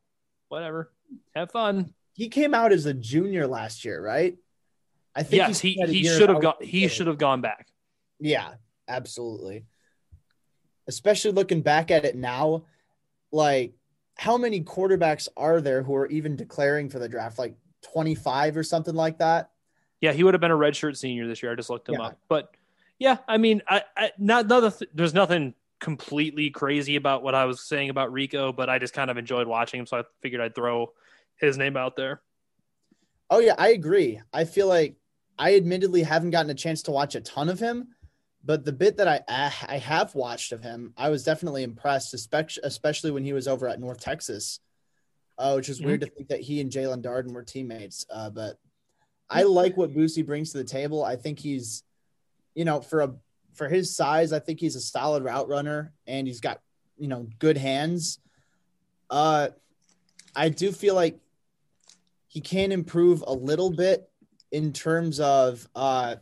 whatever. 0.50 0.92
Have 1.36 1.52
fun. 1.52 1.94
He 2.14 2.30
came 2.30 2.54
out 2.54 2.72
as 2.72 2.86
a 2.86 2.94
junior 2.94 3.48
last 3.48 3.86
year, 3.86 4.04
right? 4.04 4.38
I 5.16 5.24
think 5.24 5.40
yes, 5.40 5.60
he, 5.60 5.74
he 5.74 6.04
should 6.06 6.30
have 6.30 6.42
gone 6.42 6.56
he 6.62 6.88
should 6.88 7.08
have 7.08 7.18
gone 7.18 7.42
back. 7.42 7.68
Yeah, 8.20 8.54
absolutely. 8.88 9.66
Especially 10.88 11.32
looking 11.32 11.62
back 11.62 11.92
at 11.92 12.06
it 12.06 12.16
now, 12.16 12.66
like 13.32 13.74
how 14.18 14.38
many 14.38 14.62
quarterbacks 14.62 15.28
are 15.36 15.62
there 15.62 15.84
who 15.84 15.96
are 15.96 16.08
even 16.08 16.36
declaring 16.36 16.90
for 16.90 17.00
the 17.00 17.10
draft? 17.10 17.40
Like 17.40 17.56
25 17.82 18.58
or 18.58 18.64
something 18.64 18.96
like 18.96 19.20
that. 19.20 19.52
Yeah, 20.00 20.14
he 20.14 20.24
would 20.24 20.34
have 20.34 20.42
been 20.42 20.52
a 20.52 20.58
redshirt 20.58 20.98
senior 20.98 21.28
this 21.28 21.44
year. 21.44 21.52
I 21.52 21.56
just 21.56 21.70
looked 21.70 21.90
him 21.90 21.96
yeah. 21.96 22.08
up. 22.08 22.20
But 22.28 22.56
yeah, 23.00 23.18
I 23.28 23.38
mean, 23.38 23.62
I, 23.68 23.84
I 23.96 24.12
not 24.18 24.46
another. 24.46 24.72
Th- 24.72 24.90
there's 24.94 25.14
nothing 25.14 25.54
completely 25.82 26.50
crazy 26.50 26.96
about 26.96 27.24
what 27.24 27.36
I 27.36 27.46
was 27.46 27.68
saying 27.68 27.90
about 27.90 28.14
Rico, 28.14 28.54
but 28.54 28.70
I 28.70 28.80
just 28.80 28.94
kind 28.94 29.12
of 29.12 29.18
enjoyed 29.18 29.48
watching 29.48 29.82
him, 29.82 29.86
so 29.86 29.98
I 29.98 30.04
figured 30.22 30.40
I'd 30.40 30.56
throw 30.56 30.94
his 31.38 31.58
name 31.58 31.76
out 31.76 31.98
there. 31.98 32.22
Oh 33.30 33.40
yeah, 33.40 33.56
I 33.58 33.70
agree. 33.70 34.22
I 34.32 34.46
feel 34.46 34.68
like 34.68 34.96
I 35.38 35.56
admittedly 35.56 36.04
haven't 36.04 36.32
gotten 36.32 36.52
a 36.52 36.56
chance 36.56 36.84
to 36.84 36.92
watch 36.92 37.16
a 37.16 37.22
ton 37.22 37.50
of 37.50 37.60
him, 37.60 37.90
but 38.46 38.64
the 38.64 38.72
bit 38.72 38.98
that 38.98 39.08
I 39.08 39.22
I 39.68 39.78
have 39.78 40.16
watched 40.16 40.54
of 40.54 40.64
him, 40.64 40.94
I 40.96 41.10
was 41.10 41.24
definitely 41.24 41.64
impressed, 41.64 42.14
especially 42.14 43.12
when 43.12 43.24
he 43.24 43.34
was 43.34 43.48
over 43.48 43.68
at 43.68 43.80
North 43.80 44.00
Texas. 44.00 44.60
Uh, 45.38 45.54
which 45.54 45.70
is 45.70 45.80
mm-hmm. 45.80 45.88
weird 45.88 46.02
to 46.02 46.08
think 46.08 46.28
that 46.28 46.40
he 46.40 46.62
and 46.62 46.72
Jaelon 46.72 47.02
Darden 47.02 47.34
were 47.34 47.42
teammates. 47.42 48.06
Uh, 48.12 48.30
but 48.30 48.60
I 49.28 49.42
like 49.44 49.76
what 49.76 49.92
Bussey 49.92 50.22
brings 50.22 50.52
to 50.52 50.60
the 50.60 50.64
table. 50.64 51.04
I 51.04 51.16
think 51.16 51.40
he's, 51.40 51.82
you 52.54 52.64
know, 52.64 52.80
for 52.80 53.02
a 53.02 53.16
for 53.54 53.68
his 53.68 53.96
size, 53.96 54.34
I 54.34 54.40
think 54.40 54.60
he's 54.60 54.76
a 54.76 54.82
solid 54.82 55.24
route 55.24 55.48
runner 55.48 55.94
and 56.08 56.28
he's 56.28 56.40
got, 56.40 56.62
you 56.98 57.08
know, 57.08 57.28
good 57.40 57.58
hands. 57.58 58.20
Uh, 59.10 59.50
I 60.36 60.50
do 60.50 60.72
feel 60.72 60.96
like 60.96 61.20
he 62.28 62.40
can 62.40 62.72
improve 62.72 63.24
a 63.28 63.34
little 63.34 63.72
bit 63.72 64.10
in 64.52 64.72
terms 64.72 65.20
of 65.20 65.68
uh, 65.76 66.16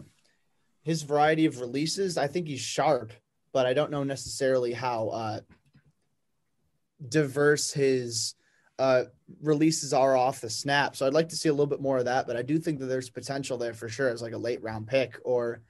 his 0.83 1.03
variety 1.03 1.45
of 1.45 1.59
releases. 1.59 2.17
I 2.17 2.27
think 2.27 2.47
he's 2.47 2.61
sharp, 2.61 3.13
but 3.53 3.65
I 3.65 3.73
don't 3.73 3.91
know 3.91 4.03
necessarily 4.03 4.73
how 4.73 5.09
uh, 5.09 5.39
diverse 7.07 7.71
his 7.71 8.35
uh, 8.79 9.03
releases 9.41 9.93
are 9.93 10.15
off 10.15 10.41
the 10.41 10.49
snap. 10.49 10.95
So 10.95 11.05
I'd 11.05 11.13
like 11.13 11.29
to 11.29 11.35
see 11.35 11.49
a 11.49 11.53
little 11.53 11.67
bit 11.67 11.81
more 11.81 11.97
of 11.97 12.05
that, 12.05 12.25
but 12.25 12.37
I 12.37 12.41
do 12.41 12.57
think 12.57 12.79
that 12.79 12.85
there's 12.85 13.09
potential 13.09 13.57
there 13.57 13.73
for 13.73 13.89
sure 13.89 14.09
as 14.09 14.21
like 14.21 14.33
a 14.33 14.37
late 14.37 14.63
round 14.63 14.87
pick 14.87 15.17
or 15.23 15.61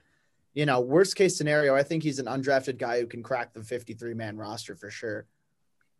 you 0.54 0.66
know, 0.66 0.80
worst 0.80 1.16
case 1.16 1.36
scenario, 1.36 1.74
I 1.74 1.82
think 1.82 2.02
he's 2.02 2.18
an 2.18 2.26
undrafted 2.26 2.78
guy 2.78 3.00
who 3.00 3.06
can 3.06 3.22
crack 3.22 3.52
the 3.52 3.62
53 3.62 4.14
man 4.14 4.36
roster 4.36 4.74
for 4.74 4.90
sure. 4.90 5.26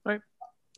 All 0.05 0.13
right. 0.13 0.21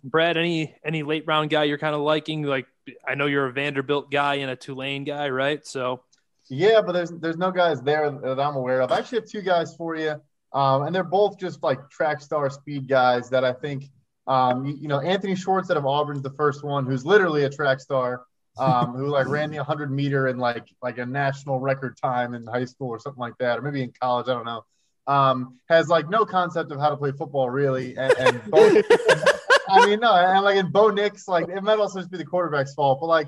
Brad, 0.05 0.37
any 0.37 0.75
any 0.85 1.03
late 1.03 1.25
round 1.27 1.51
guy 1.51 1.65
you're 1.65 1.79
kind 1.79 1.95
of 1.95 2.01
liking? 2.01 2.43
Like 2.43 2.67
I 3.07 3.15
know 3.15 3.27
you're 3.27 3.47
a 3.47 3.53
Vanderbilt 3.53 4.11
guy 4.11 4.37
and 4.37 4.51
a 4.51 4.57
Tulane 4.57 5.05
guy, 5.05 5.31
right? 5.31 5.65
So 5.67 6.03
yeah, 6.49 6.83
but 6.83 6.93
there's 6.93 7.11
there's 7.11 7.39
no 7.39 7.51
guys 7.51 7.81
there 7.83 8.11
that 8.11 8.41
I'm 8.41 8.57
aware 8.57 8.81
of. 8.81 8.93
I 8.93 8.99
actually 8.99 9.21
have 9.21 9.29
two 9.29 9.43
guys 9.43 9.75
for 9.77 9.97
you, 9.97 10.21
um, 10.53 10.83
and 10.83 10.95
they're 10.95 11.05
both 11.05 11.39
just 11.39 11.63
like 11.63 11.89
track 11.89 12.21
star 12.21 12.51
speed 12.51 12.89
guys 12.89 13.31
that 13.31 13.45
I 13.45 13.53
think, 13.53 13.85
um, 14.27 14.67
you, 14.67 14.77
you 14.83 14.89
know, 14.89 15.01
Anthony 15.01 15.37
Schwartz 15.37 15.71
out 15.71 15.77
of 15.77 15.87
Auburn's 15.87 16.23
the 16.23 16.31
first 16.31 16.65
one, 16.65 16.85
who's 16.85 17.07
literally 17.07 17.45
a 17.45 17.51
track 17.51 17.81
star 17.81 18.25
um, 18.59 18.95
who 18.95 19.09
like 19.09 19.27
ran 19.29 19.51
the 19.51 19.59
100 19.59 19.91
meter 19.91 20.29
in 20.29 20.39
like 20.39 20.67
like 20.83 20.99
a 20.99 21.07
national 21.07 21.61
record 21.61 21.97
time 21.97 22.35
in 22.35 22.47
high 22.47 22.65
school 22.65 22.89
or 22.89 22.99
something 22.99 23.21
like 23.21 23.37
that, 23.39 23.59
or 23.59 23.63
maybe 23.63 23.83
in 23.83 23.93
college. 24.01 24.29
I 24.29 24.35
don't 24.35 24.47
know. 24.47 24.65
Um, 25.07 25.59
has 25.69 25.89
like 25.89 26.09
no 26.09 26.25
concept 26.25 26.71
of 26.71 26.79
how 26.79 26.91
to 26.91 26.97
play 26.97 27.13
football 27.13 27.51
really, 27.51 27.97
and, 27.97 28.13
and 28.19 28.51
Bo, 28.51 28.59
I 29.69 29.87
mean 29.87 30.01
no, 30.01 30.15
and 30.15 30.45
like 30.45 30.57
in 30.57 30.71
Bo 30.71 30.91
Nix, 30.91 31.27
like 31.27 31.49
it 31.49 31.63
might 31.63 31.79
also 31.79 31.99
just 31.99 32.11
be 32.11 32.19
the 32.19 32.25
quarterback's 32.25 32.75
fault, 32.75 33.01
but 33.01 33.07
like 33.07 33.27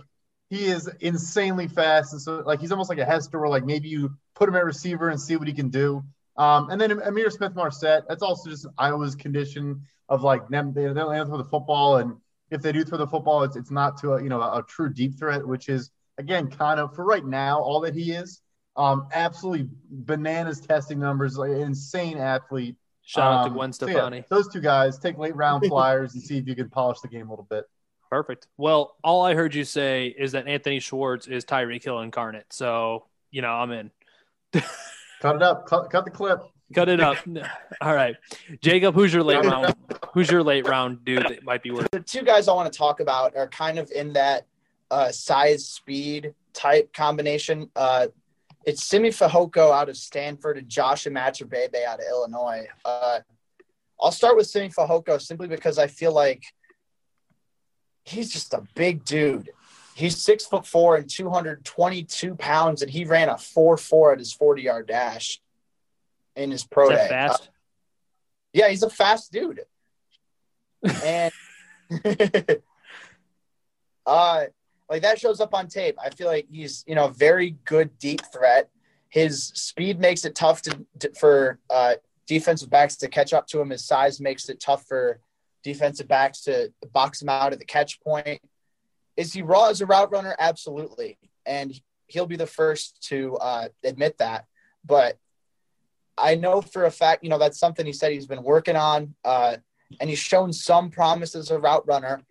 he 0.50 0.66
is 0.66 0.88
insanely 1.00 1.66
fast, 1.66 2.12
and 2.12 2.22
so 2.22 2.42
like 2.46 2.60
he's 2.60 2.70
almost 2.70 2.90
like 2.90 2.98
a 2.98 3.04
Hester, 3.04 3.40
where 3.40 3.48
like 3.48 3.64
maybe 3.64 3.88
you 3.88 4.14
put 4.34 4.48
him 4.48 4.54
at 4.54 4.64
receiver 4.64 5.08
and 5.08 5.20
see 5.20 5.36
what 5.36 5.48
he 5.48 5.54
can 5.54 5.70
do. 5.70 6.04
Um, 6.36 6.70
and 6.70 6.80
then 6.80 6.90
Ihmir 6.90 7.30
Smith-Marsette, 7.30 8.04
that's 8.08 8.22
also 8.22 8.50
just 8.50 8.66
Iowa's 8.76 9.14
condition 9.14 9.82
of 10.08 10.22
like 10.22 10.48
them 10.48 10.72
they 10.74 10.84
don't 10.84 11.14
answer 11.14 11.36
the 11.36 11.44
football 11.44 11.96
and 11.96 12.16
if 12.50 12.62
they 12.62 12.72
do 12.72 12.84
throw 12.84 12.98
the 12.98 13.06
football, 13.06 13.42
it's 13.42 13.56
it's 13.56 13.70
not 13.70 13.96
to 13.98 14.14
a 14.14 14.22
you 14.22 14.28
know 14.28 14.40
a, 14.40 14.58
a 14.58 14.62
true 14.68 14.92
deep 14.92 15.18
threat, 15.18 15.46
which 15.46 15.68
is 15.68 15.90
again 16.18 16.50
kind 16.50 16.80
of 16.80 16.94
for 16.94 17.04
right 17.04 17.24
now 17.24 17.60
all 17.60 17.80
that 17.80 17.94
he 17.94 18.12
is. 18.12 18.40
Um, 18.76 19.06
absolutely 19.12 19.68
bananas 19.88 20.60
testing 20.60 20.98
numbers, 20.98 21.38
like 21.38 21.50
an 21.50 21.60
insane 21.60 22.18
athlete. 22.18 22.76
Shout 23.02 23.32
um, 23.32 23.38
out 23.38 23.42
to 23.44 23.50
um, 23.50 23.56
Gwen 23.56 23.72
Stefani. 23.72 24.18
So 24.18 24.22
yeah, 24.22 24.22
those 24.28 24.52
two 24.52 24.60
guys 24.60 24.98
take 24.98 25.18
late 25.18 25.36
round 25.36 25.64
flyers 25.68 26.14
and 26.14 26.22
see 26.22 26.38
if 26.38 26.48
you 26.48 26.54
can 26.56 26.68
polish 26.68 27.00
the 27.00 27.08
game 27.08 27.28
a 27.28 27.30
little 27.30 27.46
bit. 27.48 27.64
Perfect. 28.10 28.48
Well, 28.56 28.96
all 29.02 29.24
I 29.24 29.34
heard 29.34 29.54
you 29.54 29.64
say 29.64 30.06
is 30.06 30.32
that 30.32 30.46
Anthony 30.46 30.80
Schwartz 30.80 31.26
is 31.26 31.44
Tyreek 31.44 31.84
Hill 31.84 32.00
incarnate. 32.00 32.46
So 32.50 33.06
you 33.30 33.42
know 33.42 33.50
I'm 33.50 33.70
in. 33.70 33.90
cut 35.20 35.36
it 35.36 35.42
up. 35.42 35.66
Cut, 35.66 35.90
cut 35.90 36.04
the 36.04 36.10
clip. 36.10 36.40
Cut 36.72 36.88
it 36.88 37.00
up. 37.00 37.18
All 37.80 37.94
right, 37.94 38.16
Jacob. 38.62 38.94
Who's 38.94 39.12
your 39.12 39.22
late 39.22 39.44
round? 39.44 39.74
Who's 40.12 40.30
your 40.30 40.42
late 40.42 40.66
round 40.66 41.04
dude 41.04 41.24
that 41.24 41.44
might 41.44 41.62
be 41.62 41.70
worth? 41.70 41.90
The 41.90 42.00
two 42.00 42.22
guys 42.22 42.48
I 42.48 42.54
want 42.54 42.72
to 42.72 42.76
talk 42.76 43.00
about 43.00 43.36
are 43.36 43.48
kind 43.48 43.78
of 43.78 43.90
in 43.90 44.14
that 44.14 44.46
uh, 44.90 45.10
size 45.10 45.66
speed 45.66 46.34
type 46.52 46.92
combination. 46.92 47.70
Uh, 47.76 48.06
it's 48.64 48.82
Simi 48.82 49.10
Fehoko 49.10 49.72
out 49.72 49.88
of 49.88 49.96
Stanford 49.96 50.56
and 50.56 50.68
Josh 50.68 51.04
Imatorbhebhe 51.04 51.84
out 51.84 52.00
of 52.00 52.06
Illinois. 52.08 52.66
Uh, 52.84 53.20
I'll 54.00 54.12
start 54.12 54.36
with 54.36 54.46
Simi 54.46 54.70
Fehoko 54.70 55.20
simply 55.20 55.48
because 55.48 55.78
I 55.78 55.86
feel 55.86 56.12
like 56.12 56.44
he's 58.04 58.32
just 58.32 58.54
a 58.54 58.62
big 58.74 59.04
dude. 59.04 59.50
he's 59.94 60.16
six 60.16 60.46
foot 60.46 60.66
four 60.66 60.96
and 60.96 61.08
222 61.08 62.34
pounds, 62.36 62.82
and 62.82 62.90
he 62.90 63.04
ran 63.04 63.28
a 63.28 63.36
4 63.36 63.76
4 63.76 64.12
at 64.12 64.18
his 64.18 64.32
40 64.32 64.62
yard 64.62 64.86
dash 64.86 65.40
in 66.36 66.50
his 66.50 66.64
pro 66.64 66.90
Is 66.90 66.90
that 66.90 67.02
day. 67.04 67.08
fast? 67.08 67.42
Uh, 67.42 67.46
yeah, 68.52 68.68
he's 68.68 68.82
a 68.82 68.90
fast 68.90 69.32
dude. 69.32 69.60
and 71.04 71.32
uh 74.06 74.44
like 74.88 75.02
that 75.02 75.18
shows 75.18 75.40
up 75.40 75.54
on 75.54 75.66
tape. 75.68 75.96
I 76.02 76.10
feel 76.10 76.26
like 76.26 76.46
he's, 76.50 76.84
you 76.86 76.94
know, 76.94 77.08
very 77.08 77.56
good 77.64 77.98
deep 77.98 78.20
threat. 78.32 78.68
His 79.08 79.46
speed 79.46 79.98
makes 79.98 80.24
it 80.24 80.34
tough 80.34 80.62
to, 80.62 80.84
to 81.00 81.12
for 81.18 81.58
uh 81.70 81.94
defensive 82.26 82.70
backs 82.70 82.96
to 82.96 83.08
catch 83.08 83.32
up 83.32 83.46
to 83.48 83.60
him. 83.60 83.70
His 83.70 83.84
size 83.84 84.20
makes 84.20 84.48
it 84.48 84.60
tough 84.60 84.84
for 84.86 85.20
defensive 85.62 86.06
backs 86.06 86.42
to 86.42 86.72
box 86.92 87.22
him 87.22 87.28
out 87.28 87.52
at 87.52 87.58
the 87.58 87.64
catch 87.64 88.00
point. 88.00 88.40
Is 89.16 89.32
he 89.32 89.42
raw 89.42 89.68
as 89.68 89.80
a 89.80 89.86
route 89.86 90.12
runner? 90.12 90.34
Absolutely. 90.38 91.18
And 91.46 91.72
he'll 92.06 92.26
be 92.26 92.36
the 92.36 92.46
first 92.46 93.02
to 93.08 93.36
uh, 93.36 93.68
admit 93.82 94.18
that. 94.18 94.44
But 94.84 95.18
I 96.16 96.34
know 96.34 96.60
for 96.60 96.84
a 96.84 96.90
fact, 96.90 97.24
you 97.24 97.30
know, 97.30 97.38
that's 97.38 97.58
something 97.58 97.84
he 97.84 97.92
said 97.92 98.12
he's 98.12 98.26
been 98.26 98.42
working 98.42 98.76
on. 98.76 99.14
Uh, 99.24 99.56
and 100.00 100.08
he's 100.10 100.18
shown 100.18 100.52
some 100.52 100.90
promise 100.90 101.34
as 101.34 101.50
a 101.50 101.58
route 101.58 101.86
runner. 101.86 102.22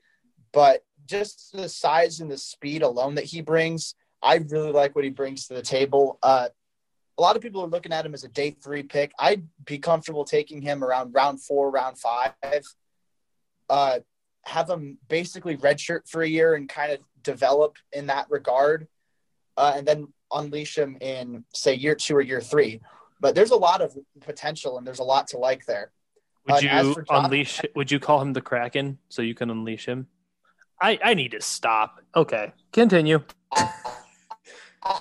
But 0.51 0.83
just 1.05 1.51
the 1.53 1.69
size 1.69 2.19
and 2.19 2.29
the 2.29 2.37
speed 2.37 2.81
alone 2.81 3.15
that 3.15 3.25
he 3.25 3.41
brings, 3.41 3.95
I 4.21 4.35
really 4.49 4.71
like 4.71 4.95
what 4.95 5.03
he 5.03 5.09
brings 5.09 5.47
to 5.47 5.53
the 5.53 5.61
table. 5.61 6.17
Uh, 6.23 6.49
a 7.17 7.21
lot 7.21 7.35
of 7.35 7.41
people 7.41 7.61
are 7.61 7.67
looking 7.67 7.93
at 7.93 8.05
him 8.05 8.13
as 8.13 8.23
a 8.23 8.29
day 8.29 8.51
three 8.51 8.83
pick. 8.83 9.11
I'd 9.19 9.47
be 9.65 9.77
comfortable 9.77 10.25
taking 10.25 10.61
him 10.61 10.83
around 10.83 11.13
round 11.13 11.43
four, 11.43 11.69
round 11.69 11.97
five. 11.99 12.33
Uh, 13.69 13.99
have 14.45 14.69
him 14.69 14.97
basically 15.07 15.57
redshirt 15.57 16.07
for 16.07 16.21
a 16.21 16.27
year 16.27 16.55
and 16.55 16.67
kind 16.67 16.91
of 16.91 16.99
develop 17.21 17.77
in 17.91 18.07
that 18.07 18.27
regard, 18.29 18.87
uh, 19.57 19.73
and 19.75 19.87
then 19.87 20.07
unleash 20.33 20.77
him 20.77 20.97
in 20.99 21.45
say 21.53 21.73
year 21.73 21.95
two 21.95 22.15
or 22.15 22.21
year 22.21 22.41
three. 22.41 22.81
But 23.23 23.33
there's 23.35 23.51
a 23.51 23.55
lot 23.55 23.81
of 23.81 23.97
potential 24.19 24.77
and 24.77 24.85
there's 24.85 24.99
a 24.99 25.03
lot 25.03 25.29
to 25.29 25.37
like 25.37 25.65
there. 25.65 25.93
Uh, 26.49 26.55
Would 26.55 26.65
and 26.65 26.71
as 26.77 26.85
you 26.87 26.93
for 26.93 27.05
unleash? 27.09 27.61
Would 27.73 27.89
you 27.89 27.97
call 27.97 28.21
him 28.21 28.33
the 28.33 28.41
Kraken 28.41 28.97
so 29.07 29.21
you 29.21 29.33
can 29.33 29.49
unleash 29.49 29.85
him? 29.85 30.07
I 30.81 30.99
I 31.01 31.13
need 31.13 31.31
to 31.31 31.39
stop. 31.39 32.01
Okay, 32.13 32.51
continue. 32.73 33.23
I 33.53 34.99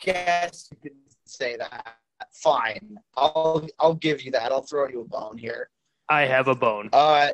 guess 0.00 0.70
you 0.70 0.76
could 0.80 0.92
say 1.24 1.56
that. 1.56 1.96
Fine, 2.30 2.96
I'll 3.16 3.66
I'll 3.80 3.94
give 3.94 4.22
you 4.22 4.30
that. 4.30 4.52
I'll 4.52 4.62
throw 4.62 4.86
you 4.88 5.00
a 5.00 5.04
bone 5.04 5.36
here. 5.36 5.70
I 6.08 6.26
have 6.26 6.46
a 6.46 6.54
bone. 6.54 6.90
Uh, 6.92 7.30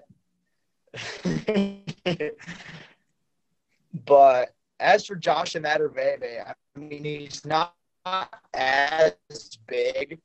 but 4.06 4.54
as 4.78 5.04
for 5.04 5.16
Josh 5.16 5.54
and 5.54 5.64
Bebe, 5.64 6.38
I 6.46 6.54
mean, 6.78 7.04
he's 7.04 7.44
not 7.44 7.74
as 8.54 9.14
big, 9.66 10.20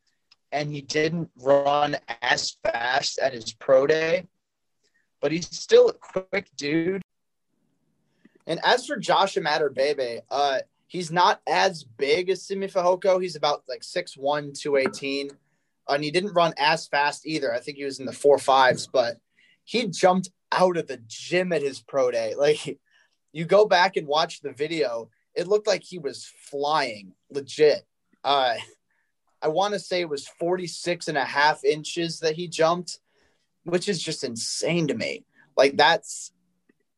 and 0.51 0.71
he 0.71 0.81
didn't 0.81 1.29
run 1.41 1.97
as 2.21 2.57
fast 2.63 3.19
at 3.19 3.33
his 3.33 3.53
pro 3.53 3.88
day, 3.88 4.27
but 5.21 5.31
he's 5.31 5.49
still 5.55 5.89
a 5.89 5.93
quick 5.93 6.49
dude. 6.55 7.01
And 8.47 8.59
as 8.63 8.86
for 8.86 8.97
Josh 8.97 9.38
and 9.38 9.47
Bebe, 9.73 10.21
uh, 10.29 10.59
he's 10.88 11.11
not 11.11 11.41
as 11.47 11.83
big 11.83 12.29
as 12.29 12.43
Simi 12.43 12.67
Fehoko. 12.67 13.21
He's 13.21 13.36
about 13.36 13.63
like 13.67 13.81
6'1", 13.81 14.59
218. 14.59 15.29
And 15.88 16.03
he 16.03 16.11
didn't 16.11 16.33
run 16.33 16.53
as 16.57 16.88
fast 16.88 17.25
either. 17.27 17.53
I 17.53 17.59
think 17.59 17.77
he 17.77 17.86
was 17.86 17.99
in 17.99 18.05
the 18.05 18.13
four 18.13 18.38
fives, 18.38 18.88
but 18.88 19.17
he 19.63 19.88
jumped 19.88 20.29
out 20.51 20.77
of 20.77 20.88
the 20.88 21.01
gym 21.07 21.51
at 21.51 21.61
his 21.61 21.81
pro 21.81 22.11
day. 22.11 22.33
Like 22.39 22.79
you 23.33 23.45
go 23.45 23.65
back 23.65 23.97
and 23.97 24.07
watch 24.07 24.39
the 24.39 24.53
video, 24.53 25.09
it 25.36 25.47
looked 25.47 25.67
like 25.67 25.83
he 25.83 25.99
was 25.99 26.31
flying 26.49 27.11
legit. 27.36 27.86
Uh, 28.23 28.55
I 29.41 29.47
want 29.49 29.73
to 29.75 29.79
say 29.79 30.01
it 30.01 30.09
was 30.09 30.27
46 30.27 31.07
and 31.07 31.17
a 31.17 31.23
half 31.23 31.63
inches 31.63 32.19
that 32.21 32.36
he 32.36 32.47
jumped, 32.47 32.99
which 33.63 33.88
is 33.88 34.01
just 34.01 34.23
insane 34.23 34.88
to 34.88 34.95
me. 34.95 35.25
Like 35.55 35.77
that's, 35.77 36.31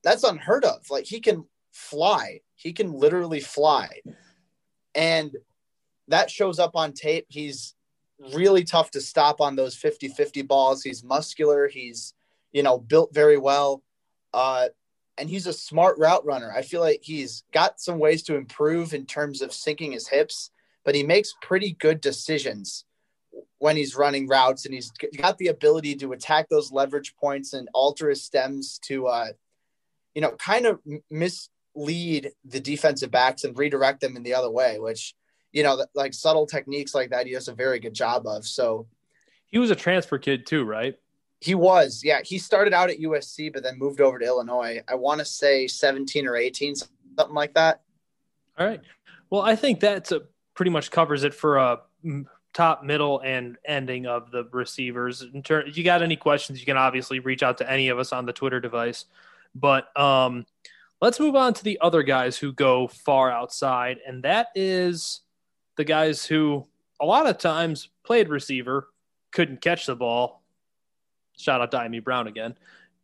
that's 0.03 0.23
unheard 0.23 0.63
of. 0.63 0.89
Like 0.89 1.05
he 1.05 1.19
can 1.19 1.45
fly. 1.73 2.39
He 2.55 2.71
can 2.71 2.93
literally 2.93 3.41
fly. 3.41 4.01
And 4.95 5.35
that 6.07 6.31
shows 6.31 6.57
up 6.59 6.75
on 6.75 6.93
tape. 6.93 7.25
He's 7.27 7.75
really 8.33 8.63
tough 8.63 8.91
to 8.91 9.01
stop 9.01 9.41
on 9.41 9.55
those 9.55 9.75
50-50 9.75 10.47
balls. 10.47 10.81
He's 10.81 11.03
muscular. 11.03 11.67
He's, 11.67 12.13
you 12.51 12.63
know, 12.63 12.77
built 12.77 13.13
very 13.13 13.37
well. 13.37 13.83
Uh, 14.33 14.69
and 15.17 15.29
he's 15.29 15.47
a 15.47 15.53
smart 15.53 15.97
route 15.97 16.25
runner. 16.25 16.51
I 16.55 16.61
feel 16.61 16.81
like 16.81 17.01
he's 17.03 17.43
got 17.53 17.79
some 17.79 17.99
ways 17.99 18.23
to 18.23 18.35
improve 18.35 18.93
in 18.93 19.05
terms 19.05 19.41
of 19.41 19.53
sinking 19.53 19.91
his 19.91 20.07
hips, 20.07 20.51
but 20.83 20.95
he 20.95 21.03
makes 21.03 21.33
pretty 21.41 21.73
good 21.79 22.01
decisions 22.01 22.85
when 23.59 23.75
he's 23.75 23.95
running 23.95 24.27
routes 24.27 24.65
and 24.65 24.73
he's 24.73 24.91
got 25.17 25.37
the 25.37 25.47
ability 25.47 25.95
to 25.95 26.13
attack 26.13 26.47
those 26.49 26.71
leverage 26.71 27.15
points 27.15 27.53
and 27.53 27.69
alter 27.73 28.09
his 28.09 28.23
stems 28.23 28.79
to 28.79 29.07
uh, 29.07 29.27
you 30.17 30.21
know, 30.21 30.31
kind 30.31 30.65
of 30.65 30.79
mislead 31.11 32.31
the 32.43 32.59
defensive 32.59 33.11
backs 33.11 33.43
and 33.43 33.55
redirect 33.55 34.01
them 34.01 34.17
in 34.17 34.23
the 34.23 34.33
other 34.33 34.49
way, 34.49 34.79
which, 34.79 35.13
you 35.51 35.61
know, 35.61 35.85
like 35.93 36.11
subtle 36.11 36.47
techniques 36.47 36.95
like 36.95 37.11
that, 37.11 37.27
he 37.27 37.33
does 37.33 37.47
a 37.47 37.53
very 37.53 37.77
good 37.77 37.93
job 37.93 38.25
of. 38.25 38.43
So 38.43 38.87
He 39.45 39.59
was 39.59 39.69
a 39.69 39.75
transfer 39.75 40.17
kid 40.17 40.47
too, 40.47 40.63
right? 40.63 40.95
He 41.39 41.55
was, 41.55 42.01
yeah, 42.03 42.21
he 42.23 42.37
started 42.37 42.73
out 42.73 42.89
at 42.89 42.99
USC, 42.99 43.53
but 43.53 43.63
then 43.63 43.77
moved 43.77 44.01
over 44.01 44.17
to 44.17 44.25
Illinois. 44.25 44.81
I 44.87 44.95
want 44.95 45.19
to 45.19 45.25
say 45.25 45.67
17 45.67 46.27
or 46.27 46.35
18, 46.35 46.75
something 46.75 47.35
like 47.35 47.53
that. 47.53 47.81
All 48.57 48.65
right. 48.65 48.81
Well, 49.29 49.41
I 49.41 49.55
think 49.55 49.79
that's 49.79 50.11
a, 50.11 50.23
pretty 50.55 50.71
much 50.71 50.89
covers 50.89 51.23
it 51.23 51.33
for 51.33 51.57
a 51.57 51.81
mm, 52.03 52.25
top, 52.53 52.83
middle, 52.83 53.19
and 53.19 53.57
ending 53.65 54.07
of 54.07 54.31
the 54.31 54.47
receivers. 54.51 55.21
In 55.21 55.43
turn, 55.43 55.67
if 55.67 55.77
you 55.77 55.83
got 55.83 56.01
any 56.01 56.15
questions, 56.15 56.59
you 56.59 56.65
can 56.65 56.77
obviously 56.77 57.19
reach 57.19 57.43
out 57.43 57.59
to 57.59 57.71
any 57.71 57.89
of 57.89 57.99
us 57.99 58.11
on 58.11 58.25
the 58.25 58.33
Twitter 58.33 58.59
device. 58.59 59.05
But 59.53 59.95
um, 59.99 60.45
let's 61.01 61.19
move 61.19 61.35
on 61.35 61.53
to 61.53 61.63
the 61.63 61.77
other 61.81 62.01
guys 62.01 62.37
who 62.37 62.51
go 62.51 62.87
far 62.87 63.29
outside, 63.29 63.99
and 64.07 64.23
that 64.23 64.47
is 64.55 65.21
the 65.75 65.83
guys 65.83 66.25
who 66.25 66.65
a 66.99 67.05
lot 67.05 67.27
of 67.27 67.37
times 67.37 67.89
played 68.03 68.29
receiver, 68.29 68.89
couldn't 69.31 69.61
catch 69.61 69.85
the 69.85 69.95
ball. 69.95 70.36
Shout 71.37 71.61
out 71.61 71.71
to 71.71 71.77
Dyami 71.77 72.03
Brown 72.03 72.27
again, 72.27 72.55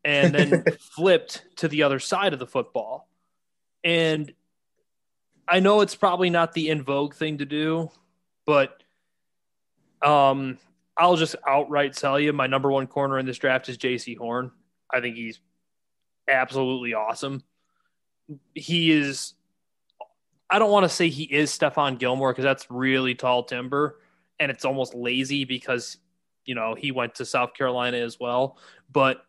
and 0.04 0.34
then 0.34 0.66
flipped 0.80 1.44
to 1.58 1.68
the 1.68 1.84
other 1.84 2.00
side 2.00 2.34
of 2.34 2.40
the 2.40 2.48
football. 2.48 3.08
And 3.84 4.34
I 5.48 5.60
know 5.60 5.82
it's 5.82 5.96
probably 5.96 6.30
not 6.30 6.54
the 6.54 6.70
in 6.70 6.84
vogue 6.84 7.14
thing 7.14 7.38
to 7.38 7.46
do, 7.46 7.92
but 8.46 8.82
um, 10.02 10.58
I'll 10.98 11.16
just 11.16 11.36
outright 11.48 11.94
tell 11.94 12.20
you 12.20 12.34
my 12.34 12.48
number 12.48 12.72
one 12.72 12.88
corner 12.88 13.20
in 13.20 13.26
this 13.26 13.38
draft 13.38 13.70
is 13.70 13.78
Jaycee 13.78 14.18
Horn. 14.18 14.52
I 14.92 15.02
think 15.02 15.16
he's 15.16 15.40
absolutely 16.28 16.94
awesome. 16.94 17.44
He 18.54 18.92
is. 18.92 19.34
I 20.50 20.60
don't 20.60 20.72
want 20.72 20.84
to 20.84 20.90
say 20.90 21.10
he 21.10 21.24
is 21.24 21.52
Stephon 21.52 21.98
Gilmore 21.98 22.32
because 22.32 22.44
that's 22.44 22.70
really 22.70 23.16
tall 23.16 23.44
timber, 23.44 24.00
and 24.40 24.52
it's 24.52 24.66
almost 24.66 24.94
lazy 24.94 25.46
because 25.46 25.98
you 26.46 26.56
know 26.56 26.76
he 26.76 26.92
went 26.92 27.16
to 27.16 27.26
South 27.26 27.54
Carolina 27.54 27.98
as 27.98 28.20
well. 28.20 28.58
But 28.92 29.26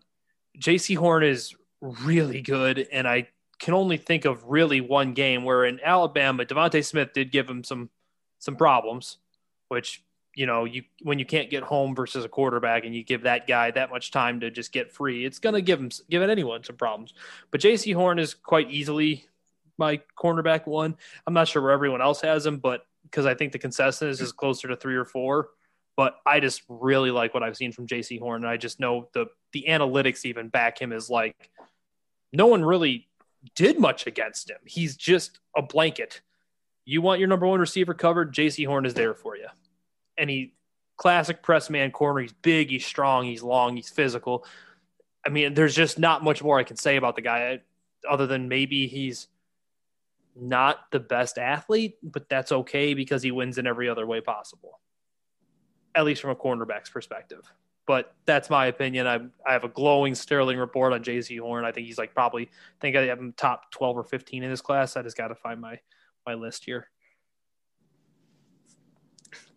Jaycee 0.58 0.96
Horn 0.96 1.22
is 1.22 1.54
really 1.80 2.42
good, 2.42 2.86
and 2.92 3.06
I 3.06 3.28
can 3.58 3.74
only 3.74 3.96
think 3.96 4.24
of 4.24 4.44
really 4.44 4.80
one 4.80 5.14
game 5.14 5.44
where 5.44 5.64
in 5.64 5.80
Alabama, 5.82 6.44
DeVonta 6.44 6.84
Smith 6.84 7.12
did 7.12 7.30
give 7.30 7.48
him 7.48 7.64
some 7.64 7.90
some 8.38 8.56
problems, 8.56 9.18
which 9.68 10.02
you 10.34 10.46
know 10.46 10.64
you 10.64 10.82
when 11.02 11.18
you 11.18 11.24
can't 11.24 11.50
get 11.50 11.62
home 11.62 11.94
versus 11.94 12.24
a 12.24 12.28
quarterback 12.28 12.84
and 12.84 12.94
you 12.94 13.04
give 13.04 13.22
that 13.22 13.46
guy 13.46 13.70
that 13.70 13.90
much 13.90 14.10
time 14.10 14.40
to 14.40 14.50
just 14.50 14.72
get 14.72 14.92
free, 14.92 15.24
it's 15.24 15.38
gonna 15.38 15.60
give 15.60 15.80
him 15.80 15.90
give 16.10 16.22
anyone 16.22 16.62
some 16.62 16.76
problems. 16.76 17.14
But 17.50 17.60
Jaycee 17.60 17.94
Horn 17.94 18.18
is 18.18 18.34
quite 18.34 18.70
easily 18.70 19.26
my 19.78 20.00
cornerback 20.18 20.66
one. 20.66 20.96
I'm 21.26 21.34
not 21.34 21.48
sure 21.48 21.62
where 21.62 21.72
everyone 21.72 22.00
else 22.00 22.20
has 22.20 22.46
him, 22.46 22.58
but 22.58 22.86
because 23.04 23.26
I 23.26 23.34
think 23.34 23.52
the 23.52 23.58
consensus 23.58 24.20
is 24.20 24.32
closer 24.32 24.68
to 24.68 24.76
three 24.76 24.96
or 24.96 25.04
four. 25.04 25.50
But 25.96 26.16
I 26.26 26.40
just 26.40 26.62
really 26.68 27.10
like 27.10 27.34
what 27.34 27.42
I've 27.42 27.56
seen 27.56 27.72
from 27.72 27.86
Jaycee 27.86 28.18
Horn, 28.18 28.42
and 28.42 28.50
I 28.50 28.56
just 28.56 28.80
know 28.80 29.08
the 29.14 29.26
the 29.52 29.66
analytics 29.68 30.24
even 30.24 30.48
back 30.48 30.80
him 30.80 30.92
as 30.92 31.08
like 31.08 31.50
no 32.32 32.46
one 32.46 32.64
really 32.64 33.08
did 33.54 33.78
much 33.78 34.06
against 34.06 34.50
him. 34.50 34.58
He's 34.64 34.96
just 34.96 35.38
a 35.56 35.62
blanket. 35.62 36.20
You 36.84 37.00
want 37.00 37.20
your 37.20 37.28
number 37.28 37.46
one 37.46 37.60
receiver 37.60 37.94
covered, 37.94 38.34
Jaycee 38.34 38.66
Horn 38.66 38.86
is 38.86 38.94
there 38.94 39.14
for 39.14 39.36
you. 39.36 39.46
And 40.18 40.28
he 40.28 40.54
classic 40.96 41.42
press 41.42 41.70
man 41.70 41.90
corner. 41.90 42.20
He's 42.20 42.32
big, 42.32 42.70
he's 42.70 42.86
strong, 42.86 43.24
he's 43.24 43.42
long, 43.42 43.76
he's 43.76 43.88
physical. 43.88 44.44
I 45.26 45.30
mean, 45.30 45.54
there's 45.54 45.74
just 45.74 45.98
not 45.98 46.22
much 46.22 46.42
more 46.42 46.58
I 46.58 46.64
can 46.64 46.76
say 46.76 46.96
about 46.96 47.16
the 47.16 47.22
guy 47.22 47.60
other 48.08 48.26
than 48.26 48.48
maybe 48.48 48.86
he's 48.86 49.28
not 50.36 50.90
the 50.90 51.00
best 51.00 51.38
athlete, 51.38 51.96
but 52.02 52.28
that's 52.28 52.52
okay 52.52 52.94
because 52.94 53.22
he 53.22 53.30
wins 53.30 53.56
in 53.58 53.66
every 53.66 53.88
other 53.88 54.06
way 54.06 54.20
possible. 54.20 54.80
At 55.94 56.04
least 56.04 56.20
from 56.20 56.30
a 56.30 56.36
cornerback's 56.36 56.90
perspective. 56.90 57.42
But 57.86 58.14
that's 58.24 58.48
my 58.48 58.66
opinion. 58.66 59.06
I 59.06 59.20
I 59.46 59.52
have 59.52 59.64
a 59.64 59.68
glowing 59.68 60.14
Sterling 60.14 60.58
report 60.58 60.92
on 60.92 61.04
Jaycee 61.04 61.38
Horn. 61.38 61.64
I 61.64 61.72
think 61.72 61.86
he's 61.86 61.98
like 61.98 62.14
probably 62.14 62.44
I 62.44 62.80
think 62.80 62.96
I 62.96 63.02
have 63.06 63.18
him 63.18 63.34
top 63.36 63.70
twelve 63.70 63.96
or 63.96 64.04
fifteen 64.04 64.42
in 64.42 64.50
this 64.50 64.62
class. 64.62 64.96
I 64.96 65.02
just 65.02 65.16
got 65.16 65.28
to 65.28 65.34
find 65.34 65.60
my 65.60 65.78
my 66.26 66.34
list 66.34 66.64
here. 66.64 66.88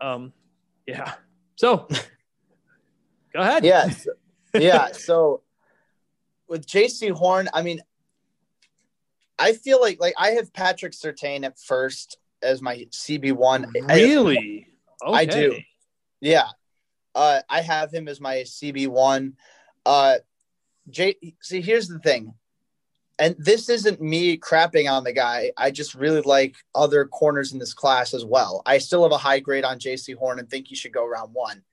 Um, 0.01 0.34
yeah. 0.85 1.14
So, 1.55 1.88
go 3.34 3.39
ahead. 3.39 3.64
Yeah, 3.64 3.89
yeah. 4.53 4.91
So 4.91 5.41
with 6.47 6.65
Jaycee 6.68 7.11
Horn, 7.11 7.49
I 7.53 7.61
mean, 7.61 7.81
I 9.39 9.53
feel 9.53 9.80
like 9.81 9.99
like 9.99 10.15
I 10.18 10.31
have 10.31 10.53
Patrick 10.53 10.93
Surtain 10.93 11.43
at 11.43 11.59
first 11.59 12.18
as 12.41 12.61
my 12.61 12.88
CB 12.91 13.34
one. 13.34 13.72
Really? 13.88 14.68
I 15.05 15.26
do. 15.26 15.57
Okay. 16.23 16.31
Yeah. 16.31 16.48
Uh, 17.15 17.41
I 17.49 17.61
have 17.61 17.91
him 17.91 18.07
as 18.07 18.22
my 18.22 18.38
CB 18.38 18.88
one. 18.88 19.34
Uh, 19.85 20.18
J. 20.89 21.15
See, 21.41 21.61
here's 21.61 21.88
the 21.88 21.99
thing, 21.99 22.34
and 23.18 23.35
this 23.39 23.69
isn't 23.69 23.99
me 24.02 24.38
crapping 24.38 24.89
on 24.91 25.03
the 25.03 25.14
guy. 25.14 25.52
I 25.57 25.72
just 25.72 25.95
really 25.95 26.22
like 26.22 26.56
other 26.76 27.06
corners 27.06 27.53
in 27.53 27.60
this 27.60 27.73
class 27.73 28.14
as 28.14 28.23
well. 28.23 28.61
I 28.65 28.77
still 28.77 29.03
have 29.03 29.11
a 29.11 29.18
high 29.18 29.39
grade 29.39 29.64
on 29.65 29.80
Jaycee 29.80 30.15
Horn 30.15 30.39
and 30.39 30.49
think 30.49 30.68
he 30.68 30.76
should 30.76 30.94
go 30.94 31.06
round 31.07 31.34
one, 31.34 31.64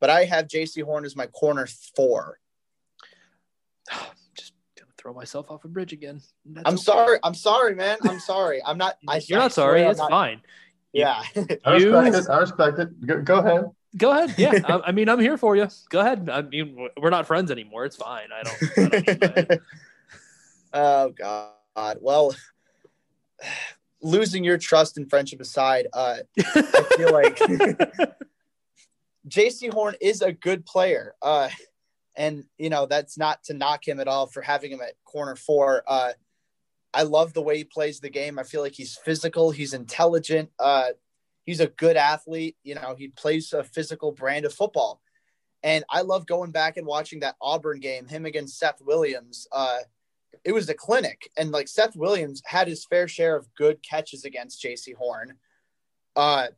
but 0.00 0.10
I 0.10 0.24
have 0.24 0.48
Jaycee 0.48 0.82
Horn 0.82 1.04
as 1.04 1.14
my 1.16 1.26
corner 1.28 1.66
four. 1.94 2.38
Just 4.34 4.52
gonna 4.76 4.90
throw 4.98 5.14
myself 5.14 5.50
off 5.50 5.64
a 5.64 5.68
bridge 5.68 5.92
again. 5.92 6.20
That's 6.44 6.66
I'm 6.66 6.74
okay. 6.74 6.82
sorry. 6.82 7.18
I'm 7.22 7.34
sorry, 7.34 7.74
man. 7.74 7.98
I'm 8.02 8.20
sorry. 8.20 8.60
I'm 8.64 8.78
not. 8.78 8.96
I, 9.06 9.20
You're 9.26 9.38
I 9.38 9.42
not 9.44 9.52
sorry. 9.52 9.84
I'm 9.84 9.90
It's 9.92 9.98
not- 10.00 10.10
fine. 10.10 10.40
Yeah. 10.92 11.22
I 11.64 11.76
You- 11.76 11.96
respect 11.96 12.26
it. 12.26 12.30
I 12.30 12.38
respect 12.38 12.78
it. 12.80 13.06
Go, 13.06 13.22
go 13.22 13.38
ahead. 13.38 13.64
Go 13.96 14.10
ahead. 14.10 14.34
Yeah. 14.36 14.60
I, 14.68 14.88
I 14.88 14.92
mean, 14.92 15.08
I'm 15.08 15.20
here 15.20 15.36
for 15.36 15.56
you. 15.56 15.68
Go 15.88 16.00
ahead. 16.00 16.28
I 16.30 16.42
mean, 16.42 16.88
we're 17.00 17.10
not 17.10 17.26
friends 17.26 17.50
anymore. 17.50 17.84
It's 17.84 17.96
fine. 17.96 18.28
I 18.32 18.42
don't. 18.42 18.94
I 18.94 19.00
don't 19.00 19.60
oh 20.72 21.10
God. 21.10 21.98
Well, 22.00 22.34
losing 24.02 24.44
your 24.44 24.58
trust 24.58 24.96
and 24.96 25.08
friendship 25.08 25.40
aside, 25.40 25.88
uh, 25.92 26.18
I 26.38 26.62
feel 26.96 27.12
like 27.12 27.36
Jaycee 29.28 29.72
Horn 29.72 29.94
is 30.00 30.22
a 30.22 30.32
good 30.32 30.66
player. 30.66 31.14
Uh, 31.20 31.48
and 32.16 32.44
you 32.58 32.70
know, 32.70 32.86
that's 32.86 33.16
not 33.16 33.44
to 33.44 33.54
knock 33.54 33.86
him 33.86 34.00
at 34.00 34.08
all 34.08 34.26
for 34.26 34.42
having 34.42 34.72
him 34.72 34.80
at 34.80 34.94
corner 35.04 35.36
four. 35.36 35.82
Uh, 35.86 36.12
I 36.92 37.02
love 37.02 37.32
the 37.32 37.42
way 37.42 37.58
he 37.58 37.64
plays 37.64 38.00
the 38.00 38.10
game. 38.10 38.38
I 38.38 38.42
feel 38.42 38.62
like 38.62 38.72
he's 38.74 38.96
physical, 38.96 39.50
he's 39.50 39.74
intelligent, 39.74 40.50
uh, 40.58 40.90
he's 41.48 41.60
a 41.60 41.66
good 41.66 41.96
athlete. 41.96 42.58
You 42.62 42.74
know, 42.74 42.94
he 42.94 43.08
plays 43.08 43.54
a 43.54 43.64
physical 43.64 44.12
brand 44.12 44.44
of 44.44 44.52
football. 44.52 45.00
And 45.62 45.82
I 45.88 46.02
love 46.02 46.26
going 46.26 46.50
back 46.50 46.76
and 46.76 46.86
watching 46.86 47.20
that 47.20 47.36
Auburn 47.40 47.80
game, 47.80 48.06
him 48.06 48.26
against 48.26 48.58
Seth 48.58 48.82
Williams. 48.82 49.48
Uh, 49.50 49.78
it 50.44 50.52
was 50.52 50.68
a 50.68 50.74
clinic, 50.74 51.30
and 51.38 51.50
like 51.50 51.66
Seth 51.66 51.96
Williams 51.96 52.42
had 52.44 52.68
his 52.68 52.84
fair 52.84 53.08
share 53.08 53.34
of 53.34 53.48
good 53.54 53.82
catches 53.82 54.26
against 54.26 54.62
Jaycee 54.62 54.94
Horn. 54.94 55.38
Uh, 56.14 56.48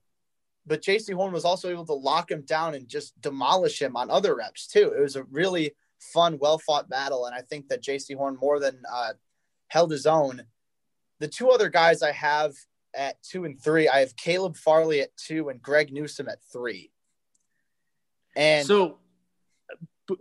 but 0.66 0.82
Jaycee 0.82 1.14
Horn 1.14 1.32
was 1.32 1.44
also 1.44 1.70
able 1.70 1.86
to 1.86 1.94
lock 1.94 2.28
him 2.28 2.42
down 2.42 2.74
and 2.74 2.88
just 2.88 3.18
demolish 3.20 3.80
him 3.80 3.96
on 3.96 4.10
other 4.10 4.34
reps 4.34 4.66
too. 4.66 4.92
It 4.96 5.00
was 5.00 5.14
a 5.14 5.22
really 5.30 5.70
fun, 6.00 6.36
well 6.40 6.58
fought 6.58 6.90
battle, 6.90 7.26
and 7.26 7.34
I 7.34 7.42
think 7.42 7.68
that 7.68 7.84
Jaycee 7.84 8.16
Horn 8.16 8.36
more 8.40 8.58
than 8.58 8.82
uh, 8.92 9.12
held 9.68 9.92
his 9.92 10.06
own. 10.06 10.42
The 11.20 11.28
two 11.28 11.50
other 11.50 11.68
guys 11.68 12.02
I 12.02 12.10
have 12.10 12.54
at 12.94 13.22
two 13.22 13.44
and 13.44 13.60
three, 13.60 13.88
I 13.88 14.00
have 14.00 14.16
Caleb 14.16 14.56
Farley 14.56 15.00
at 15.00 15.16
two 15.16 15.48
and 15.48 15.60
Greg 15.60 15.92
Newsome 15.92 16.28
at 16.28 16.38
three. 16.52 16.90
And 18.36 18.66
so, 18.66 18.98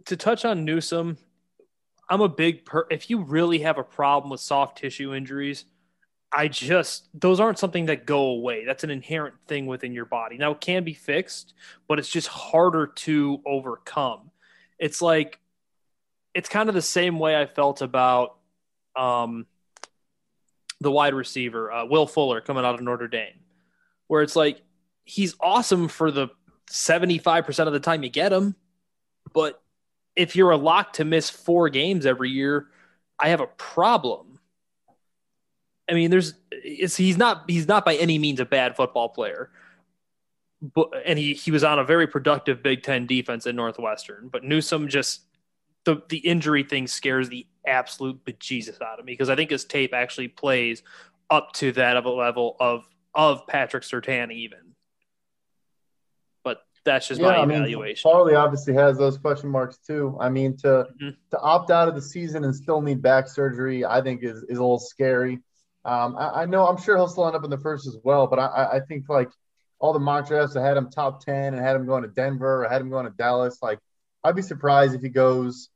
to 0.05 0.17
touch 0.17 0.45
on 0.45 0.65
Newsome, 0.65 1.17
I'm 2.09 2.21
a 2.21 2.29
big 2.29 2.65
per. 2.65 2.87
If 2.89 3.09
you 3.09 3.23
really 3.23 3.59
have 3.59 3.77
a 3.77 3.83
problem 3.83 4.31
with 4.31 4.39
soft 4.39 4.77
tissue 4.77 5.13
injuries, 5.13 5.65
I 6.31 6.47
just 6.47 7.07
those 7.13 7.39
aren't 7.39 7.59
something 7.59 7.85
that 7.85 8.05
go 8.05 8.27
away. 8.27 8.65
That's 8.65 8.83
an 8.83 8.89
inherent 8.89 9.35
thing 9.47 9.67
within 9.67 9.93
your 9.93 10.05
body. 10.05 10.37
Now 10.37 10.51
it 10.51 10.61
can 10.61 10.83
be 10.83 10.93
fixed, 10.93 11.53
but 11.87 11.99
it's 11.99 12.09
just 12.09 12.27
harder 12.27 12.87
to 12.87 13.41
overcome. 13.45 14.31
It's 14.77 15.01
like 15.01 15.39
it's 16.33 16.49
kind 16.49 16.69
of 16.69 16.75
the 16.75 16.81
same 16.81 17.19
way 17.19 17.39
I 17.39 17.45
felt 17.45 17.81
about 17.81 18.37
um, 18.95 19.45
the 20.81 20.91
wide 20.91 21.13
receiver 21.13 21.71
uh, 21.71 21.85
Will 21.85 22.07
Fuller 22.07 22.41
coming 22.41 22.65
out 22.65 22.75
of 22.75 22.81
Notre 22.81 23.07
Dame, 23.07 23.39
where 24.07 24.21
it's 24.21 24.35
like 24.35 24.61
he's 25.03 25.35
awesome 25.39 25.87
for 25.87 26.11
the 26.11 26.29
75% 26.71 27.67
of 27.67 27.73
the 27.73 27.79
time 27.79 28.03
you 28.03 28.09
get 28.09 28.31
him, 28.31 28.55
but 29.33 29.61
if 30.15 30.35
you're 30.35 30.51
a 30.51 30.57
lock 30.57 30.93
to 30.93 31.05
miss 31.05 31.29
four 31.29 31.69
games 31.69 32.05
every 32.05 32.29
year, 32.29 32.67
I 33.19 33.29
have 33.29 33.41
a 33.41 33.47
problem. 33.47 34.39
I 35.89 35.93
mean, 35.93 36.11
there's 36.11 36.33
he's 36.63 37.17
not 37.17 37.45
he's 37.47 37.67
not 37.67 37.85
by 37.85 37.95
any 37.95 38.19
means 38.19 38.39
a 38.39 38.45
bad 38.45 38.75
football 38.75 39.09
player. 39.09 39.49
But 40.61 40.89
and 41.05 41.17
he 41.17 41.33
he 41.33 41.51
was 41.51 41.63
on 41.63 41.79
a 41.79 41.83
very 41.83 42.05
productive 42.05 42.61
Big 42.61 42.83
10 42.83 43.07
defense 43.07 43.45
in 43.45 43.55
Northwestern, 43.55 44.27
but 44.27 44.43
Newsome 44.43 44.89
just 44.89 45.21
the 45.85 46.01
the 46.09 46.17
injury 46.17 46.63
thing 46.63 46.87
scares 46.87 47.29
the 47.29 47.47
absolute 47.65 48.23
bejesus 48.25 48.81
out 48.81 48.99
of 48.99 49.05
me 49.05 49.13
because 49.13 49.29
I 49.29 49.35
think 49.35 49.49
his 49.51 49.65
tape 49.65 49.93
actually 49.93 50.27
plays 50.27 50.83
up 51.29 51.53
to 51.53 51.71
that 51.73 51.97
of 51.97 52.05
a 52.05 52.09
level 52.09 52.55
of 52.59 52.87
of 53.13 53.45
Patrick 53.47 53.83
Surtain 53.83 54.31
even. 54.31 54.59
But 56.43 56.61
that's 56.85 57.07
just 57.07 57.21
my 57.21 57.37
I 57.37 57.45
mean, 57.45 57.57
evaluation. 57.57 58.09
Farley 58.09 58.35
obviously 58.35 58.73
has 58.75 58.97
those 58.97 59.17
question 59.17 59.49
marks 59.49 59.77
too. 59.77 60.17
I 60.19 60.29
mean, 60.29 60.57
to 60.57 60.87
Mhm. 61.01 61.15
to 61.31 61.39
opt 61.39 61.71
out 61.71 61.87
of 61.87 61.95
the 61.95 62.01
season 62.01 62.43
and 62.43 62.55
still 62.55 62.81
need 62.81 63.01
back 63.01 63.27
surgery, 63.27 63.85
I 63.85 64.01
think 64.01 64.23
is 64.23 64.43
is 64.43 64.57
a 64.57 64.61
little 64.61 64.79
scary. 64.79 65.39
Um, 65.85 66.15
I, 66.17 66.41
I 66.41 66.45
know 66.45 66.67
I'm 66.67 66.77
sure 66.77 66.97
he'll 66.97 67.07
still 67.07 67.25
end 67.27 67.35
up 67.35 67.43
in 67.43 67.49
the 67.49 67.57
first 67.57 67.87
as 67.87 67.97
well, 68.03 68.27
but 68.27 68.37
I- 68.37 68.45
I, 68.47 68.75
I 68.77 68.79
think 68.81 69.07
like 69.09 69.29
all 69.79 69.93
the 69.93 69.99
mock 69.99 70.27
drafts 70.27 70.53
that 70.55 70.61
had 70.61 70.75
him 70.75 70.89
top 70.89 71.23
ten 71.23 71.53
and 71.53 71.63
had 71.63 71.75
him 71.75 71.85
going 71.85 72.03
to 72.03 72.09
Denver 72.09 72.65
or 72.65 72.69
had 72.69 72.81
him 72.81 72.89
going 72.89 73.05
to 73.05 73.11
Dallas, 73.11 73.59
like 73.61 73.79
I'd 74.23 74.35
be 74.35 74.41
surprised 74.41 74.95
if 74.95 75.01
he 75.01 75.09
goes. 75.09 75.69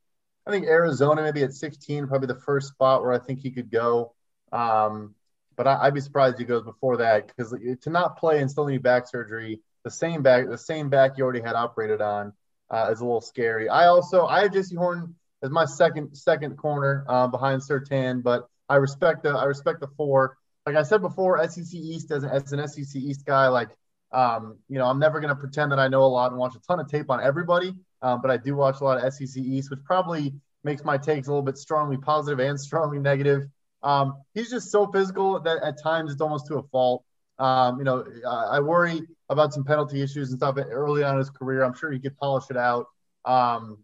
I 0.46 0.50
think 0.50 0.66
Arizona 0.66 1.22
maybe 1.22 1.42
at 1.42 1.54
16, 1.54 2.06
probably 2.06 2.26
the 2.26 2.40
first 2.40 2.68
spot 2.68 3.02
where 3.02 3.12
I 3.12 3.18
think 3.18 3.40
he 3.40 3.50
could 3.50 3.70
go. 3.70 4.14
Um, 4.52 5.14
but 5.56 5.66
I, 5.66 5.86
I'd 5.86 5.94
be 5.94 6.00
surprised 6.00 6.34
if 6.34 6.40
he 6.40 6.44
goes 6.44 6.64
before 6.64 6.98
that 6.98 7.28
because 7.28 7.54
to 7.82 7.90
not 7.90 8.18
play 8.18 8.40
and 8.40 8.50
still 8.50 8.66
need 8.66 8.82
back 8.82 9.08
surgery, 9.08 9.60
the 9.84 9.90
same 9.90 10.22
back, 10.22 10.48
the 10.48 10.58
same 10.58 10.90
back 10.90 11.16
you 11.16 11.24
already 11.24 11.40
had 11.40 11.54
operated 11.54 12.00
on, 12.00 12.32
uh, 12.70 12.88
is 12.90 13.00
a 13.00 13.04
little 13.04 13.20
scary. 13.20 13.68
I 13.68 13.86
also 13.86 14.26
I 14.26 14.42
have 14.42 14.52
Jaycee 14.52 14.76
Horn 14.76 15.14
as 15.42 15.50
my 15.50 15.64
second 15.64 16.16
second 16.16 16.56
corner 16.56 17.04
uh, 17.08 17.28
behind 17.28 17.62
Surtain, 17.62 18.22
but 18.22 18.48
I 18.68 18.76
respect 18.76 19.22
the 19.22 19.30
I 19.30 19.44
respect 19.44 19.80
the 19.80 19.88
four. 19.96 20.36
Like 20.66 20.76
I 20.76 20.82
said 20.82 21.02
before, 21.02 21.46
SEC 21.46 21.74
East 21.74 22.10
as 22.10 22.24
an, 22.24 22.30
as 22.30 22.52
an 22.52 22.66
SEC 22.66 22.96
East 22.96 23.26
guy, 23.26 23.48
like 23.48 23.68
um, 24.12 24.58
you 24.68 24.78
know, 24.78 24.86
I'm 24.86 24.98
never 24.98 25.20
going 25.20 25.34
to 25.34 25.34
pretend 25.34 25.72
that 25.72 25.78
I 25.78 25.88
know 25.88 26.04
a 26.04 26.06
lot 26.06 26.30
and 26.30 26.38
watch 26.38 26.54
a 26.54 26.60
ton 26.60 26.80
of 26.80 26.88
tape 26.88 27.10
on 27.10 27.20
everybody, 27.20 27.74
um, 28.04 28.20
but 28.20 28.30
I 28.30 28.36
do 28.36 28.54
watch 28.54 28.82
a 28.82 28.84
lot 28.84 29.02
of 29.02 29.14
SEC 29.14 29.42
East, 29.42 29.70
which 29.70 29.82
probably 29.82 30.34
makes 30.62 30.84
my 30.84 30.98
takes 30.98 31.26
a 31.26 31.30
little 31.30 31.42
bit 31.42 31.56
strongly 31.56 31.96
positive 31.96 32.38
and 32.38 32.60
strongly 32.60 32.98
negative. 32.98 33.44
Um, 33.82 34.22
he's 34.34 34.50
just 34.50 34.70
so 34.70 34.86
physical 34.92 35.40
that 35.40 35.62
at 35.62 35.82
times 35.82 36.12
it's 36.12 36.20
almost 36.20 36.46
to 36.48 36.56
a 36.56 36.62
fault. 36.64 37.02
Um, 37.38 37.78
you 37.78 37.84
know, 37.84 38.04
I, 38.28 38.56
I 38.56 38.60
worry 38.60 39.00
about 39.30 39.54
some 39.54 39.64
penalty 39.64 40.02
issues 40.02 40.30
and 40.30 40.38
stuff 40.38 40.56
early 40.58 41.02
on 41.02 41.14
in 41.14 41.18
his 41.18 41.30
career. 41.30 41.64
I'm 41.64 41.72
sure 41.72 41.90
he 41.90 41.98
could 41.98 42.16
polish 42.18 42.44
it 42.50 42.58
out. 42.58 42.86
Um, 43.24 43.78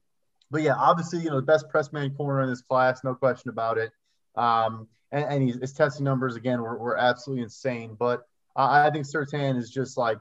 but 0.50 0.60
yeah, 0.60 0.74
obviously, 0.76 1.20
you 1.20 1.30
know, 1.30 1.36
the 1.36 1.42
best 1.42 1.70
press 1.70 1.90
man 1.90 2.10
corner 2.14 2.42
in 2.42 2.50
this 2.50 2.60
class, 2.60 3.02
no 3.02 3.14
question 3.14 3.48
about 3.48 3.78
it. 3.78 3.90
Um, 4.36 4.86
and, 5.12 5.24
and 5.24 5.42
he's, 5.42 5.56
his 5.56 5.72
testing 5.72 6.04
numbers 6.04 6.36
again 6.36 6.60
were, 6.60 6.76
were 6.76 6.98
absolutely 6.98 7.44
insane. 7.44 7.96
But 7.98 8.20
I 8.54 8.86
I 8.86 8.90
think 8.90 9.06
Surtain 9.06 9.56
is 9.56 9.70
just 9.70 9.96
like 9.96 10.18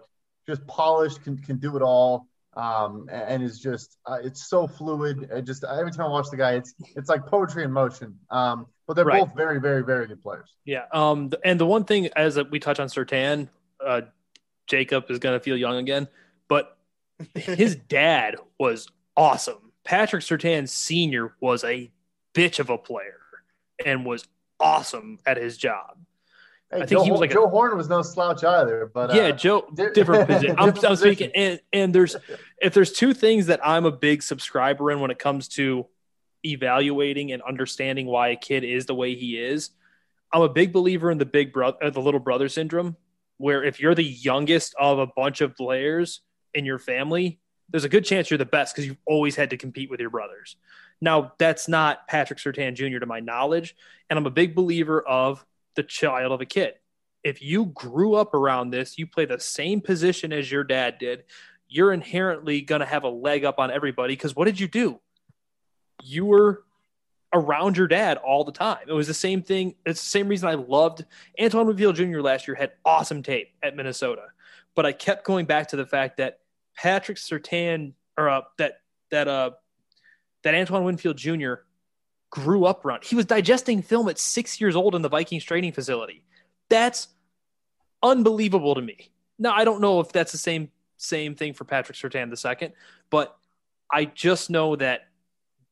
just 0.48 0.66
polished, 0.68 1.22
can 1.24 1.38
can 1.38 1.58
do 1.58 1.76
it 1.76 1.82
all, 1.82 2.29
um, 2.56 3.08
and, 3.12 3.44
is 3.44 3.60
just 3.60 3.98
uh, 4.06 4.18
it's 4.24 4.50
so 4.50 4.68
fluid. 4.68 5.30
It 5.32 5.44
just 5.44 5.64
every 5.64 5.92
time 5.92 6.08
I 6.08 6.10
watch 6.10 6.30
the 6.30 6.38
guy, 6.38 6.54
it's 6.54 6.74
it's 6.96 7.10
like 7.10 7.26
poetry 7.26 7.64
in 7.64 7.72
motion. 7.72 8.18
Um, 8.30 8.68
but 8.88 8.96
they're 8.96 9.06
Right. 9.06 9.24
both 9.26 9.36
very, 9.36 9.60
very, 9.60 9.84
very 9.84 10.08
good 10.08 10.22
players. 10.22 10.50
Yeah. 10.66 10.86
Um. 10.92 11.32
And 11.44 11.60
the 11.60 11.66
one 11.66 11.84
thing, 11.84 12.08
as 12.16 12.40
we 12.52 12.60
touch 12.60 12.80
on 12.80 12.88
Surtain, 12.88 13.50
uh, 13.86 14.02
Jacob 14.68 15.06
is 15.10 15.20
going 15.20 15.38
to 15.38 15.44
feel 15.44 15.56
young 15.58 15.78
again, 15.78 16.08
but 16.48 16.78
his 17.36 17.76
dad 17.88 18.36
was 18.60 18.88
awesome. 19.16 19.72
Patrick 19.84 20.24
Surtain 20.24 20.68
Sr. 20.68 21.36
was 21.40 21.64
a 21.64 21.92
bitch 22.34 22.60
of 22.60 22.70
a 22.70 22.78
player 22.78 23.20
and 23.86 24.06
was 24.06 24.26
awesome 24.60 25.20
at 25.26 25.38
his 25.38 25.58
job. 25.58 25.98
Hey, 26.72 26.78
I 26.78 26.80
think 26.86 26.92
Joe, 26.92 27.04
he 27.04 27.12
was 27.12 27.20
like 27.20 27.32
a- 27.32 27.34
Joe 27.34 27.48
Horn 27.48 27.76
was 27.76 27.90
no 27.90 28.02
slouch 28.02 28.44
either. 28.44 28.90
But 28.94 29.14
yeah, 29.14 29.24
uh, 29.24 29.32
Joe, 29.32 29.68
different 29.74 30.28
position. 30.28 30.56
I'm, 30.58 30.72
different 30.72 30.86
I'm 30.86 30.96
speaking, 30.96 31.32
and 31.34 31.60
and 31.74 31.94
there's 31.94 32.16
if 32.62 32.74
there's 32.74 32.92
two 32.92 33.14
things 33.14 33.48
that 33.48 33.60
I'm 33.66 33.86
a 33.86 33.92
big 33.92 34.22
subscriber 34.22 34.92
in 34.92 35.00
when 35.00 35.12
it 35.12 35.20
comes 35.20 35.48
to 35.50 35.88
evaluating 36.46 37.32
and 37.32 37.42
understanding 37.42 38.06
why 38.06 38.30
a 38.30 38.36
kid 38.36 38.64
is 38.64 38.86
the 38.86 38.96
way 38.96 39.16
he 39.16 39.38
is. 39.38 39.72
I'm 40.32 40.42
a 40.42 40.50
big 40.50 40.72
believer 40.72 41.10
in 41.10 41.18
the 41.18 41.26
big 41.26 41.52
brother, 41.52 41.78
uh, 41.82 41.90
the 41.90 42.02
little 42.02 42.20
brother 42.20 42.50
syndrome, 42.50 42.96
where 43.38 43.64
if 43.64 43.80
you're 43.80 43.96
the 43.96 44.04
youngest 44.04 44.76
of 44.80 45.00
a 45.00 45.08
bunch 45.08 45.42
of 45.42 45.56
players 45.56 46.22
in 46.54 46.66
your 46.66 46.78
family, 46.78 47.40
there's 47.70 47.84
a 47.84 47.90
good 47.90 48.06
chance 48.06 48.30
you're 48.30 48.38
the 48.38 48.46
best 48.46 48.76
because 48.76 48.86
you've 48.86 48.98
always 49.06 49.36
had 49.36 49.50
to 49.50 49.58
compete 49.58 49.90
with 49.90 50.00
your 50.00 50.10
brothers. 50.10 50.56
Now, 51.02 51.34
that's 51.40 51.68
not 51.68 52.08
Patrick 52.08 52.40
Surtain 52.40 52.76
Jr. 52.76 53.00
to 53.00 53.06
my 53.06 53.20
knowledge. 53.20 53.76
And 54.10 54.20
I'm 54.20 54.26
a 54.26 54.32
big 54.32 54.56
believer 54.56 55.02
of 55.02 55.46
the 55.76 55.84
child 55.84 56.32
of 56.32 56.42
a 56.42 56.46
kid. 56.46 56.74
If 57.24 57.42
you 57.42 57.68
grew 57.68 58.16
up 58.16 58.34
around 58.34 58.72
this, 58.72 58.98
you 58.98 59.06
play 59.06 59.26
the 59.26 59.40
same 59.40 59.82
position 59.82 60.32
as 60.32 60.52
your 60.52 60.64
dad 60.64 60.98
did, 61.00 61.24
you're 61.68 61.94
inherently 61.94 62.62
going 62.62 62.80
to 62.80 62.86
have 62.86 63.04
a 63.04 63.10
leg 63.10 63.46
up 63.46 63.60
on 63.60 63.72
everybody 63.72 64.14
because 64.14 64.36
what 64.36 64.46
did 64.46 64.60
you 64.60 64.68
do? 64.68 65.00
You 66.04 66.26
were 66.26 66.64
around 67.34 67.78
your 67.78 67.88
dad 67.88 68.18
all 68.18 68.44
the 68.44 68.52
time. 68.52 68.80
It 68.88 68.94
was 68.94 69.08
the 69.08 69.14
same 69.14 69.44
thing. 69.44 69.76
It's 69.86 70.02
the 70.02 70.10
same 70.10 70.28
reason 70.28 70.50
I 70.50 70.56
loved 70.56 71.06
Antoine 71.40 71.68
Winfield 71.68 71.96
Jr. 71.96 72.22
last 72.22 72.48
year 72.48 72.56
had 72.56 72.72
awesome 72.84 73.22
tape 73.22 73.50
at 73.62 73.76
Minnesota, 73.76 74.24
but 74.76 74.86
I 74.86 74.92
kept 74.92 75.26
going 75.26 75.46
back 75.46 75.68
to 75.70 75.76
the 75.76 75.86
fact 75.86 76.18
that 76.18 76.40
Patrick 76.76 77.18
Surtain 77.18 77.94
or 78.18 78.30
uh, 78.30 78.42
that 78.58 78.82
that 79.12 79.28
uh 79.28 79.52
that 80.44 80.56
Antoine 80.56 80.86
Winfield 80.86 81.18
Jr. 81.18 81.56
grew 82.30 82.66
up 82.66 82.86
around. 82.86 83.04
He 83.04 83.16
was 83.16 83.26
digesting 83.26 83.82
film 83.82 84.08
at 84.10 84.20
six 84.20 84.62
years 84.62 84.76
old 84.76 84.96
in 84.96 85.02
the 85.02 85.10
Vikings 85.10 85.44
training 85.44 85.74
facility. 85.74 86.24
That's 86.70 87.08
unbelievable 88.04 88.76
to 88.76 88.82
me. 88.82 89.12
Now 89.38 89.54
I 89.54 89.64
don't 89.64 89.82
know 89.82 90.00
if 90.00 90.12
that's 90.12 90.32
the 90.32 90.38
same 90.38 90.70
same 90.98 91.34
thing 91.34 91.54
for 91.54 91.64
Patrick 91.64 91.98
Surtain 91.98 92.30
the 92.30 92.38
second, 92.38 92.74
but 93.10 93.38
I 93.92 94.06
just 94.06 94.50
know 94.50 94.76
that 94.76 95.08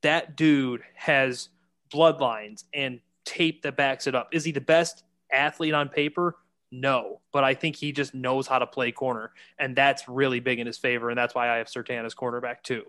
that 0.01 0.35
dude 0.35 0.81
has 0.95 1.49
bloodlines 1.93 2.63
and 2.73 3.01
tape 3.25 3.61
that 3.63 3.75
backs 3.75 4.07
it 4.07 4.15
up. 4.15 4.29
Is 4.31 4.45
he 4.45 4.51
the 4.51 4.61
best 4.61 5.03
athlete 5.31 5.73
on 5.73 5.89
paper? 5.89 6.37
No, 6.71 7.21
but 7.31 7.43
I 7.43 7.53
think 7.53 7.75
he 7.75 7.91
just 7.91 8.13
knows 8.13 8.47
how 8.47 8.59
to 8.59 8.67
play 8.67 8.91
corner, 8.91 9.31
and 9.59 9.75
that's 9.75 10.07
really 10.07 10.39
big 10.39 10.59
in 10.59 10.67
his 10.67 10.77
favor, 10.77 11.09
and 11.09 11.17
that's 11.17 11.33
why 11.33 11.49
I 11.49 11.57
have 11.57 11.67
Surtain 11.67 12.05
as 12.05 12.15
cornerback 12.15 12.63
too, 12.63 12.83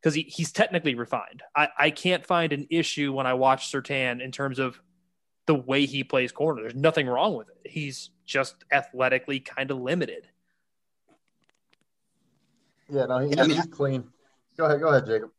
because 0.00 0.14
he, 0.14 0.22
he's 0.22 0.52
technically 0.52 0.94
refined. 0.94 1.42
I, 1.54 1.68
I 1.78 1.90
can't 1.90 2.26
find 2.26 2.52
an 2.52 2.66
issue 2.70 3.12
when 3.12 3.26
I 3.26 3.34
watch 3.34 3.70
Surtain 3.70 4.22
in 4.22 4.32
terms 4.32 4.58
of 4.58 4.80
the 5.46 5.54
way 5.54 5.84
he 5.86 6.04
plays 6.04 6.32
corner. 6.32 6.62
There's 6.62 6.74
nothing 6.74 7.06
wrong 7.06 7.36
with 7.36 7.48
it. 7.48 7.70
He's 7.70 8.10
just 8.24 8.56
athletically 8.72 9.40
kind 9.40 9.70
of 9.70 9.78
limited. 9.78 10.28
Yeah, 12.88 13.06
no, 13.06 13.18
he, 13.18 13.54
he's 13.54 13.66
clean. 13.66 14.04
Go 14.56 14.64
ahead, 14.64 14.80
go 14.80 14.88
ahead, 14.88 15.06
Jacob. 15.06 15.30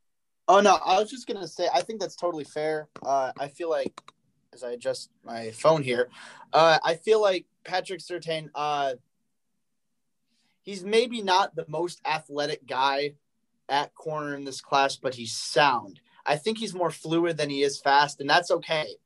Oh 0.47 0.59
no, 0.59 0.75
I 0.85 0.99
was 0.99 1.09
just 1.09 1.27
gonna 1.27 1.47
say 1.47 1.67
I 1.73 1.81
think 1.81 1.99
that's 1.99 2.15
totally 2.15 2.43
fair. 2.43 2.89
Uh, 3.03 3.31
I 3.39 3.47
feel 3.47 3.69
like 3.69 3.93
as 4.53 4.63
I 4.63 4.71
adjust 4.71 5.09
my 5.23 5.51
phone 5.51 5.83
here, 5.83 6.09
uh, 6.51 6.77
I 6.83 6.95
feel 6.95 7.21
like 7.21 7.45
Patrick 7.63 8.01
Surtain, 8.01 8.49
uh, 8.55 8.93
he's 10.61 10.83
maybe 10.83 11.21
not 11.21 11.55
the 11.55 11.65
most 11.67 12.01
athletic 12.05 12.65
guy 12.67 13.13
at 13.71 13.95
corner 13.95 14.35
in 14.35 14.43
this 14.43 14.61
class, 14.61 14.97
but 14.97 15.15
he's 15.15 15.35
sound. 15.35 15.99
I 16.25 16.35
think 16.35 16.59
he's 16.59 16.75
more 16.75 16.91
fluid 16.91 17.37
than 17.37 17.49
he 17.49 17.63
is 17.63 17.79
fast, 17.79 18.21
and 18.21 18.29
that's 18.29 18.51
okay 18.51 18.97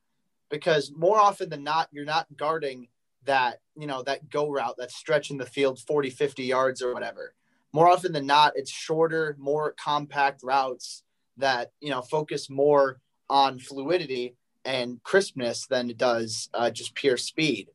because 0.50 0.92
more 0.92 1.18
often 1.18 1.50
than 1.50 1.64
not, 1.64 1.88
you're 1.92 2.04
not 2.06 2.28
guarding 2.36 2.88
that, 3.26 3.62
you 3.78 3.88
know, 3.88 4.04
that 4.04 4.30
go 4.30 4.50
route, 4.50 4.76
that's 4.78 4.96
stretching 4.96 5.38
the 5.38 5.46
field 5.46 5.80
40, 5.80 6.10
50 6.10 6.44
yards 6.44 6.82
or 6.82 6.94
whatever. 6.94 7.34
More 7.72 7.88
often 7.88 8.12
than 8.12 8.26
not, 8.26 8.54
it's 8.56 8.72
shorter, 8.72 9.36
more 9.40 9.76
compact 9.82 10.44
routes 10.44 11.04
that, 11.38 11.72
you 11.82 11.90
know, 11.90 12.02
focus 12.02 12.50
more 12.50 13.00
on 13.30 13.60
fluidity 13.60 14.36
and 14.64 15.02
crispness 15.04 15.68
than 15.68 15.90
it 15.90 15.98
does 15.98 16.50
uh, 16.54 16.70
just 16.70 16.96
pure 16.96 17.18
speed. 17.18 17.70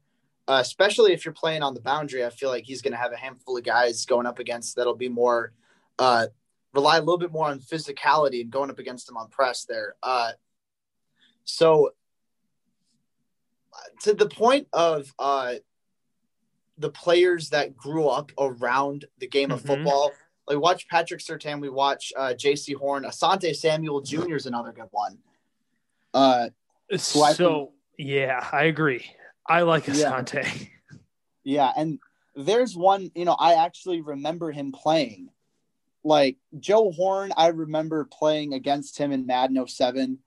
Uh, 0.49 0.59
especially 0.61 1.13
if 1.13 1.25
you're 1.25 1.35
playing 1.35 1.63
on 1.63 1.75
the 1.75 1.81
boundary, 1.81 2.25
I 2.25 2.31
feel 2.31 2.49
like 2.49 2.65
he's 2.65 2.83
going 2.83 2.93
to 2.93 2.99
have 2.99 3.13
a 3.13 3.17
handful 3.17 3.57
of 3.57 3.63
guys 3.63 4.05
going 4.07 4.27
up 4.27 4.39
against 4.39 4.77
that'll 4.77 4.95
be 4.95 5.09
more 5.09 5.53
uh, 5.99 6.27
rely 6.73 6.97
a 6.97 7.01
little 7.01 7.19
bit 7.19 7.33
more 7.33 7.47
on 7.47 7.59
physicality 7.59 8.41
and 8.41 8.51
going 8.51 8.71
up 8.71 8.79
against 8.79 9.07
them 9.07 9.17
on 9.17 9.29
press 9.29 9.65
there. 9.65 9.97
Uh, 10.03 10.33
so 11.45 11.93
to 14.03 14.15
the 14.15 14.29
point 14.29 14.69
of 14.73 15.13
uh, 15.19 15.55
the 16.81 16.91
players 16.91 17.51
that 17.51 17.77
grew 17.77 18.09
up 18.09 18.33
around 18.39 19.05
the 19.19 19.29
game 19.29 19.51
of 19.51 19.61
mm-hmm. 19.61 19.69
football. 19.69 20.13
Like 20.49 20.59
watch 20.59 20.89
Patrick 20.89 21.21
Surtain, 21.21 21.61
we 21.61 21.69
watch 21.69 22.13
uh, 22.17 22.35
Jaycee 22.37 22.75
Horn, 22.75 23.05
Asante 23.05 23.55
Samuel 23.55 24.01
Jr. 24.01 24.35
is 24.35 24.47
another 24.47 24.73
good 24.73 24.89
one. 24.91 25.19
Uh, 26.13 26.49
so, 26.97 27.33
so 27.33 27.73
yeah, 27.97 28.49
I 28.51 28.65
agree. 28.65 29.05
I 29.47 29.63
like 29.63 29.85
Asante. 29.85 30.45
Yeah. 30.45 30.97
yeah, 31.45 31.73
and 31.77 32.01
there's 32.35 32.77
one, 32.77 33.13
you 33.15 33.25
know, 33.25 33.37
I 33.39 33.65
actually 33.65 34.01
remember 34.01 34.51
him 34.51 34.73
playing. 34.73 35.29
Like 36.03 36.37
Joe 36.59 36.91
Horn, 36.91 37.33
I 37.37 37.49
remember 37.49 38.09
playing 38.11 38.55
against 38.55 38.99
him 38.99 39.13
in 39.13 39.27
Madden 39.27 39.67
07. 39.67 40.19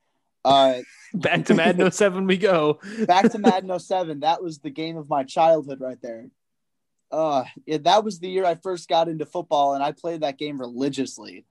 Uh, 0.45 0.80
back 1.14 1.45
to 1.45 1.54
Madden 1.54 1.90
07 1.91 2.28
we 2.28 2.38
go. 2.38 2.80
back 3.08 3.32
to 3.32 3.40
Madden 3.40 3.78
07. 3.78 4.22
That 4.22 4.44
was 4.44 4.60
the 4.60 4.70
game 4.70 4.98
of 4.98 5.10
my 5.10 5.24
childhood 5.24 5.82
right 5.82 6.02
there. 6.02 6.28
Uh, 7.12 7.44
yeah, 7.66 7.78
that 7.78 8.04
was 8.04 8.20
the 8.20 8.30
year 8.30 8.45
I 8.45 8.56
first 8.56 8.90
got 8.90 9.08
into 9.08 9.26
football, 9.26 9.76
and 9.76 9.84
I 9.84 9.91
played 9.91 10.22
that 10.22 10.40
game 10.40 10.60
religiously. 10.60 11.45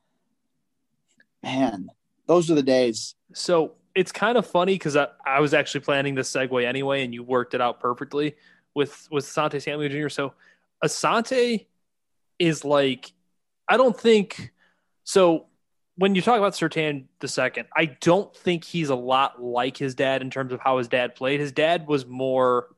Man, 1.43 1.89
those 2.27 2.51
are 2.51 2.55
the 2.55 2.65
days. 2.65 3.15
So 3.33 3.75
it's 3.95 4.13
kind 4.13 4.37
of 4.37 4.47
funny 4.47 4.75
because 4.75 4.97
I, 4.97 5.09
I 5.25 5.41
was 5.41 5.55
actually 5.55 5.83
planning 5.83 6.15
this 6.15 6.31
segue 6.31 6.65
anyway, 6.65 7.05
and 7.05 7.15
you 7.15 7.23
worked 7.23 7.55
it 7.55 7.61
out 7.61 7.81
perfectly 7.81 8.35
with 8.75 9.09
with 9.11 9.25
Asante 9.25 9.63
Samuel 9.63 9.89
Jr. 9.89 10.09
So 10.09 10.35
Asante 10.85 11.67
is 12.39 12.65
like, 12.65 13.13
I 13.69 13.77
don't 13.77 13.99
think 13.99 14.53
so. 15.05 15.47
When 15.97 16.15
you 16.15 16.23
talk 16.23 16.39
about 16.39 16.55
Surtain 16.55 17.05
the 17.21 17.29
second, 17.29 17.69
I 17.77 17.85
don't 17.85 18.35
think 18.35 18.65
he's 18.65 18.89
a 18.89 18.95
lot 18.95 19.43
like 19.43 19.77
his 19.77 19.95
dad 19.95 20.23
in 20.23 20.31
terms 20.31 20.53
of 20.53 20.61
how 20.61 20.79
his 20.79 20.89
dad 20.89 21.15
played. 21.15 21.39
His 21.39 21.53
dad 21.53 21.87
was 21.87 22.07
more, 22.07 22.69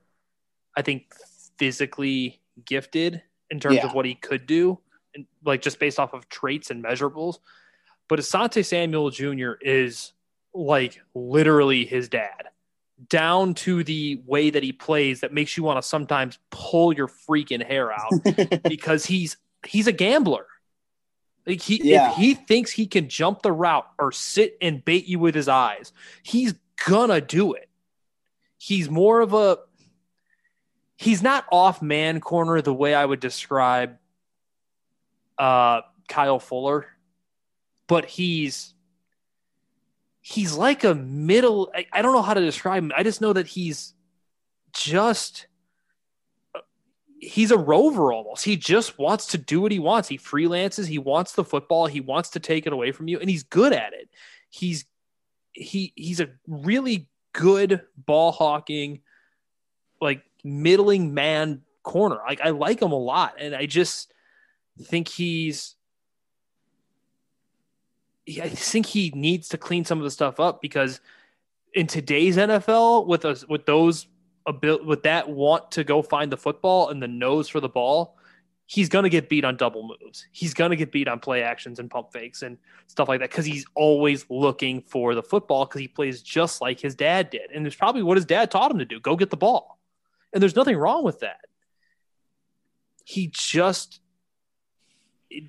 I 0.76 0.82
think, 0.82 1.14
physically 1.56 2.40
gifted 2.64 3.22
in 3.50 3.60
terms 3.60 3.76
yeah. 3.76 3.86
of 3.86 3.94
what 3.94 4.04
he 4.04 4.14
could 4.14 4.46
do, 4.46 4.80
and 5.14 5.26
like 5.44 5.62
just 5.62 5.78
based 5.78 6.00
off 6.00 6.12
of 6.12 6.28
traits 6.28 6.70
and 6.70 6.82
measurables. 6.82 7.38
But 8.08 8.18
Asante 8.18 8.64
Samuel 8.64 9.10
Jr. 9.10 9.52
is 9.60 10.12
like 10.52 11.00
literally 11.14 11.84
his 11.84 12.08
dad 12.08 12.48
down 13.08 13.54
to 13.54 13.82
the 13.82 14.22
way 14.24 14.50
that 14.50 14.62
he 14.62 14.72
plays 14.72 15.20
that 15.20 15.32
makes 15.32 15.56
you 15.56 15.62
want 15.62 15.82
to 15.82 15.88
sometimes 15.88 16.38
pull 16.50 16.92
your 16.92 17.08
freaking 17.08 17.64
hair 17.64 17.92
out 17.92 18.62
because 18.68 19.04
he's 19.04 19.36
he's 19.66 19.86
a 19.86 19.92
gambler. 19.92 20.46
Like 21.46 21.60
he 21.60 21.80
yeah. 21.82 22.10
if 22.10 22.16
he 22.16 22.34
thinks 22.34 22.70
he 22.70 22.86
can 22.86 23.08
jump 23.08 23.42
the 23.42 23.52
route 23.52 23.86
or 23.98 24.12
sit 24.12 24.56
and 24.60 24.84
bait 24.84 25.06
you 25.06 25.18
with 25.18 25.34
his 25.34 25.48
eyes, 25.48 25.92
he's 26.22 26.54
gonna 26.86 27.20
do 27.20 27.52
it. 27.52 27.68
He's 28.56 28.88
more 28.88 29.20
of 29.20 29.34
a 29.34 29.58
he's 30.96 31.22
not 31.22 31.44
off 31.52 31.82
man 31.82 32.20
corner 32.20 32.62
the 32.62 32.72
way 32.72 32.94
I 32.94 33.04
would 33.04 33.20
describe 33.20 33.98
uh 35.36 35.82
Kyle 36.08 36.38
Fuller, 36.38 36.86
but 37.86 38.06
he's 38.06 38.74
he's 40.24 40.54
like 40.54 40.84
a 40.84 40.94
middle. 40.94 41.70
I, 41.74 41.86
I, 41.92 42.00
don't 42.00 42.14
know 42.14 42.22
how 42.22 42.32
to 42.32 42.40
describe 42.40 42.82
him. 42.82 42.92
I 42.96 43.02
just 43.02 43.20
know 43.20 43.34
that 43.34 43.46
he's 43.46 43.92
just 44.72 45.46
he's 47.24 47.50
a 47.50 47.58
rover 47.58 48.12
almost. 48.12 48.44
He 48.44 48.56
just 48.56 48.98
wants 48.98 49.26
to 49.28 49.38
do 49.38 49.60
what 49.60 49.72
he 49.72 49.78
wants. 49.78 50.08
He 50.08 50.18
freelances. 50.18 50.86
He 50.86 50.98
wants 50.98 51.32
the 51.32 51.44
football. 51.44 51.86
He 51.86 52.00
wants 52.00 52.30
to 52.30 52.40
take 52.40 52.66
it 52.66 52.72
away 52.72 52.92
from 52.92 53.08
you, 53.08 53.18
and 53.18 53.28
he's 53.28 53.42
good 53.42 53.72
at 53.72 53.92
it. 53.92 54.08
He's 54.50 54.84
he 55.52 55.92
he's 55.96 56.20
a 56.20 56.30
really 56.46 57.08
good 57.32 57.82
ball 57.96 58.32
hawking, 58.32 59.00
like 60.00 60.22
middling 60.42 61.14
man 61.14 61.62
corner. 61.82 62.20
Like 62.26 62.40
I 62.40 62.50
like 62.50 62.80
him 62.80 62.92
a 62.92 62.98
lot, 62.98 63.36
and 63.38 63.54
I 63.54 63.66
just 63.66 64.12
think 64.82 65.08
he's 65.08 65.76
I 68.28 68.48
think 68.48 68.86
he 68.86 69.12
needs 69.14 69.48
to 69.50 69.58
clean 69.58 69.84
some 69.84 69.98
of 69.98 70.04
the 70.04 70.10
stuff 70.10 70.40
up 70.40 70.60
because 70.60 71.00
in 71.74 71.86
today's 71.86 72.36
NFL, 72.36 73.06
with 73.06 73.24
us 73.24 73.46
with 73.48 73.66
those 73.66 74.06
abil- 74.46 74.84
with 74.84 75.02
that 75.04 75.28
want 75.28 75.72
to 75.72 75.84
go 75.84 76.02
find 76.02 76.30
the 76.30 76.36
football 76.36 76.90
and 76.90 77.02
the 77.02 77.08
nose 77.08 77.48
for 77.48 77.60
the 77.60 77.68
ball, 77.68 78.16
he's 78.66 78.88
gonna 78.88 79.08
get 79.08 79.28
beat 79.28 79.44
on 79.44 79.56
double 79.56 79.88
moves. 80.00 80.26
He's 80.32 80.54
gonna 80.54 80.76
get 80.76 80.92
beat 80.92 81.08
on 81.08 81.20
play 81.20 81.42
actions 81.42 81.78
and 81.78 81.90
pump 81.90 82.12
fakes 82.12 82.42
and 82.42 82.58
stuff 82.86 83.08
like 83.08 83.20
that 83.20 83.30
because 83.30 83.44
he's 83.44 83.66
always 83.74 84.26
looking 84.28 84.82
for 84.82 85.14
the 85.14 85.22
football 85.22 85.66
because 85.66 85.80
he 85.80 85.88
plays 85.88 86.22
just 86.22 86.60
like 86.60 86.80
his 86.80 86.94
dad 86.94 87.30
did, 87.30 87.50
and 87.54 87.66
it's 87.66 87.76
probably 87.76 88.02
what 88.02 88.16
his 88.16 88.26
dad 88.26 88.50
taught 88.50 88.70
him 88.70 88.78
to 88.78 88.84
do: 88.84 89.00
go 89.00 89.16
get 89.16 89.30
the 89.30 89.36
ball. 89.36 89.78
And 90.32 90.42
there's 90.42 90.56
nothing 90.56 90.76
wrong 90.76 91.04
with 91.04 91.20
that. 91.20 91.40
He 93.04 93.30
just 93.32 94.00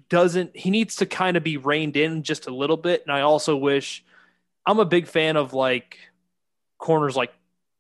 doesn't 0.10 0.56
he 0.56 0.70
needs 0.70 0.98
to 0.98 1.06
kind 1.06 1.38
of 1.38 1.44
be 1.44 1.58
reined 1.58 1.98
in 1.98 2.24
just 2.24 2.48
a 2.48 2.54
little 2.54 2.78
bit 2.78 3.04
and 3.04 3.12
i 3.12 3.22
also 3.22 3.56
wish 3.56 4.04
i'm 4.66 4.80
a 4.80 4.86
big 4.86 5.08
fan 5.08 5.36
of 5.36 5.54
like 5.54 5.98
corners 6.78 7.16
like 7.16 7.32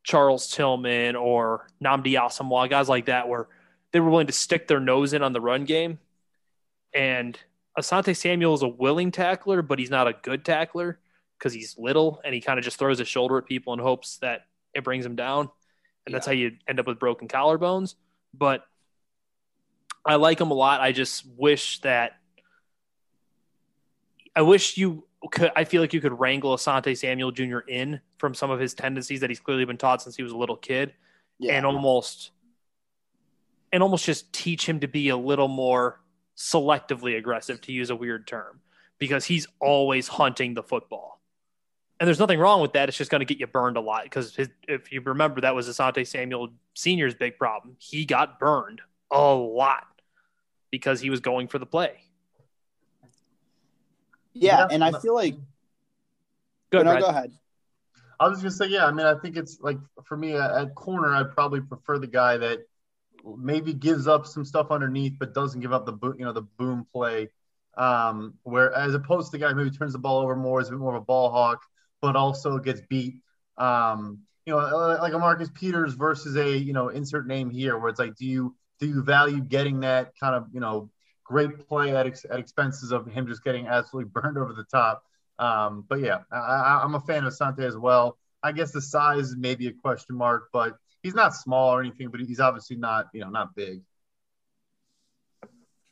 charles 0.06 0.48
tillman 0.48 1.18
or 1.18 1.68
Nnamdi 1.84 2.14
Asomugha 2.14 2.70
guys 2.70 2.88
like 2.88 3.08
that 3.08 3.28
where 3.28 3.48
they 3.92 4.00
were 4.00 4.10
willing 4.10 4.28
to 4.28 4.34
stick 4.34 4.68
their 4.68 4.80
nose 4.80 5.14
in 5.14 5.22
on 5.22 5.34
the 5.34 5.42
run 5.42 5.66
game 5.66 6.00
and 6.94 7.38
Asante 7.78 8.16
Samuel 8.16 8.54
is 8.54 8.62
a 8.62 8.68
willing 8.68 9.12
tackler, 9.12 9.62
but 9.62 9.80
he's 9.80 9.90
not 9.90 10.08
a 10.08 10.14
good 10.14 10.46
tackler 10.46 11.00
because 11.38 11.54
he's 11.54 11.76
little 11.78 12.22
and 12.24 12.34
he 12.34 12.40
kind 12.40 12.58
of 12.58 12.64
just 12.64 12.80
throws 12.80 13.00
his 13.00 13.08
shoulder 13.08 13.38
at 13.38 13.46
people 13.46 13.74
in 13.74 13.80
hopes 13.80 14.18
that 14.18 14.46
it 14.74 14.84
brings 14.84 15.06
him 15.06 15.16
down. 15.16 15.50
And 16.06 16.16
that's 16.16 16.26
how 16.26 16.32
you 16.32 16.54
end 16.68 16.80
up 16.80 16.88
with 16.88 17.00
broken 17.00 17.28
collarbones. 17.28 17.96
But 18.34 18.66
I 20.06 20.16
like 20.16 20.40
him 20.40 20.52
a 20.52 20.54
lot. 20.54 20.82
I 20.82 20.92
just 20.92 21.26
wish 21.36 21.82
that 21.82 22.14
I 24.36 24.44
wish 24.44 24.78
you 24.78 25.08
could 25.32 25.52
I 25.56 25.64
feel 25.64 25.82
like 25.82 25.94
you 25.94 26.02
could 26.02 26.18
wrangle 26.18 26.56
Asante 26.56 26.96
Samuel 26.98 27.32
Jr. 27.32 27.60
in 27.60 28.00
from 28.18 28.34
some 28.34 28.50
of 28.52 28.60
his 28.60 28.74
tendencies 28.74 29.20
that 29.22 29.30
he's 29.30 29.40
clearly 29.40 29.66
been 29.66 29.78
taught 29.78 30.02
since 30.02 30.16
he 30.16 30.24
was 30.24 30.32
a 30.32 30.38
little 30.38 30.56
kid 30.58 30.94
Yeah. 31.40 31.54
and 31.58 31.66
almost 31.66 32.32
and 33.72 33.84
almost 33.84 34.06
just 34.06 34.32
teach 34.32 34.68
him 34.68 34.80
to 34.80 34.88
be 34.88 35.10
a 35.10 35.18
little 35.18 35.48
more 35.50 36.00
selectively 36.38 37.18
aggressive 37.18 37.60
to 37.62 37.72
use 37.72 37.90
a 37.90 37.96
weird 37.96 38.26
term 38.28 38.62
because 39.00 39.26
he's 39.26 39.48
always 39.60 40.08
hunting 40.08 40.54
the 40.54 40.64
football 40.64 41.22
and 42.00 42.08
there's 42.08 42.20
nothing 42.20 42.40
wrong 42.40 42.62
with 42.62 42.74
that 42.74 42.90
it's 42.90 42.98
just 42.98 43.10
going 43.12 43.20
to 43.20 43.26
get 43.26 43.40
you 43.40 43.48
burned 43.48 43.78
a 43.78 43.82
lot 43.82 44.04
because 44.04 44.38
if 44.68 44.92
you 44.92 45.02
remember 45.02 45.42
that 45.42 45.56
was 45.56 45.68
asante 45.70 46.06
samuel 46.08 46.50
senior's 46.74 47.14
big 47.16 47.38
problem 47.38 47.76
he 47.80 48.06
got 48.06 48.38
burned 48.40 48.82
a 49.12 49.34
lot 49.34 49.86
because 50.72 51.00
he 51.02 51.10
was 51.10 51.20
going 51.22 51.48
for 51.48 51.58
the 51.60 51.66
play 51.66 52.02
yeah, 54.34 54.60
Yeah. 54.60 54.68
and 54.72 54.84
I 54.84 54.98
feel 55.00 55.14
like 55.16 55.36
Good, 56.72 56.82
oh, 56.82 56.84
no, 56.84 56.92
Brad. 56.92 57.04
go 57.04 57.08
ahead. 57.10 57.32
I 58.20 58.28
was 58.28 58.42
just 58.42 58.60
gonna 58.60 58.70
say, 58.70 58.76
yeah. 58.76 58.86
I 58.86 58.92
mean, 58.92 59.06
I 59.06 59.16
think 59.16 59.38
it's 59.38 59.60
like 59.62 59.78
for 60.06 60.18
me 60.18 60.36
at, 60.36 60.76
corner, 60.76 61.14
I'd 61.14 61.32
probably 61.32 61.62
prefer 61.62 62.00
the 62.00 62.08
guy 62.08 62.38
that 62.38 62.60
maybe 63.38 63.74
gives 63.74 64.08
up 64.08 64.26
some 64.26 64.46
stuff 64.46 64.72
underneath, 64.72 65.14
but 65.20 65.34
doesn't 65.34 65.62
give 65.62 65.74
up 65.74 65.86
the 65.86 65.98
you 66.18 66.26
know, 66.26 66.34
the 66.34 66.42
boom 66.44 66.86
play. 66.92 67.30
Um, 67.78 68.36
where 68.44 68.74
as 68.74 68.94
opposed 68.94 69.32
to 69.32 69.38
the 69.38 69.44
guy 69.44 69.50
who 69.50 69.56
maybe 69.56 69.72
turns 69.72 69.94
the 69.94 70.00
ball 70.00 70.22
over 70.22 70.36
more, 70.36 70.62
is 70.62 70.70
a 70.70 70.72
bit 70.72 70.80
more 70.80 70.96
of 70.96 71.02
a 71.02 71.06
ball 71.06 71.32
hawk, 71.32 71.62
but 72.02 72.16
also 72.16 72.58
gets 72.58 72.82
beat. 72.90 73.16
Um, 73.58 74.20
you 74.46 74.54
know, 74.54 74.60
uh, 74.60 74.98
like 75.02 75.14
a 75.14 75.20
Marcus 75.20 75.50
Peters 75.54 75.94
versus 75.94 76.36
a 76.38 76.58
you 76.58 76.74
know 76.74 76.90
insert 76.90 77.28
name 77.28 77.50
here, 77.50 77.78
where 77.78 77.90
it's 77.90 78.00
like, 78.00 78.16
do 78.16 78.26
you 78.26 78.56
do 78.80 78.88
you 78.88 79.04
value 79.04 79.42
getting 79.42 79.82
that 79.82 80.14
kind 80.20 80.36
of 80.36 80.48
you 80.54 80.60
know 80.60 80.90
great 81.24 81.68
play 81.68 81.96
at, 81.96 82.06
ex- 82.06 82.26
at 82.30 82.40
expenses 82.40 82.92
of 82.92 83.08
him 83.08 83.28
just 83.28 83.44
getting 83.44 83.68
absolutely 83.68 84.10
burned 84.22 84.38
over 84.38 84.54
the 84.54 84.66
top? 84.66 85.04
Um, 85.38 85.86
but 85.88 86.00
yeah, 86.00 86.20
I, 86.32 86.82
I'm 86.84 86.96
a 86.96 87.02
fan 87.02 87.26
of 87.26 87.34
Sante 87.34 87.64
as 87.64 87.78
well. 87.78 88.18
I 88.42 88.52
guess 88.52 88.72
the 88.72 88.82
size 88.82 89.30
is 89.30 89.36
maybe 89.38 89.68
a 89.68 89.74
question 89.74 90.16
mark, 90.16 90.50
but 90.54 90.78
he's 91.02 91.16
not 91.16 91.36
small 91.36 91.74
or 91.74 91.82
anything, 91.82 92.10
but 92.10 92.20
he's 92.22 92.40
obviously 92.40 92.76
not, 92.78 93.08
you 93.14 93.22
know, 93.22 93.30
not 93.30 93.56
big. 93.56 93.82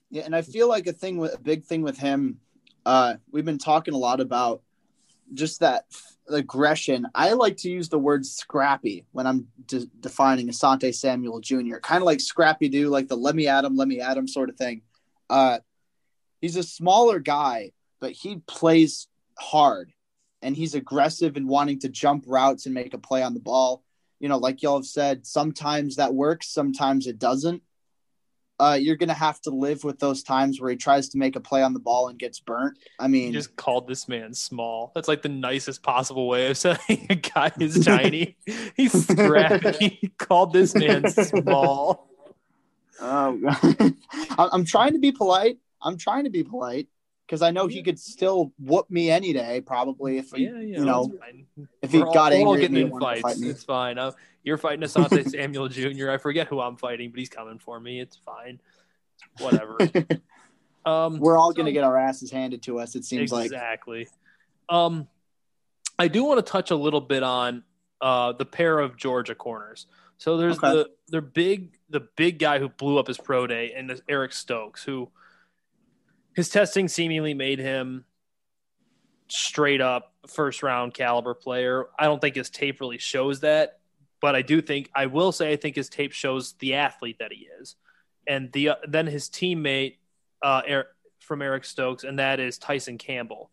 Yeah, 0.09 0.23
and 0.25 0.35
I 0.35 0.43
feel 0.43 0.69
like 0.69 0.85
a 0.87 0.93
thing 0.93 1.17
with 1.17 1.33
a 1.33 1.39
big 1.39 1.65
thing 1.65 1.81
with 1.81 1.97
him, 1.97 2.39
uh, 2.85 3.15
we've 3.31 3.45
been 3.45 3.57
talking 3.57 3.95
a 3.95 3.97
lot 3.97 4.19
about 4.19 4.61
just 5.33 5.61
that 5.61 5.85
aggression. 6.29 7.07
I 7.15 7.33
like 7.33 7.57
to 7.57 7.69
use 7.69 7.89
the 7.89 7.99
word 7.99 8.25
scrappy 8.25 9.05
when 9.11 9.25
I'm 9.25 9.47
de- 9.65 9.87
defining 9.99 10.47
Asante 10.47 10.93
Samuel 10.93 11.39
Jr. 11.39 11.77
Kind 11.77 12.01
of 12.01 12.05
like 12.05 12.21
Scrappy 12.21 12.69
Doo, 12.69 12.89
like 12.89 13.07
the 13.07 13.17
let 13.17 13.35
me 13.35 13.47
at 13.47 13.65
him, 13.65 13.75
let 13.75 13.87
me 13.87 13.99
at 13.99 14.17
him 14.17 14.27
sort 14.27 14.49
of 14.49 14.55
thing. 14.55 14.81
Uh, 15.29 15.59
he's 16.41 16.55
a 16.55 16.63
smaller 16.63 17.19
guy, 17.19 17.71
but 17.99 18.11
he 18.11 18.37
plays 18.47 19.07
hard 19.43 19.91
and 20.41 20.55
he's 20.55 20.75
aggressive 20.75 21.37
and 21.37 21.47
wanting 21.47 21.79
to 21.79 21.89
jump 21.89 22.25
routes 22.27 22.65
and 22.65 22.73
make 22.73 22.93
a 22.93 22.97
play 22.97 23.23
on 23.23 23.33
the 23.33 23.39
ball. 23.39 23.83
You 24.19 24.29
know, 24.29 24.37
like 24.37 24.61
y'all 24.61 24.77
have 24.77 24.85
said, 24.85 25.25
sometimes 25.27 25.97
that 25.97 26.13
works, 26.13 26.47
sometimes 26.49 27.07
it 27.07 27.19
doesn't 27.19 27.61
uh, 28.59 28.77
you're 28.79 28.95
going 28.95 29.09
to 29.09 29.15
have 29.15 29.41
to 29.41 29.49
live 29.49 29.83
with 29.83 29.99
those 29.99 30.23
times 30.23 30.61
where 30.61 30.69
he 30.69 30.77
tries 30.77 31.09
to 31.09 31.17
make 31.17 31.35
a 31.35 31.39
play 31.39 31.63
on 31.63 31.73
the 31.73 31.79
ball 31.79 32.07
and 32.07 32.19
gets 32.19 32.39
burnt. 32.39 32.77
I 32.99 33.05
You 33.05 33.09
mean, 33.09 33.33
just 33.33 33.55
called 33.55 33.87
this 33.87 34.07
man 34.07 34.33
small. 34.33 34.91
That's 34.95 35.07
like 35.07 35.21
the 35.21 35.29
nicest 35.29 35.83
possible 35.83 36.27
way 36.27 36.47
of 36.49 36.57
saying 36.65 37.07
a 37.09 37.15
guy 37.15 37.51
is 37.59 37.83
tiny. 37.83 38.37
He's 38.77 39.07
scrappy. 39.07 39.97
He 40.01 40.07
called 40.07 40.53
this 40.53 40.75
man 40.75 41.07
small. 41.09 42.07
I- 43.01 44.49
I'm 44.51 44.65
trying 44.65 44.93
to 44.93 44.99
be 44.99 45.11
polite. 45.11 45.57
I'm 45.81 45.97
trying 45.97 46.23
to 46.25 46.29
be 46.29 46.43
polite 46.43 46.87
because 47.33 47.41
I 47.41 47.49
know 47.49 47.65
he 47.65 47.81
could 47.81 47.97
still 47.97 48.53
whoop 48.59 48.91
me 48.91 49.09
any 49.09 49.33
day, 49.33 49.59
probably 49.59 50.19
if 50.19 50.29
he, 50.31 50.43
Yeah, 50.43 50.51
yeah, 50.59 50.77
you 50.79 50.85
know, 50.85 51.11
if 51.81 51.91
he 51.91 51.97
We're 51.97 52.05
all- 52.05 52.13
got 52.13 52.31
we're 52.31 52.45
all 52.45 52.55
getting 52.55 52.75
in 52.77 52.83
and 52.83 52.91
wanted 52.91 53.15
to 53.15 53.21
fights. 53.23 53.39
fight. 53.39 53.49
It's 53.49 53.63
fine. 53.63 53.97
Uh, 53.97 54.11
you're 54.43 54.59
fighting 54.59 54.81
Asante 54.87 55.27
Samuel 55.31 55.67
Jr. 55.67 56.11
I 56.11 56.17
forget 56.19 56.47
who 56.47 56.59
I'm 56.59 56.77
fighting, 56.77 57.09
but 57.09 57.17
he's 57.17 57.29
coming 57.29 57.57
for 57.57 57.79
me. 57.79 57.99
It's 57.99 58.17
fine. 58.17 58.59
Whatever. 59.39 59.77
Um, 60.85 61.19
We're 61.19 61.37
all 61.37 61.51
so- 61.51 61.55
going 61.55 61.67
to 61.67 61.71
get 61.71 61.85
our 61.85 61.97
asses 61.97 62.29
handed 62.29 62.61
to 62.63 62.77
us. 62.79 62.93
It 62.95 63.05
seems 63.05 63.31
like. 63.31 63.45
exactly. 63.45 64.09
Um, 64.67 65.07
I 65.97 66.09
do 66.09 66.25
want 66.25 66.45
to 66.45 66.51
touch 66.51 66.71
a 66.71 66.75
little 66.75 66.99
bit 66.99 67.23
on 67.23 67.63
uh, 68.01 68.33
the 68.33 68.43
pair 68.45 68.79
of 68.79 68.97
Georgia 68.97 69.33
corners. 69.33 69.87
So 70.17 70.35
there's 70.35 70.57
Okay. 70.57 70.71
the 70.73 70.89
the 71.07 71.21
big 71.21 71.77
the 71.89 72.01
big 72.17 72.37
guy 72.37 72.59
who 72.59 72.67
blew 72.67 72.97
up 72.99 73.07
his 73.07 73.17
pro 73.17 73.47
day, 73.47 73.71
and 73.73 73.89
there's 73.89 74.01
Eric 74.09 74.33
Stokes, 74.33 74.83
who 74.83 75.09
his 76.35 76.49
testing 76.49 76.87
seemingly 76.87 77.33
made 77.33 77.59
him 77.59 78.05
straight 79.27 79.81
up 79.81 80.13
first 80.27 80.63
round 80.63 80.93
caliber 80.93 81.33
player. 81.33 81.85
I 81.97 82.05
don't 82.05 82.19
think 82.19 82.35
his 82.35 82.49
tape 82.49 82.79
really 82.79 82.97
shows 82.97 83.41
that, 83.41 83.79
but 84.21 84.35
I 84.35 84.41
do 84.41 84.61
think 84.61 84.89
I 84.95 85.07
will 85.07 85.31
say 85.31 85.51
I 85.51 85.55
think 85.55 85.75
his 85.75 85.89
tape 85.89 86.11
shows 86.11 86.53
the 86.59 86.75
athlete 86.75 87.17
that 87.19 87.31
he 87.31 87.47
is, 87.59 87.75
and 88.27 88.51
the 88.51 88.69
uh, 88.69 88.75
then 88.87 89.07
his 89.07 89.29
teammate 89.29 89.97
uh, 90.41 90.61
Eric, 90.65 90.87
from 91.19 91.41
Eric 91.41 91.65
Stokes, 91.65 92.03
and 92.03 92.19
that 92.19 92.39
is 92.39 92.57
Tyson 92.57 92.97
Campbell. 92.97 93.49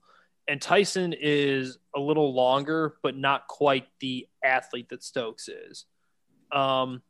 And 0.48 0.60
Tyson 0.60 1.14
is 1.18 1.78
a 1.94 2.00
little 2.00 2.34
longer, 2.34 2.96
but 3.02 3.16
not 3.16 3.46
quite 3.46 3.86
the 4.00 4.26
athlete 4.42 4.88
that 4.88 5.04
Stokes 5.04 5.48
is. 5.48 5.84
Um, 6.50 7.02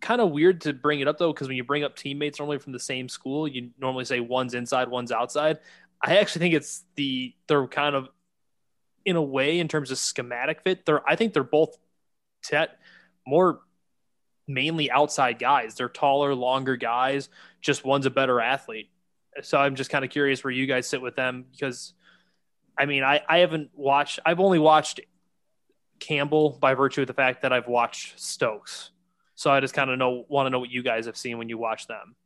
kind 0.00 0.20
of 0.20 0.30
weird 0.30 0.62
to 0.62 0.72
bring 0.72 1.00
it 1.00 1.08
up 1.08 1.18
though, 1.18 1.32
because 1.32 1.48
when 1.48 1.56
you 1.56 1.64
bring 1.64 1.84
up 1.84 1.96
teammates 1.96 2.38
normally 2.38 2.58
from 2.58 2.72
the 2.72 2.80
same 2.80 3.08
school, 3.08 3.48
you 3.48 3.70
normally 3.78 4.04
say 4.04 4.20
one's 4.20 4.54
inside, 4.54 4.88
one's 4.88 5.12
outside. 5.12 5.58
I 6.02 6.18
actually 6.18 6.40
think 6.40 6.54
it's 6.54 6.84
the 6.94 7.34
they're 7.48 7.66
kind 7.66 7.96
of 7.96 8.08
in 9.04 9.16
a 9.16 9.22
way 9.22 9.58
in 9.58 9.68
terms 9.68 9.90
of 9.90 9.98
schematic 9.98 10.62
fit. 10.62 10.84
They're 10.84 11.08
I 11.08 11.16
think 11.16 11.32
they're 11.32 11.44
both 11.44 11.76
set 12.42 12.78
more 13.26 13.60
mainly 14.46 14.90
outside 14.90 15.38
guys. 15.38 15.74
They're 15.74 15.88
taller, 15.88 16.34
longer 16.34 16.76
guys. 16.76 17.28
Just 17.60 17.84
one's 17.84 18.06
a 18.06 18.10
better 18.10 18.40
athlete. 18.40 18.90
So 19.42 19.58
I'm 19.58 19.74
just 19.74 19.90
kind 19.90 20.04
of 20.04 20.10
curious 20.10 20.44
where 20.44 20.52
you 20.52 20.66
guys 20.66 20.86
sit 20.86 21.02
with 21.02 21.16
them 21.16 21.44
because 21.50 21.94
I 22.78 22.86
mean 22.86 23.02
I, 23.02 23.22
I 23.28 23.38
haven't 23.38 23.70
watched 23.74 24.20
I've 24.24 24.40
only 24.40 24.58
watched 24.58 25.00
Campbell 25.98 26.58
by 26.60 26.74
virtue 26.74 27.00
of 27.02 27.06
the 27.06 27.14
fact 27.14 27.42
that 27.42 27.52
I've 27.52 27.68
watched 27.68 28.18
Stokes. 28.20 28.90
So 29.36 29.50
I 29.50 29.60
just 29.60 29.74
kind 29.74 29.90
of 29.90 29.98
know 29.98 30.24
want 30.28 30.46
to 30.46 30.50
know 30.50 30.58
what 30.58 30.70
you 30.70 30.82
guys 30.82 31.06
have 31.06 31.16
seen 31.16 31.38
when 31.38 31.48
you 31.48 31.58
watch 31.58 31.86
them. 31.86 32.16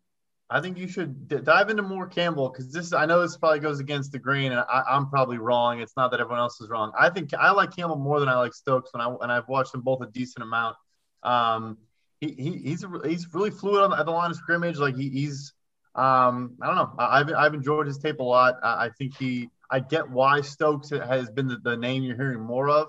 I 0.49 0.61
think 0.61 0.78
you 0.78 0.89
should 0.89 1.28
d- 1.28 1.39
dive 1.43 1.70
into 1.70 1.82
more 1.82 2.07
Campbell 2.09 2.49
because 2.49 2.73
this. 2.73 2.93
I 2.93 3.07
know 3.07 3.20
this 3.20 3.37
probably 3.37 3.61
goes 3.61 3.78
against 3.78 4.11
the 4.12 4.19
grain, 4.19 4.53
and 4.53 4.61
I, 4.61 4.82
I'm 4.89 5.09
probably 5.09 5.39
wrong. 5.39 5.81
It's 5.81 5.97
not 5.97 6.11
that 6.12 6.20
everyone 6.20 6.41
else 6.41 6.61
is 6.61 6.69
wrong. 6.69 6.93
I 6.99 7.11
think 7.11 7.35
I 7.35 7.51
like 7.51 7.74
Campbell 7.74 7.97
more 7.97 8.19
than 8.19 8.28
I 8.28 8.37
like 8.37 8.55
Stokes, 8.55 8.91
and 8.95 9.03
I 9.03 9.15
and 9.20 9.31
I've 9.31 9.49
watched 9.49 9.73
them 9.73 9.82
both 9.82 10.03
a 10.03 10.07
decent 10.07 10.43
amount. 10.43 10.77
Um, 11.23 11.78
he, 12.20 12.32
he 12.32 12.51
he's 12.59 12.85
he's 13.05 13.32
really 13.32 13.51
fluid 13.51 13.82
on 13.82 13.91
the, 13.91 13.99
at 13.99 14.07
the 14.07 14.12
line 14.12 14.31
of 14.31 14.37
scrimmage. 14.37 14.78
Like 14.78 14.97
he, 14.97 15.09
he's 15.09 15.53
um, 15.95 16.57
I 16.61 16.66
don't 16.66 16.77
know. 16.77 16.95
I, 16.99 17.20
I've 17.20 17.32
I've 17.32 17.55
enjoyed 17.55 17.87
his 17.87 17.99
tape 17.99 18.20
a 18.20 18.24
lot. 18.24 18.57
I, 18.62 18.87
I 18.87 18.91
think 18.99 19.16
he. 19.16 19.51
I 19.70 19.78
get 19.78 20.11
why 20.11 20.41
Stokes 20.41 20.91
has 20.91 21.31
been 21.31 21.47
the, 21.47 21.59
the 21.62 21.77
name 21.77 22.03
you're 22.03 22.16
hearing 22.16 22.41
more 22.41 22.69
of. 22.69 22.89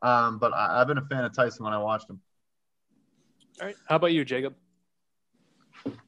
Um, 0.00 0.38
but 0.38 0.54
I, 0.54 0.80
I've 0.80 0.86
been 0.86 0.98
a 0.98 1.04
fan 1.04 1.24
of 1.24 1.34
Tyson 1.34 1.64
when 1.64 1.74
I 1.74 1.78
watched 1.78 2.08
him. 2.08 2.20
All 3.60 3.66
right. 3.66 3.76
How 3.86 3.96
about 3.96 4.12
you, 4.12 4.24
Jacob? 4.24 4.54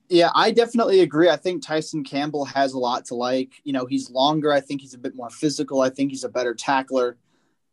Yeah, 0.08 0.30
I 0.34 0.50
definitely 0.50 1.00
agree. 1.00 1.28
I 1.28 1.36
think 1.36 1.64
Tyson 1.64 2.04
Campbell 2.04 2.44
has 2.44 2.74
a 2.74 2.78
lot 2.78 3.06
to 3.06 3.14
like. 3.14 3.52
You 3.64 3.72
know, 3.72 3.86
he's 3.86 4.10
longer. 4.10 4.52
I 4.52 4.60
think 4.60 4.80
he's 4.80 4.94
a 4.94 4.98
bit 4.98 5.14
more 5.14 5.30
physical. 5.30 5.80
I 5.80 5.90
think 5.90 6.10
he's 6.10 6.24
a 6.24 6.28
better 6.28 6.54
tackler. 6.54 7.16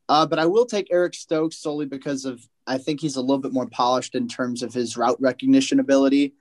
Uh, 0.08 0.26
but 0.26 0.40
I 0.40 0.46
will 0.46 0.66
take 0.66 0.88
Eric 0.92 1.14
Stokes 1.14 1.58
solely 1.58 1.86
because 1.86 2.26
of 2.26 2.46
I 2.68 2.78
think 2.78 3.02
he's 3.02 3.16
a 3.16 3.22
little 3.22 3.40
bit 3.40 3.54
more 3.54 3.68
polished 3.68 4.16
in 4.16 4.28
terms 4.28 4.64
of 4.64 4.74
his 4.74 4.96
route 4.96 5.20
recognition 5.20 5.80
ability 5.80 6.34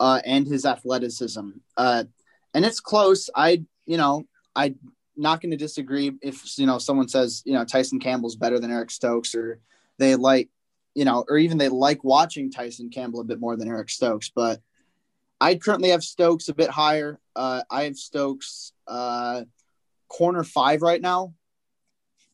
uh, 0.00 0.20
and 0.24 0.46
his 0.46 0.64
athleticism. 0.64 1.50
Uh, 1.76 2.04
and 2.54 2.64
it's 2.64 2.80
close. 2.80 3.28
I, 3.34 3.64
you 3.86 3.96
know, 3.96 4.24
I'm 4.54 4.78
not 5.16 5.40
going 5.40 5.50
to 5.50 5.56
disagree 5.56 6.12
if 6.22 6.58
you 6.58 6.66
know 6.66 6.78
someone 6.78 7.08
says 7.08 7.42
you 7.44 7.52
know 7.52 7.64
Tyson 7.64 8.00
Campbell's 8.00 8.36
better 8.36 8.58
than 8.58 8.70
Eric 8.70 8.90
Stokes, 8.90 9.34
or 9.34 9.60
they 9.98 10.16
like, 10.16 10.48
you 10.94 11.04
know, 11.04 11.24
or 11.28 11.38
even 11.38 11.58
they 11.58 11.68
like 11.68 12.04
watching 12.04 12.50
Tyson 12.50 12.90
Campbell 12.90 13.20
a 13.20 13.24
bit 13.24 13.40
more 13.40 13.56
than 13.56 13.68
Eric 13.68 13.90
Stokes. 13.90 14.30
But 14.34 14.60
I 15.40 15.56
currently 15.56 15.90
have 15.90 16.02
Stokes 16.02 16.48
a 16.48 16.54
bit 16.54 16.70
higher. 16.70 17.20
Uh, 17.34 17.62
I 17.70 17.84
have 17.84 17.96
Stokes 17.96 18.72
uh, 18.86 19.42
corner 20.08 20.44
five 20.44 20.82
right 20.82 21.00
now. 21.00 21.34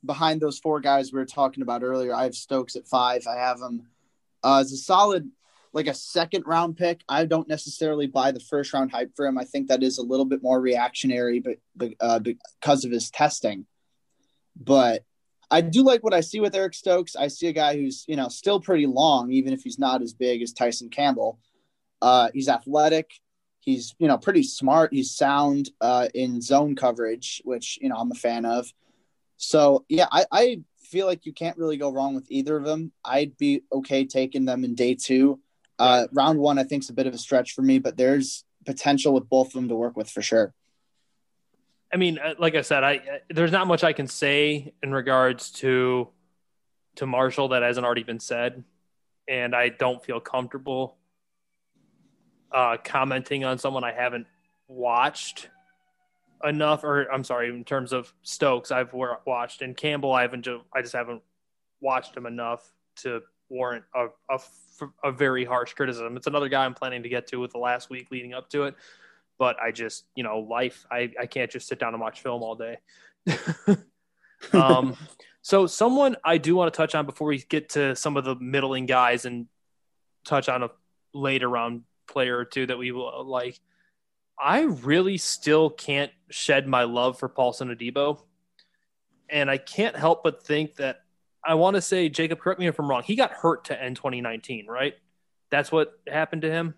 Behind 0.04 0.40
those 0.40 0.58
four 0.58 0.80
guys 0.80 1.12
we 1.12 1.18
were 1.18 1.26
talking 1.26 1.62
about 1.62 1.82
earlier, 1.82 2.14
I 2.14 2.24
have 2.24 2.34
Stokes 2.34 2.76
at 2.76 2.88
five. 2.88 3.26
I 3.26 3.36
have 3.36 3.60
him 3.60 3.86
uh, 4.42 4.60
as 4.60 4.72
a 4.72 4.76
solid 4.76 5.30
like 5.72 5.86
a 5.86 5.94
second 5.94 6.44
round 6.46 6.76
pick. 6.76 7.02
I 7.08 7.24
don't 7.24 7.48
necessarily 7.48 8.06
buy 8.06 8.32
the 8.32 8.40
first 8.40 8.72
round 8.72 8.90
hype 8.90 9.14
for 9.14 9.26
him. 9.26 9.38
I 9.38 9.44
think 9.44 9.68
that 9.68 9.82
is 9.82 9.98
a 9.98 10.02
little 10.02 10.24
bit 10.24 10.42
more 10.42 10.60
reactionary, 10.60 11.40
but, 11.40 11.58
but 11.76 11.92
uh, 12.00 12.18
because 12.18 12.84
of 12.84 12.90
his 12.90 13.10
testing. 13.10 13.66
But 14.56 15.04
I 15.50 15.60
do 15.60 15.82
like 15.82 16.02
what 16.04 16.14
I 16.14 16.20
see 16.20 16.40
with 16.40 16.54
Eric 16.54 16.74
Stokes. 16.74 17.16
I 17.16 17.28
see 17.28 17.48
a 17.48 17.52
guy 17.52 17.74
who's 17.74 18.04
you 18.06 18.16
know 18.16 18.28
still 18.28 18.60
pretty 18.60 18.86
long, 18.86 19.32
even 19.32 19.52
if 19.52 19.62
he's 19.62 19.78
not 19.78 20.02
as 20.02 20.12
big 20.12 20.42
as 20.42 20.52
Tyson 20.52 20.90
Campbell. 20.90 21.38
Uh, 22.00 22.30
he's 22.32 22.48
athletic. 22.48 23.10
He's 23.60 23.94
you 23.98 24.08
know 24.08 24.18
pretty 24.18 24.42
smart. 24.42 24.92
He's 24.92 25.14
sound 25.14 25.70
uh, 25.80 26.08
in 26.14 26.40
zone 26.40 26.76
coverage, 26.76 27.42
which 27.44 27.78
you 27.80 27.88
know 27.88 27.96
I'm 27.96 28.12
a 28.12 28.16
fan 28.16 28.44
of. 28.44 28.72
So 29.36 29.84
yeah, 29.88 30.06
I, 30.10 30.26
I 30.30 30.60
feel 30.82 31.06
like 31.06 31.26
you 31.26 31.32
can't 31.32 31.56
really 31.56 31.76
go 31.76 31.90
wrong 31.90 32.14
with 32.14 32.30
either 32.30 32.56
of 32.56 32.64
them. 32.64 32.92
I'd 33.04 33.36
be 33.36 33.62
okay 33.72 34.04
taking 34.04 34.44
them 34.44 34.64
in 34.64 34.74
day 34.74 34.94
two. 34.94 35.40
Uh, 35.78 36.06
round 36.12 36.38
one, 36.38 36.58
I 36.58 36.64
think, 36.64 36.82
is 36.82 36.90
a 36.90 36.94
bit 36.94 37.06
of 37.06 37.14
a 37.14 37.18
stretch 37.18 37.52
for 37.52 37.62
me, 37.62 37.78
but 37.78 37.96
there's 37.96 38.44
potential 38.66 39.14
with 39.14 39.28
both 39.28 39.48
of 39.48 39.52
them 39.54 39.68
to 39.68 39.74
work 39.74 39.96
with 39.96 40.10
for 40.10 40.20
sure. 40.20 40.52
I 41.92 41.96
mean, 41.96 42.18
uh, 42.18 42.34
like 42.38 42.54
I 42.54 42.62
said, 42.62 42.84
I 42.84 43.20
there's 43.28 43.52
not 43.52 43.66
much 43.66 43.82
I 43.82 43.92
can 43.92 44.06
say 44.06 44.72
in 44.82 44.92
regards 44.92 45.50
to 45.52 46.08
to 46.96 47.06
Marshall 47.06 47.48
that 47.48 47.62
hasn't 47.62 47.84
already 47.84 48.04
been 48.04 48.20
said, 48.20 48.64
and 49.28 49.54
I 49.54 49.70
don't 49.70 50.04
feel 50.04 50.20
comfortable 50.20 50.96
uh, 52.52 52.76
commenting 52.82 53.44
on 53.44 53.58
someone 53.58 53.84
I 53.84 53.92
haven't 53.92 54.26
watched 54.68 55.48
enough. 56.44 56.84
Or 56.84 57.12
I'm 57.12 57.24
sorry, 57.24 57.48
in 57.48 57.64
terms 57.64 57.92
of 57.92 58.12
Stokes, 58.22 58.70
I've 58.70 58.92
watched, 58.92 59.62
and 59.62 59.76
Campbell, 59.76 60.12
I 60.12 60.22
haven't. 60.22 60.46
I 60.74 60.82
just 60.82 60.94
haven't 60.94 61.22
watched 61.80 62.16
him 62.16 62.26
enough 62.26 62.72
to 62.96 63.22
warrant 63.48 63.84
a, 63.96 64.06
a, 64.30 64.38
a 65.02 65.10
very 65.10 65.44
harsh 65.44 65.72
criticism. 65.72 66.16
It's 66.16 66.28
another 66.28 66.48
guy 66.48 66.64
I'm 66.64 66.74
planning 66.74 67.02
to 67.02 67.08
get 67.08 67.26
to 67.28 67.36
with 67.40 67.50
the 67.50 67.58
last 67.58 67.90
week 67.90 68.08
leading 68.12 68.32
up 68.32 68.48
to 68.50 68.64
it 68.64 68.76
but 69.40 69.58
I 69.58 69.72
just, 69.72 70.04
you 70.14 70.22
know, 70.22 70.40
life, 70.40 70.84
I, 70.92 71.10
I 71.18 71.24
can't 71.24 71.50
just 71.50 71.66
sit 71.66 71.80
down 71.80 71.94
and 71.94 72.00
watch 72.00 72.20
film 72.20 72.42
all 72.42 72.56
day. 72.56 72.76
um, 74.52 74.94
so 75.40 75.66
someone 75.66 76.16
I 76.22 76.36
do 76.36 76.54
want 76.54 76.72
to 76.72 76.76
touch 76.76 76.94
on 76.94 77.06
before 77.06 77.28
we 77.28 77.38
get 77.38 77.70
to 77.70 77.96
some 77.96 78.18
of 78.18 78.24
the 78.26 78.34
middling 78.34 78.84
guys 78.84 79.24
and 79.24 79.46
touch 80.26 80.50
on 80.50 80.62
a 80.62 80.70
later 81.14 81.48
round 81.48 81.84
player 82.06 82.36
or 82.36 82.44
two 82.44 82.66
that 82.66 82.76
we 82.76 82.92
will 82.92 83.24
like. 83.24 83.58
I 84.38 84.60
really 84.60 85.16
still 85.16 85.70
can't 85.70 86.12
shed 86.28 86.68
my 86.68 86.84
love 86.84 87.18
for 87.18 87.30
Paulson 87.30 87.74
Adebo. 87.74 88.20
And 89.30 89.50
I 89.50 89.56
can't 89.56 89.96
help 89.96 90.22
but 90.22 90.42
think 90.44 90.76
that 90.76 91.00
I 91.42 91.54
want 91.54 91.76
to 91.76 91.80
say, 91.80 92.10
Jacob, 92.10 92.40
correct 92.40 92.60
me 92.60 92.66
if 92.66 92.78
I'm 92.78 92.90
wrong. 92.90 93.04
He 93.04 93.16
got 93.16 93.30
hurt 93.30 93.64
to 93.66 93.82
end 93.82 93.96
2019, 93.96 94.66
right? 94.66 94.96
That's 95.50 95.72
what 95.72 95.98
happened 96.06 96.42
to 96.42 96.50
him. 96.50 96.74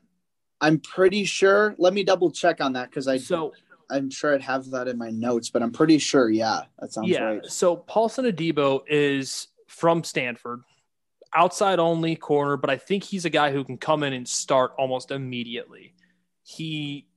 I'm 0.62 0.78
pretty 0.78 1.24
sure. 1.24 1.74
Let 1.76 1.92
me 1.92 2.04
double 2.04 2.30
check 2.30 2.60
on 2.60 2.72
that 2.74 2.88
because 2.88 3.08
I 3.08 3.18
so 3.18 3.52
I'm 3.90 4.08
sure 4.10 4.32
I'd 4.32 4.42
have 4.42 4.70
that 4.70 4.86
in 4.86 4.96
my 4.96 5.10
notes, 5.10 5.50
but 5.50 5.60
I'm 5.60 5.72
pretty 5.72 5.98
sure. 5.98 6.30
Yeah, 6.30 6.62
that 6.78 6.92
sounds 6.92 7.08
yeah, 7.08 7.24
right. 7.24 7.46
So 7.46 7.76
Paulson 7.76 8.24
Adebo 8.24 8.82
is 8.86 9.48
from 9.66 10.04
Stanford, 10.04 10.62
outside 11.34 11.80
only 11.80 12.14
corner, 12.14 12.56
but 12.56 12.70
I 12.70 12.76
think 12.76 13.02
he's 13.02 13.24
a 13.24 13.30
guy 13.30 13.50
who 13.50 13.64
can 13.64 13.76
come 13.76 14.04
in 14.04 14.12
and 14.12 14.26
start 14.26 14.72
almost 14.78 15.10
immediately. 15.10 15.94
He 16.44 17.08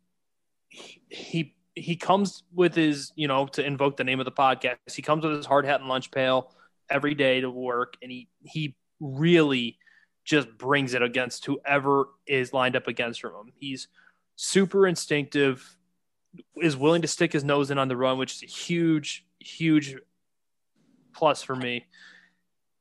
he 0.68 1.56
he 1.76 1.96
comes 1.96 2.42
with 2.52 2.74
his, 2.74 3.14
you 3.16 3.28
know, 3.28 3.46
to 3.48 3.64
invoke 3.64 3.96
the 3.96 4.04
name 4.04 4.20
of 4.20 4.26
the 4.26 4.32
podcast. 4.32 4.78
He 4.92 5.04
comes 5.04 5.24
with 5.24 5.36
his 5.38 5.46
hard 5.46 5.66
hat 5.66 5.82
and 5.82 5.90
lunch 5.90 6.10
pail 6.10 6.52
every 6.90 7.14
day 7.14 7.42
to 7.42 7.50
work, 7.52 7.96
and 8.02 8.12
he 8.12 8.28
he 8.44 8.76
really 9.00 9.78
just 10.26 10.58
brings 10.58 10.94
it 10.94 11.02
against 11.02 11.46
whoever 11.46 12.10
is 12.28 12.52
lined 12.52 12.76
up 12.76 12.88
against 12.88 13.24
him. 13.24 13.54
He's 13.60 13.88
super 14.36 14.88
instinctive, 14.88 15.78
is 16.62 16.76
willing 16.76 17.04
to 17.04 17.08
stick 17.08 17.32
his 17.32 17.44
nose 17.44 17.72
in 17.72 17.78
on 17.78 17.88
the 17.88 17.96
run, 17.96 18.18
which 18.18 18.34
is 18.34 18.44
a 18.44 18.48
huge, 18.48 19.26
huge 19.40 19.96
plus 21.14 21.44
for 21.44 21.56
me. 21.56 21.86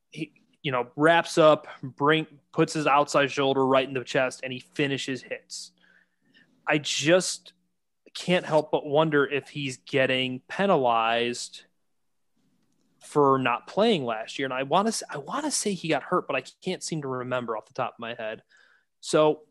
He, 0.09 0.33
you 0.63 0.71
know, 0.71 0.87
wraps 0.95 1.37
up, 1.37 1.67
bring 1.81 2.25
puts 2.51 2.73
his 2.73 2.87
outside 2.87 3.31
shoulder 3.31 3.65
right 3.65 3.87
in 3.87 3.93
the 3.93 4.03
chest, 4.03 4.41
and 4.43 4.51
he 4.51 4.59
finishes 4.73 5.21
hits. 5.21 5.71
I 6.67 6.79
just 6.79 7.53
can't 8.15 8.45
help 8.45 8.71
but 8.71 8.85
wonder 8.85 9.25
if 9.25 9.49
he's 9.49 9.77
getting 9.77 10.41
penalized 10.47 11.65
for 13.05 13.37
not 13.37 13.67
playing 13.67 14.05
last 14.05 14.37
year. 14.39 14.45
And 14.45 14.53
I 14.53 14.63
want 14.63 14.91
to 14.91 15.05
I 15.09 15.17
want 15.17 15.45
to 15.45 15.51
say 15.51 15.73
he 15.73 15.87
got 15.87 16.03
hurt, 16.03 16.27
but 16.27 16.35
I 16.35 16.43
can't 16.63 16.83
seem 16.83 17.01
to 17.01 17.07
remember 17.07 17.55
off 17.55 17.67
the 17.67 17.73
top 17.73 17.93
of 17.93 17.99
my 17.99 18.15
head. 18.15 18.43
So 19.01 19.41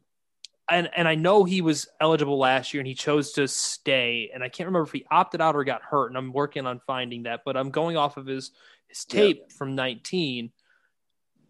and 0.71 0.89
and 0.97 1.07
I 1.07 1.15
know 1.15 1.45
he 1.45 1.61
was 1.61 1.89
eligible 2.01 2.39
last 2.39 2.75
year 2.75 2.81
and 2.81 2.89
he 2.89 2.95
chose 2.95 3.33
to 3.33 3.49
stay 3.49 4.31
and 4.35 4.43
I 4.43 4.49
can't 4.49 4.67
remember 4.67 4.87
if 4.87 4.93
he 4.93 5.07
opted 5.11 5.41
out 5.41 5.57
or 5.57 5.65
got 5.65 5.83
hurt 5.83 6.09
and 6.09 6.19
I'm 6.19 6.33
working 6.33 6.67
on 6.67 6.81
finding 6.87 7.25
that, 7.25 7.43
but 7.45 7.57
I'm 7.57 7.71
going 7.71 7.97
off 7.97 8.17
of 8.17 8.27
his 8.27 8.51
his 8.89 9.05
tape 9.05 9.39
yeah. 9.41 9.55
from 9.57 9.75
19 9.75 10.51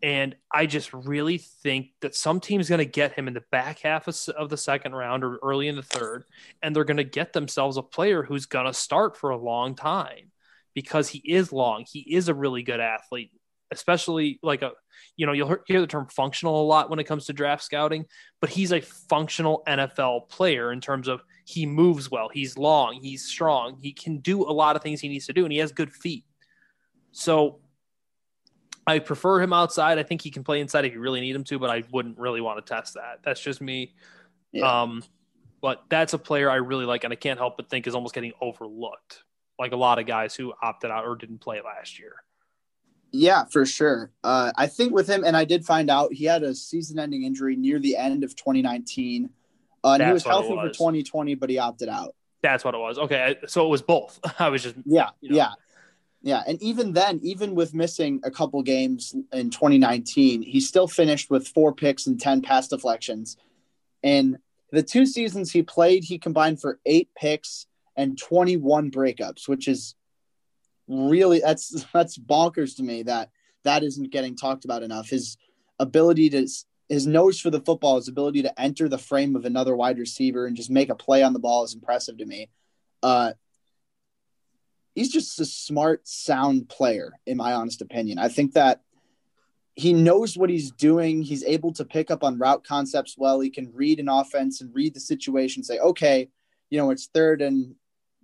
and 0.02 0.36
I 0.52 0.66
just 0.66 0.92
really 0.92 1.38
think 1.38 1.92
that 2.02 2.14
some 2.14 2.38
team's 2.38 2.68
going 2.68 2.80
to 2.80 2.84
get 2.84 3.14
him 3.14 3.26
in 3.26 3.32
the 3.32 3.44
back 3.50 3.78
half 3.78 4.06
of, 4.06 4.16
of, 4.36 4.50
the 4.50 4.56
second 4.58 4.94
round 4.94 5.24
or 5.24 5.38
early 5.42 5.66
in 5.66 5.76
the 5.76 5.82
third, 5.82 6.24
and 6.62 6.76
they're 6.76 6.84
going 6.84 6.98
to 6.98 7.04
get 7.04 7.32
themselves 7.32 7.78
a 7.78 7.82
player 7.82 8.22
who's 8.22 8.44
going 8.44 8.66
to 8.66 8.74
start 8.74 9.16
for 9.16 9.30
a 9.30 9.36
long 9.38 9.74
time 9.74 10.30
because 10.74 11.08
he 11.08 11.18
is 11.18 11.52
long. 11.52 11.84
He 11.90 12.00
is 12.00 12.28
a 12.28 12.34
really 12.34 12.62
good 12.62 12.80
athlete, 12.80 13.30
especially 13.72 14.38
like 14.42 14.62
a, 14.62 14.72
you 15.16 15.26
know, 15.26 15.32
you'll 15.32 15.56
hear 15.66 15.80
the 15.80 15.86
term 15.86 16.06
functional 16.08 16.62
a 16.62 16.66
lot 16.66 16.90
when 16.90 16.98
it 16.98 17.04
comes 17.04 17.26
to 17.26 17.32
draft 17.32 17.62
scouting, 17.62 18.06
but 18.40 18.50
he's 18.50 18.72
a 18.72 18.80
functional 18.80 19.62
NFL 19.66 20.28
player 20.28 20.72
in 20.72 20.80
terms 20.80 21.08
of 21.08 21.22
he 21.44 21.66
moves 21.66 22.10
well, 22.10 22.28
he's 22.28 22.58
long, 22.58 22.98
he's 23.00 23.24
strong, 23.24 23.78
he 23.80 23.92
can 23.92 24.18
do 24.18 24.42
a 24.42 24.52
lot 24.52 24.76
of 24.76 24.82
things 24.82 25.00
he 25.00 25.08
needs 25.08 25.26
to 25.26 25.32
do, 25.32 25.44
and 25.44 25.52
he 25.52 25.58
has 25.58 25.72
good 25.72 25.92
feet. 25.92 26.24
So 27.12 27.60
I 28.86 28.98
prefer 28.98 29.40
him 29.40 29.52
outside. 29.52 29.98
I 29.98 30.02
think 30.02 30.20
he 30.20 30.30
can 30.30 30.44
play 30.44 30.60
inside 30.60 30.84
if 30.84 30.92
you 30.92 31.00
really 31.00 31.20
need 31.20 31.34
him 31.34 31.44
to, 31.44 31.58
but 31.58 31.70
I 31.70 31.84
wouldn't 31.92 32.18
really 32.18 32.40
want 32.40 32.64
to 32.64 32.74
test 32.74 32.94
that. 32.94 33.20
That's 33.22 33.40
just 33.40 33.60
me. 33.60 33.94
Yeah. 34.52 34.82
Um, 34.82 35.02
but 35.62 35.84
that's 35.88 36.12
a 36.12 36.18
player 36.18 36.50
I 36.50 36.56
really 36.56 36.84
like, 36.84 37.04
and 37.04 37.12
I 37.12 37.16
can't 37.16 37.38
help 37.38 37.56
but 37.56 37.70
think 37.70 37.86
is 37.86 37.94
almost 37.94 38.14
getting 38.14 38.32
overlooked 38.40 39.22
like 39.58 39.72
a 39.72 39.76
lot 39.76 39.98
of 39.98 40.06
guys 40.06 40.34
who 40.34 40.52
opted 40.62 40.90
out 40.90 41.04
or 41.04 41.16
didn't 41.16 41.38
play 41.38 41.60
last 41.62 41.98
year. 41.98 42.14
Yeah, 43.12 43.44
for 43.44 43.64
sure. 43.64 44.10
Uh, 44.24 44.50
I 44.56 44.66
think 44.66 44.92
with 44.92 45.06
him, 45.06 45.22
and 45.22 45.36
I 45.36 45.44
did 45.44 45.64
find 45.64 45.88
out 45.88 46.12
he 46.12 46.24
had 46.24 46.42
a 46.42 46.52
season-ending 46.52 47.22
injury 47.22 47.54
near 47.54 47.78
the 47.78 47.96
end 47.96 48.24
of 48.24 48.34
2019. 48.34 49.30
Uh, 49.84 49.92
and 49.92 50.02
he 50.02 50.12
was 50.12 50.24
healthy 50.24 50.54
was. 50.54 50.70
for 50.70 50.74
2020, 50.74 51.36
but 51.36 51.48
he 51.48 51.58
opted 51.58 51.88
out. 51.88 52.14
That's 52.42 52.64
what 52.64 52.74
it 52.74 52.78
was. 52.78 52.98
Okay, 52.98 53.36
so 53.46 53.66
it 53.66 53.68
was 53.68 53.82
both. 53.82 54.18
I 54.40 54.48
was 54.48 54.64
just 54.64 54.74
yeah, 54.84 55.10
you 55.20 55.30
know. 55.30 55.36
yeah, 55.36 55.50
yeah. 56.22 56.42
And 56.46 56.60
even 56.60 56.92
then, 56.92 57.20
even 57.22 57.54
with 57.54 57.72
missing 57.72 58.20
a 58.24 58.30
couple 58.30 58.60
games 58.62 59.14
in 59.32 59.50
2019, 59.50 60.42
he 60.42 60.60
still 60.60 60.88
finished 60.88 61.30
with 61.30 61.46
four 61.46 61.72
picks 61.72 62.06
and 62.06 62.20
10 62.20 62.42
pass 62.42 62.66
deflections. 62.66 63.36
And 64.02 64.38
the 64.72 64.82
two 64.82 65.06
seasons 65.06 65.52
he 65.52 65.62
played, 65.62 66.02
he 66.02 66.18
combined 66.18 66.60
for 66.60 66.80
eight 66.84 67.10
picks 67.16 67.66
and 67.96 68.18
21 68.18 68.90
breakups, 68.90 69.48
which 69.48 69.68
is 69.68 69.94
really 70.88 71.40
that's 71.40 71.86
that's 71.92 72.18
bonkers 72.18 72.76
to 72.76 72.82
me 72.82 73.02
that 73.04 73.30
that 73.64 73.82
isn't 73.82 74.12
getting 74.12 74.36
talked 74.36 74.64
about 74.64 74.82
enough. 74.82 75.08
His 75.08 75.36
ability 75.78 76.30
to 76.30 76.46
his 76.88 77.06
nose 77.06 77.40
for 77.40 77.50
the 77.50 77.60
football, 77.60 77.96
his 77.96 78.08
ability 78.08 78.42
to 78.42 78.60
enter 78.60 78.88
the 78.88 78.98
frame 78.98 79.36
of 79.36 79.44
another 79.44 79.74
wide 79.74 79.98
receiver 79.98 80.46
and 80.46 80.56
just 80.56 80.70
make 80.70 80.90
a 80.90 80.94
play 80.94 81.22
on 81.22 81.32
the 81.32 81.38
ball 81.38 81.64
is 81.64 81.74
impressive 81.74 82.18
to 82.18 82.26
me. 82.26 82.50
Uh, 83.02 83.32
he's 84.94 85.10
just 85.10 85.40
a 85.40 85.44
smart, 85.44 86.06
sound 86.06 86.68
player, 86.68 87.12
in 87.26 87.36
my 87.36 87.54
honest 87.54 87.80
opinion. 87.80 88.18
I 88.18 88.28
think 88.28 88.52
that 88.52 88.82
he 89.74 89.92
knows 89.92 90.36
what 90.36 90.50
he's 90.50 90.70
doing. 90.70 91.22
He's 91.22 91.42
able 91.42 91.72
to 91.72 91.84
pick 91.84 92.10
up 92.10 92.22
on 92.22 92.38
route 92.38 92.64
concepts 92.64 93.16
well. 93.18 93.40
He 93.40 93.50
can 93.50 93.72
read 93.74 93.98
an 93.98 94.08
offense 94.08 94.60
and 94.60 94.74
read 94.74 94.94
the 94.94 95.00
situation, 95.00 95.64
say, 95.64 95.78
okay, 95.78 96.28
you 96.70 96.78
know, 96.78 96.90
it's 96.90 97.06
third 97.06 97.42
and 97.42 97.74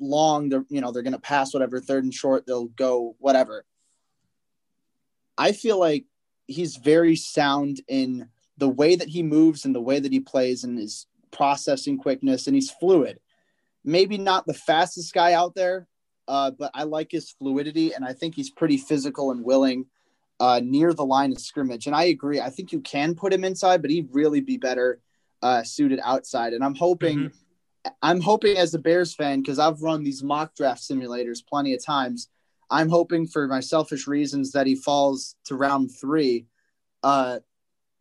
long. 0.00 0.48
They're 0.48 0.64
you 0.68 0.80
know 0.80 0.92
they're 0.92 1.02
going 1.02 1.12
to 1.12 1.18
pass 1.20 1.52
whatever 1.52 1.80
third 1.80 2.04
and 2.04 2.14
short. 2.14 2.46
They'll 2.46 2.66
go 2.66 3.16
whatever. 3.18 3.64
I 5.38 5.52
feel 5.52 5.78
like 5.78 6.04
he's 6.46 6.76
very 6.76 7.16
sound 7.16 7.80
in 7.88 8.28
the 8.58 8.68
way 8.68 8.96
that 8.96 9.08
he 9.08 9.22
moves 9.22 9.64
and 9.64 9.74
the 9.74 9.80
way 9.80 10.00
that 10.00 10.12
he 10.12 10.20
plays 10.20 10.64
and 10.64 10.78
his 10.78 11.06
processing 11.30 11.96
quickness, 11.96 12.46
and 12.46 12.54
he's 12.54 12.70
fluid. 12.70 13.20
Maybe 13.84 14.18
not 14.18 14.46
the 14.46 14.54
fastest 14.54 15.14
guy 15.14 15.32
out 15.32 15.54
there, 15.54 15.86
uh, 16.28 16.50
but 16.50 16.70
I 16.74 16.82
like 16.82 17.10
his 17.10 17.30
fluidity, 17.30 17.94
and 17.94 18.04
I 18.04 18.12
think 18.12 18.34
he's 18.34 18.50
pretty 18.50 18.76
physical 18.76 19.30
and 19.30 19.44
willing 19.44 19.86
uh, 20.40 20.60
near 20.62 20.92
the 20.92 21.04
line 21.04 21.32
of 21.32 21.40
scrimmage. 21.40 21.86
And 21.86 21.94
I 21.94 22.04
agree. 22.04 22.40
I 22.40 22.50
think 22.50 22.72
you 22.72 22.80
can 22.80 23.14
put 23.14 23.32
him 23.32 23.44
inside, 23.44 23.82
but 23.82 23.90
he'd 23.90 24.08
really 24.12 24.40
be 24.40 24.56
better 24.56 25.00
uh, 25.42 25.62
suited 25.62 26.00
outside. 26.02 26.52
And 26.52 26.64
I'm 26.64 26.74
hoping 26.74 27.18
mm-hmm. 27.18 27.36
I'm 28.02 28.20
hoping 28.20 28.56
as 28.56 28.74
a 28.74 28.78
Bears 28.78 29.14
fan, 29.14 29.40
because 29.40 29.58
I've 29.58 29.82
run 29.82 30.04
these 30.04 30.22
mock 30.22 30.54
draft 30.54 30.82
simulators 30.82 31.46
plenty 31.46 31.74
of 31.74 31.84
times. 31.84 32.28
I'm 32.70 32.88
hoping 32.88 33.26
for 33.26 33.48
my 33.48 33.60
selfish 33.60 34.06
reasons 34.06 34.52
that 34.52 34.66
he 34.66 34.74
falls 34.76 35.34
to 35.46 35.56
round 35.56 35.90
three. 35.90 36.46
Uh, 37.02 37.40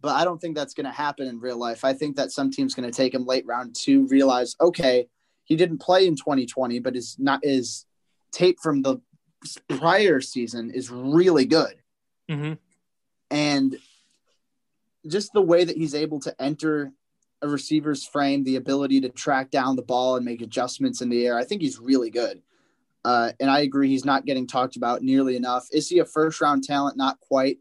but 0.02 0.16
I 0.16 0.24
don't 0.24 0.40
think 0.40 0.56
that's 0.56 0.74
going 0.74 0.86
to 0.86 0.92
happen 0.92 1.28
in 1.28 1.40
real 1.40 1.58
life. 1.58 1.84
I 1.84 1.94
think 1.94 2.16
that 2.18 2.32
some 2.32 2.52
team's 2.52 2.74
going 2.74 2.90
to 2.90 2.96
take 2.96 3.14
him 3.14 3.26
late 3.26 3.46
round 3.46 3.76
two, 3.76 4.08
realize, 4.08 4.56
okay, 4.62 5.08
he 5.44 5.56
didn't 5.56 5.80
play 5.80 6.08
in 6.08 6.16
2020, 6.16 6.80
but 6.80 6.96
his 6.96 7.18
not 7.20 7.40
his 7.44 7.86
tape 8.32 8.60
from 8.62 8.82
the 8.82 9.02
prior 9.78 10.22
season 10.22 10.72
is 10.72 10.92
really 10.92 11.46
good. 11.46 11.76
Mm-hmm. 12.30 12.54
And 13.32 13.78
just 15.08 15.34
the 15.34 15.42
way 15.42 15.64
that 15.64 15.78
he's 15.78 15.96
able 15.96 16.20
to 16.22 16.42
enter 16.42 16.92
a 17.42 17.48
receiver's 17.48 18.06
frame, 18.06 18.44
the 18.44 18.58
ability 18.58 19.02
to 19.02 19.10
track 19.10 19.50
down 19.52 19.76
the 19.76 19.82
ball 19.82 20.16
and 20.16 20.26
make 20.26 20.42
adjustments 20.42 21.02
in 21.02 21.10
the 21.10 21.26
air, 21.26 21.38
I 21.38 21.44
think 21.44 21.62
he's 21.62 21.80
really 21.80 22.10
good. 22.10 22.42
Uh, 23.06 23.32
and 23.40 23.50
I 23.50 23.62
agree, 23.62 23.88
he's 23.90 24.06
not 24.06 24.26
getting 24.26 24.46
talked 24.46 24.76
about 24.76 25.02
nearly 25.02 25.36
enough. 25.36 25.68
Is 25.72 25.88
he 25.88 26.00
a 26.00 26.06
first 26.06 26.42
round 26.42 26.64
talent? 26.64 26.98
Not 26.98 27.20
quite, 27.22 27.60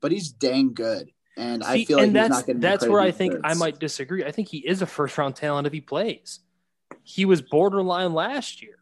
but 0.00 0.10
he's 0.10 0.32
dang 0.32 0.74
good. 0.74 1.10
And 1.36 1.64
See, 1.64 1.70
I 1.70 1.84
feel 1.84 1.98
like 1.98 2.06
and 2.08 2.16
he's 2.16 2.22
that's 2.22 2.30
not 2.30 2.46
getting 2.46 2.60
that's 2.60 2.86
where 2.86 3.00
I 3.00 3.10
think 3.10 3.34
I 3.44 3.54
might 3.54 3.78
disagree. 3.78 4.24
I 4.24 4.30
think 4.30 4.48
he 4.48 4.58
is 4.58 4.82
a 4.82 4.86
first 4.86 5.16
round 5.16 5.36
talent 5.36 5.66
if 5.66 5.72
he 5.72 5.80
plays. 5.80 6.40
He 7.02 7.24
was 7.24 7.42
borderline 7.42 8.14
last 8.14 8.62
year, 8.62 8.78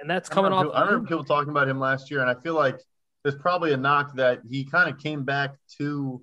and 0.00 0.10
that's 0.10 0.28
coming 0.28 0.52
I 0.52 0.56
off. 0.56 0.64
remember, 0.64 0.76
I 0.76 0.84
remember 0.86 1.08
people 1.08 1.24
talking 1.24 1.50
about 1.50 1.68
him 1.68 1.78
last 1.78 2.10
year, 2.10 2.20
and 2.20 2.30
I 2.30 2.34
feel 2.34 2.54
like 2.54 2.80
there's 3.22 3.36
probably 3.36 3.72
a 3.72 3.76
knock 3.76 4.14
that 4.16 4.40
he 4.48 4.64
kind 4.64 4.90
of 4.90 4.98
came 4.98 5.24
back 5.24 5.56
to, 5.78 6.22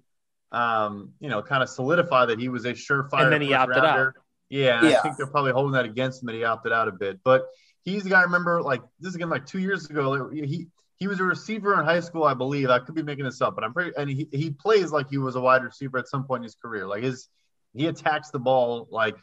um, 0.51 1.11
you 1.19 1.29
know, 1.29 1.41
kind 1.41 1.63
of 1.63 1.69
solidify 1.69 2.25
that 2.25 2.39
he 2.39 2.49
was 2.49 2.65
a 2.65 2.73
surefire. 2.73 3.23
And 3.23 3.33
then 3.33 3.41
he 3.41 3.53
opted 3.53 3.83
rounder. 3.83 4.09
out. 4.09 4.23
Yeah, 4.49 4.79
and 4.79 4.89
Yeah. 4.89 4.99
I 4.99 5.01
think 5.01 5.17
they're 5.17 5.27
probably 5.27 5.51
holding 5.51 5.73
that 5.73 5.85
against 5.85 6.21
him 6.21 6.27
that 6.27 6.35
he 6.35 6.43
opted 6.43 6.71
out 6.71 6.87
a 6.87 6.91
bit. 6.91 7.19
But 7.23 7.45
he's 7.83 8.03
the 8.03 8.09
guy. 8.09 8.19
I 8.19 8.23
remember 8.23 8.61
like 8.61 8.81
this 8.99 9.09
is 9.09 9.15
again 9.15 9.29
like 9.29 9.45
two 9.45 9.59
years 9.59 9.89
ago. 9.89 10.09
like, 10.09 10.33
He 10.33 10.67
he 10.97 11.07
was 11.07 11.19
a 11.19 11.23
receiver 11.23 11.77
in 11.79 11.85
high 11.85 11.99
school, 11.99 12.23
I 12.23 12.33
believe. 12.33 12.69
I 12.69 12.79
could 12.79 12.95
be 12.95 13.03
making 13.03 13.25
this 13.25 13.41
up, 13.41 13.55
but 13.55 13.63
I'm 13.63 13.73
pretty. 13.73 13.91
And 13.97 14.09
he 14.09 14.27
he 14.31 14.49
plays 14.51 14.91
like 14.91 15.09
he 15.09 15.17
was 15.17 15.35
a 15.35 15.41
wide 15.41 15.63
receiver 15.63 15.97
at 15.97 16.07
some 16.07 16.25
point 16.25 16.39
in 16.41 16.43
his 16.43 16.55
career. 16.55 16.87
Like 16.87 17.03
his 17.03 17.27
he 17.73 17.87
attacks 17.87 18.31
the 18.31 18.39
ball 18.39 18.87
like 18.89 19.15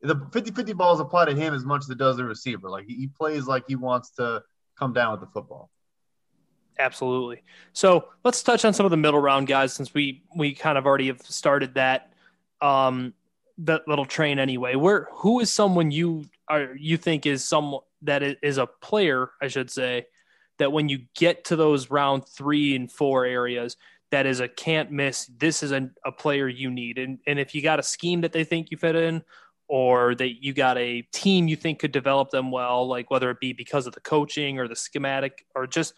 the 0.00 0.14
50-50 0.14 0.76
balls 0.76 1.00
apply 1.00 1.26
to 1.26 1.34
him 1.34 1.54
as 1.54 1.64
much 1.64 1.82
as 1.82 1.90
it 1.90 1.98
does 1.98 2.16
the 2.16 2.24
receiver. 2.24 2.70
Like 2.70 2.86
he, 2.86 2.94
he 2.94 3.06
plays 3.08 3.46
like 3.46 3.64
he 3.68 3.76
wants 3.76 4.10
to 4.12 4.42
come 4.78 4.92
down 4.92 5.12
with 5.12 5.20
the 5.20 5.26
football. 5.26 5.70
Absolutely. 6.78 7.42
So 7.72 8.08
let's 8.24 8.42
touch 8.42 8.64
on 8.64 8.72
some 8.72 8.86
of 8.86 8.90
the 8.90 8.96
middle 8.96 9.20
round 9.20 9.48
guys 9.48 9.72
since 9.72 9.92
we 9.92 10.22
we 10.36 10.54
kind 10.54 10.78
of 10.78 10.86
already 10.86 11.08
have 11.08 11.20
started 11.22 11.74
that 11.74 12.12
um 12.60 13.14
that 13.58 13.88
little 13.88 14.04
train 14.04 14.38
anyway. 14.38 14.76
Where 14.76 15.08
who 15.12 15.40
is 15.40 15.52
someone 15.52 15.90
you 15.90 16.26
are 16.48 16.74
you 16.76 16.96
think 16.96 17.26
is 17.26 17.44
some 17.44 17.78
that 18.02 18.22
is, 18.22 18.58
a 18.58 18.66
player, 18.66 19.30
I 19.42 19.48
should 19.48 19.70
say, 19.70 20.06
that 20.58 20.70
when 20.70 20.88
you 20.88 21.00
get 21.16 21.46
to 21.46 21.56
those 21.56 21.90
round 21.90 22.26
three 22.28 22.76
and 22.76 22.90
four 22.90 23.24
areas, 23.24 23.76
that 24.12 24.24
is 24.24 24.38
a 24.38 24.46
can't 24.46 24.92
miss. 24.92 25.26
This 25.26 25.64
is 25.64 25.72
a, 25.72 25.90
a 26.04 26.12
player 26.12 26.48
you 26.48 26.70
need. 26.70 26.98
And 26.98 27.18
and 27.26 27.40
if 27.40 27.54
you 27.54 27.62
got 27.62 27.80
a 27.80 27.82
scheme 27.82 28.20
that 28.20 28.32
they 28.32 28.44
think 28.44 28.70
you 28.70 28.76
fit 28.76 28.94
in, 28.94 29.22
or 29.68 30.14
that 30.14 30.42
you 30.42 30.54
got 30.54 30.78
a 30.78 31.02
team 31.12 31.46
you 31.46 31.56
think 31.56 31.78
could 31.78 31.92
develop 31.92 32.30
them 32.30 32.50
well, 32.50 32.86
like 32.86 33.10
whether 33.10 33.30
it 33.30 33.40
be 33.40 33.52
because 33.52 33.86
of 33.86 33.94
the 33.94 34.00
coaching 34.00 34.58
or 34.58 34.66
the 34.66 34.76
schematic 34.76 35.44
or 35.54 35.66
just 35.66 35.94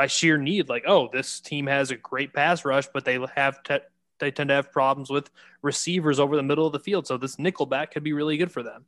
by 0.00 0.06
sheer 0.06 0.38
need, 0.38 0.70
like, 0.70 0.84
oh, 0.86 1.10
this 1.12 1.40
team 1.40 1.66
has 1.66 1.90
a 1.90 1.96
great 1.96 2.32
pass 2.32 2.64
rush, 2.64 2.88
but 2.94 3.04
they 3.04 3.18
have 3.36 3.62
te- 3.62 3.84
they 4.18 4.30
tend 4.30 4.48
to 4.48 4.54
have 4.54 4.72
problems 4.72 5.10
with 5.10 5.30
receivers 5.60 6.18
over 6.18 6.36
the 6.36 6.42
middle 6.42 6.66
of 6.66 6.72
the 6.72 6.78
field. 6.78 7.06
So 7.06 7.18
this 7.18 7.36
nickelback 7.36 7.90
could 7.90 8.02
be 8.02 8.14
really 8.14 8.38
good 8.38 8.50
for 8.50 8.62
them. 8.62 8.86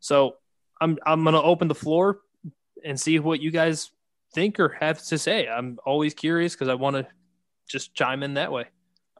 So 0.00 0.36
I'm 0.80 0.98
I'm 1.04 1.22
gonna 1.24 1.42
open 1.42 1.68
the 1.68 1.74
floor 1.74 2.20
and 2.82 2.98
see 2.98 3.18
what 3.18 3.40
you 3.40 3.50
guys 3.50 3.90
think 4.32 4.58
or 4.58 4.70
have 4.80 5.02
to 5.08 5.18
say. 5.18 5.46
I'm 5.46 5.78
always 5.84 6.14
curious 6.14 6.54
because 6.54 6.68
I 6.68 6.74
want 6.74 6.96
to 6.96 7.06
just 7.68 7.92
chime 7.92 8.22
in 8.22 8.32
that 8.34 8.50
way. 8.50 8.64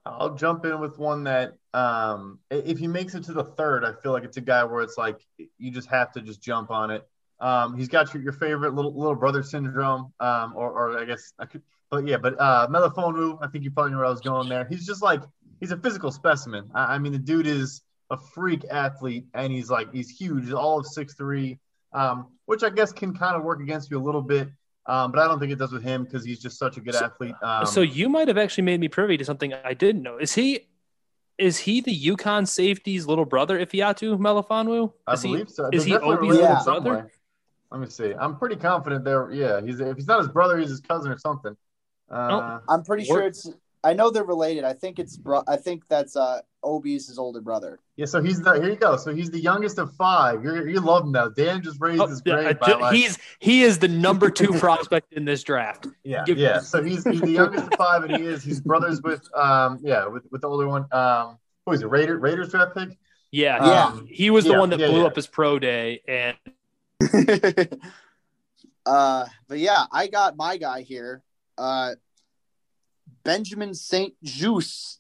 I'll 0.07 0.37
jump 0.37 0.65
in 0.65 0.81
with 0.81 0.99
one 0.99 1.25
that 1.25 1.53
um, 1.75 2.39
if 2.51 2.79
he 2.79 2.87
makes 2.87 3.15
it 3.15 3.25
to 3.25 3.35
the 3.35 3.45
third, 3.45 3.85
I 3.85 3.93
feel 3.93 4.13
like 4.13 4.25
it's 4.25 4.39
a 4.39 4.41
guy 4.41 4.65
where 4.65 4.81
it's 4.81 4.97
like 4.97 5.21
you 5.59 5.71
just 5.71 5.89
have 5.89 6.13
to 6.13 6.23
just 6.23 6.41
jump 6.41 6.71
on 6.71 6.91
it. 6.91 7.07
Um, 7.41 7.77
he's 7.77 7.89
got 7.89 8.13
your, 8.15 8.23
your 8.23 8.33
favorite 8.33 8.75
little 8.75 8.95
little 8.97 9.15
brother 9.15 9.43
syndrome, 9.43 10.13
um, 10.21 10.53
or, 10.57 10.71
or 10.71 10.99
I 10.99 11.05
guess 11.05 11.33
I 11.39 11.45
could, 11.47 11.63
but 11.91 12.07
yeah, 12.07 12.17
but 12.17 12.35
uh, 12.41 12.67
Melifonwu, 12.69 13.39
I 13.43 13.49
think 13.49 13.65
you 13.65 13.71
probably 13.71 13.93
know 13.93 13.99
where 13.99 14.07
I 14.07 14.11
was 14.11 14.21
going 14.21 14.49
there. 14.49 14.65
He's 14.69 14.87
just 14.87 15.03
like 15.03 15.21
he's 15.61 15.71
a 15.73 15.77
physical 15.77 16.11
specimen. 16.11 16.71
I, 16.75 16.95
I 16.95 16.99
mean, 16.99 17.13
the 17.13 17.19
dude 17.19 17.47
is 17.47 17.83
a 18.11 18.17
freak 18.17 18.65
athlete, 18.71 19.27
and 19.35 19.53
he's 19.53 19.69
like 19.71 19.93
he's 19.93 20.09
huge, 20.11 20.45
he's 20.45 20.55
all 20.55 20.79
of 20.81 20.87
six 20.87 21.15
three, 21.15 21.59
um, 21.93 22.29
which 22.47 22.63
I 22.63 22.71
guess 22.71 22.93
can 22.93 23.15
kind 23.15 23.37
of 23.37 23.43
work 23.43 23.61
against 23.61 23.91
you 23.91 23.99
a 23.99 24.05
little 24.05 24.23
bit. 24.23 24.49
Um, 24.87 25.11
but 25.11 25.21
I 25.21 25.27
don't 25.27 25.41
think 25.41 25.51
it 25.51 25.59
does 25.59 25.73
with 25.73 25.83
him 25.83 26.05
because 26.05 26.25
he's 26.25 26.39
just 26.39 26.59
such 26.59 26.77
a 26.77 26.81
good 26.81 26.95
So- 26.95 27.07
athlete. 27.07 27.35
Um, 27.43 27.67
so 27.67 27.81
you 27.81 28.09
might 28.09 28.29
have 28.29 28.39
actually 28.39 28.63
made 28.65 28.79
me 28.81 28.87
privy 28.89 29.17
to 29.17 29.25
something 29.25 29.53
I 29.53 29.75
didn't 29.75 30.03
know. 30.03 30.17
Is 30.17 30.35
he 30.35 30.69
is 31.39 31.59
he 31.59 31.83
the 31.83 31.95
UConn 31.95 32.49
safety's 32.49 33.07
little 33.07 33.25
brother, 33.27 33.59
Ifeatu 33.59 34.17
Melifonwu? 34.19 34.93
I 35.07 35.13
Is 35.15 35.23
he- 35.23 35.45
so. 35.49 35.69
is 35.73 35.85
They're 35.85 35.99
he 35.99 36.05
Obi's 36.07 36.21
related 36.21 36.41
little 36.41 36.81
brother? 36.81 37.11
Way. 37.71 37.79
Let 37.79 37.85
me 37.85 37.91
see. 37.91 38.15
I'm 38.15 38.37
pretty 38.37 38.57
confident 38.57 39.05
there. 39.05 39.31
Yeah, 39.33 39.61
he's 39.61 39.81
if 39.81 39.97
he's 39.97 40.07
not 40.07 40.19
his 40.21 40.29
brother, 40.29 40.59
he's 40.59 40.71
his 40.71 40.81
cousin 40.81 41.11
or 41.13 41.19
something. 41.19 41.57
Uh, 42.11 42.61
I'm 42.69 42.83
pretty 42.85 43.05
sure 43.05 43.23
it's. 43.23 43.49
I 43.85 43.93
know 43.93 44.11
they're 44.11 44.25
related. 44.25 44.65
I 44.65 44.73
think 44.73 44.99
it's. 44.99 45.17
Bro- 45.17 45.45
I 45.47 45.57
think 45.57 45.87
that's 45.89 46.17
uh 46.17 46.41
Obi's 46.65 47.07
his 47.07 47.19
older 47.19 47.41
brother. 47.41 47.79
yeah, 47.97 48.07
so 48.07 48.21
he's 48.21 48.41
the 48.41 48.55
here 48.55 48.71
you 48.71 48.77
go. 48.77 48.97
So 48.97 49.15
he's 49.15 49.31
the 49.31 49.39
youngest 49.39 49.79
of 49.79 49.95
five. 49.95 50.43
You're 50.43 50.69
you 50.69 50.81
love 50.81 51.05
him 51.05 51.13
now. 51.13 51.29
Dan 51.29 51.63
just 51.63 51.81
raised 51.81 52.01
Oh, 52.03 52.07
his 52.07 52.21
grade 52.21 52.47
I 52.47 52.53
by 52.55 52.67
ju- 52.67 52.79
like, 52.81 52.95
he's 52.95 53.19
he 53.39 53.63
is 53.63 53.79
the 53.79 53.87
number 53.89 54.29
two 54.31 54.53
prospect 54.59 55.13
in 55.13 55.25
this 55.25 55.43
draft. 55.45 55.87
yeah, 56.05 56.25
give- 56.25 56.39
yeah. 56.39 56.59
So 56.61 56.83
he's 56.83 57.05
he's 57.05 57.21
the 57.21 57.31
youngest 57.31 57.67
of 57.67 57.75
five, 57.75 58.03
and 58.05 58.17
he 58.17 58.25
is 58.25 58.43
he's 58.43 58.61
brothers 58.61 59.01
with 59.03 59.23
um 59.37 59.79
yeah 59.83 60.07
with 60.07 60.25
with 60.33 60.41
the 60.41 60.49
older 60.49 60.67
one 60.67 60.87
um 60.93 61.39
who 61.65 61.73
is 61.73 61.83
it 61.83 61.87
Raider 61.87 62.19
Raiders 62.19 62.51
draft 62.51 62.75
pick 62.77 62.97
Yeah, 63.31 63.65
Yeah. 63.65 63.85
Um, 63.87 64.07
he 64.11 64.31
was 64.31 64.45
the 64.47 64.53
Yeah, 64.53 64.59
one 64.59 64.71
that 64.71 64.81
yeah, 64.81 64.89
blew 64.89 65.01
yeah. 65.03 65.07
up 65.07 65.15
his 65.17 65.27
pro 65.29 65.59
day, 65.61 66.03
and 66.09 66.37
uh, 68.87 69.27
but 69.49 69.59
yeah, 69.59 69.85
I 69.93 70.07
got 70.07 70.37
my 70.37 70.57
guy 70.57 70.83
here. 70.83 71.23
Uh, 71.59 71.95
Benjamin 73.25 73.75
St. 73.75 74.15
Juste. 74.25 74.99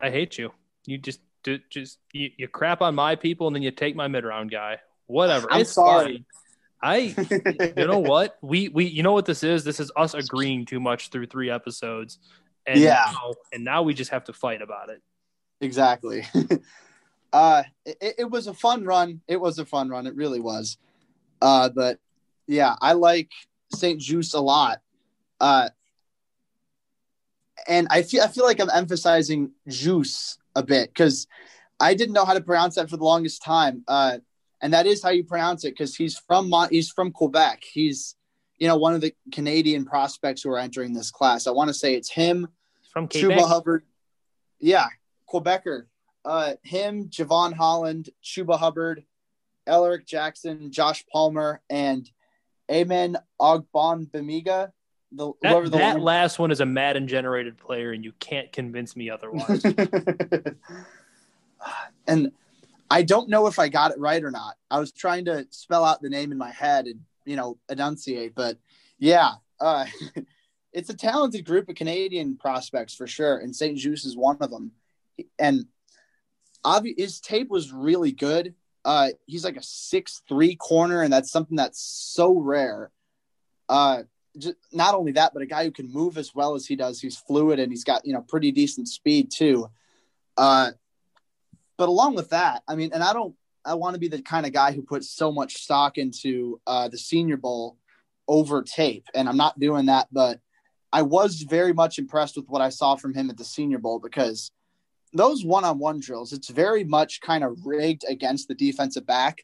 I 0.00 0.10
hate 0.10 0.38
you. 0.38 0.52
You 0.86 0.98
just 0.98 1.20
do 1.42 1.58
just 1.70 1.98
you, 2.12 2.30
you 2.36 2.48
crap 2.48 2.82
on 2.82 2.94
my 2.94 3.16
people, 3.16 3.46
and 3.46 3.56
then 3.56 3.62
you 3.62 3.70
take 3.70 3.96
my 3.96 4.08
mid 4.08 4.24
round 4.24 4.50
guy. 4.50 4.78
Whatever. 5.06 5.48
I'm 5.50 5.60
It's 5.62 5.72
sorry. 5.72 6.12
fine. 6.14 6.24
I 6.80 7.16
you 7.76 7.86
know 7.86 7.98
what 7.98 8.38
we 8.42 8.68
we 8.68 8.84
you 8.86 9.02
know 9.02 9.12
what 9.12 9.26
this 9.26 9.42
is. 9.42 9.64
This 9.64 9.80
is 9.80 9.90
us 9.96 10.14
agreeing 10.14 10.64
too 10.66 10.80
much 10.80 11.10
through 11.10 11.26
three 11.26 11.50
episodes, 11.50 12.18
and 12.66 12.80
Yeah. 12.80 13.02
now, 13.06 13.34
and 13.52 13.64
now 13.64 13.82
we 13.82 13.94
just 13.94 14.10
have 14.12 14.24
to 14.24 14.32
fight 14.32 14.62
about 14.62 14.88
it. 14.90 15.02
Exactly. 15.60 16.24
uh, 17.32 17.62
it, 17.84 18.14
it 18.18 18.30
was 18.30 18.46
a 18.46 18.54
fun 18.54 18.84
run. 18.84 19.20
It 19.28 19.40
was 19.40 19.58
a 19.58 19.64
fun 19.64 19.88
run. 19.88 20.06
It 20.06 20.14
really 20.14 20.40
was. 20.40 20.78
Uh, 21.40 21.68
but 21.68 21.98
yeah, 22.46 22.76
I 22.80 22.92
like 22.92 23.30
St. 23.74 24.00
Juste 24.00 24.34
a 24.34 24.40
lot. 24.40 24.80
Uh, 25.40 25.68
and 27.66 27.86
I 27.90 28.02
feel 28.02 28.22
I 28.22 28.28
feel 28.28 28.44
like 28.44 28.60
I'm 28.60 28.70
emphasizing 28.72 29.52
juice 29.66 30.38
a 30.54 30.62
bit 30.62 30.88
because 30.88 31.26
I 31.80 31.94
didn't 31.94 32.14
know 32.14 32.24
how 32.24 32.34
to 32.34 32.40
pronounce 32.40 32.76
that 32.76 32.88
for 32.88 32.96
the 32.96 33.04
longest 33.04 33.42
time. 33.42 33.84
Uh, 33.86 34.18
and 34.60 34.72
that 34.72 34.86
is 34.86 35.02
how 35.02 35.10
you 35.10 35.24
pronounce 35.24 35.64
it 35.64 35.72
because 35.72 35.94
he's 35.94 36.18
from 36.18 36.48
Mon- 36.48 36.70
he's 36.70 36.90
from 36.90 37.12
Quebec. 37.12 37.62
He's 37.62 38.16
you 38.58 38.66
know 38.66 38.76
one 38.76 38.94
of 38.94 39.00
the 39.00 39.14
Canadian 39.32 39.84
prospects 39.84 40.42
who 40.42 40.50
are 40.50 40.58
entering 40.58 40.92
this 40.92 41.10
class. 41.10 41.46
I 41.46 41.50
want 41.50 41.68
to 41.68 41.74
say 41.74 41.94
it's 41.94 42.10
him, 42.10 42.48
From 42.92 43.08
Chuba 43.08 43.34
Quebec, 43.34 43.44
Hubbard. 43.44 43.82
Yeah, 44.58 44.86
Quebecer. 45.32 45.86
Uh, 46.28 46.54
him, 46.62 47.08
Jevon 47.08 47.54
Holland, 47.54 48.10
Chuba 48.22 48.58
Hubbard, 48.58 49.02
Alaric 49.66 50.06
Jackson, 50.06 50.70
Josh 50.70 51.06
Palmer, 51.10 51.62
and 51.70 52.06
Amen 52.70 53.16
Ogbongbemiga. 53.40 54.72
The 55.10 55.32
that, 55.40 55.64
the 55.64 55.70
that 55.70 55.94
one- 55.94 56.02
last 56.02 56.38
one 56.38 56.50
is 56.50 56.60
a 56.60 56.66
Madden 56.66 57.08
generated 57.08 57.56
player, 57.56 57.92
and 57.92 58.04
you 58.04 58.12
can't 58.20 58.52
convince 58.52 58.94
me 58.94 59.08
otherwise. 59.08 59.64
and 62.06 62.30
I 62.90 63.02
don't 63.04 63.30
know 63.30 63.46
if 63.46 63.58
I 63.58 63.70
got 63.70 63.92
it 63.92 63.98
right 63.98 64.22
or 64.22 64.30
not. 64.30 64.56
I 64.70 64.80
was 64.80 64.92
trying 64.92 65.24
to 65.24 65.46
spell 65.48 65.82
out 65.82 66.02
the 66.02 66.10
name 66.10 66.30
in 66.30 66.36
my 66.36 66.50
head 66.50 66.84
and 66.84 67.00
you 67.24 67.36
know 67.36 67.56
enunciate, 67.70 68.34
but 68.34 68.58
yeah, 68.98 69.30
uh, 69.60 69.86
it's 70.74 70.90
a 70.90 70.94
talented 70.94 71.46
group 71.46 71.70
of 71.70 71.74
Canadian 71.74 72.36
prospects 72.36 72.94
for 72.94 73.06
sure, 73.06 73.38
and 73.38 73.56
St. 73.56 73.78
Juste 73.78 74.04
is 74.04 74.14
one 74.14 74.36
of 74.42 74.50
them. 74.50 74.72
And 75.38 75.64
obvi- 76.64 76.98
his 76.98 77.20
tape 77.20 77.48
was 77.48 77.72
really 77.72 78.12
good. 78.12 78.54
Uh, 78.84 79.10
he's 79.26 79.44
like 79.44 79.56
a 79.56 79.62
six 79.62 80.22
three 80.28 80.54
corner, 80.54 81.02
and 81.02 81.12
that's 81.12 81.30
something 81.30 81.56
that's 81.56 81.80
so 81.80 82.38
rare. 82.38 82.90
Uh, 83.68 84.02
just, 84.36 84.56
not 84.72 84.94
only 84.94 85.12
that, 85.12 85.32
but 85.34 85.42
a 85.42 85.46
guy 85.46 85.64
who 85.64 85.70
can 85.70 85.92
move 85.92 86.16
as 86.16 86.34
well 86.34 86.54
as 86.54 86.66
he 86.66 86.76
does. 86.76 87.00
He's 87.00 87.16
fluid 87.16 87.58
and 87.58 87.70
he's 87.70 87.84
got 87.84 88.06
you 88.06 88.12
know 88.12 88.22
pretty 88.22 88.52
decent 88.52 88.88
speed 88.88 89.30
too. 89.30 89.68
Uh, 90.36 90.70
but 91.76 91.88
along 91.88 92.14
with 92.14 92.30
that, 92.30 92.62
I 92.66 92.76
mean, 92.76 92.90
and 92.92 93.02
I 93.02 93.12
don't, 93.12 93.34
I 93.64 93.74
want 93.74 93.94
to 93.94 94.00
be 94.00 94.08
the 94.08 94.22
kind 94.22 94.46
of 94.46 94.52
guy 94.52 94.72
who 94.72 94.82
puts 94.82 95.10
so 95.10 95.32
much 95.32 95.56
stock 95.56 95.98
into 95.98 96.60
uh, 96.66 96.88
the 96.88 96.98
Senior 96.98 97.36
Bowl 97.36 97.76
over 98.26 98.62
tape, 98.62 99.06
and 99.14 99.28
I'm 99.28 99.36
not 99.36 99.58
doing 99.58 99.86
that. 99.86 100.08
But 100.12 100.40
I 100.92 101.02
was 101.02 101.42
very 101.42 101.72
much 101.72 101.98
impressed 101.98 102.36
with 102.36 102.48
what 102.48 102.62
I 102.62 102.70
saw 102.70 102.96
from 102.96 103.14
him 103.14 103.30
at 103.30 103.36
the 103.36 103.44
Senior 103.44 103.78
Bowl 103.78 103.98
because 103.98 104.50
those 105.12 105.44
one-on-one 105.44 106.00
drills, 106.00 106.32
it's 106.32 106.48
very 106.48 106.84
much 106.84 107.20
kind 107.20 107.44
of 107.44 107.58
rigged 107.64 108.04
against 108.08 108.48
the 108.48 108.54
defensive 108.54 109.06
back 109.06 109.42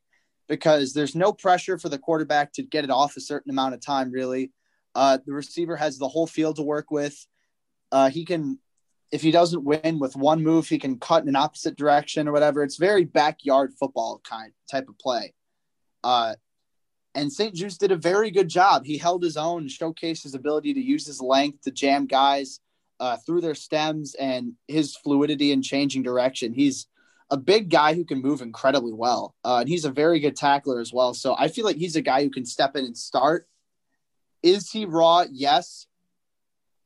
because 0.49 0.93
there's 0.93 1.15
no 1.15 1.33
pressure 1.33 1.79
for 1.79 1.89
the 1.89 1.99
quarterback 1.99 2.53
to 2.53 2.63
get 2.63 2.85
it 2.85 2.91
off 2.91 3.17
a 3.17 3.21
certain 3.21 3.51
amount 3.51 3.75
of 3.75 3.81
time. 3.81 4.11
Really, 4.11 4.53
uh, 4.95 5.19
the 5.25 5.33
receiver 5.33 5.77
has 5.77 5.99
the 5.99 6.09
whole 6.09 6.27
field 6.27 6.57
to 6.57 6.63
work 6.63 6.91
with. 6.91 7.27
Uh, 7.91 8.11
he 8.11 8.25
can, 8.25 8.59
if 9.11 9.23
he 9.23 9.31
doesn't 9.31 9.65
win 9.65 9.99
with 9.99 10.17
one 10.17 10.43
move, 10.43 10.69
he 10.69 10.79
can 10.79 10.99
cut 10.99 11.23
in 11.23 11.29
an 11.29 11.37
opposite 11.37 11.77
direction 11.77 12.29
or 12.29 12.33
whatever. 12.33 12.63
It's 12.63 12.77
very 12.77 13.05
backyard 13.05 13.73
football 13.79 14.21
kind 14.29 14.53
type 14.71 14.89
of 14.89 14.99
play. 14.99 15.35
Uh, 16.03 16.35
and 17.15 17.33
St. 17.33 17.55
Juste 17.55 17.79
did 17.79 17.93
a 17.93 17.97
very 17.97 18.31
good 18.31 18.49
job. 18.49 18.85
He 18.85 18.99
held 18.99 19.23
his 19.23 19.37
own, 19.37 19.69
showcased 19.69 20.25
his 20.25 20.35
ability 20.35 20.75
to 20.75 20.81
use 20.81 21.07
his 21.07 21.21
length 21.21 21.63
to 21.63 21.71
jam 21.71 22.07
guys 22.07 22.61
uh, 23.01 23.17
through 23.25 23.41
their 23.41 23.55
stems 23.55 24.15
and 24.15 24.53
his 24.69 24.97
fluidity 24.97 25.53
and 25.53 25.65
changing 25.65 26.03
direction. 26.03 26.53
He's 26.53 26.87
a 27.31 27.37
big 27.37 27.71
guy 27.71 27.95
who 27.95 28.05
can 28.05 28.23
move 28.23 28.43
incredibly 28.43 28.93
well. 28.93 29.35
Uh, 29.45 29.59
and 29.59 29.69
he's 29.69 29.85
a 29.85 29.91
very 29.91 30.21
good 30.21 30.37
tackler 30.37 30.81
as 30.81 30.93
well. 30.93 31.15
So 31.15 31.35
I 31.39 31.49
feel 31.49 31.65
like 31.65 31.77
he's 31.77 31.97
a 31.97 32.03
guy 32.03 32.23
who 32.23 32.31
can 32.31 32.45
step 32.45 32.77
in 32.77 32.85
and 32.85 32.97
start. 32.97 33.47
Is 34.43 34.71
he 34.71 34.85
raw? 34.85 35.25
Yes. 35.31 35.87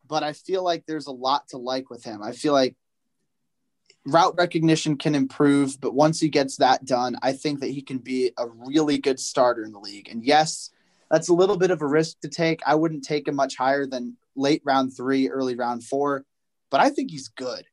But 0.06 0.22
I 0.22 0.32
feel 0.32 0.64
like 0.64 0.86
there's 0.86 1.06
a 1.06 1.12
lot 1.12 1.48
to 1.48 1.58
like 1.58 1.90
with 1.90 2.04
him. 2.04 2.22
I 2.22 2.32
feel 2.32 2.52
like 2.52 2.76
route 4.06 4.36
recognition 4.38 4.96
can 4.96 5.14
improve, 5.14 5.78
but 5.80 5.94
once 5.94 6.18
he 6.18 6.28
gets 6.28 6.56
that 6.56 6.84
done, 6.84 7.16
I 7.22 7.32
think 7.32 7.60
that 7.60 7.70
he 7.70 7.82
can 7.82 7.98
be 7.98 8.32
a 8.38 8.46
really 8.46 8.98
good 8.98 9.20
starter 9.20 9.64
in 9.64 9.72
the 9.72 9.78
league. 9.80 10.08
And 10.08 10.24
yes, 10.24 10.70
that's 11.10 11.28
a 11.28 11.34
little 11.34 11.56
bit 11.56 11.70
of 11.70 11.82
a 11.82 11.86
risk 11.86 12.20
to 12.20 12.28
take. 12.28 12.60
I 12.66 12.74
wouldn't 12.74 13.04
take 13.04 13.28
him 13.28 13.34
much 13.34 13.56
higher 13.56 13.86
than 13.86 14.16
late 14.38 14.62
round 14.64 14.96
three, 14.96 15.28
early 15.28 15.54
round 15.54 15.84
four, 15.84 16.24
but 16.70 16.80
I 16.80 16.90
think 16.90 17.10
he's 17.10 17.28
good. 17.28 17.64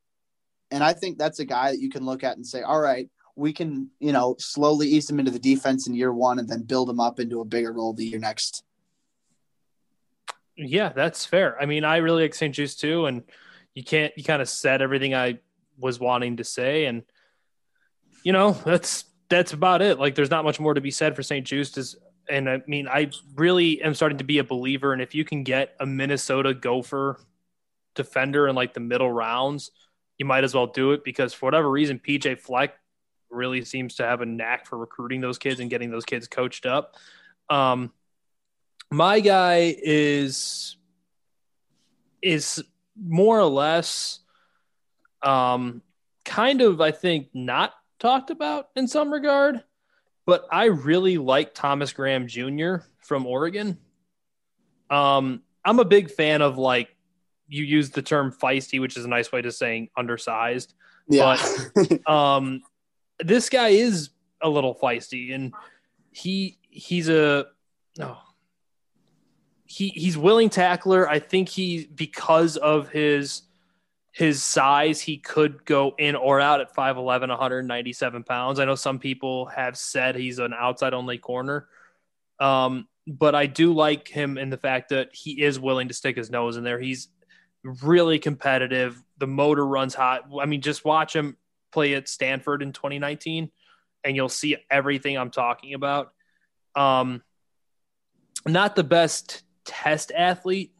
And 0.70 0.82
I 0.82 0.92
think 0.92 1.16
that's 1.16 1.38
a 1.38 1.44
guy 1.44 1.70
that 1.70 1.80
you 1.80 1.88
can 1.88 2.04
look 2.04 2.24
at 2.24 2.36
and 2.36 2.46
say, 2.46 2.62
all 2.62 2.80
right, 2.80 3.08
we 3.36 3.52
can, 3.52 3.90
you 4.00 4.12
know, 4.12 4.34
slowly 4.38 4.88
ease 4.88 5.08
him 5.08 5.18
into 5.18 5.30
the 5.30 5.38
defense 5.38 5.86
in 5.86 5.94
year 5.94 6.12
one 6.12 6.38
and 6.38 6.48
then 6.48 6.62
build 6.62 6.90
him 6.90 7.00
up 7.00 7.20
into 7.20 7.40
a 7.40 7.44
bigger 7.44 7.72
role 7.72 7.92
the 7.92 8.04
year 8.04 8.18
next. 8.18 8.64
Yeah, 10.56 10.88
that's 10.88 11.24
fair. 11.24 11.60
I 11.60 11.66
mean, 11.66 11.84
I 11.84 11.98
really 11.98 12.22
like 12.22 12.34
St. 12.34 12.54
Juste 12.54 12.80
too, 12.80 13.06
and 13.06 13.22
you 13.74 13.84
can't 13.84 14.12
you 14.16 14.24
kind 14.24 14.40
of 14.40 14.48
said 14.48 14.80
everything 14.80 15.14
I 15.14 15.38
was 15.78 16.00
wanting 16.00 16.38
to 16.38 16.44
say, 16.44 16.86
and 16.86 17.02
you 18.24 18.32
know, 18.32 18.52
that's 18.64 19.04
that's 19.28 19.52
about 19.52 19.82
it. 19.82 19.98
Like 19.98 20.14
there's 20.14 20.30
not 20.30 20.44
much 20.44 20.58
more 20.58 20.72
to 20.72 20.80
be 20.80 20.90
said 20.90 21.14
for 21.14 21.22
St. 21.22 21.46
Juste 21.46 21.76
is 21.76 21.96
and 22.28 22.48
I 22.48 22.62
mean, 22.66 22.88
I 22.88 23.10
really 23.34 23.82
am 23.82 23.94
starting 23.94 24.18
to 24.18 24.24
be 24.24 24.38
a 24.38 24.44
believer. 24.44 24.92
And 24.92 25.02
if 25.02 25.14
you 25.14 25.24
can 25.24 25.42
get 25.42 25.74
a 25.80 25.86
Minnesota 25.86 26.54
Gopher 26.54 27.20
defender 27.94 28.48
in 28.48 28.54
like 28.54 28.74
the 28.74 28.80
middle 28.80 29.10
rounds, 29.10 29.70
you 30.18 30.26
might 30.26 30.44
as 30.44 30.54
well 30.54 30.66
do 30.66 30.92
it 30.92 31.04
because 31.04 31.32
for 31.32 31.46
whatever 31.46 31.70
reason, 31.70 31.98
PJ 31.98 32.40
Fleck 32.40 32.74
really 33.30 33.64
seems 33.64 33.96
to 33.96 34.04
have 34.04 34.20
a 34.20 34.26
knack 34.26 34.66
for 34.66 34.78
recruiting 34.78 35.20
those 35.20 35.38
kids 35.38 35.60
and 35.60 35.70
getting 35.70 35.90
those 35.90 36.04
kids 36.04 36.26
coached 36.26 36.66
up. 36.66 36.94
Um, 37.48 37.92
my 38.90 39.20
guy 39.20 39.76
is 39.78 40.76
is 42.22 42.64
more 43.00 43.38
or 43.38 43.44
less 43.44 44.20
um, 45.22 45.82
kind 46.24 46.60
of 46.60 46.80
I 46.80 46.92
think 46.92 47.28
not 47.34 47.74
talked 47.98 48.30
about 48.30 48.68
in 48.76 48.88
some 48.88 49.12
regard 49.12 49.62
but 50.26 50.46
I 50.50 50.66
really 50.66 51.18
like 51.18 51.54
Thomas 51.54 51.92
Graham 51.92 52.26
Jr. 52.26 52.78
from 53.00 53.26
Oregon. 53.26 53.78
Um, 54.90 55.42
I'm 55.64 55.78
a 55.78 55.84
big 55.84 56.10
fan 56.10 56.42
of 56.42 56.58
like 56.58 56.94
you 57.48 57.64
use 57.64 57.90
the 57.90 58.02
term 58.02 58.32
feisty, 58.32 58.80
which 58.80 58.96
is 58.96 59.04
a 59.04 59.08
nice 59.08 59.30
way 59.30 59.40
to 59.40 59.52
saying 59.52 59.88
undersized. 59.96 60.74
Yeah. 61.08 61.38
But 61.74 62.08
um, 62.10 62.62
this 63.20 63.48
guy 63.48 63.68
is 63.68 64.10
a 64.42 64.48
little 64.48 64.74
feisty, 64.74 65.34
and 65.34 65.54
he 66.10 66.58
he's 66.68 67.08
a 67.08 67.46
no. 67.96 68.16
Oh, 68.16 68.18
he 69.64 69.88
he's 69.88 70.18
willing 70.18 70.50
tackler. 70.50 71.08
I 71.08 71.18
think 71.20 71.48
he 71.48 71.88
because 71.94 72.56
of 72.56 72.88
his 72.88 73.42
his 74.16 74.42
size, 74.42 74.98
he 74.98 75.18
could 75.18 75.62
go 75.66 75.94
in 75.98 76.16
or 76.16 76.40
out 76.40 76.62
at 76.62 76.74
5'11, 76.74 77.28
197 77.28 78.22
pounds. 78.22 78.58
I 78.58 78.64
know 78.64 78.74
some 78.74 78.98
people 78.98 79.44
have 79.44 79.76
said 79.76 80.16
he's 80.16 80.38
an 80.38 80.54
outside 80.54 80.94
only 80.94 81.18
corner. 81.18 81.68
Um, 82.40 82.88
but 83.06 83.34
I 83.34 83.44
do 83.44 83.74
like 83.74 84.08
him 84.08 84.38
in 84.38 84.48
the 84.48 84.56
fact 84.56 84.88
that 84.88 85.10
he 85.12 85.42
is 85.42 85.60
willing 85.60 85.88
to 85.88 85.94
stick 85.94 86.16
his 86.16 86.30
nose 86.30 86.56
in 86.56 86.64
there. 86.64 86.80
He's 86.80 87.08
really 87.62 88.18
competitive. 88.18 89.02
The 89.18 89.26
motor 89.26 89.66
runs 89.66 89.94
hot. 89.94 90.22
I 90.40 90.46
mean, 90.46 90.62
just 90.62 90.82
watch 90.82 91.14
him 91.14 91.36
play 91.70 91.92
at 91.92 92.08
Stanford 92.08 92.62
in 92.62 92.72
2019 92.72 93.50
and 94.02 94.16
you'll 94.16 94.30
see 94.30 94.56
everything 94.70 95.18
I'm 95.18 95.30
talking 95.30 95.74
about. 95.74 96.14
Um, 96.74 97.22
not 98.46 98.76
the 98.76 98.84
best 98.84 99.42
test 99.66 100.10
athlete, 100.10 100.72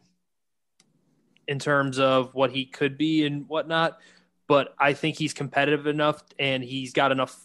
in 1.48 1.58
terms 1.58 1.98
of 1.98 2.34
what 2.34 2.50
he 2.50 2.66
could 2.66 2.98
be 2.98 3.26
and 3.26 3.48
whatnot. 3.48 3.98
But 4.48 4.74
I 4.78 4.92
think 4.92 5.16
he's 5.16 5.34
competitive 5.34 5.86
enough 5.86 6.22
and 6.38 6.62
he's 6.62 6.92
got 6.92 7.12
enough, 7.12 7.36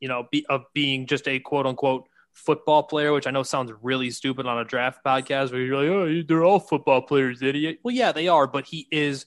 you 0.00 0.08
know, 0.08 0.26
be, 0.30 0.46
of 0.48 0.64
being 0.72 1.06
just 1.06 1.28
a 1.28 1.38
quote 1.40 1.66
unquote 1.66 2.08
football 2.32 2.84
player, 2.84 3.12
which 3.12 3.26
I 3.26 3.30
know 3.30 3.42
sounds 3.42 3.72
really 3.82 4.10
stupid 4.10 4.46
on 4.46 4.58
a 4.58 4.64
draft 4.64 5.04
podcast 5.04 5.52
where 5.52 5.60
you're 5.60 5.76
like, 5.76 5.88
oh, 5.88 6.22
they're 6.26 6.44
all 6.44 6.60
football 6.60 7.02
players, 7.02 7.42
idiot. 7.42 7.80
Well, 7.82 7.94
yeah, 7.94 8.12
they 8.12 8.28
are, 8.28 8.46
but 8.46 8.64
he 8.64 8.86
is 8.90 9.26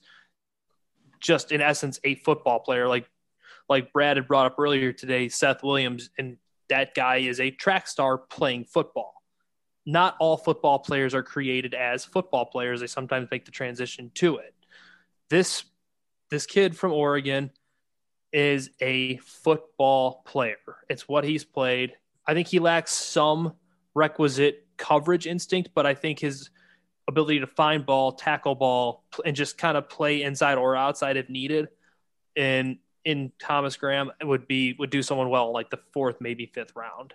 just 1.20 1.52
in 1.52 1.60
essence 1.60 2.00
a 2.04 2.16
football 2.16 2.60
player. 2.60 2.88
Like, 2.88 3.08
like 3.68 3.92
Brad 3.92 4.16
had 4.16 4.26
brought 4.26 4.46
up 4.46 4.56
earlier 4.58 4.92
today, 4.92 5.28
Seth 5.28 5.62
Williams, 5.62 6.10
and 6.18 6.38
that 6.68 6.94
guy 6.94 7.18
is 7.18 7.38
a 7.38 7.50
track 7.50 7.86
star 7.86 8.18
playing 8.18 8.64
football 8.64 9.21
not 9.84 10.16
all 10.20 10.36
football 10.36 10.78
players 10.78 11.14
are 11.14 11.22
created 11.22 11.74
as 11.74 12.04
football 12.04 12.46
players. 12.46 12.80
They 12.80 12.86
sometimes 12.86 13.28
make 13.30 13.44
the 13.44 13.50
transition 13.50 14.10
to 14.14 14.36
it. 14.36 14.54
This 15.28 15.64
this 16.30 16.46
kid 16.46 16.76
from 16.76 16.92
Oregon 16.92 17.50
is 18.32 18.70
a 18.80 19.18
football 19.18 20.22
player. 20.24 20.56
It's 20.88 21.06
what 21.06 21.24
he's 21.24 21.44
played. 21.44 21.92
I 22.26 22.32
think 22.32 22.48
he 22.48 22.58
lacks 22.58 22.92
some 22.92 23.54
requisite 23.94 24.66
coverage 24.78 25.26
instinct, 25.26 25.70
but 25.74 25.84
I 25.84 25.94
think 25.94 26.18
his 26.18 26.48
ability 27.08 27.40
to 27.40 27.46
find 27.46 27.84
ball, 27.84 28.12
tackle 28.12 28.54
ball, 28.54 29.04
and 29.24 29.36
just 29.36 29.58
kind 29.58 29.76
of 29.76 29.88
play 29.88 30.22
inside 30.22 30.56
or 30.56 30.76
outside 30.76 31.16
if 31.16 31.28
needed, 31.28 31.68
and 32.36 32.78
in 33.04 33.32
Thomas 33.38 33.76
Graham 33.76 34.10
would 34.22 34.46
be 34.46 34.74
would 34.78 34.90
do 34.90 35.02
someone 35.02 35.28
well 35.28 35.52
like 35.52 35.70
the 35.70 35.80
fourth, 35.92 36.16
maybe 36.20 36.46
fifth 36.46 36.74
round. 36.74 37.14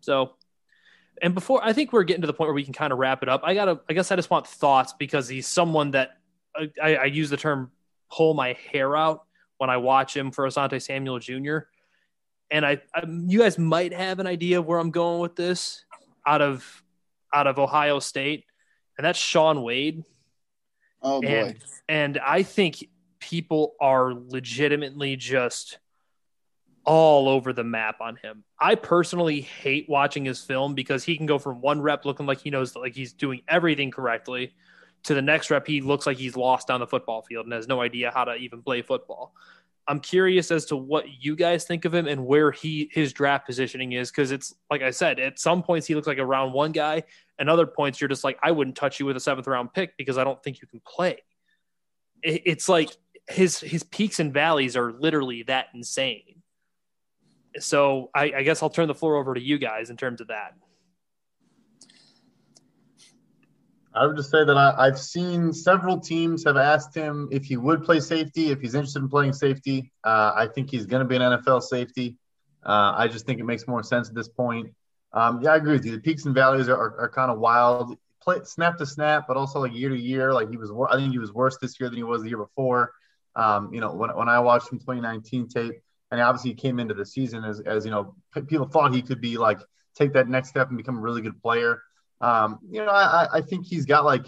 So 0.00 0.34
and 1.22 1.34
before 1.34 1.60
I 1.62 1.72
think 1.72 1.92
we're 1.92 2.04
getting 2.04 2.22
to 2.22 2.26
the 2.26 2.32
point 2.32 2.48
where 2.48 2.54
we 2.54 2.64
can 2.64 2.72
kind 2.72 2.92
of 2.92 2.98
wrap 2.98 3.22
it 3.22 3.28
up. 3.28 3.42
I 3.44 3.54
gotta, 3.54 3.80
I 3.88 3.92
guess 3.92 4.10
I 4.10 4.16
just 4.16 4.30
want 4.30 4.46
thoughts 4.46 4.92
because 4.98 5.28
he's 5.28 5.46
someone 5.46 5.92
that 5.92 6.18
I, 6.82 6.96
I 6.96 7.04
use 7.04 7.30
the 7.30 7.36
term 7.36 7.70
pull 8.10 8.34
my 8.34 8.56
hair 8.70 8.96
out 8.96 9.24
when 9.58 9.70
I 9.70 9.78
watch 9.78 10.16
him 10.16 10.30
for 10.30 10.46
Asante 10.46 10.80
Samuel 10.80 11.18
Jr. 11.18 11.58
And 12.50 12.64
I, 12.64 12.80
I, 12.94 13.04
you 13.06 13.40
guys 13.40 13.58
might 13.58 13.92
have 13.92 14.18
an 14.18 14.26
idea 14.26 14.58
of 14.58 14.66
where 14.66 14.78
I'm 14.78 14.90
going 14.90 15.20
with 15.20 15.36
this 15.36 15.84
out 16.26 16.42
of 16.42 16.82
out 17.34 17.46
of 17.46 17.58
Ohio 17.58 17.98
State, 17.98 18.44
and 18.96 19.04
that's 19.04 19.18
Shaun 19.18 19.62
Wade. 19.62 20.04
Oh 21.02 21.20
boy! 21.20 21.28
And, 21.28 21.56
and 21.88 22.18
I 22.18 22.42
think 22.42 22.88
people 23.18 23.74
are 23.80 24.14
legitimately 24.14 25.16
just 25.16 25.78
all 26.86 27.28
over 27.28 27.52
the 27.52 27.64
map 27.64 28.00
on 28.00 28.16
him. 28.16 28.44
I 28.60 28.76
personally 28.76 29.40
hate 29.40 29.86
watching 29.88 30.24
his 30.24 30.40
film 30.40 30.74
because 30.74 31.02
he 31.04 31.16
can 31.16 31.26
go 31.26 31.38
from 31.38 31.60
one 31.60 31.82
rep 31.82 32.04
looking 32.04 32.26
like 32.26 32.40
he 32.40 32.50
knows 32.50 32.74
like 32.76 32.94
he's 32.94 33.12
doing 33.12 33.42
everything 33.48 33.90
correctly 33.90 34.54
to 35.02 35.14
the 35.14 35.22
next 35.22 35.50
rep 35.50 35.66
he 35.66 35.80
looks 35.80 36.06
like 36.06 36.16
he's 36.16 36.36
lost 36.36 36.68
down 36.68 36.80
the 36.80 36.86
football 36.86 37.22
field 37.22 37.44
and 37.44 37.52
has 37.52 37.68
no 37.68 37.80
idea 37.80 38.12
how 38.14 38.24
to 38.24 38.34
even 38.36 38.62
play 38.62 38.82
football. 38.82 39.34
I'm 39.88 40.00
curious 40.00 40.50
as 40.50 40.64
to 40.66 40.76
what 40.76 41.04
you 41.20 41.36
guys 41.36 41.64
think 41.64 41.84
of 41.84 41.94
him 41.94 42.06
and 42.06 42.24
where 42.24 42.50
he 42.50 42.88
his 42.92 43.12
draft 43.12 43.46
positioning 43.46 43.92
is 43.92 44.10
because 44.10 44.30
it's 44.30 44.54
like 44.70 44.82
I 44.82 44.90
said, 44.90 45.18
at 45.18 45.38
some 45.38 45.62
points 45.62 45.86
he 45.86 45.94
looks 45.94 46.06
like 46.06 46.18
a 46.18 46.26
round 46.26 46.52
one 46.52 46.72
guy, 46.72 47.02
and 47.38 47.50
other 47.50 47.66
points 47.66 48.00
you're 48.00 48.08
just 48.08 48.24
like 48.24 48.38
I 48.42 48.52
wouldn't 48.52 48.76
touch 48.76 48.98
you 49.00 49.06
with 49.06 49.16
a 49.16 49.20
seventh 49.20 49.46
round 49.46 49.72
pick 49.72 49.96
because 49.96 50.18
I 50.18 50.24
don't 50.24 50.42
think 50.42 50.60
you 50.60 50.68
can 50.68 50.80
play. 50.86 51.18
It's 52.22 52.68
like 52.68 52.90
his 53.28 53.60
his 53.60 53.82
peaks 53.82 54.18
and 54.18 54.32
valleys 54.32 54.76
are 54.76 54.92
literally 54.92 55.44
that 55.44 55.66
insane 55.74 56.35
so 57.60 58.10
I, 58.14 58.32
I 58.36 58.42
guess 58.42 58.62
I'll 58.62 58.70
turn 58.70 58.88
the 58.88 58.94
floor 58.94 59.16
over 59.16 59.34
to 59.34 59.40
you 59.40 59.58
guys 59.58 59.90
in 59.90 59.96
terms 59.96 60.20
of 60.20 60.28
that. 60.28 60.54
I 63.96 64.04
would 64.04 64.16
just 64.16 64.30
say 64.30 64.44
that 64.44 64.56
I, 64.56 64.84
have 64.84 64.98
seen 64.98 65.54
several 65.54 65.98
teams 65.98 66.44
have 66.44 66.58
asked 66.58 66.94
him 66.94 67.28
if 67.32 67.46
he 67.46 67.56
would 67.56 67.82
play 67.82 67.98
safety, 67.98 68.50
if 68.50 68.60
he's 68.60 68.74
interested 68.74 69.00
in 69.00 69.08
playing 69.08 69.32
safety. 69.32 69.90
Uh, 70.04 70.32
I 70.36 70.48
think 70.48 70.70
he's 70.70 70.84
going 70.84 71.00
to 71.00 71.08
be 71.08 71.16
an 71.16 71.22
NFL 71.22 71.62
safety. 71.62 72.18
Uh, 72.64 72.92
I 72.94 73.08
just 73.08 73.24
think 73.24 73.40
it 73.40 73.44
makes 73.44 73.66
more 73.66 73.82
sense 73.82 74.10
at 74.10 74.14
this 74.14 74.28
point. 74.28 74.68
Um, 75.14 75.40
yeah, 75.40 75.52
I 75.52 75.56
agree 75.56 75.72
with 75.72 75.86
you. 75.86 75.92
The 75.92 76.00
peaks 76.00 76.26
and 76.26 76.34
valleys 76.34 76.68
are, 76.68 76.76
are, 76.76 77.00
are 77.00 77.08
kind 77.08 77.30
of 77.30 77.38
wild. 77.38 77.96
play 78.20 78.40
snap 78.44 78.76
to 78.78 78.86
snap, 78.86 79.24
but 79.26 79.38
also 79.38 79.60
like 79.60 79.74
year 79.74 79.88
to 79.88 79.98
year. 79.98 80.34
Like 80.34 80.50
he 80.50 80.58
was, 80.58 80.70
I 80.90 80.96
think 80.96 81.12
he 81.12 81.18
was 81.18 81.32
worse 81.32 81.56
this 81.56 81.80
year 81.80 81.88
than 81.88 81.96
he 81.96 82.04
was 82.04 82.22
the 82.22 82.28
year 82.28 82.38
before. 82.38 82.92
Um, 83.34 83.72
you 83.72 83.80
know, 83.80 83.94
when, 83.94 84.10
when 84.14 84.28
I 84.28 84.40
watched 84.40 84.70
him 84.70 84.78
2019 84.78 85.48
tape, 85.48 85.72
and 86.10 86.20
obviously 86.20 86.50
he 86.50 86.56
came 86.56 86.78
into 86.78 86.94
the 86.94 87.04
season 87.04 87.44
as, 87.44 87.60
as 87.60 87.84
you 87.84 87.90
know, 87.90 88.14
people 88.46 88.66
thought 88.66 88.94
he 88.94 89.02
could 89.02 89.20
be 89.20 89.36
like 89.38 89.58
take 89.96 90.12
that 90.12 90.28
next 90.28 90.50
step 90.50 90.68
and 90.68 90.76
become 90.76 90.98
a 90.98 91.00
really 91.00 91.22
good 91.22 91.40
player. 91.42 91.82
Um, 92.20 92.58
you 92.70 92.84
know, 92.84 92.90
I, 92.90 93.28
I 93.34 93.40
think 93.40 93.66
he's 93.66 93.86
got 93.86 94.04
like, 94.04 94.26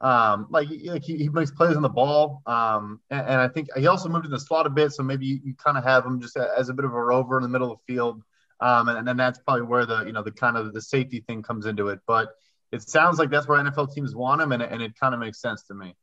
um, 0.00 0.46
like, 0.50 0.68
like 0.84 1.02
he, 1.02 1.16
he 1.16 1.28
makes 1.28 1.50
plays 1.50 1.76
on 1.76 1.82
the 1.82 1.88
ball. 1.88 2.42
Um, 2.46 3.00
and, 3.10 3.20
and, 3.20 3.40
I 3.40 3.48
think 3.48 3.68
he 3.76 3.86
also 3.86 4.08
moved 4.08 4.24
in 4.24 4.30
the 4.30 4.40
slot 4.40 4.66
a 4.66 4.70
bit. 4.70 4.92
So 4.92 5.02
maybe 5.02 5.26
you, 5.26 5.40
you 5.44 5.54
kind 5.54 5.76
of 5.76 5.84
have 5.84 6.04
him 6.04 6.20
just 6.20 6.36
as 6.36 6.68
a 6.68 6.74
bit 6.74 6.84
of 6.84 6.94
a 6.94 7.02
rover 7.02 7.36
in 7.36 7.42
the 7.42 7.48
middle 7.48 7.72
of 7.72 7.78
the 7.78 7.92
field. 7.92 8.22
Um, 8.60 8.88
and, 8.88 8.98
and 8.98 9.08
then 9.08 9.16
that's 9.16 9.38
probably 9.38 9.62
where 9.62 9.86
the, 9.86 10.04
you 10.04 10.12
know, 10.12 10.22
the 10.22 10.32
kind 10.32 10.56
of 10.56 10.72
the 10.72 10.80
safety 10.80 11.24
thing 11.26 11.42
comes 11.42 11.66
into 11.66 11.88
it. 11.88 12.00
But 12.06 12.30
it 12.72 12.82
sounds 12.82 13.18
like 13.18 13.30
that's 13.30 13.48
where 13.48 13.62
NFL 13.62 13.92
teams 13.94 14.14
want 14.14 14.40
him. 14.40 14.52
And, 14.52 14.62
and 14.62 14.82
it 14.82 14.98
kind 14.98 15.14
of 15.14 15.20
makes 15.20 15.40
sense 15.40 15.64
to 15.64 15.74
me. 15.74 15.94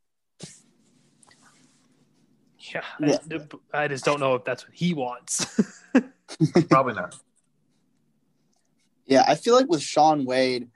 Yeah, 2.73 2.81
yeah. 2.99 3.18
I, 3.73 3.84
I 3.84 3.88
just 3.88 4.06
don't 4.06 4.19
know 4.19 4.35
if 4.35 4.44
that's 4.44 4.65
what 4.65 4.76
he 4.76 4.94
wants. 4.94 5.60
Probably 6.69 6.94
not. 6.94 7.15
Yeah, 9.06 9.23
I 9.27 9.35
feel 9.35 9.56
like 9.56 9.69
with 9.69 9.81
Shaun 9.81 10.26
Wade, 10.26 10.69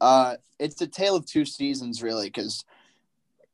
uh, 0.00 0.36
it's 0.58 0.80
a 0.80 0.86
tale 0.86 1.14
of 1.14 1.26
two 1.26 1.44
seasons, 1.44 2.02
really, 2.02 2.26
because 2.26 2.64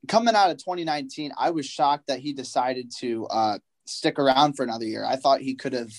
coming 0.08 0.34
out 0.34 0.50
of 0.50 0.58
2019, 0.58 1.32
I 1.38 1.50
was 1.50 1.66
shocked 1.66 2.06
that 2.06 2.20
he 2.20 2.32
decided 2.32 2.90
to 3.00 3.26
uh, 3.26 3.58
stick 3.84 4.18
around 4.18 4.54
for 4.54 4.62
another 4.62 4.86
year. 4.86 5.04
I 5.04 5.16
thought 5.16 5.40
he 5.40 5.54
could 5.54 5.74
have 5.74 5.92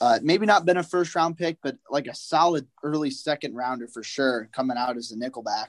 uh, 0.00 0.18
maybe 0.22 0.46
not 0.46 0.64
been 0.64 0.76
a 0.76 0.82
first 0.82 1.14
round 1.14 1.36
pick, 1.36 1.58
but 1.62 1.76
like 1.88 2.08
a 2.08 2.14
solid 2.14 2.66
early 2.82 3.10
second 3.10 3.54
rounder 3.54 3.86
for 3.86 4.02
sure 4.02 4.48
coming 4.52 4.76
out 4.76 4.96
as 4.96 5.12
a 5.12 5.16
nickelback. 5.16 5.68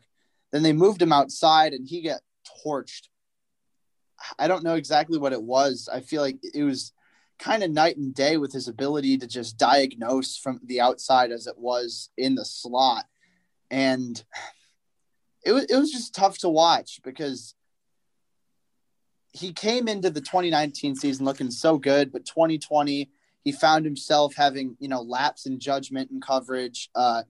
Then 0.51 0.63
they 0.63 0.73
moved 0.73 1.01
him 1.01 1.13
outside 1.13 1.73
and 1.73 1.87
he 1.87 2.01
got 2.01 2.21
torched 2.65 3.09
I 4.39 4.47
don't 4.47 4.63
know 4.63 4.75
exactly 4.75 5.17
what 5.17 5.33
it 5.33 5.41
was. 5.41 5.89
I 5.91 6.01
feel 6.01 6.21
like 6.21 6.37
it 6.53 6.63
was 6.63 6.93
kind 7.39 7.63
of 7.63 7.71
night 7.71 7.97
and 7.97 8.13
day 8.13 8.37
with 8.37 8.53
his 8.53 8.67
ability 8.67 9.17
to 9.17 9.27
just 9.27 9.57
diagnose 9.57 10.37
from 10.37 10.59
the 10.63 10.81
outside 10.81 11.31
as 11.31 11.47
it 11.47 11.57
was 11.57 12.09
in 12.17 12.35
the 12.35 12.45
slot. 12.45 13.05
And 13.69 14.23
it 15.43 15.51
was 15.51 15.65
it 15.65 15.75
was 15.75 15.91
just 15.91 16.15
tough 16.15 16.37
to 16.39 16.49
watch 16.49 17.01
because 17.03 17.55
he 19.33 19.51
came 19.51 19.87
into 19.87 20.09
the 20.09 20.21
2019 20.21 20.95
season 20.95 21.25
looking 21.25 21.51
so 21.51 21.77
good, 21.77 22.11
but 22.11 22.25
2020 22.25 23.09
he 23.43 23.51
found 23.51 23.83
himself 23.83 24.35
having 24.35 24.77
you 24.79 24.87
know 24.87 25.01
lapse 25.01 25.45
in 25.45 25.59
judgment 25.59 26.11
and 26.11 26.21
coverage, 26.21 26.89
uh, 26.95 27.23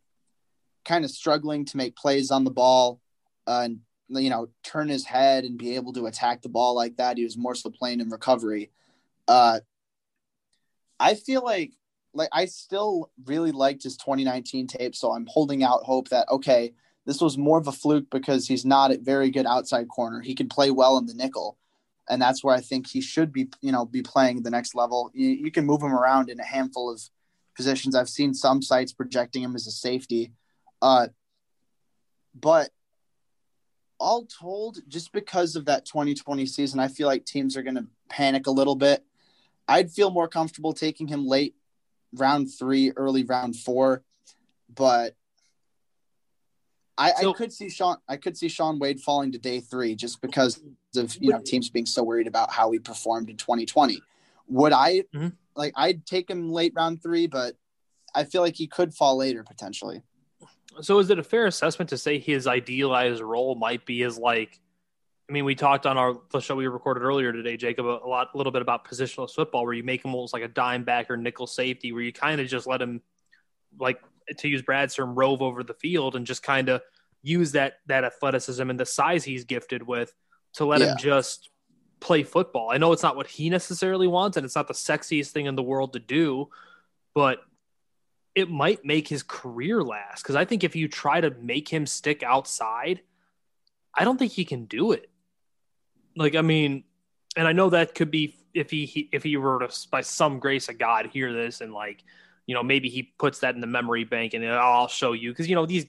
kind 0.85 1.05
of 1.05 1.11
struggling 1.11 1.65
to 1.65 1.77
make 1.77 1.95
plays 1.95 2.29
on 2.29 2.43
the 2.43 2.51
ball, 2.51 2.99
uh, 3.47 3.61
and 3.63 3.79
you 4.21 4.29
know, 4.29 4.47
turn 4.63 4.89
his 4.89 5.05
head 5.05 5.43
and 5.43 5.57
be 5.57 5.75
able 5.75 5.93
to 5.93 6.05
attack 6.05 6.41
the 6.41 6.49
ball 6.49 6.75
like 6.75 6.97
that. 6.97 7.17
He 7.17 7.23
was 7.23 7.37
more 7.37 7.55
so 7.55 7.69
playing 7.69 7.99
in 7.99 8.09
recovery. 8.09 8.71
Uh, 9.27 9.59
I 10.99 11.15
feel 11.15 11.43
like 11.43 11.71
like 12.13 12.29
I 12.31 12.45
still 12.45 13.09
really 13.25 13.51
liked 13.51 13.83
his 13.83 13.97
2019 13.97 14.67
tape, 14.67 14.95
so 14.95 15.11
I'm 15.11 15.27
holding 15.27 15.63
out 15.63 15.83
hope 15.83 16.09
that 16.09 16.29
okay, 16.29 16.73
this 17.05 17.21
was 17.21 17.37
more 17.37 17.57
of 17.57 17.67
a 17.67 17.71
fluke 17.71 18.09
because 18.09 18.47
he's 18.47 18.65
not 18.65 18.91
a 18.91 18.97
very 18.97 19.29
good 19.29 19.45
outside 19.45 19.87
corner. 19.87 20.21
He 20.21 20.35
can 20.35 20.47
play 20.47 20.71
well 20.71 20.97
in 20.97 21.05
the 21.05 21.13
nickel, 21.13 21.57
and 22.09 22.21
that's 22.21 22.43
where 22.43 22.55
I 22.55 22.61
think 22.61 22.87
he 22.87 23.01
should 23.01 23.33
be. 23.33 23.49
You 23.61 23.71
know, 23.71 23.85
be 23.85 24.01
playing 24.01 24.43
the 24.43 24.51
next 24.51 24.75
level. 24.75 25.11
You, 25.13 25.29
you 25.29 25.51
can 25.51 25.65
move 25.65 25.81
him 25.81 25.93
around 25.93 26.29
in 26.29 26.39
a 26.39 26.45
handful 26.45 26.91
of 26.91 27.01
positions. 27.55 27.95
I've 27.95 28.09
seen 28.09 28.33
some 28.33 28.61
sites 28.61 28.93
projecting 28.93 29.43
him 29.43 29.55
as 29.55 29.67
a 29.67 29.71
safety, 29.71 30.31
uh, 30.81 31.07
but 32.35 32.69
all 33.99 34.25
told, 34.25 34.79
just 34.87 35.11
because 35.11 35.55
of 35.55 35.65
that 35.65 35.85
2020 35.85 36.45
season, 36.45 36.79
I 36.79 36.87
feel 36.87 37.07
like 37.07 37.25
teams 37.25 37.55
are 37.55 37.63
going 37.63 37.75
to 37.75 37.87
panic 38.09 38.47
a 38.47 38.51
little 38.51 38.75
bit. 38.75 39.03
I'd 39.67 39.91
feel 39.91 40.11
more 40.11 40.27
comfortable 40.27 40.73
taking 40.73 41.07
him 41.07 41.25
late 41.25 41.55
round 42.13 42.53
three, 42.53 42.91
early 42.91 43.23
round 43.23 43.55
four, 43.55 44.03
but 44.73 45.15
I, 46.97 47.11
so, 47.21 47.31
I, 47.31 47.33
could 47.33 47.51
see 47.51 47.69
Shaun. 47.69 47.97
I 48.07 48.17
could 48.17 48.37
see 48.37 48.47
Shaun 48.47 48.77
Wade 48.77 48.99
falling 48.99 49.31
to 49.31 49.39
day 49.39 49.59
three 49.61 49.95
just 49.95 50.21
because 50.21 50.61
of 50.95 51.15
you 51.19 51.31
know 51.31 51.41
teams 51.43 51.69
being 51.69 51.85
so 51.85 52.03
worried 52.03 52.27
about 52.27 52.51
how 52.51 52.71
he 52.71 52.79
performed 52.79 53.29
in 53.29 53.37
2020. 53.37 53.99
Would 54.49 54.73
I 54.73 55.03
mm-hmm. 55.13 55.29
like? 55.55 55.73
I'd 55.75 56.05
take 56.05 56.29
him 56.29 56.51
late 56.51 56.73
round 56.75 57.01
three, 57.01 57.25
but 57.25 57.55
I 58.13 58.25
feel 58.25 58.41
like 58.41 58.55
he 58.55 58.67
could 58.67 58.93
fall 58.93 59.17
later 59.17 59.43
potentially. 59.43 60.03
So 60.81 60.99
is 60.99 61.09
it 61.09 61.19
a 61.19 61.23
fair 61.23 61.45
assessment 61.45 61.89
to 61.89 61.97
say 61.97 62.19
his 62.19 62.47
idealized 62.47 63.21
role 63.21 63.55
might 63.55 63.85
be 63.85 64.03
as 64.03 64.17
like 64.17 64.59
I 65.29 65.31
mean, 65.31 65.45
we 65.45 65.55
talked 65.55 65.85
on 65.85 65.97
our 65.97 66.17
the 66.31 66.41
show 66.41 66.55
we 66.55 66.67
recorded 66.67 67.01
earlier 67.01 67.31
today, 67.31 67.55
Jacob, 67.55 67.85
a 67.85 68.05
lot, 68.05 68.29
a 68.33 68.37
little 68.37 68.51
bit 68.51 68.61
about 68.61 68.87
positional 68.87 69.33
football, 69.33 69.63
where 69.63 69.73
you 69.73 69.83
make 69.83 70.03
him 70.03 70.13
almost 70.13 70.33
like 70.33 70.43
a 70.43 70.49
dime 70.49 70.83
back 70.83 71.09
or 71.09 71.15
nickel 71.15 71.47
safety, 71.47 71.93
where 71.93 72.01
you 72.01 72.11
kind 72.11 72.41
of 72.41 72.47
just 72.47 72.67
let 72.67 72.81
him, 72.81 73.01
like 73.79 74.01
to 74.37 74.47
use 74.49 74.61
Brad's 74.61 74.95
term, 74.95 75.15
rove 75.15 75.41
over 75.41 75.63
the 75.63 75.73
field 75.73 76.15
and 76.15 76.25
just 76.25 76.43
kind 76.43 76.67
of 76.67 76.81
use 77.21 77.53
that 77.53 77.75
that 77.87 78.03
athleticism 78.03 78.69
and 78.69 78.79
the 78.79 78.85
size 78.85 79.23
he's 79.23 79.45
gifted 79.45 79.81
with 79.81 80.13
to 80.53 80.65
let 80.65 80.81
yeah. 80.81 80.91
him 80.91 80.97
just 80.97 81.49
play 82.01 82.23
football. 82.23 82.69
I 82.69 82.77
know 82.77 82.91
it's 82.91 83.03
not 83.03 83.15
what 83.15 83.27
he 83.27 83.49
necessarily 83.49 84.07
wants, 84.07 84.35
and 84.35 84.45
it's 84.45 84.55
not 84.55 84.67
the 84.67 84.73
sexiest 84.73 85.29
thing 85.29 85.45
in 85.45 85.55
the 85.55 85.63
world 85.63 85.93
to 85.93 85.99
do, 85.99 86.49
but 87.15 87.39
it 88.35 88.49
might 88.49 88.83
make 88.83 89.07
his 89.07 89.23
career 89.23 89.83
last. 89.83 90.23
Because 90.23 90.35
I 90.35 90.45
think 90.45 90.63
if 90.63 90.75
you 90.75 90.87
try 90.87 91.21
to 91.21 91.31
make 91.31 91.67
him 91.69 91.85
stick 91.85 92.23
outside, 92.23 93.01
I 93.93 94.03
don't 94.05 94.17
think 94.17 94.31
he 94.31 94.45
can 94.45 94.65
do 94.65 94.91
it. 94.91 95.09
Like, 96.15 96.35
I 96.35 96.41
mean, 96.41 96.83
and 97.35 97.47
I 97.47 97.53
know 97.53 97.69
that 97.69 97.95
could 97.95 98.11
be 98.11 98.35
if 98.53 98.69
he, 98.69 99.09
if 99.11 99.23
he 99.23 99.37
were 99.37 99.59
to 99.59 99.87
by 99.89 100.01
some 100.01 100.39
grace 100.39 100.69
of 100.69 100.77
God 100.77 101.07
hear 101.07 101.33
this 101.33 101.61
and 101.61 101.73
like, 101.73 102.03
you 102.45 102.53
know, 102.53 102.63
maybe 102.63 102.89
he 102.89 103.13
puts 103.17 103.39
that 103.39 103.55
in 103.55 103.61
the 103.61 103.67
memory 103.67 104.03
bank 104.03 104.33
and 104.33 104.43
oh, 104.45 104.57
I'll 104.57 104.87
show 104.87 105.13
you 105.13 105.31
because 105.31 105.47
you 105.47 105.55
know 105.55 105.65
these 105.65 105.85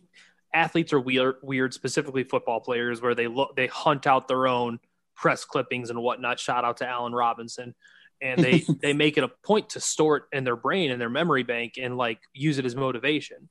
athletes 0.54 0.92
are 0.92 1.00
weird, 1.00 1.36
weird, 1.42 1.74
specifically 1.74 2.24
football 2.24 2.60
players 2.60 3.02
where 3.02 3.14
they 3.14 3.26
look 3.26 3.56
they 3.56 3.66
hunt 3.66 4.06
out 4.06 4.28
their 4.28 4.46
own 4.46 4.78
press 5.16 5.44
clippings 5.44 5.90
and 5.90 6.00
whatnot. 6.00 6.38
Shout 6.38 6.64
out 6.64 6.76
to 6.78 6.88
Allen 6.88 7.12
Robinson 7.12 7.74
and 8.20 8.42
they 8.42 8.64
they 8.82 8.92
make 8.92 9.16
it 9.18 9.24
a 9.24 9.28
point 9.28 9.70
to 9.70 9.80
store 9.80 10.16
it 10.16 10.22
in 10.32 10.44
their 10.44 10.56
brain 10.56 10.90
in 10.90 10.98
their 10.98 11.10
memory 11.10 11.42
bank 11.42 11.74
and 11.80 11.96
like 11.96 12.20
use 12.32 12.58
it 12.58 12.64
as 12.64 12.74
motivation. 12.74 13.48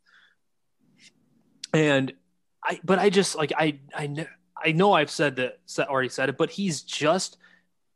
And 1.74 2.14
i 2.64 2.80
but 2.84 3.00
i 3.00 3.10
just 3.10 3.36
like 3.36 3.52
i 3.58 3.80
i, 3.96 4.08
know 4.08 4.26
I 4.64 4.72
know 4.72 4.94
i've 4.94 5.10
said 5.10 5.36
that 5.38 5.60
already 5.80 6.10
said 6.10 6.30
it 6.30 6.38
but 6.38 6.50
he's 6.50 6.82
just 6.82 7.38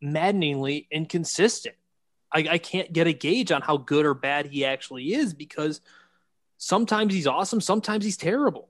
maddeningly 0.02 0.88
inconsistent. 0.92 1.76
I, 2.32 2.46
I 2.52 2.58
can't 2.58 2.92
get 2.92 3.08
a 3.08 3.14
gauge 3.14 3.52
on 3.52 3.62
how 3.62 3.78
good 3.78 4.06
or 4.06 4.14
bad 4.14 4.48
he 4.48 4.66
actually 4.66 5.14
is 5.14 5.34
because 5.34 5.80
sometimes 6.58 7.14
he's 7.14 7.28
awesome 7.28 7.62
sometimes 7.62 8.04
he's 8.04 8.18
terrible. 8.18 8.70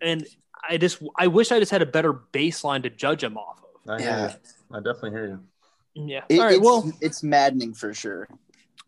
And 0.00 0.26
i 0.68 0.76
just 0.78 1.02
i 1.16 1.26
wish 1.26 1.52
i 1.52 1.58
just 1.58 1.70
had 1.70 1.82
a 1.82 1.86
better 1.86 2.12
baseline 2.12 2.82
to 2.82 2.90
judge 2.90 3.22
him 3.22 3.36
off 3.36 3.62
of. 3.62 3.90
I 3.90 4.02
yeah. 4.02 4.34
i 4.72 4.78
definitely 4.78 5.10
hear 5.10 5.26
you 5.26 5.40
yeah. 5.96 6.22
It, 6.28 6.38
All 6.38 6.44
right. 6.44 6.54
It's, 6.56 6.64
well, 6.64 6.92
it's 7.00 7.22
maddening 7.22 7.74
for 7.74 7.94
sure. 7.94 8.28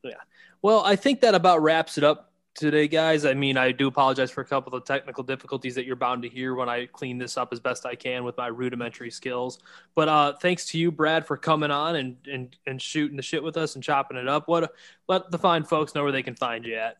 Yeah. 0.02 0.14
Well, 0.62 0.82
I 0.84 0.96
think 0.96 1.20
that 1.20 1.34
about 1.34 1.62
wraps 1.62 1.98
it 1.98 2.04
up 2.04 2.32
today, 2.54 2.88
guys. 2.88 3.24
I 3.24 3.34
mean, 3.34 3.56
I 3.56 3.72
do 3.72 3.86
apologize 3.86 4.30
for 4.30 4.40
a 4.40 4.44
couple 4.44 4.74
of 4.74 4.84
technical 4.84 5.22
difficulties 5.22 5.76
that 5.76 5.86
you're 5.86 5.96
bound 5.96 6.22
to 6.22 6.28
hear 6.28 6.54
when 6.54 6.68
I 6.68 6.86
clean 6.86 7.16
this 7.16 7.36
up 7.36 7.52
as 7.52 7.60
best 7.60 7.86
I 7.86 7.94
can 7.94 8.24
with 8.24 8.36
my 8.36 8.48
rudimentary 8.48 9.10
skills. 9.10 9.60
But 9.94 10.08
uh, 10.08 10.32
thanks 10.34 10.66
to 10.66 10.78
you, 10.78 10.90
Brad, 10.90 11.26
for 11.26 11.36
coming 11.36 11.70
on 11.70 11.96
and, 11.96 12.16
and, 12.30 12.56
and 12.66 12.82
shooting 12.82 13.16
the 13.16 13.22
shit 13.22 13.42
with 13.42 13.56
us 13.56 13.76
and 13.76 13.84
chopping 13.84 14.16
it 14.16 14.28
up. 14.28 14.48
What 14.48 14.72
let 15.06 15.30
the 15.30 15.38
fine 15.38 15.64
folks 15.64 15.94
know 15.94 16.02
where 16.02 16.12
they 16.12 16.22
can 16.22 16.34
find 16.34 16.64
you 16.64 16.74
at. 16.74 16.96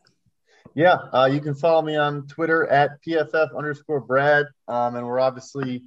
Yeah, 0.74 0.98
uh, 1.12 1.28
you 1.30 1.40
can 1.40 1.54
follow 1.54 1.82
me 1.82 1.96
on 1.96 2.26
Twitter 2.28 2.66
at 2.68 3.02
PFF 3.02 3.56
underscore 3.56 4.00
Brad. 4.00 4.46
Um, 4.68 4.94
and 4.94 5.06
we're 5.06 5.18
obviously, 5.18 5.82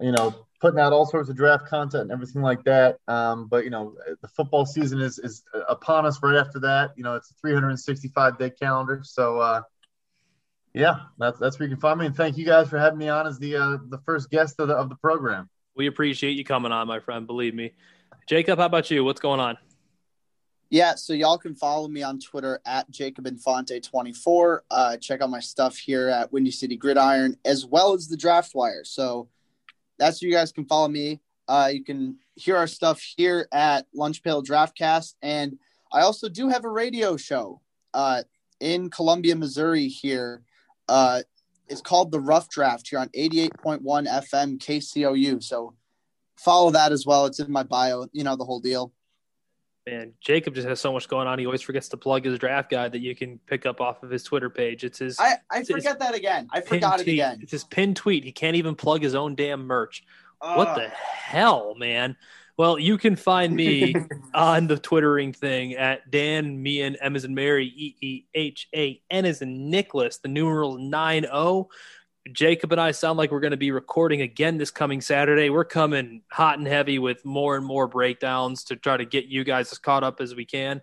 you 0.00 0.12
know, 0.12 0.34
putting 0.60 0.80
out 0.80 0.92
all 0.92 1.06
sorts 1.06 1.28
of 1.28 1.36
draft 1.36 1.66
content 1.66 2.04
and 2.04 2.12
everything 2.12 2.42
like 2.42 2.64
that. 2.64 2.98
Um, 3.06 3.48
but 3.48 3.64
you 3.64 3.70
know, 3.70 3.94
the 4.22 4.28
football 4.28 4.66
season 4.66 5.00
is 5.00 5.18
is 5.18 5.42
upon 5.68 6.06
us 6.06 6.22
right 6.22 6.36
after 6.36 6.60
that. 6.60 6.92
You 6.96 7.04
know, 7.04 7.14
it's 7.14 7.30
a 7.30 7.34
365 7.34 8.38
day 8.38 8.50
calendar. 8.50 9.02
So 9.04 9.38
uh, 9.38 9.62
yeah, 10.72 11.00
that's 11.18 11.38
that's 11.38 11.58
where 11.58 11.68
you 11.68 11.74
can 11.74 11.80
find 11.80 12.00
me. 12.00 12.06
And 12.06 12.16
thank 12.16 12.36
you 12.36 12.44
guys 12.44 12.68
for 12.68 12.78
having 12.78 12.98
me 12.98 13.08
on 13.08 13.26
as 13.26 13.38
the 13.38 13.56
uh, 13.56 13.78
the 13.88 13.98
first 14.06 14.30
guest 14.30 14.58
of 14.58 14.68
the 14.68 14.74
of 14.74 14.88
the 14.88 14.96
program. 14.96 15.48
We 15.76 15.86
appreciate 15.86 16.32
you 16.32 16.44
coming 16.44 16.72
on, 16.72 16.86
my 16.86 17.00
friend. 17.00 17.26
Believe 17.26 17.54
me, 17.54 17.72
Jacob. 18.28 18.58
How 18.58 18.66
about 18.66 18.90
you? 18.90 19.04
What's 19.04 19.20
going 19.20 19.40
on? 19.40 19.58
Yeah, 20.70 20.94
so 20.94 21.12
y'all 21.12 21.38
can 21.38 21.54
follow 21.54 21.86
me 21.86 22.02
on 22.02 22.18
Twitter 22.18 22.58
at 22.66 22.90
Jacob 22.90 23.26
Infante24. 23.26 24.58
Uh, 24.70 24.96
check 24.96 25.20
out 25.20 25.30
my 25.30 25.38
stuff 25.38 25.76
here 25.76 26.08
at 26.08 26.32
Windy 26.32 26.50
City 26.50 26.76
Gridiron, 26.76 27.36
as 27.44 27.64
well 27.64 27.92
as 27.92 28.08
the 28.08 28.16
Draft 28.16 28.54
Wire. 28.54 28.82
So 28.82 29.28
that's 29.98 30.20
where 30.20 30.30
you 30.30 30.34
guys 30.34 30.52
can 30.52 30.64
follow 30.64 30.88
me. 30.88 31.20
Uh, 31.46 31.70
you 31.72 31.84
can 31.84 32.16
hear 32.36 32.56
our 32.56 32.66
stuff 32.66 33.00
here 33.00 33.48
at 33.52 33.86
LunchPail 33.96 34.44
DraftCast, 34.44 35.14
and 35.22 35.58
I 35.92 36.00
also 36.00 36.28
do 36.28 36.48
have 36.48 36.64
a 36.64 36.70
radio 36.70 37.16
show 37.16 37.60
uh, 37.92 38.22
in 38.60 38.90
Columbia, 38.90 39.36
Missouri. 39.36 39.88
Here, 39.88 40.42
uh, 40.88 41.22
is 41.68 41.80
called 41.80 42.10
the 42.10 42.20
Rough 42.20 42.48
Draft 42.48 42.88
here 42.88 42.98
on 42.98 43.08
88.1 43.08 43.82
FM 43.82 44.58
KCOU. 44.58 45.42
So 45.42 45.74
follow 46.36 46.70
that 46.70 46.92
as 46.92 47.06
well. 47.06 47.26
It's 47.26 47.40
in 47.40 47.50
my 47.50 47.62
bio. 47.62 48.06
You 48.12 48.24
know 48.24 48.36
the 48.36 48.44
whole 48.44 48.60
deal. 48.60 48.92
Man, 49.86 50.14
Jacob 50.20 50.54
just 50.54 50.66
has 50.66 50.80
so 50.80 50.92
much 50.92 51.08
going 51.08 51.26
on. 51.26 51.38
He 51.38 51.44
always 51.44 51.60
forgets 51.60 51.88
to 51.90 51.98
plug 51.98 52.24
his 52.24 52.38
draft 52.38 52.70
guide 52.70 52.92
that 52.92 53.00
you 53.00 53.14
can 53.14 53.38
pick 53.46 53.66
up 53.66 53.82
off 53.82 54.02
of 54.02 54.10
his 54.10 54.22
Twitter 54.22 54.48
page. 54.48 54.82
It's 54.82 54.98
his. 54.98 55.20
I, 55.20 55.34
I 55.50 55.62
forget 55.62 55.98
that 55.98 56.14
again. 56.14 56.48
I 56.52 56.62
forgot 56.62 56.96
tweet. 56.96 57.08
it 57.08 57.12
again. 57.12 57.38
It's 57.42 57.52
his 57.52 57.64
pinned 57.64 57.96
tweet. 57.96 58.24
He 58.24 58.32
can't 58.32 58.56
even 58.56 58.76
plug 58.76 59.02
his 59.02 59.14
own 59.14 59.34
damn 59.34 59.66
merch. 59.66 60.02
Uh, 60.40 60.54
what 60.54 60.74
the 60.74 60.88
hell, 60.88 61.74
man? 61.74 62.16
Well, 62.56 62.78
you 62.78 62.98
can 62.98 63.16
find 63.16 63.54
me 63.54 63.94
on 64.34 64.68
the 64.68 64.78
Twittering 64.78 65.32
thing 65.32 65.74
at 65.74 66.10
Dan, 66.10 66.62
me 66.62 66.82
and 66.82 66.96
M 67.00 67.16
as 67.16 67.24
in 67.24 67.34
Mary, 67.34 67.66
E 67.66 67.96
E 68.00 68.24
H 68.34 68.68
A 68.74 69.02
N 69.10 69.26
as 69.26 69.42
in 69.42 69.70
Nicholas, 69.70 70.18
the 70.18 70.28
numeral 70.28 70.78
9 70.78 71.22
0. 71.24 71.68
Jacob 72.32 72.72
and 72.72 72.80
I 72.80 72.92
sound 72.92 73.18
like 73.18 73.30
we're 73.30 73.40
going 73.40 73.50
to 73.50 73.56
be 73.58 73.70
recording 73.70 74.22
again 74.22 74.56
this 74.56 74.70
coming 74.70 75.02
Saturday. 75.02 75.50
We're 75.50 75.64
coming 75.64 76.22
hot 76.30 76.58
and 76.58 76.66
heavy 76.66 76.98
with 76.98 77.24
more 77.24 77.56
and 77.56 77.66
more 77.66 77.86
breakdowns 77.86 78.64
to 78.64 78.76
try 78.76 78.96
to 78.96 79.04
get 79.04 79.26
you 79.26 79.44
guys 79.44 79.70
as 79.72 79.78
caught 79.78 80.04
up 80.04 80.20
as 80.22 80.34
we 80.34 80.46
can, 80.46 80.80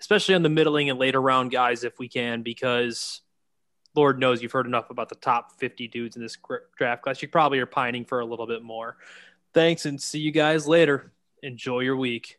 especially 0.00 0.34
on 0.34 0.42
the 0.42 0.48
middling 0.48 0.90
and 0.90 0.98
later 0.98 1.20
round 1.20 1.52
guys 1.52 1.84
if 1.84 2.00
we 2.00 2.08
can, 2.08 2.42
because 2.42 3.20
Lord 3.94 4.18
knows 4.18 4.42
you've 4.42 4.52
heard 4.52 4.66
enough 4.66 4.90
about 4.90 5.08
the 5.08 5.14
top 5.14 5.52
50 5.58 5.86
dudes 5.86 6.16
in 6.16 6.22
this 6.22 6.36
draft 6.76 7.02
class. 7.02 7.22
You 7.22 7.28
probably 7.28 7.60
are 7.60 7.66
pining 7.66 8.04
for 8.04 8.18
a 8.18 8.26
little 8.26 8.48
bit 8.48 8.62
more. 8.62 8.96
Thanks 9.54 9.86
and 9.86 10.02
see 10.02 10.18
you 10.18 10.32
guys 10.32 10.66
later. 10.66 11.12
Enjoy 11.44 11.80
your 11.80 11.96
week. 11.96 12.38